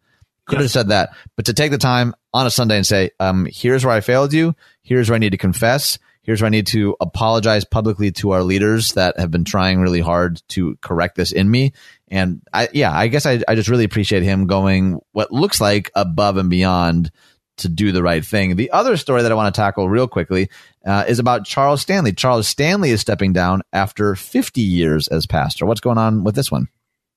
Could 0.46 0.62
have 0.62 0.72
said 0.72 0.90
that, 0.90 1.10
but 1.36 1.46
to 1.48 1.54
take 1.54 1.72
the 1.72 1.78
time 1.78 2.16
on 2.34 2.48
a 2.48 2.52
Sunday 2.52 2.78
and 2.78 2.88
say, 2.88 3.12
um, 3.20 3.48
"Here's 3.52 3.86
where 3.86 3.94
I 3.94 4.02
failed 4.02 4.34
you. 4.34 4.56
Here's 4.82 5.10
where 5.10 5.16
I 5.16 5.20
need 5.20 5.32
to 5.32 5.38
confess. 5.38 6.00
Here's 6.22 6.42
where 6.42 6.48
I 6.48 6.50
need 6.50 6.68
to 6.68 6.96
apologize 7.00 7.66
publicly 7.66 8.12
to 8.14 8.32
our 8.32 8.44
leaders 8.44 8.94
that 8.94 9.20
have 9.20 9.30
been 9.30 9.46
trying 9.46 9.80
really 9.80 10.00
hard 10.00 10.42
to 10.50 10.78
correct 10.82 11.18
this 11.18 11.32
in 11.32 11.52
me." 11.52 11.74
And 12.10 12.42
I, 12.54 12.70
yeah, 12.74 12.98
I 12.98 13.08
guess 13.08 13.26
I, 13.26 13.44
I 13.48 13.56
just 13.56 13.70
really 13.70 13.84
appreciate 13.84 14.24
him 14.24 14.48
going 14.48 15.00
what 15.12 15.32
looks 15.32 15.60
like 15.60 15.92
above 15.94 16.38
and 16.38 16.50
beyond 16.50 17.12
to 17.58 17.70
do 17.70 17.92
the 17.92 18.04
right 18.04 18.26
thing. 18.26 18.56
The 18.56 18.72
other 18.72 18.98
story 18.98 19.22
that 19.22 19.32
I 19.32 19.36
want 19.36 19.54
to 19.54 19.60
tackle 19.60 19.90
real 19.90 20.08
quickly 20.08 20.50
uh, 20.86 21.06
is 21.08 21.20
about 21.20 21.46
Charles 21.46 21.82
Stanley. 21.82 22.14
Charles 22.14 22.48
Stanley 22.48 22.92
is 22.92 23.02
stepping 23.02 23.34
down 23.34 23.62
after 23.74 24.16
50 24.16 24.62
years 24.62 25.08
as 25.08 25.26
pastor. 25.26 25.66
What's 25.66 25.82
going 25.82 25.98
on 25.98 26.24
with 26.24 26.36
this 26.36 26.52
one? 26.52 26.68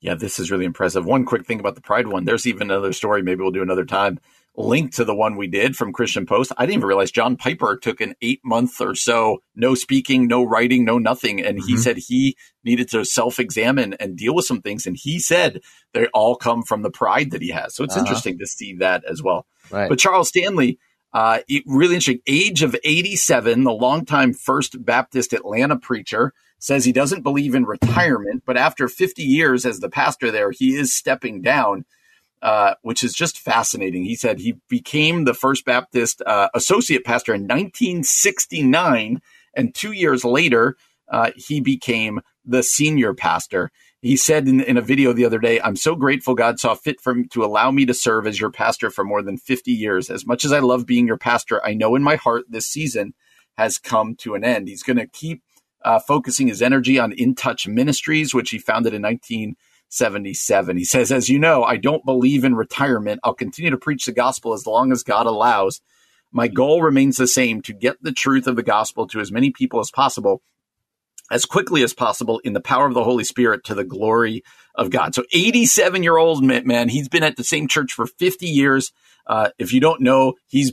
Yeah, 0.00 0.14
this 0.14 0.38
is 0.38 0.50
really 0.50 0.64
impressive. 0.64 1.04
One 1.04 1.26
quick 1.26 1.46
thing 1.46 1.60
about 1.60 1.74
the 1.74 1.82
Pride 1.82 2.06
one. 2.06 2.24
There's 2.24 2.46
even 2.46 2.70
another 2.70 2.92
story. 2.92 3.22
Maybe 3.22 3.42
we'll 3.42 3.50
do 3.50 3.62
another 3.62 3.84
time. 3.84 4.18
Linked 4.56 4.96
to 4.96 5.04
the 5.04 5.14
one 5.14 5.36
we 5.36 5.46
did 5.46 5.76
from 5.76 5.92
Christian 5.92 6.26
Post. 6.26 6.52
I 6.56 6.64
didn't 6.64 6.78
even 6.78 6.88
realize 6.88 7.12
John 7.12 7.36
Piper 7.36 7.76
took 7.76 8.00
an 8.00 8.14
eight 8.20 8.40
month 8.44 8.80
or 8.80 8.94
so, 8.94 9.42
no 9.54 9.74
speaking, 9.74 10.26
no 10.26 10.42
writing, 10.42 10.84
no 10.84 10.98
nothing. 10.98 11.40
And 11.40 11.58
mm-hmm. 11.58 11.66
he 11.66 11.76
said 11.76 11.98
he 11.98 12.36
needed 12.64 12.88
to 12.90 13.04
self 13.04 13.38
examine 13.38 13.94
and 13.94 14.16
deal 14.16 14.34
with 14.34 14.46
some 14.46 14.60
things. 14.60 14.86
And 14.86 14.96
he 14.96 15.18
said 15.20 15.60
they 15.92 16.06
all 16.08 16.34
come 16.34 16.62
from 16.62 16.82
the 16.82 16.90
pride 16.90 17.30
that 17.30 17.42
he 17.42 17.50
has. 17.50 17.74
So 17.74 17.84
it's 17.84 17.94
uh-huh. 17.94 18.04
interesting 18.04 18.38
to 18.38 18.46
see 18.46 18.74
that 18.76 19.04
as 19.04 19.22
well. 19.22 19.46
Right. 19.70 19.88
But 19.88 19.98
Charles 19.98 20.28
Stanley, 20.28 20.78
uh, 21.12 21.40
really 21.66 21.94
interesting. 21.94 22.20
Age 22.26 22.62
of 22.62 22.76
87, 22.84 23.64
the 23.64 23.72
longtime 23.72 24.32
First 24.32 24.84
Baptist 24.84 25.32
Atlanta 25.32 25.76
preacher, 25.76 26.32
says 26.58 26.84
he 26.84 26.92
doesn't 26.92 27.22
believe 27.22 27.54
in 27.54 27.64
retirement, 27.64 28.42
but 28.46 28.56
after 28.56 28.86
50 28.86 29.22
years 29.22 29.64
as 29.64 29.80
the 29.80 29.88
pastor 29.88 30.30
there, 30.30 30.50
he 30.50 30.76
is 30.76 30.94
stepping 30.94 31.40
down, 31.40 31.86
uh, 32.42 32.74
which 32.82 33.02
is 33.02 33.14
just 33.14 33.38
fascinating. 33.38 34.04
He 34.04 34.14
said 34.14 34.38
he 34.38 34.56
became 34.68 35.24
the 35.24 35.34
First 35.34 35.64
Baptist 35.64 36.22
uh, 36.26 36.50
associate 36.54 37.04
pastor 37.04 37.34
in 37.34 37.42
1969, 37.42 39.22
and 39.54 39.74
two 39.74 39.92
years 39.92 40.24
later, 40.24 40.76
uh, 41.10 41.30
he 41.34 41.60
became 41.60 42.20
the 42.44 42.62
senior 42.62 43.14
pastor. 43.14 43.72
He 44.02 44.16
said 44.16 44.48
in, 44.48 44.62
in 44.62 44.78
a 44.78 44.82
video 44.82 45.12
the 45.12 45.26
other 45.26 45.38
day, 45.38 45.60
I'm 45.60 45.76
so 45.76 45.94
grateful 45.94 46.34
God 46.34 46.58
saw 46.58 46.74
fit 46.74 47.00
for 47.00 47.22
to 47.22 47.44
allow 47.44 47.70
me 47.70 47.84
to 47.84 47.92
serve 47.92 48.26
as 48.26 48.40
your 48.40 48.50
pastor 48.50 48.90
for 48.90 49.04
more 49.04 49.22
than 49.22 49.36
50 49.36 49.70
years. 49.72 50.08
As 50.08 50.26
much 50.26 50.44
as 50.44 50.52
I 50.52 50.60
love 50.60 50.86
being 50.86 51.06
your 51.06 51.18
pastor, 51.18 51.64
I 51.64 51.74
know 51.74 51.94
in 51.96 52.02
my 52.02 52.16
heart 52.16 52.44
this 52.48 52.66
season 52.66 53.12
has 53.58 53.76
come 53.76 54.14
to 54.16 54.34
an 54.34 54.42
end. 54.42 54.68
He's 54.68 54.82
going 54.82 54.96
to 54.96 55.06
keep 55.06 55.42
uh, 55.84 55.98
focusing 55.98 56.48
his 56.48 56.62
energy 56.62 56.98
on 56.98 57.12
In 57.12 57.34
Touch 57.34 57.68
Ministries, 57.68 58.32
which 58.32 58.50
he 58.50 58.58
founded 58.58 58.94
in 58.94 59.02
1977. 59.02 60.76
He 60.78 60.84
says, 60.84 61.12
As 61.12 61.28
you 61.28 61.38
know, 61.38 61.62
I 61.62 61.76
don't 61.76 62.04
believe 62.04 62.42
in 62.42 62.54
retirement. 62.54 63.20
I'll 63.22 63.34
continue 63.34 63.70
to 63.70 63.76
preach 63.76 64.06
the 64.06 64.12
gospel 64.12 64.54
as 64.54 64.66
long 64.66 64.92
as 64.92 65.02
God 65.02 65.26
allows. 65.26 65.82
My 66.32 66.48
goal 66.48 66.80
remains 66.80 67.18
the 67.18 67.26
same 67.26 67.60
to 67.62 67.74
get 67.74 68.02
the 68.02 68.12
truth 68.12 68.46
of 68.46 68.56
the 68.56 68.62
gospel 68.62 69.06
to 69.08 69.20
as 69.20 69.32
many 69.32 69.50
people 69.50 69.80
as 69.80 69.90
possible 69.90 70.42
as 71.30 71.46
quickly 71.46 71.82
as 71.82 71.94
possible 71.94 72.40
in 72.40 72.52
the 72.52 72.60
power 72.60 72.86
of 72.86 72.94
the 72.94 73.04
Holy 73.04 73.24
Spirit 73.24 73.64
to 73.64 73.74
the 73.74 73.84
glory 73.84 74.42
of 74.74 74.90
God. 74.90 75.14
So 75.14 75.24
87 75.32 76.02
year 76.02 76.16
old 76.16 76.42
man, 76.44 76.88
he's 76.88 77.08
been 77.08 77.22
at 77.22 77.36
the 77.36 77.44
same 77.44 77.68
church 77.68 77.92
for 77.92 78.06
50 78.06 78.46
years. 78.46 78.92
Uh, 79.26 79.50
if 79.58 79.72
you 79.72 79.80
don't 79.80 80.00
know, 80.00 80.34
he's 80.48 80.72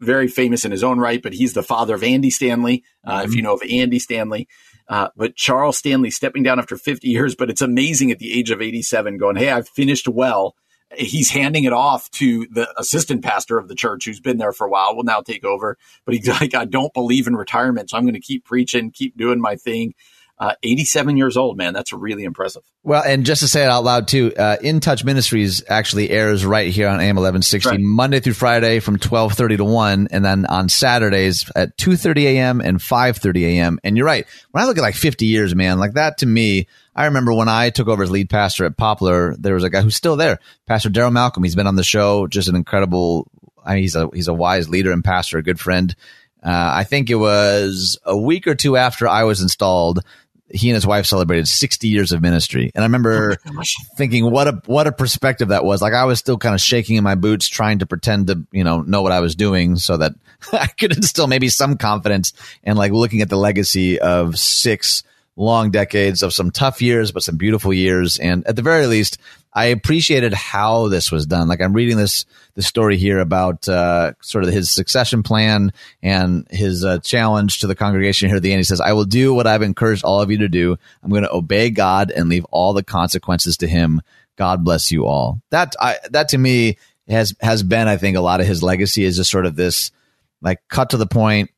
very 0.00 0.28
famous 0.28 0.64
in 0.64 0.70
his 0.70 0.84
own 0.84 0.98
right, 0.98 1.22
but 1.22 1.32
he's 1.32 1.54
the 1.54 1.62
father 1.62 1.94
of 1.94 2.02
Andy 2.02 2.30
Stanley. 2.30 2.84
Uh, 3.04 3.18
mm-hmm. 3.18 3.28
If 3.28 3.34
you 3.34 3.42
know 3.42 3.54
of 3.54 3.62
Andy 3.70 3.98
Stanley, 3.98 4.48
uh, 4.88 5.08
but 5.16 5.36
Charles 5.36 5.78
Stanley 5.78 6.10
stepping 6.10 6.42
down 6.42 6.58
after 6.58 6.76
50 6.76 7.08
years, 7.08 7.34
but 7.34 7.50
it's 7.50 7.62
amazing 7.62 8.10
at 8.10 8.18
the 8.18 8.38
age 8.38 8.50
of 8.50 8.60
87 8.60 9.18
going, 9.18 9.36
Hey, 9.36 9.50
I've 9.50 9.68
finished 9.68 10.08
well 10.08 10.54
he's 10.96 11.30
handing 11.30 11.64
it 11.64 11.72
off 11.72 12.10
to 12.12 12.46
the 12.50 12.68
assistant 12.78 13.22
pastor 13.22 13.58
of 13.58 13.68
the 13.68 13.74
church 13.74 14.04
who's 14.04 14.20
been 14.20 14.38
there 14.38 14.52
for 14.52 14.66
a 14.66 14.70
while 14.70 14.96
will 14.96 15.04
now 15.04 15.20
take 15.20 15.44
over. 15.44 15.78
But 16.04 16.14
he's 16.14 16.28
like 16.40 16.54
i 16.54 16.64
don't 16.64 16.92
believe 16.94 17.26
in 17.26 17.36
retirement 17.36 17.90
so 17.90 17.96
i'm 17.96 18.04
going 18.04 18.14
to 18.14 18.20
keep 18.20 18.44
preaching 18.44 18.90
keep 18.90 19.16
doing 19.16 19.40
my 19.40 19.56
thing 19.56 19.94
uh, 20.38 20.54
87 20.62 21.16
years 21.16 21.36
old, 21.36 21.56
man. 21.56 21.72
That's 21.72 21.92
really 21.92 22.24
impressive. 22.24 22.62
Well, 22.82 23.02
and 23.04 23.24
just 23.24 23.40
to 23.40 23.48
say 23.48 23.62
it 23.62 23.68
out 23.68 23.84
loud 23.84 24.06
too, 24.08 24.32
uh, 24.36 24.56
In 24.60 24.80
Touch 24.80 25.02
Ministries 25.04 25.62
actually 25.66 26.10
airs 26.10 26.44
right 26.44 26.70
here 26.70 26.88
on 26.88 27.00
AM 27.00 27.16
1160 27.16 27.70
right. 27.70 27.80
Monday 27.80 28.20
through 28.20 28.34
Friday 28.34 28.80
from 28.80 28.94
1230 28.94 29.56
to 29.56 29.64
1. 29.64 30.08
And 30.10 30.24
then 30.24 30.44
on 30.46 30.68
Saturdays 30.68 31.50
at 31.56 31.76
2.30 31.78 32.24
a.m. 32.24 32.60
and 32.60 32.78
5.30 32.78 33.42
a.m. 33.44 33.78
And 33.82 33.96
you're 33.96 34.06
right. 34.06 34.26
When 34.50 34.62
I 34.62 34.66
look 34.66 34.76
at 34.76 34.82
like 34.82 34.94
50 34.94 35.24
years, 35.24 35.54
man, 35.54 35.78
like 35.78 35.94
that 35.94 36.18
to 36.18 36.26
me, 36.26 36.66
I 36.94 37.06
remember 37.06 37.32
when 37.32 37.48
I 37.48 37.70
took 37.70 37.88
over 37.88 38.02
as 38.02 38.10
lead 38.10 38.28
pastor 38.28 38.66
at 38.66 38.76
Poplar, 38.76 39.36
there 39.38 39.54
was 39.54 39.64
a 39.64 39.70
guy 39.70 39.80
who's 39.80 39.96
still 39.96 40.16
there, 40.16 40.38
Pastor 40.66 40.90
Daryl 40.90 41.12
Malcolm. 41.12 41.44
He's 41.44 41.54
been 41.54 41.66
on 41.66 41.76
the 41.76 41.84
show, 41.84 42.26
just 42.26 42.48
an 42.48 42.56
incredible, 42.56 43.30
I 43.64 43.74
mean, 43.74 43.82
he's 43.82 43.96
a, 43.96 44.08
he's 44.14 44.28
a 44.28 44.34
wise 44.34 44.68
leader 44.68 44.92
and 44.92 45.04
pastor, 45.04 45.36
a 45.36 45.42
good 45.42 45.60
friend. 45.60 45.94
Uh, 46.42 46.72
I 46.74 46.84
think 46.84 47.10
it 47.10 47.16
was 47.16 47.98
a 48.04 48.16
week 48.16 48.46
or 48.46 48.54
two 48.54 48.76
after 48.76 49.08
I 49.08 49.24
was 49.24 49.42
installed 49.42 50.00
he 50.48 50.70
and 50.70 50.74
his 50.74 50.86
wife 50.86 51.06
celebrated 51.06 51.48
60 51.48 51.88
years 51.88 52.12
of 52.12 52.22
ministry. 52.22 52.70
And 52.74 52.84
I 52.84 52.86
remember 52.86 53.36
oh 53.46 53.62
thinking 53.96 54.30
what 54.30 54.46
a 54.46 54.62
what 54.66 54.86
a 54.86 54.92
perspective 54.92 55.48
that 55.48 55.64
was. 55.64 55.82
Like 55.82 55.92
I 55.92 56.04
was 56.04 56.18
still 56.18 56.38
kind 56.38 56.54
of 56.54 56.60
shaking 56.60 56.96
in 56.96 57.04
my 57.04 57.16
boots 57.16 57.48
trying 57.48 57.80
to 57.80 57.86
pretend 57.86 58.28
to, 58.28 58.46
you 58.52 58.64
know, 58.64 58.82
know 58.82 59.02
what 59.02 59.12
I 59.12 59.20
was 59.20 59.34
doing 59.34 59.76
so 59.76 59.96
that 59.96 60.12
I 60.52 60.66
could 60.66 60.96
instill 60.96 61.26
maybe 61.26 61.48
some 61.48 61.76
confidence 61.76 62.32
and 62.62 62.78
like 62.78 62.92
looking 62.92 63.22
at 63.22 63.28
the 63.28 63.36
legacy 63.36 63.98
of 63.98 64.38
six 64.38 65.02
long 65.38 65.70
decades 65.70 66.22
of 66.22 66.32
some 66.32 66.50
tough 66.50 66.80
years 66.80 67.12
but 67.12 67.22
some 67.22 67.36
beautiful 67.36 67.70
years 67.70 68.18
and 68.18 68.46
at 68.46 68.56
the 68.56 68.62
very 68.62 68.86
least 68.86 69.18
I 69.52 69.66
appreciated 69.66 70.34
how 70.34 70.88
this 70.88 71.10
was 71.10 71.24
done. 71.26 71.48
Like 71.48 71.62
I'm 71.62 71.72
reading 71.72 71.96
this 71.96 72.26
this 72.56 72.66
story 72.66 72.96
here 72.96 73.18
about 73.18 73.68
uh, 73.68 74.14
sort 74.22 74.42
of 74.42 74.50
his 74.50 74.70
succession 74.70 75.22
plan 75.22 75.72
and 76.02 76.46
his 76.50 76.84
uh, 76.84 76.98
challenge 76.98 77.60
to 77.60 77.66
the 77.66 77.74
congregation 77.74 78.28
here 78.28 78.38
at 78.38 78.42
the 78.42 78.50
end. 78.50 78.58
He 78.58 78.64
says, 78.64 78.80
"I 78.80 78.94
will 78.94 79.04
do 79.04 79.32
what 79.32 79.46
I've 79.46 79.62
encouraged 79.62 80.04
all 80.04 80.22
of 80.22 80.30
you 80.30 80.38
to 80.38 80.48
do. 80.48 80.76
I'm 81.02 81.10
going 81.10 81.22
to 81.22 81.32
obey 81.32 81.70
God 81.70 82.10
and 82.10 82.28
leave 82.28 82.46
all 82.46 82.72
the 82.72 82.82
consequences 82.82 83.58
to 83.58 83.68
Him. 83.68 84.00
God 84.36 84.64
bless 84.64 84.90
you 84.90 85.04
all." 85.06 85.40
That 85.50 85.76
I, 85.78 85.98
that 86.10 86.30
to 86.30 86.38
me 86.38 86.78
has 87.06 87.34
has 87.40 87.62
been, 87.62 87.88
I 87.88 87.98
think, 87.98 88.16
a 88.16 88.22
lot 88.22 88.40
of 88.40 88.46
his 88.46 88.62
legacy 88.62 89.04
is 89.04 89.16
just 89.16 89.30
sort 89.30 89.46
of 89.46 89.54
this 89.54 89.92
like 90.40 90.60
cut 90.68 90.90
to 90.90 90.96
the 90.96 91.06
point, 91.06 91.50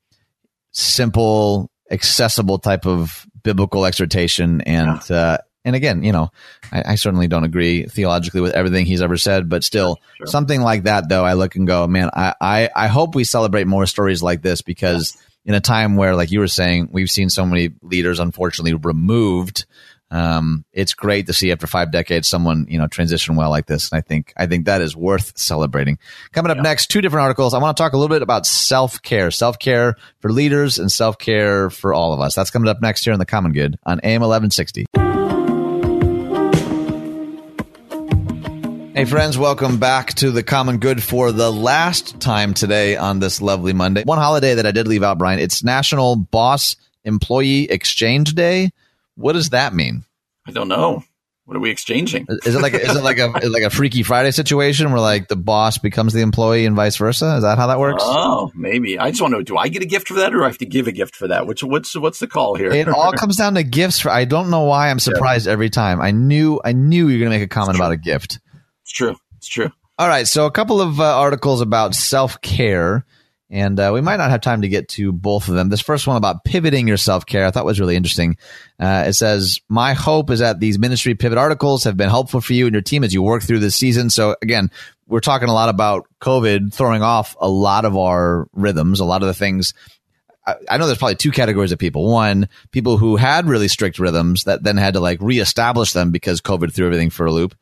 simple, 0.73 1.71
accessible 1.91 2.59
type 2.59 2.87
of 2.87 3.25
biblical 3.43 3.87
exhortation 3.87 4.61
and. 4.63 5.01
Yeah. 5.09 5.17
Uh, 5.17 5.39
and 5.69 5.77
again, 5.77 6.03
you 6.03 6.13
know, 6.13 6.31
I, 6.73 6.93
I, 6.93 6.95
certainly 6.95 7.29
don't 7.29 7.45
agree 7.45 7.85
theologically 7.85 8.41
with 8.41 8.55
everything 8.55 8.87
he's 8.87 9.03
ever 9.03 9.19
said, 9.19 9.51
but 9.51 9.63
still 9.63 9.99
sure. 10.17 10.27
something 10.27 10.63
like 10.63 10.85
that, 10.85 11.11
though, 11.11 11.25
I 11.25 11.35
look 11.35 11.57
and 11.57 11.67
go, 11.67 11.87
man, 11.87 12.09
I, 12.15 12.35
I, 12.41 12.71
I 12.75 12.87
hope 12.87 13.15
we 13.15 13.25
celebrate 13.25 13.67
more 13.67 13.85
stories 13.85 14.23
like 14.23 14.41
this 14.41 14.63
because 14.63 15.19
in 15.45 15.55
a 15.55 15.61
time 15.61 15.97
where, 15.97 16.17
like 16.17 16.31
you 16.31 16.41
were 16.41 16.49
saying, 16.49 16.89
we've 16.91 17.11
seen 17.11 17.29
so 17.29 17.45
many 17.45 17.71
leaders 17.83 18.19
unfortunately 18.19 18.75
removed. 18.75 19.67
Um, 20.11 20.65
it's 20.73 20.95
great 20.95 21.27
to 21.27 21.35
see 21.35 21.53
after 21.53 21.67
five 21.67 21.93
decades 21.93 22.29
someone 22.29 22.67
you 22.71 22.79
know 22.79 22.87
transition 22.87 23.37
well 23.37 23.51
like 23.51 23.67
this, 23.67 23.93
and 23.93 23.99
I 23.99 24.01
think 24.01 24.33
I 24.39 24.47
think 24.47 24.65
that 24.65 24.81
is 24.81 24.97
worth 24.97 25.37
celebrating. 25.37 25.99
Coming 26.33 26.51
up 26.51 26.57
yeah. 26.57 26.63
next, 26.63 26.87
two 26.87 27.03
different 27.03 27.25
articles. 27.25 27.53
I 27.53 27.59
want 27.59 27.77
to 27.77 27.83
talk 27.83 27.93
a 27.93 27.99
little 27.99 28.15
bit 28.15 28.23
about 28.23 28.47
self 28.47 29.03
care, 29.03 29.31
self 29.31 29.59
care 29.59 29.97
for 30.21 30.33
leaders, 30.33 30.79
and 30.79 30.91
self 30.91 31.19
care 31.19 31.69
for 31.69 31.93
all 31.93 32.15
of 32.15 32.21
us. 32.21 32.35
That's 32.35 32.51
coming 32.51 32.71
up 32.71 32.81
next 32.81 33.05
here 33.05 33.13
in 33.13 33.19
the 33.19 33.27
Common 33.27 33.53
Good 33.53 33.79
on 33.85 34.01
AM 34.03 34.23
eleven 34.23 34.51
sixty. 34.51 34.87
Hey, 38.99 39.05
friends, 39.05 39.39
welcome 39.39 39.79
back 39.79 40.15
to 40.15 40.33
the 40.33 40.43
Common 40.43 40.79
Good 40.79 41.01
for 41.01 41.31
the 41.31 41.53
last 41.53 42.19
time 42.19 42.53
today 42.53 42.97
on 42.97 43.21
this 43.21 43.41
lovely 43.41 43.73
Monday. 43.73 44.03
One 44.03 44.19
holiday 44.19 44.57
that 44.57 44.67
I 44.67 44.73
did 44.73 44.89
leave 44.89 45.05
out, 45.05 45.19
Brian, 45.19 45.39
it's 45.39 45.63
National 45.63 46.17
Boss 46.17 46.75
Employee 47.05 47.71
Exchange 47.71 48.35
Day. 48.35 48.73
What 49.15 49.35
does 49.35 49.51
that 49.51 49.73
mean? 49.73 50.03
I 50.49 50.51
don't 50.51 50.67
know. 50.67 51.05
What 51.45 51.57
are 51.57 51.61
we 51.61 51.71
exchanging? 51.71 52.27
Is 52.45 52.57
it 52.57 52.61
like 52.61 52.75
a, 52.75 52.81
is 52.81 52.97
it 52.97 53.05
like 53.05 53.19
a 53.19 53.29
like 53.49 53.63
a 53.63 53.71
Freaky 53.71 54.03
Friday 54.03 54.33
situation 54.33 54.91
where 54.91 55.01
like 55.01 55.29
the 55.29 55.37
boss 55.37 55.79
becomes 55.79 56.13
the 56.13 56.23
employee 56.23 56.67
and 56.67 56.75
vice 56.75 56.97
versa? 56.97 57.37
Is 57.37 57.45
that 57.45 57.57
how 57.57 57.69
that 57.69 57.79
works? 57.79 58.03
Oh, 58.05 58.51
maybe. 58.53 58.99
I 58.99 59.11
just 59.11 59.23
want 59.23 59.31
to 59.31 59.39
know: 59.39 59.43
Do 59.45 59.57
I 59.57 59.69
get 59.69 59.85
a 59.85 59.87
gift 59.87 60.09
for 60.09 60.15
that, 60.15 60.35
or 60.35 60.39
do 60.39 60.43
I 60.43 60.49
have 60.49 60.59
to 60.59 60.67
give 60.67 60.89
a 60.89 60.93
gift 60.93 61.15
for 61.15 61.29
that? 61.29 61.47
Which 61.47 61.63
what's 61.63 61.97
what's 61.97 62.19
the 62.19 62.27
call 62.27 62.57
here? 62.57 62.73
It 62.73 62.89
all 62.89 63.13
comes 63.17 63.37
down 63.37 63.55
to 63.55 63.63
gifts. 63.63 64.01
For 64.01 64.11
I 64.11 64.25
don't 64.25 64.51
know 64.51 64.65
why 64.65 64.91
I'm 64.91 64.99
surprised 64.99 65.47
yeah. 65.47 65.53
every 65.53 65.71
time. 65.71 66.01
I 66.01 66.11
knew 66.11 66.61
I 66.65 66.73
knew 66.73 67.07
you 67.07 67.19
were 67.19 67.25
going 67.25 67.31
to 67.31 67.39
make 67.39 67.47
a 67.47 67.49
comment 67.49 67.77
about 67.79 67.93
a 67.93 67.97
gift. 67.97 68.41
It's 68.89 68.97
true. 68.97 69.17
It's 69.37 69.49
true. 69.49 69.71
All 69.99 70.09
right. 70.09 70.27
So 70.27 70.47
a 70.47 70.51
couple 70.51 70.81
of 70.81 70.99
uh, 70.99 71.19
articles 71.19 71.61
about 71.61 71.95
self 71.95 72.41
care. 72.41 73.05
And 73.51 73.79
uh, 73.79 73.91
we 73.93 74.01
might 74.01 74.17
not 74.17 74.31
have 74.31 74.41
time 74.41 74.63
to 74.63 74.69
get 74.69 74.89
to 74.91 75.13
both 75.13 75.49
of 75.49 75.55
them. 75.55 75.69
This 75.69 75.81
first 75.81 76.07
one 76.07 76.17
about 76.17 76.45
pivoting 76.45 76.89
your 76.89 76.97
self 76.97 77.27
care, 77.27 77.47
I 77.47 77.51
thought 77.51 77.67
was 77.67 77.81
really 77.81 77.97
interesting. 77.97 78.39
Uh, 78.81 79.05
it 79.07 79.13
says, 79.13 79.61
My 79.69 79.93
hope 79.93 80.31
is 80.31 80.41
that 80.41 80.59
these 80.59 80.79
ministry 80.79 81.15
pivot 81.15 81.37
articles 81.37 81.85
have 81.85 81.99
been 81.99 82.09
helpful 82.09 82.41
for 82.41 82.55
you 82.55 82.65
and 82.65 82.75
your 82.75 82.83
team 82.83 83.05
as 83.05 83.13
you 83.13 83.23
work 83.23 83.43
through 83.43 83.59
this 83.59 83.77
season. 83.77 84.09
So, 84.09 84.37
again, 84.41 84.71
we're 85.07 85.21
talking 85.21 85.49
a 85.49 85.55
lot 85.55 85.69
about 85.69 86.07
COVID 86.23 86.73
throwing 86.73 87.03
off 87.03 87.37
a 87.41 87.49
lot 87.49 87.85
of 87.85 87.95
our 87.95 88.49
rhythms, 88.55 89.01
a 89.01 89.05
lot 89.05 89.23
of 89.23 89.29
the 89.29 89.35
things. 89.35 89.75
I, 90.47 90.57
I 90.71 90.79
know 90.79 90.87
there's 90.87 90.99
probably 90.99 91.17
two 91.17 91.33
categories 91.33 91.73
of 91.73 91.79
people. 91.79 92.11
One, 92.11 92.49
people 92.71 92.97
who 92.97 93.17
had 93.17 93.47
really 93.47 93.69
strict 93.69 93.99
rhythms 93.99 94.45
that 94.45 94.63
then 94.63 94.79
had 94.79 94.95
to 94.95 95.01
like 95.01 95.21
reestablish 95.21 95.93
them 95.93 96.11
because 96.11 96.41
COVID 96.41 96.73
threw 96.73 96.87
everything 96.87 97.11
for 97.11 97.27
a 97.27 97.33
loop. 97.33 97.55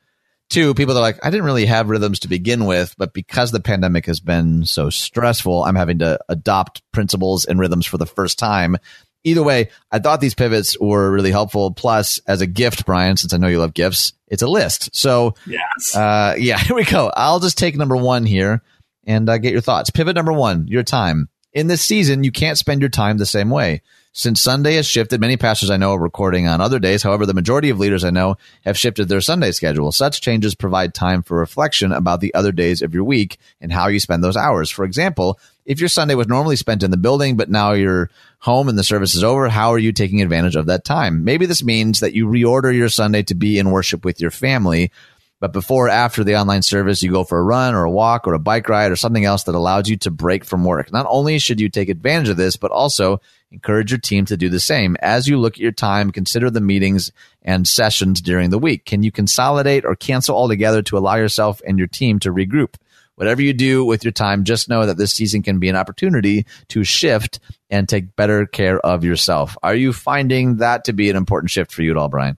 Two, 0.48 0.74
people 0.74 0.94
that 0.94 1.00
are 1.00 1.02
like, 1.02 1.24
I 1.24 1.30
didn't 1.30 1.46
really 1.46 1.66
have 1.66 1.90
rhythms 1.90 2.20
to 2.20 2.28
begin 2.28 2.66
with, 2.66 2.94
but 2.96 3.12
because 3.12 3.50
the 3.50 3.60
pandemic 3.60 4.06
has 4.06 4.20
been 4.20 4.64
so 4.64 4.90
stressful, 4.90 5.64
I'm 5.64 5.74
having 5.74 5.98
to 5.98 6.20
adopt 6.28 6.82
principles 6.92 7.44
and 7.44 7.58
rhythms 7.58 7.84
for 7.84 7.98
the 7.98 8.06
first 8.06 8.38
time. 8.38 8.76
Either 9.24 9.42
way, 9.42 9.70
I 9.90 9.98
thought 9.98 10.20
these 10.20 10.36
pivots 10.36 10.78
were 10.78 11.10
really 11.10 11.32
helpful. 11.32 11.72
Plus, 11.72 12.20
as 12.28 12.42
a 12.42 12.46
gift, 12.46 12.86
Brian, 12.86 13.16
since 13.16 13.34
I 13.34 13.38
know 13.38 13.48
you 13.48 13.58
love 13.58 13.74
gifts, 13.74 14.12
it's 14.28 14.42
a 14.42 14.46
list. 14.46 14.94
So, 14.94 15.34
yes. 15.46 15.96
Uh, 15.96 16.34
yeah, 16.38 16.58
here 16.58 16.76
we 16.76 16.84
go. 16.84 17.10
I'll 17.14 17.40
just 17.40 17.58
take 17.58 17.74
number 17.74 17.96
one 17.96 18.24
here 18.24 18.62
and 19.04 19.28
uh, 19.28 19.38
get 19.38 19.52
your 19.52 19.60
thoughts. 19.60 19.90
Pivot 19.90 20.14
number 20.14 20.32
one, 20.32 20.68
your 20.68 20.84
time. 20.84 21.28
In 21.52 21.66
this 21.66 21.82
season, 21.82 22.22
you 22.22 22.30
can't 22.30 22.58
spend 22.58 22.82
your 22.82 22.90
time 22.90 23.18
the 23.18 23.26
same 23.26 23.50
way. 23.50 23.82
Since 24.18 24.40
Sunday 24.40 24.76
has 24.76 24.86
shifted, 24.86 25.20
many 25.20 25.36
pastors 25.36 25.68
I 25.68 25.76
know 25.76 25.92
are 25.92 26.00
recording 26.00 26.48
on 26.48 26.62
other 26.62 26.78
days. 26.78 27.02
However, 27.02 27.26
the 27.26 27.34
majority 27.34 27.68
of 27.68 27.78
leaders 27.78 28.02
I 28.02 28.08
know 28.08 28.38
have 28.64 28.78
shifted 28.78 29.10
their 29.10 29.20
Sunday 29.20 29.50
schedule. 29.50 29.92
Such 29.92 30.22
changes 30.22 30.54
provide 30.54 30.94
time 30.94 31.22
for 31.22 31.36
reflection 31.36 31.92
about 31.92 32.20
the 32.20 32.32
other 32.32 32.50
days 32.50 32.80
of 32.80 32.94
your 32.94 33.04
week 33.04 33.36
and 33.60 33.70
how 33.70 33.88
you 33.88 34.00
spend 34.00 34.24
those 34.24 34.34
hours. 34.34 34.70
For 34.70 34.86
example, 34.86 35.38
if 35.66 35.80
your 35.80 35.90
Sunday 35.90 36.14
was 36.14 36.28
normally 36.28 36.56
spent 36.56 36.82
in 36.82 36.90
the 36.90 36.96
building, 36.96 37.36
but 37.36 37.50
now 37.50 37.72
you're 37.72 38.08
home 38.38 38.70
and 38.70 38.78
the 38.78 38.82
service 38.82 39.14
is 39.14 39.22
over, 39.22 39.50
how 39.50 39.68
are 39.74 39.78
you 39.78 39.92
taking 39.92 40.22
advantage 40.22 40.56
of 40.56 40.64
that 40.64 40.86
time? 40.86 41.22
Maybe 41.22 41.44
this 41.44 41.62
means 41.62 42.00
that 42.00 42.14
you 42.14 42.26
reorder 42.26 42.74
your 42.74 42.88
Sunday 42.88 43.22
to 43.24 43.34
be 43.34 43.58
in 43.58 43.70
worship 43.70 44.02
with 44.02 44.18
your 44.18 44.30
family. 44.30 44.92
But 45.40 45.52
before 45.52 45.88
or 45.88 45.90
after 45.90 46.24
the 46.24 46.36
online 46.36 46.62
service, 46.62 47.02
you 47.02 47.12
go 47.12 47.24
for 47.24 47.38
a 47.38 47.44
run 47.44 47.74
or 47.74 47.84
a 47.84 47.90
walk 47.90 48.26
or 48.26 48.32
a 48.32 48.38
bike 48.38 48.70
ride 48.70 48.90
or 48.90 48.96
something 48.96 49.26
else 49.26 49.42
that 49.42 49.54
allows 49.54 49.90
you 49.90 49.98
to 49.98 50.10
break 50.10 50.46
from 50.46 50.64
work. 50.64 50.90
Not 50.90 51.04
only 51.10 51.38
should 51.38 51.60
you 51.60 51.68
take 51.68 51.90
advantage 51.90 52.30
of 52.30 52.38
this, 52.38 52.56
but 52.56 52.70
also 52.70 53.20
Encourage 53.52 53.92
your 53.92 54.00
team 54.00 54.24
to 54.26 54.36
do 54.36 54.48
the 54.48 54.60
same. 54.60 54.96
As 55.00 55.28
you 55.28 55.38
look 55.38 55.54
at 55.54 55.60
your 55.60 55.72
time, 55.72 56.10
consider 56.10 56.50
the 56.50 56.60
meetings 56.60 57.12
and 57.42 57.66
sessions 57.66 58.20
during 58.20 58.50
the 58.50 58.58
week. 58.58 58.84
Can 58.84 59.02
you 59.02 59.12
consolidate 59.12 59.84
or 59.84 59.94
cancel 59.94 60.36
altogether 60.36 60.82
to 60.82 60.98
allow 60.98 61.14
yourself 61.14 61.60
and 61.66 61.78
your 61.78 61.86
team 61.86 62.18
to 62.20 62.32
regroup? 62.32 62.74
Whatever 63.14 63.40
you 63.40 63.54
do 63.54 63.84
with 63.84 64.04
your 64.04 64.12
time, 64.12 64.44
just 64.44 64.68
know 64.68 64.84
that 64.84 64.98
this 64.98 65.12
season 65.12 65.42
can 65.42 65.58
be 65.58 65.68
an 65.68 65.76
opportunity 65.76 66.44
to 66.68 66.84
shift 66.84 67.40
and 67.70 67.88
take 67.88 68.14
better 68.14 68.46
care 68.46 68.78
of 68.80 69.04
yourself. 69.04 69.56
Are 69.62 69.74
you 69.74 69.92
finding 69.92 70.56
that 70.56 70.84
to 70.84 70.92
be 70.92 71.08
an 71.08 71.16
important 71.16 71.50
shift 71.50 71.72
for 71.72 71.82
you 71.82 71.92
at 71.92 71.96
all, 71.96 72.08
Brian? 72.08 72.36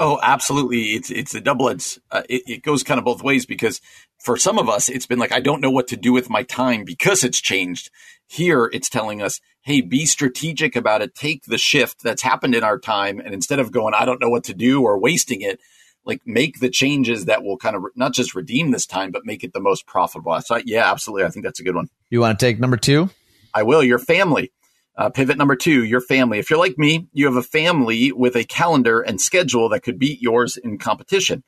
Oh, 0.00 0.20
absolutely. 0.22 0.90
It's 0.90 1.10
it's 1.10 1.34
a 1.34 1.40
double 1.40 1.70
edged. 1.70 1.98
Uh, 2.10 2.22
it, 2.28 2.42
it, 2.46 2.62
goes 2.62 2.84
kind 2.84 2.98
of 2.98 3.04
both 3.04 3.22
ways 3.22 3.46
because 3.46 3.80
for 4.18 4.36
some 4.36 4.58
of 4.58 4.68
us, 4.68 4.88
it's 4.88 5.06
been 5.06 5.18
like 5.18 5.32
I 5.32 5.40
don't 5.40 5.60
know 5.60 5.72
what 5.72 5.88
to 5.88 5.96
do 5.96 6.12
with 6.12 6.30
my 6.30 6.44
time 6.44 6.84
because 6.84 7.24
it's 7.24 7.40
changed. 7.40 7.90
Here, 8.28 8.70
it's 8.72 8.88
telling 8.88 9.22
us, 9.22 9.40
hey, 9.68 9.82
be 9.82 10.06
strategic 10.06 10.76
about 10.76 11.02
it. 11.02 11.14
Take 11.14 11.44
the 11.44 11.58
shift 11.58 12.02
that's 12.02 12.22
happened 12.22 12.54
in 12.54 12.64
our 12.64 12.78
time. 12.78 13.20
And 13.20 13.34
instead 13.34 13.58
of 13.58 13.70
going, 13.70 13.92
I 13.92 14.06
don't 14.06 14.18
know 14.18 14.30
what 14.30 14.44
to 14.44 14.54
do 14.54 14.80
or 14.80 14.98
wasting 14.98 15.42
it, 15.42 15.60
like 16.06 16.22
make 16.24 16.58
the 16.60 16.70
changes 16.70 17.26
that 17.26 17.44
will 17.44 17.58
kind 17.58 17.76
of 17.76 17.82
not 17.94 18.14
just 18.14 18.34
redeem 18.34 18.70
this 18.70 18.86
time, 18.86 19.10
but 19.10 19.26
make 19.26 19.44
it 19.44 19.52
the 19.52 19.60
most 19.60 19.86
profitable. 19.86 20.40
So, 20.40 20.58
yeah, 20.64 20.90
absolutely. 20.90 21.26
I 21.26 21.28
think 21.28 21.44
that's 21.44 21.60
a 21.60 21.64
good 21.64 21.74
one. 21.74 21.88
You 22.08 22.20
want 22.20 22.38
to 22.38 22.46
take 22.46 22.58
number 22.58 22.78
two? 22.78 23.10
I 23.52 23.62
will. 23.62 23.84
Your 23.84 23.98
family. 23.98 24.52
Uh, 24.96 25.10
pivot 25.10 25.36
number 25.36 25.54
two, 25.54 25.84
your 25.84 26.00
family. 26.00 26.38
If 26.38 26.48
you're 26.48 26.58
like 26.58 26.78
me, 26.78 27.06
you 27.12 27.26
have 27.26 27.36
a 27.36 27.42
family 27.42 28.10
with 28.10 28.36
a 28.36 28.44
calendar 28.44 29.00
and 29.00 29.20
schedule 29.20 29.68
that 29.68 29.82
could 29.82 29.98
beat 29.98 30.22
yours 30.22 30.56
in 30.56 30.78
competition. 30.78 31.44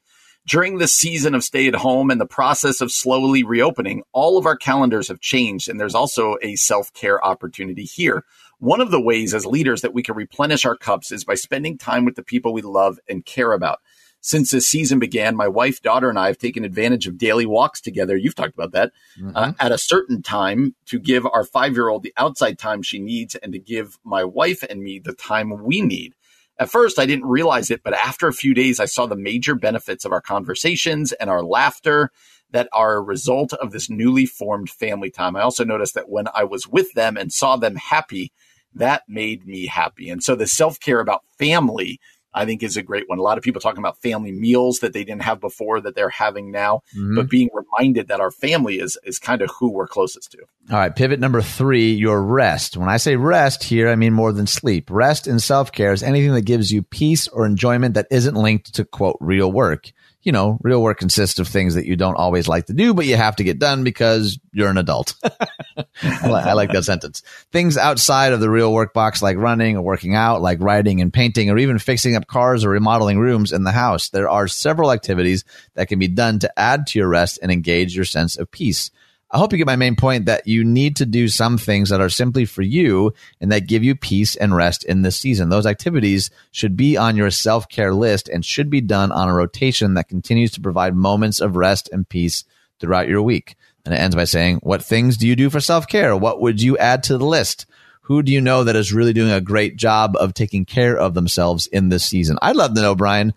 During 0.46 0.78
the 0.78 0.88
season 0.88 1.34
of 1.34 1.44
stay 1.44 1.68
at 1.68 1.74
home 1.74 2.10
and 2.10 2.20
the 2.20 2.26
process 2.26 2.80
of 2.80 2.90
slowly 2.90 3.44
reopening, 3.44 4.02
all 4.12 4.38
of 4.38 4.46
our 4.46 4.56
calendars 4.56 5.08
have 5.08 5.20
changed, 5.20 5.68
and 5.68 5.78
there's 5.78 5.94
also 5.94 6.36
a 6.42 6.56
self 6.56 6.92
care 6.92 7.24
opportunity 7.24 7.84
here. 7.84 8.24
One 8.58 8.80
of 8.80 8.90
the 8.90 9.00
ways 9.00 9.34
as 9.34 9.46
leaders 9.46 9.82
that 9.82 9.94
we 9.94 10.02
can 10.02 10.16
replenish 10.16 10.64
our 10.64 10.76
cups 10.76 11.12
is 11.12 11.24
by 11.24 11.34
spending 11.34 11.78
time 11.78 12.04
with 12.04 12.14
the 12.14 12.22
people 12.22 12.52
we 12.52 12.62
love 12.62 12.98
and 13.08 13.24
care 13.24 13.52
about. 13.52 13.80
Since 14.22 14.50
this 14.50 14.68
season 14.68 14.98
began, 14.98 15.34
my 15.34 15.48
wife, 15.48 15.80
daughter, 15.80 16.10
and 16.10 16.18
I 16.18 16.26
have 16.26 16.36
taken 16.36 16.64
advantage 16.64 17.06
of 17.06 17.16
daily 17.16 17.46
walks 17.46 17.80
together. 17.80 18.16
You've 18.16 18.34
talked 18.34 18.54
about 18.54 18.72
that 18.72 18.92
mm-hmm. 19.18 19.34
uh, 19.34 19.52
at 19.58 19.72
a 19.72 19.78
certain 19.78 20.22
time 20.22 20.74
to 20.86 20.98
give 20.98 21.26
our 21.26 21.44
five 21.44 21.72
year 21.72 21.88
old 21.88 22.02
the 22.02 22.12
outside 22.18 22.58
time 22.58 22.82
she 22.82 22.98
needs 22.98 23.34
and 23.34 23.52
to 23.52 23.58
give 23.58 23.98
my 24.04 24.24
wife 24.24 24.62
and 24.68 24.82
me 24.82 24.98
the 24.98 25.14
time 25.14 25.64
we 25.64 25.80
need. 25.80 26.14
At 26.60 26.70
first, 26.70 26.98
I 26.98 27.06
didn't 27.06 27.24
realize 27.24 27.70
it, 27.70 27.80
but 27.82 27.94
after 27.94 28.28
a 28.28 28.34
few 28.34 28.52
days, 28.52 28.78
I 28.78 28.84
saw 28.84 29.06
the 29.06 29.16
major 29.16 29.54
benefits 29.54 30.04
of 30.04 30.12
our 30.12 30.20
conversations 30.20 31.12
and 31.12 31.30
our 31.30 31.42
laughter 31.42 32.10
that 32.50 32.68
are 32.74 32.96
a 32.96 33.00
result 33.00 33.54
of 33.54 33.72
this 33.72 33.88
newly 33.88 34.26
formed 34.26 34.68
family 34.68 35.10
time. 35.10 35.36
I 35.36 35.40
also 35.40 35.64
noticed 35.64 35.94
that 35.94 36.10
when 36.10 36.26
I 36.34 36.44
was 36.44 36.68
with 36.68 36.92
them 36.92 37.16
and 37.16 37.32
saw 37.32 37.56
them 37.56 37.76
happy, 37.76 38.30
that 38.74 39.04
made 39.08 39.46
me 39.46 39.68
happy. 39.68 40.10
And 40.10 40.22
so 40.22 40.36
the 40.36 40.46
self 40.46 40.78
care 40.78 41.00
about 41.00 41.24
family 41.38 41.98
I 42.32 42.44
think 42.44 42.62
is 42.62 42.76
a 42.76 42.82
great 42.82 43.08
one. 43.08 43.18
A 43.18 43.22
lot 43.22 43.38
of 43.38 43.44
people 43.44 43.60
talking 43.60 43.78
about 43.78 43.98
family 43.98 44.32
meals 44.32 44.80
that 44.80 44.92
they 44.92 45.04
didn't 45.04 45.22
have 45.22 45.40
before 45.40 45.80
that 45.80 45.94
they're 45.94 46.10
having 46.10 46.50
now, 46.50 46.82
mm-hmm. 46.96 47.16
but 47.16 47.28
being 47.28 47.50
reminded 47.52 48.08
that 48.08 48.20
our 48.20 48.30
family 48.30 48.78
is 48.78 48.98
is 49.04 49.18
kind 49.18 49.42
of 49.42 49.50
who 49.58 49.70
we're 49.70 49.88
closest 49.88 50.32
to. 50.32 50.38
All 50.70 50.78
right, 50.78 50.94
pivot 50.94 51.18
number 51.18 51.42
3, 51.42 51.92
your 51.92 52.22
rest. 52.22 52.76
When 52.76 52.88
I 52.88 52.98
say 52.98 53.16
rest 53.16 53.64
here, 53.64 53.88
I 53.88 53.96
mean 53.96 54.12
more 54.12 54.32
than 54.32 54.46
sleep. 54.46 54.90
Rest 54.90 55.26
and 55.26 55.42
self-care 55.42 55.92
is 55.92 56.02
anything 56.02 56.32
that 56.34 56.42
gives 56.42 56.70
you 56.70 56.82
peace 56.82 57.26
or 57.28 57.46
enjoyment 57.46 57.94
that 57.94 58.06
isn't 58.10 58.34
linked 58.34 58.74
to 58.74 58.84
quote 58.84 59.16
real 59.20 59.50
work 59.50 59.92
you 60.22 60.32
know, 60.32 60.58
real 60.62 60.82
work 60.82 60.98
consists 60.98 61.38
of 61.38 61.48
things 61.48 61.74
that 61.74 61.86
you 61.86 61.96
don't 61.96 62.16
always 62.16 62.46
like 62.46 62.66
to 62.66 62.74
do, 62.74 62.92
but 62.92 63.06
you 63.06 63.16
have 63.16 63.36
to 63.36 63.44
get 63.44 63.58
done 63.58 63.84
because 63.84 64.38
you're 64.52 64.68
an 64.68 64.76
adult. 64.76 65.14
I, 66.02 66.52
like, 66.52 66.72
that 66.72 66.84
sentence. 66.84 67.22
Things 67.52 67.78
outside 67.78 68.32
of 68.32 68.40
the 68.40 68.50
real 68.50 68.72
work 68.72 68.92
box, 68.92 69.22
like 69.22 69.38
running 69.38 69.76
or 69.76 69.82
working 69.82 70.14
out, 70.14 70.42
like 70.42 70.58
writing 70.60 71.00
and 71.00 71.12
painting, 71.12 71.48
or 71.48 71.56
even 71.56 71.78
fixing 71.78 72.16
up 72.16 72.26
cars 72.26 72.64
or 72.64 72.70
remodeling 72.70 73.18
rooms 73.18 73.52
in 73.52 73.64
the 73.64 73.72
house. 73.72 74.10
There 74.10 74.28
are 74.28 74.46
several 74.46 74.92
activities 74.92 75.44
that 75.74 75.88
can 75.88 75.98
be 75.98 76.08
done 76.08 76.38
to 76.40 76.58
add 76.58 76.86
to 76.88 76.98
your 76.98 77.08
rest 77.08 77.38
and 77.42 77.50
engage 77.50 77.96
your 77.96 78.04
sense 78.04 78.36
of 78.36 78.50
peace. 78.50 78.90
I 79.32 79.38
hope 79.38 79.52
you 79.52 79.58
get 79.58 79.66
my 79.66 79.76
main 79.76 79.94
point 79.94 80.26
that 80.26 80.48
you 80.48 80.64
need 80.64 80.96
to 80.96 81.06
do 81.06 81.28
some 81.28 81.56
things 81.56 81.90
that 81.90 82.00
are 82.00 82.08
simply 82.08 82.44
for 82.44 82.62
you 82.62 83.14
and 83.40 83.52
that 83.52 83.68
give 83.68 83.84
you 83.84 83.94
peace 83.94 84.34
and 84.34 84.56
rest 84.56 84.84
in 84.84 85.02
this 85.02 85.16
season. 85.16 85.48
Those 85.48 85.66
activities 85.66 86.30
should 86.50 86.76
be 86.76 86.96
on 86.96 87.16
your 87.16 87.30
self 87.30 87.68
care 87.68 87.94
list 87.94 88.28
and 88.28 88.44
should 88.44 88.70
be 88.70 88.80
done 88.80 89.12
on 89.12 89.28
a 89.28 89.34
rotation 89.34 89.94
that 89.94 90.08
continues 90.08 90.50
to 90.52 90.60
provide 90.60 90.96
moments 90.96 91.40
of 91.40 91.54
rest 91.54 91.88
and 91.92 92.08
peace 92.08 92.44
throughout 92.80 93.08
your 93.08 93.22
week. 93.22 93.54
And 93.84 93.94
it 93.94 93.98
ends 93.98 94.16
by 94.16 94.24
saying, 94.24 94.60
What 94.62 94.82
things 94.82 95.16
do 95.16 95.28
you 95.28 95.36
do 95.36 95.48
for 95.48 95.60
self 95.60 95.86
care? 95.86 96.16
What 96.16 96.40
would 96.40 96.60
you 96.60 96.76
add 96.78 97.04
to 97.04 97.16
the 97.16 97.24
list? 97.24 97.66
Who 98.02 98.24
do 98.24 98.32
you 98.32 98.40
know 98.40 98.64
that 98.64 98.74
is 98.74 98.92
really 98.92 99.12
doing 99.12 99.30
a 99.30 99.40
great 99.40 99.76
job 99.76 100.16
of 100.16 100.34
taking 100.34 100.64
care 100.64 100.96
of 100.96 101.14
themselves 101.14 101.68
in 101.68 101.88
this 101.88 102.04
season? 102.04 102.36
I'd 102.42 102.56
love 102.56 102.74
to 102.74 102.82
know, 102.82 102.96
Brian, 102.96 103.34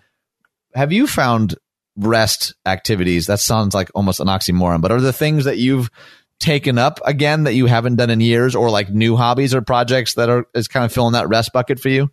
have 0.74 0.92
you 0.92 1.06
found 1.06 1.56
rest 1.96 2.54
activities? 2.66 3.28
That 3.28 3.40
sounds 3.40 3.74
like 3.74 3.92
almost 3.96 4.20
an 4.20 4.28
oxymoron, 4.28 4.82
but 4.82 4.92
are 4.92 5.02
the 5.02 5.14
things 5.14 5.46
that 5.46 5.58
you've 5.58 5.90
taken 6.40 6.78
up 6.78 7.00
again 7.06 7.44
that 7.44 7.54
you 7.54 7.68
haven't 7.68 7.96
done 7.96 8.10
in 8.10 8.20
years 8.20 8.56
or 8.56 8.70
like 8.70 8.90
new 8.90 9.16
hobbies 9.16 9.56
or 9.56 9.62
projects 9.62 10.16
that 10.16 10.30
are 10.30 10.46
is 10.54 10.68
kind 10.68 10.84
of 10.86 10.92
filling 10.92 11.14
that 11.14 11.30
rest 11.30 11.54
bucket 11.54 11.80
for 11.80 11.90
you? 11.90 12.12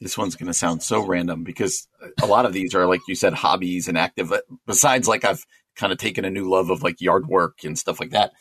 This 0.00 0.18
one's 0.18 0.34
going 0.34 0.48
to 0.48 0.54
sound 0.54 0.82
so 0.82 1.04
random 1.04 1.44
because 1.44 1.86
a 2.22 2.26
lot 2.26 2.46
of 2.46 2.52
these 2.52 2.74
are 2.74 2.86
like 2.86 3.00
you 3.08 3.14
said 3.14 3.34
hobbies 3.34 3.88
and 3.88 3.96
active 3.96 4.32
besides 4.66 5.08
like 5.08 5.24
I've 5.24 5.44
kind 5.76 5.92
of 5.92 5.98
taken 5.98 6.24
a 6.24 6.30
new 6.30 6.48
love 6.48 6.70
of 6.70 6.82
like 6.82 7.00
yard 7.00 7.26
work 7.26 7.64
and 7.64 7.78
stuff 7.78 8.00
like 8.00 8.10
that. 8.10 8.32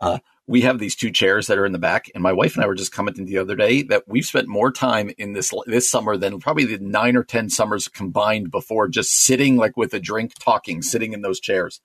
Uh, 0.00 0.18
we 0.46 0.62
have 0.62 0.78
these 0.78 0.96
two 0.96 1.10
chairs 1.10 1.46
that 1.46 1.58
are 1.58 1.64
in 1.64 1.72
the 1.72 1.78
back, 1.78 2.10
and 2.14 2.22
my 2.22 2.32
wife 2.32 2.56
and 2.56 2.64
I 2.64 2.66
were 2.66 2.74
just 2.74 2.92
commenting 2.92 3.26
the 3.26 3.38
other 3.38 3.54
day 3.54 3.82
that 3.82 4.04
we've 4.08 4.24
spent 4.24 4.48
more 4.48 4.72
time 4.72 5.10
in 5.16 5.32
this 5.32 5.52
this 5.66 5.88
summer 5.88 6.16
than 6.16 6.40
probably 6.40 6.64
the 6.64 6.78
nine 6.78 7.16
or 7.16 7.22
ten 7.22 7.48
summers 7.48 7.86
combined 7.88 8.50
before, 8.50 8.88
just 8.88 9.12
sitting 9.12 9.56
like 9.56 9.76
with 9.76 9.94
a 9.94 10.00
drink, 10.00 10.32
talking, 10.38 10.82
sitting 10.82 11.12
in 11.12 11.22
those 11.22 11.38
chairs. 11.38 11.80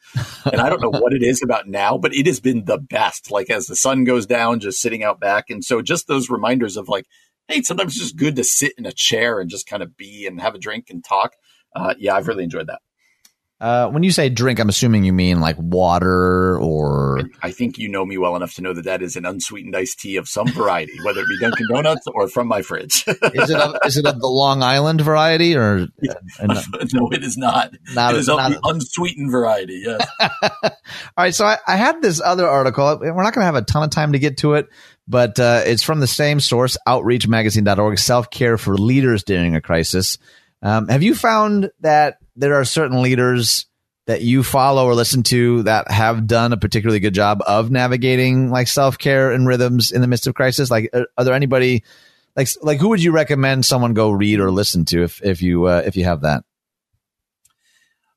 And 0.52 0.60
I 0.60 0.70
don't 0.70 0.82
know 0.82 0.90
what 0.90 1.14
it 1.14 1.22
is 1.22 1.44
about 1.44 1.68
now, 1.68 1.98
but 1.98 2.16
it 2.16 2.26
has 2.26 2.40
been 2.40 2.66
the 2.66 2.80
best. 2.80 3.30
Like 3.30 3.50
as 3.50 3.68
the 3.68 3.76
sun 3.76 4.04
goes 4.06 4.26
down, 4.26 4.60
just 4.60 4.82
sitting 4.82 5.04
out 5.04 5.20
back, 5.20 5.50
and 5.50 5.64
so 5.64 5.82
just 5.82 6.08
those 6.08 6.30
reminders 6.30 6.78
of 6.78 6.90
like, 6.90 7.06
hey, 7.48 7.62
sometimes 7.62 7.94
it's 7.94 8.04
just 8.04 8.18
good 8.18 8.36
to 8.38 8.44
sit 8.44 8.74
in 8.78 8.86
a 8.86 8.92
chair 8.92 9.40
and 9.40 9.50
just 9.50 9.68
kind 9.68 9.84
of 9.84 9.96
be 9.96 10.26
and 10.26 10.42
have 10.42 10.56
a 10.56 10.60
drink 10.60 10.90
and 10.90 11.04
talk. 11.04 11.34
Uh, 11.76 11.94
yeah, 12.00 12.16
I've 12.16 12.28
really 12.28 12.44
enjoyed 12.44 12.68
that. 12.68 12.82
Uh, 13.60 13.90
when 13.90 14.04
you 14.04 14.12
say 14.12 14.30
drink, 14.30 14.60
I'm 14.60 14.70
assuming 14.70 15.04
you 15.04 15.14
mean 15.14 15.40
like 15.40 15.56
water 15.58 16.60
or. 16.60 17.22
I 17.42 17.50
think 17.50 17.80
you 17.80 17.90
know 17.90 18.06
me 18.06 18.20
well 18.20 18.36
enough 18.36 18.54
to 18.56 18.62
know 18.62 18.72
that 18.72 18.86
that 18.86 19.02
is 19.02 19.16
an 19.16 19.26
unsweetened 19.26 19.76
iced 19.76 20.00
tea 20.00 20.18
of 20.18 20.30
some 20.30 20.48
variety, 20.50 20.94
whether 21.04 21.22
it 21.22 21.28
be 21.28 21.40
Dunkin' 21.40 21.68
Donuts 21.68 22.06
or 22.14 22.28
from 22.28 22.48
my 22.48 22.62
fridge. 22.62 23.04
is 23.08 23.50
it 23.50 23.60
of, 23.60 23.76
is 23.84 23.98
it 23.98 24.06
of 24.06 24.20
the 24.20 24.28
Long 24.28 24.62
Island 24.62 25.02
variety 25.02 25.56
or? 25.56 25.88
Yeah. 26.00 26.14
no, 26.94 27.10
it 27.12 27.24
is 27.24 27.36
not. 27.36 27.74
not 27.96 28.14
it 28.14 28.20
is 28.20 28.30
of 28.30 28.38
the 28.38 28.60
unsweetened 28.64 29.32
variety. 29.32 29.82
Yes. 29.84 30.08
All 30.20 30.70
right, 31.18 31.34
so 31.34 31.46
I, 31.46 31.58
I, 31.68 31.78
had 31.78 32.00
this 32.00 32.22
other 32.22 32.48
article. 32.48 33.00
We're 33.02 33.24
not 33.24 33.34
going 33.34 33.42
to 33.42 33.46
have 33.46 33.56
a 33.56 33.64
ton 33.64 33.82
of 33.82 33.90
time 33.90 34.12
to 34.12 34.20
get 34.20 34.38
to 34.38 34.54
it, 34.54 34.68
but 35.08 35.40
uh, 35.40 35.64
it's 35.66 35.82
from 35.82 36.00
the 36.00 36.08
same 36.08 36.40
source, 36.40 36.78
OutreachMagazine.org. 36.88 37.98
Self 37.98 38.30
care 38.30 38.60
for 38.60 38.78
leaders 38.78 39.24
during 39.24 39.56
a 39.56 39.62
crisis. 39.62 40.20
Um, 40.62 40.88
have 40.88 41.04
you 41.04 41.16
found 41.16 41.72
that 41.82 42.18
there 42.36 42.56
are 42.56 42.66
certain 42.66 43.02
leaders 43.02 43.66
that 44.08 44.22
you 44.22 44.42
follow 44.42 44.86
or 44.86 44.96
listen 44.96 45.22
to 45.22 45.64
that 45.64 45.92
have 45.92 46.28
done 46.28 46.54
a 46.54 46.58
particularly 46.58 47.00
good 47.00 47.14
job 47.14 47.44
of 47.46 47.70
navigating 47.70 48.50
like 48.50 48.68
self 48.68 48.98
care 48.98 49.32
and 49.32 49.48
rhythms 49.48 49.92
in 49.92 50.02
the 50.02 50.08
midst 50.08 50.28
of 50.28 50.34
crisis? 50.34 50.72
Like, 50.72 50.90
are, 50.94 51.08
are, 51.18 51.26
there 51.26 51.34
anybody 51.34 51.84
like 52.36 52.48
like 52.62 52.80
who 52.80 52.90
would 52.90 53.04
you 53.04 53.12
recommend 53.12 53.66
someone 53.66 53.94
go 53.94 54.10
read 54.10 54.40
or 54.40 54.50
listen 54.50 54.86
to 54.86 55.04
if 55.04 55.24
if 55.24 55.42
you 55.42 55.66
uh, 55.66 55.84
if 55.86 55.96
you 55.96 56.06
have 56.06 56.22
that? 56.22 56.44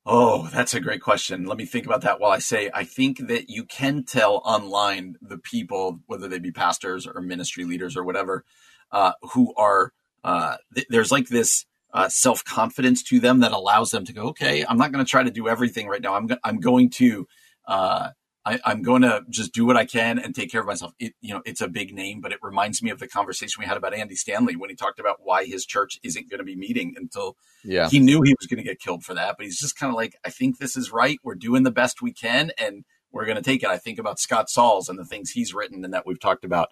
Oh, 0.07 0.49
that's 0.49 0.75
a 0.75 0.81
great 0.81 1.03
question. 1.03 1.45
Let 1.45 1.59
me 1.59 1.67
think 1.67 1.87
about 1.87 2.01
that 2.03 2.21
while 2.21 2.31
I 2.31 2.39
say 2.39 2.71
I 2.73 2.85
think 2.85 3.29
that 3.29 3.51
you 3.51 3.65
can 3.65 4.05
tell 4.05 4.37
online 4.45 5.17
the 5.21 5.39
people, 5.39 6.01
whether 6.07 6.27
they 6.27 6.39
be 6.39 6.53
pastors 6.53 7.07
or 7.07 7.21
ministry 7.21 7.65
leaders 7.65 7.97
or 7.97 8.05
whatever, 8.05 8.45
uh, 8.93 9.13
who 9.33 9.53
are 9.57 9.93
uh, 10.23 10.57
th- 10.75 10.87
there's 10.89 11.13
like 11.13 11.29
this 11.29 11.67
uh, 11.93 12.09
self 12.09 12.45
confidence 12.45 13.03
to 13.05 13.21
them 13.21 13.41
that 13.41 13.53
allows 13.53 13.91
them 13.91 14.05
to 14.05 14.13
go, 14.13 14.29
okay, 14.29 14.65
I'm 14.69 14.79
not 14.79 14.93
going 14.93 15.05
to 15.05 15.11
try 15.11 15.23
to 15.23 15.31
do 15.31 15.49
everything 15.49 15.89
right 15.89 16.03
now. 16.03 16.15
I'm 16.15 16.27
go- 16.27 16.39
I'm 16.45 16.61
going 16.61 16.91
to 16.91 17.27
uh, 17.67 18.11
I, 18.45 18.59
am 18.65 18.83
going 18.83 19.03
to 19.03 19.23
just 19.29 19.53
do 19.53 19.67
what 19.67 19.77
I 19.77 19.85
can 19.85 20.19
and 20.19 20.35
take 20.35 20.51
care 20.51 20.61
of 20.61 20.67
myself. 20.67 20.93
It, 20.99 21.15
you 21.21 21.35
know, 21.35 21.43
it's 21.45 21.61
a 21.61 21.69
big 21.69 21.95
name, 21.95 22.21
but 22.21 22.33
it 22.33 22.39
reminds 22.43 22.83
me 22.83 22.91
of 22.91 22.99
the 22.99 23.07
conversation 23.07 23.61
we 23.61 23.67
had 23.67 23.77
about 23.77 23.95
Andy 23.95 24.15
Stanley 24.15 24.57
when 24.57 24.71
he 24.71 24.77
talked 24.77 24.99
about 24.99 25.19
why 25.23 25.45
his 25.45 25.67
church 25.67 25.99
isn't 26.03 26.31
going 26.31 26.39
to 26.39 26.45
be 26.45 26.57
meeting 26.57 26.95
until 26.97 27.37
yeah. 27.65 27.89
he 27.89 27.99
knew 27.99 28.23
he 28.23 28.35
was 28.41 28.47
going 28.47 28.59
to 28.59 28.69
get 28.69 28.81
killed 28.81 29.05
for 29.05 29.15
that. 29.15 29.37
But 29.37 29.45
he's 29.45 29.61
just 29.61 29.77
kind 29.77 29.91
of 29.91 29.97
like, 29.97 30.17
I 30.25 30.31
think 30.31 30.59
this 30.59 30.77
is 30.77 30.91
right. 30.91 31.19
We're 31.23 31.35
doing 31.35 31.65
the 31.65 31.71
best 31.71 32.01
we 32.01 32.13
can, 32.13 32.51
and 32.57 32.85
we're 33.13 33.27
going 33.27 33.37
to 33.37 33.43
take 33.43 33.63
it. 33.63 33.69
I 33.69 33.77
think 33.77 33.99
about 33.99 34.19
Scott 34.19 34.49
Sauls 34.49 34.89
and 34.89 34.99
the 34.99 35.05
things 35.05 35.31
he's 35.31 35.53
written 35.53 35.85
and 35.85 35.93
that 35.93 36.07
we've 36.07 36.21
talked 36.21 36.45
about. 36.45 36.71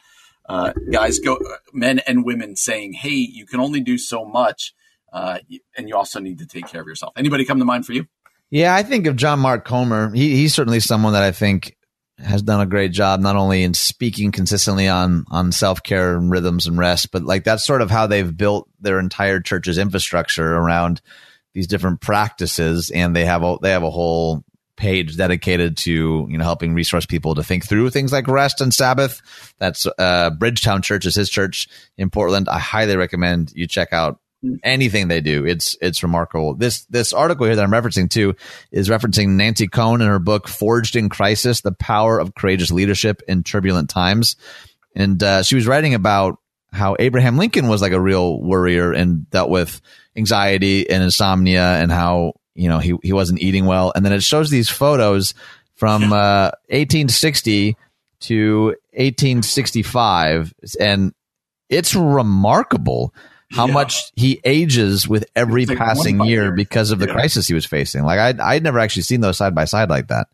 Uh, 0.48 0.72
guys, 0.90 1.18
go 1.18 1.38
men 1.74 1.98
and 2.06 2.24
women 2.24 2.56
saying, 2.56 2.94
"Hey, 2.94 3.10
you 3.10 3.44
can 3.44 3.60
only 3.60 3.80
do 3.80 3.98
so 3.98 4.24
much." 4.24 4.72
Uh, 5.12 5.38
and 5.76 5.88
you 5.88 5.96
also 5.96 6.20
need 6.20 6.38
to 6.38 6.46
take 6.46 6.66
care 6.66 6.80
of 6.80 6.86
yourself. 6.86 7.12
Anybody 7.16 7.44
come 7.44 7.58
to 7.58 7.64
mind 7.64 7.86
for 7.86 7.92
you? 7.92 8.06
Yeah, 8.50 8.74
I 8.74 8.82
think 8.82 9.06
of 9.06 9.16
John 9.16 9.40
Mark 9.40 9.64
Comer. 9.64 10.10
He, 10.14 10.36
he's 10.36 10.54
certainly 10.54 10.80
someone 10.80 11.12
that 11.12 11.22
I 11.22 11.32
think 11.32 11.76
has 12.18 12.42
done 12.42 12.60
a 12.60 12.66
great 12.66 12.92
job, 12.92 13.20
not 13.20 13.36
only 13.36 13.62
in 13.62 13.74
speaking 13.74 14.32
consistently 14.32 14.88
on 14.88 15.24
on 15.30 15.52
self 15.52 15.82
care 15.82 16.16
and 16.16 16.30
rhythms 16.30 16.66
and 16.66 16.78
rest, 16.78 17.12
but 17.12 17.22
like 17.22 17.44
that's 17.44 17.64
sort 17.64 17.82
of 17.82 17.90
how 17.90 18.06
they've 18.06 18.36
built 18.36 18.68
their 18.80 18.98
entire 18.98 19.40
church's 19.40 19.78
infrastructure 19.78 20.56
around 20.56 21.00
these 21.54 21.66
different 21.66 22.00
practices, 22.00 22.90
and 22.90 23.14
they 23.14 23.24
have 23.24 23.42
a 23.42 23.56
they 23.62 23.70
have 23.70 23.82
a 23.82 23.90
whole 23.90 24.44
page 24.76 25.16
dedicated 25.16 25.76
to 25.76 26.26
you 26.30 26.38
know 26.38 26.44
helping 26.44 26.72
resource 26.72 27.04
people 27.04 27.34
to 27.34 27.42
think 27.42 27.68
through 27.68 27.90
things 27.90 28.12
like 28.12 28.26
rest 28.28 28.60
and 28.60 28.72
Sabbath. 28.72 29.20
That's 29.58 29.86
uh, 29.98 30.30
Bridgetown 30.30 30.82
Church 30.82 31.04
is 31.04 31.14
his 31.14 31.28
church 31.28 31.68
in 31.96 32.10
Portland. 32.10 32.48
I 32.48 32.58
highly 32.58 32.96
recommend 32.96 33.52
you 33.54 33.66
check 33.66 33.92
out 33.92 34.20
anything 34.62 35.08
they 35.08 35.20
do. 35.20 35.44
It's 35.44 35.76
it's 35.80 36.02
remarkable. 36.02 36.54
This 36.54 36.84
this 36.86 37.12
article 37.12 37.46
here 37.46 37.56
that 37.56 37.64
I'm 37.64 37.70
referencing 37.70 38.10
to 38.10 38.34
is 38.70 38.88
referencing 38.88 39.30
Nancy 39.30 39.68
Koehn 39.68 40.00
in 40.00 40.06
her 40.06 40.18
book 40.18 40.48
Forged 40.48 40.96
in 40.96 41.08
Crisis: 41.08 41.60
The 41.60 41.72
Power 41.72 42.18
of 42.18 42.34
Courageous 42.34 42.70
Leadership 42.70 43.22
in 43.28 43.42
Turbulent 43.42 43.90
Times, 43.90 44.36
and 44.94 45.22
uh, 45.22 45.42
she 45.42 45.56
was 45.56 45.66
writing 45.66 45.94
about 45.94 46.38
how 46.72 46.96
Abraham 46.98 47.38
Lincoln 47.38 47.68
was 47.68 47.82
like 47.82 47.92
a 47.92 48.00
real 48.00 48.40
worrier 48.40 48.92
and 48.92 49.28
dealt 49.30 49.50
with 49.50 49.80
anxiety 50.16 50.88
and 50.88 51.02
insomnia 51.02 51.74
and 51.80 51.90
how 51.90 52.34
you 52.54 52.68
know 52.68 52.78
he 52.78 52.94
he 53.02 53.12
wasn't 53.12 53.40
eating 53.40 53.66
well. 53.66 53.92
And 53.94 54.04
then 54.04 54.12
it 54.12 54.22
shows 54.22 54.50
these 54.50 54.68
photos 54.68 55.34
from 55.74 56.12
uh, 56.12 56.50
1860 56.70 57.76
to 58.20 58.64
1865, 58.92 60.54
and 60.80 61.14
it's 61.68 61.94
remarkable 61.94 63.14
how 63.50 63.66
yeah. 63.66 63.72
much 63.72 64.12
he 64.14 64.40
ages 64.44 65.08
with 65.08 65.24
every 65.34 65.66
like 65.66 65.78
passing 65.78 66.22
year 66.24 66.52
because 66.52 66.90
of 66.90 66.98
the 66.98 67.06
yeah. 67.06 67.14
crisis 67.14 67.48
he 67.48 67.54
was 67.54 67.66
facing. 67.66 68.02
Like 68.04 68.18
I, 68.18 68.54
I'd 68.54 68.62
never 68.62 68.78
actually 68.78 69.02
seen 69.02 69.20
those 69.20 69.36
side 69.38 69.54
by 69.54 69.64
side 69.64 69.88
like 69.88 70.08
that. 70.08 70.28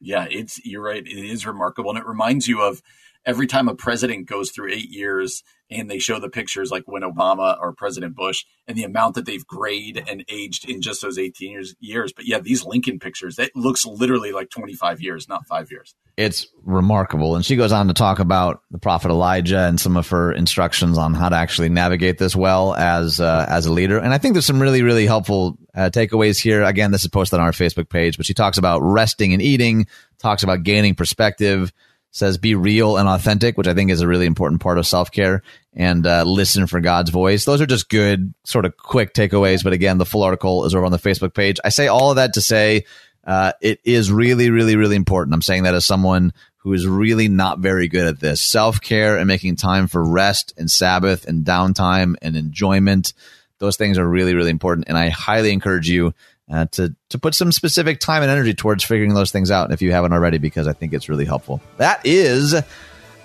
Yeah, 0.00 0.26
it's 0.30 0.64
you're 0.64 0.82
right. 0.82 1.06
It 1.06 1.10
is 1.10 1.46
remarkable, 1.46 1.90
and 1.90 1.98
it 1.98 2.06
reminds 2.06 2.48
you 2.48 2.62
of 2.62 2.82
every 3.24 3.46
time 3.46 3.68
a 3.68 3.74
president 3.74 4.26
goes 4.26 4.50
through 4.50 4.72
eight 4.72 4.90
years 4.90 5.42
and 5.70 5.90
they 5.90 5.98
show 5.98 6.18
the 6.18 6.28
pictures 6.28 6.70
like 6.70 6.84
when 6.86 7.02
Obama 7.02 7.58
or 7.60 7.72
President 7.72 8.14
Bush 8.14 8.44
and 8.68 8.76
the 8.76 8.84
amount 8.84 9.14
that 9.14 9.26
they've 9.26 9.46
grayed 9.46 10.02
and 10.08 10.24
aged 10.28 10.68
in 10.68 10.80
just 10.80 11.02
those 11.02 11.18
18 11.18 11.50
years, 11.50 11.74
years. 11.80 12.12
But 12.12 12.26
yeah, 12.26 12.38
these 12.40 12.64
Lincoln 12.64 12.98
pictures, 12.98 13.36
that 13.36 13.50
looks 13.54 13.84
literally 13.84 14.32
like 14.32 14.50
25 14.50 15.00
years, 15.00 15.28
not 15.28 15.46
five 15.46 15.70
years. 15.70 15.94
It's 16.16 16.46
remarkable. 16.64 17.36
And 17.36 17.44
she 17.44 17.56
goes 17.56 17.72
on 17.72 17.88
to 17.88 17.94
talk 17.94 18.18
about 18.18 18.62
the 18.70 18.78
prophet 18.78 19.10
Elijah 19.10 19.60
and 19.60 19.80
some 19.80 19.96
of 19.96 20.08
her 20.08 20.32
instructions 20.32 20.98
on 20.98 21.14
how 21.14 21.28
to 21.28 21.36
actually 21.36 21.68
navigate 21.68 22.18
this 22.18 22.34
well 22.34 22.74
as, 22.74 23.20
uh, 23.20 23.46
as 23.48 23.66
a 23.66 23.72
leader. 23.72 23.98
And 23.98 24.14
I 24.14 24.18
think 24.18 24.34
there's 24.34 24.46
some 24.46 24.62
really, 24.62 24.82
really 24.82 25.06
helpful 25.06 25.58
uh, 25.74 25.90
takeaways 25.92 26.40
here. 26.40 26.62
Again, 26.62 26.90
this 26.90 27.02
is 27.02 27.08
posted 27.08 27.38
on 27.38 27.44
our 27.44 27.52
Facebook 27.52 27.88
page, 27.88 28.16
but 28.16 28.26
she 28.26 28.34
talks 28.34 28.56
about 28.56 28.80
resting 28.82 29.32
and 29.32 29.42
eating, 29.42 29.86
talks 30.18 30.42
about 30.42 30.62
gaining 30.62 30.94
perspective, 30.94 31.72
says 32.16 32.38
be 32.38 32.54
real 32.54 32.96
and 32.96 33.08
authentic, 33.08 33.58
which 33.58 33.66
I 33.68 33.74
think 33.74 33.90
is 33.90 34.00
a 34.00 34.08
really 34.08 34.26
important 34.26 34.60
part 34.60 34.78
of 34.78 34.86
self 34.86 35.10
care, 35.10 35.42
and 35.74 36.06
uh, 36.06 36.24
listen 36.24 36.66
for 36.66 36.80
God's 36.80 37.10
voice. 37.10 37.44
Those 37.44 37.60
are 37.60 37.66
just 37.66 37.88
good, 37.88 38.32
sort 38.44 38.64
of 38.64 38.76
quick 38.76 39.12
takeaways. 39.12 39.62
But 39.62 39.74
again, 39.74 39.98
the 39.98 40.06
full 40.06 40.22
article 40.22 40.64
is 40.64 40.74
over 40.74 40.86
on 40.86 40.92
the 40.92 40.98
Facebook 40.98 41.34
page. 41.34 41.58
I 41.64 41.68
say 41.68 41.88
all 41.88 42.10
of 42.10 42.16
that 42.16 42.34
to 42.34 42.40
say 42.40 42.84
uh, 43.24 43.52
it 43.60 43.80
is 43.84 44.10
really, 44.10 44.50
really, 44.50 44.76
really 44.76 44.96
important. 44.96 45.34
I'm 45.34 45.42
saying 45.42 45.64
that 45.64 45.74
as 45.74 45.84
someone 45.84 46.32
who 46.58 46.72
is 46.72 46.86
really 46.86 47.28
not 47.28 47.58
very 47.58 47.86
good 47.86 48.06
at 48.06 48.18
this 48.18 48.40
self 48.40 48.80
care 48.80 49.18
and 49.18 49.28
making 49.28 49.56
time 49.56 49.86
for 49.86 50.02
rest 50.02 50.54
and 50.56 50.70
Sabbath 50.70 51.26
and 51.26 51.44
downtime 51.44 52.16
and 52.22 52.36
enjoyment. 52.36 53.12
Those 53.58 53.76
things 53.76 53.98
are 53.98 54.08
really, 54.08 54.34
really 54.34 54.50
important. 54.50 54.88
And 54.88 54.98
I 54.98 55.10
highly 55.10 55.52
encourage 55.52 55.88
you 55.88 56.12
uh, 56.50 56.66
to 56.72 56.94
to 57.10 57.18
put 57.18 57.34
some 57.34 57.52
specific 57.52 58.00
time 58.00 58.22
and 58.22 58.30
energy 58.30 58.54
towards 58.54 58.84
figuring 58.84 59.14
those 59.14 59.30
things 59.30 59.50
out 59.50 59.72
if 59.72 59.82
you 59.82 59.92
haven't 59.92 60.12
already, 60.12 60.38
because 60.38 60.66
I 60.68 60.72
think 60.72 60.92
it's 60.92 61.08
really 61.08 61.24
helpful. 61.24 61.60
That 61.78 62.00
is 62.04 62.54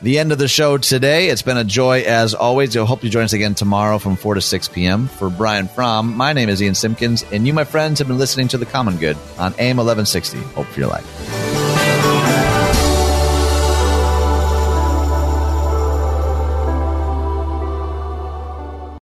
the 0.01 0.19
end 0.19 0.31
of 0.31 0.37
the 0.37 0.47
show 0.47 0.77
today. 0.77 1.29
It's 1.29 1.41
been 1.41 1.57
a 1.57 1.63
joy 1.63 2.01
as 2.01 2.33
always. 2.33 2.75
I 2.75 2.85
hope 2.85 3.03
you 3.03 3.09
join 3.09 3.23
us 3.23 3.33
again 3.33 3.55
tomorrow 3.55 3.99
from 3.99 4.15
4 4.15 4.35
to 4.35 4.41
6 4.41 4.67
p.m. 4.69 5.07
For 5.07 5.29
Brian 5.29 5.67
Fromm, 5.67 6.15
my 6.15 6.33
name 6.33 6.49
is 6.49 6.61
Ian 6.61 6.75
Simpkins, 6.75 7.23
and 7.31 7.45
you, 7.45 7.53
my 7.53 7.63
friends, 7.63 7.99
have 7.99 8.07
been 8.07 8.17
listening 8.17 8.47
to 8.49 8.57
The 8.57 8.65
Common 8.65 8.97
Good 8.97 9.17
on 9.37 9.53
AM 9.59 9.77
1160. 9.77 10.39
Hope 10.39 10.67
for 10.67 10.79
your 10.79 10.89
life. 10.89 11.40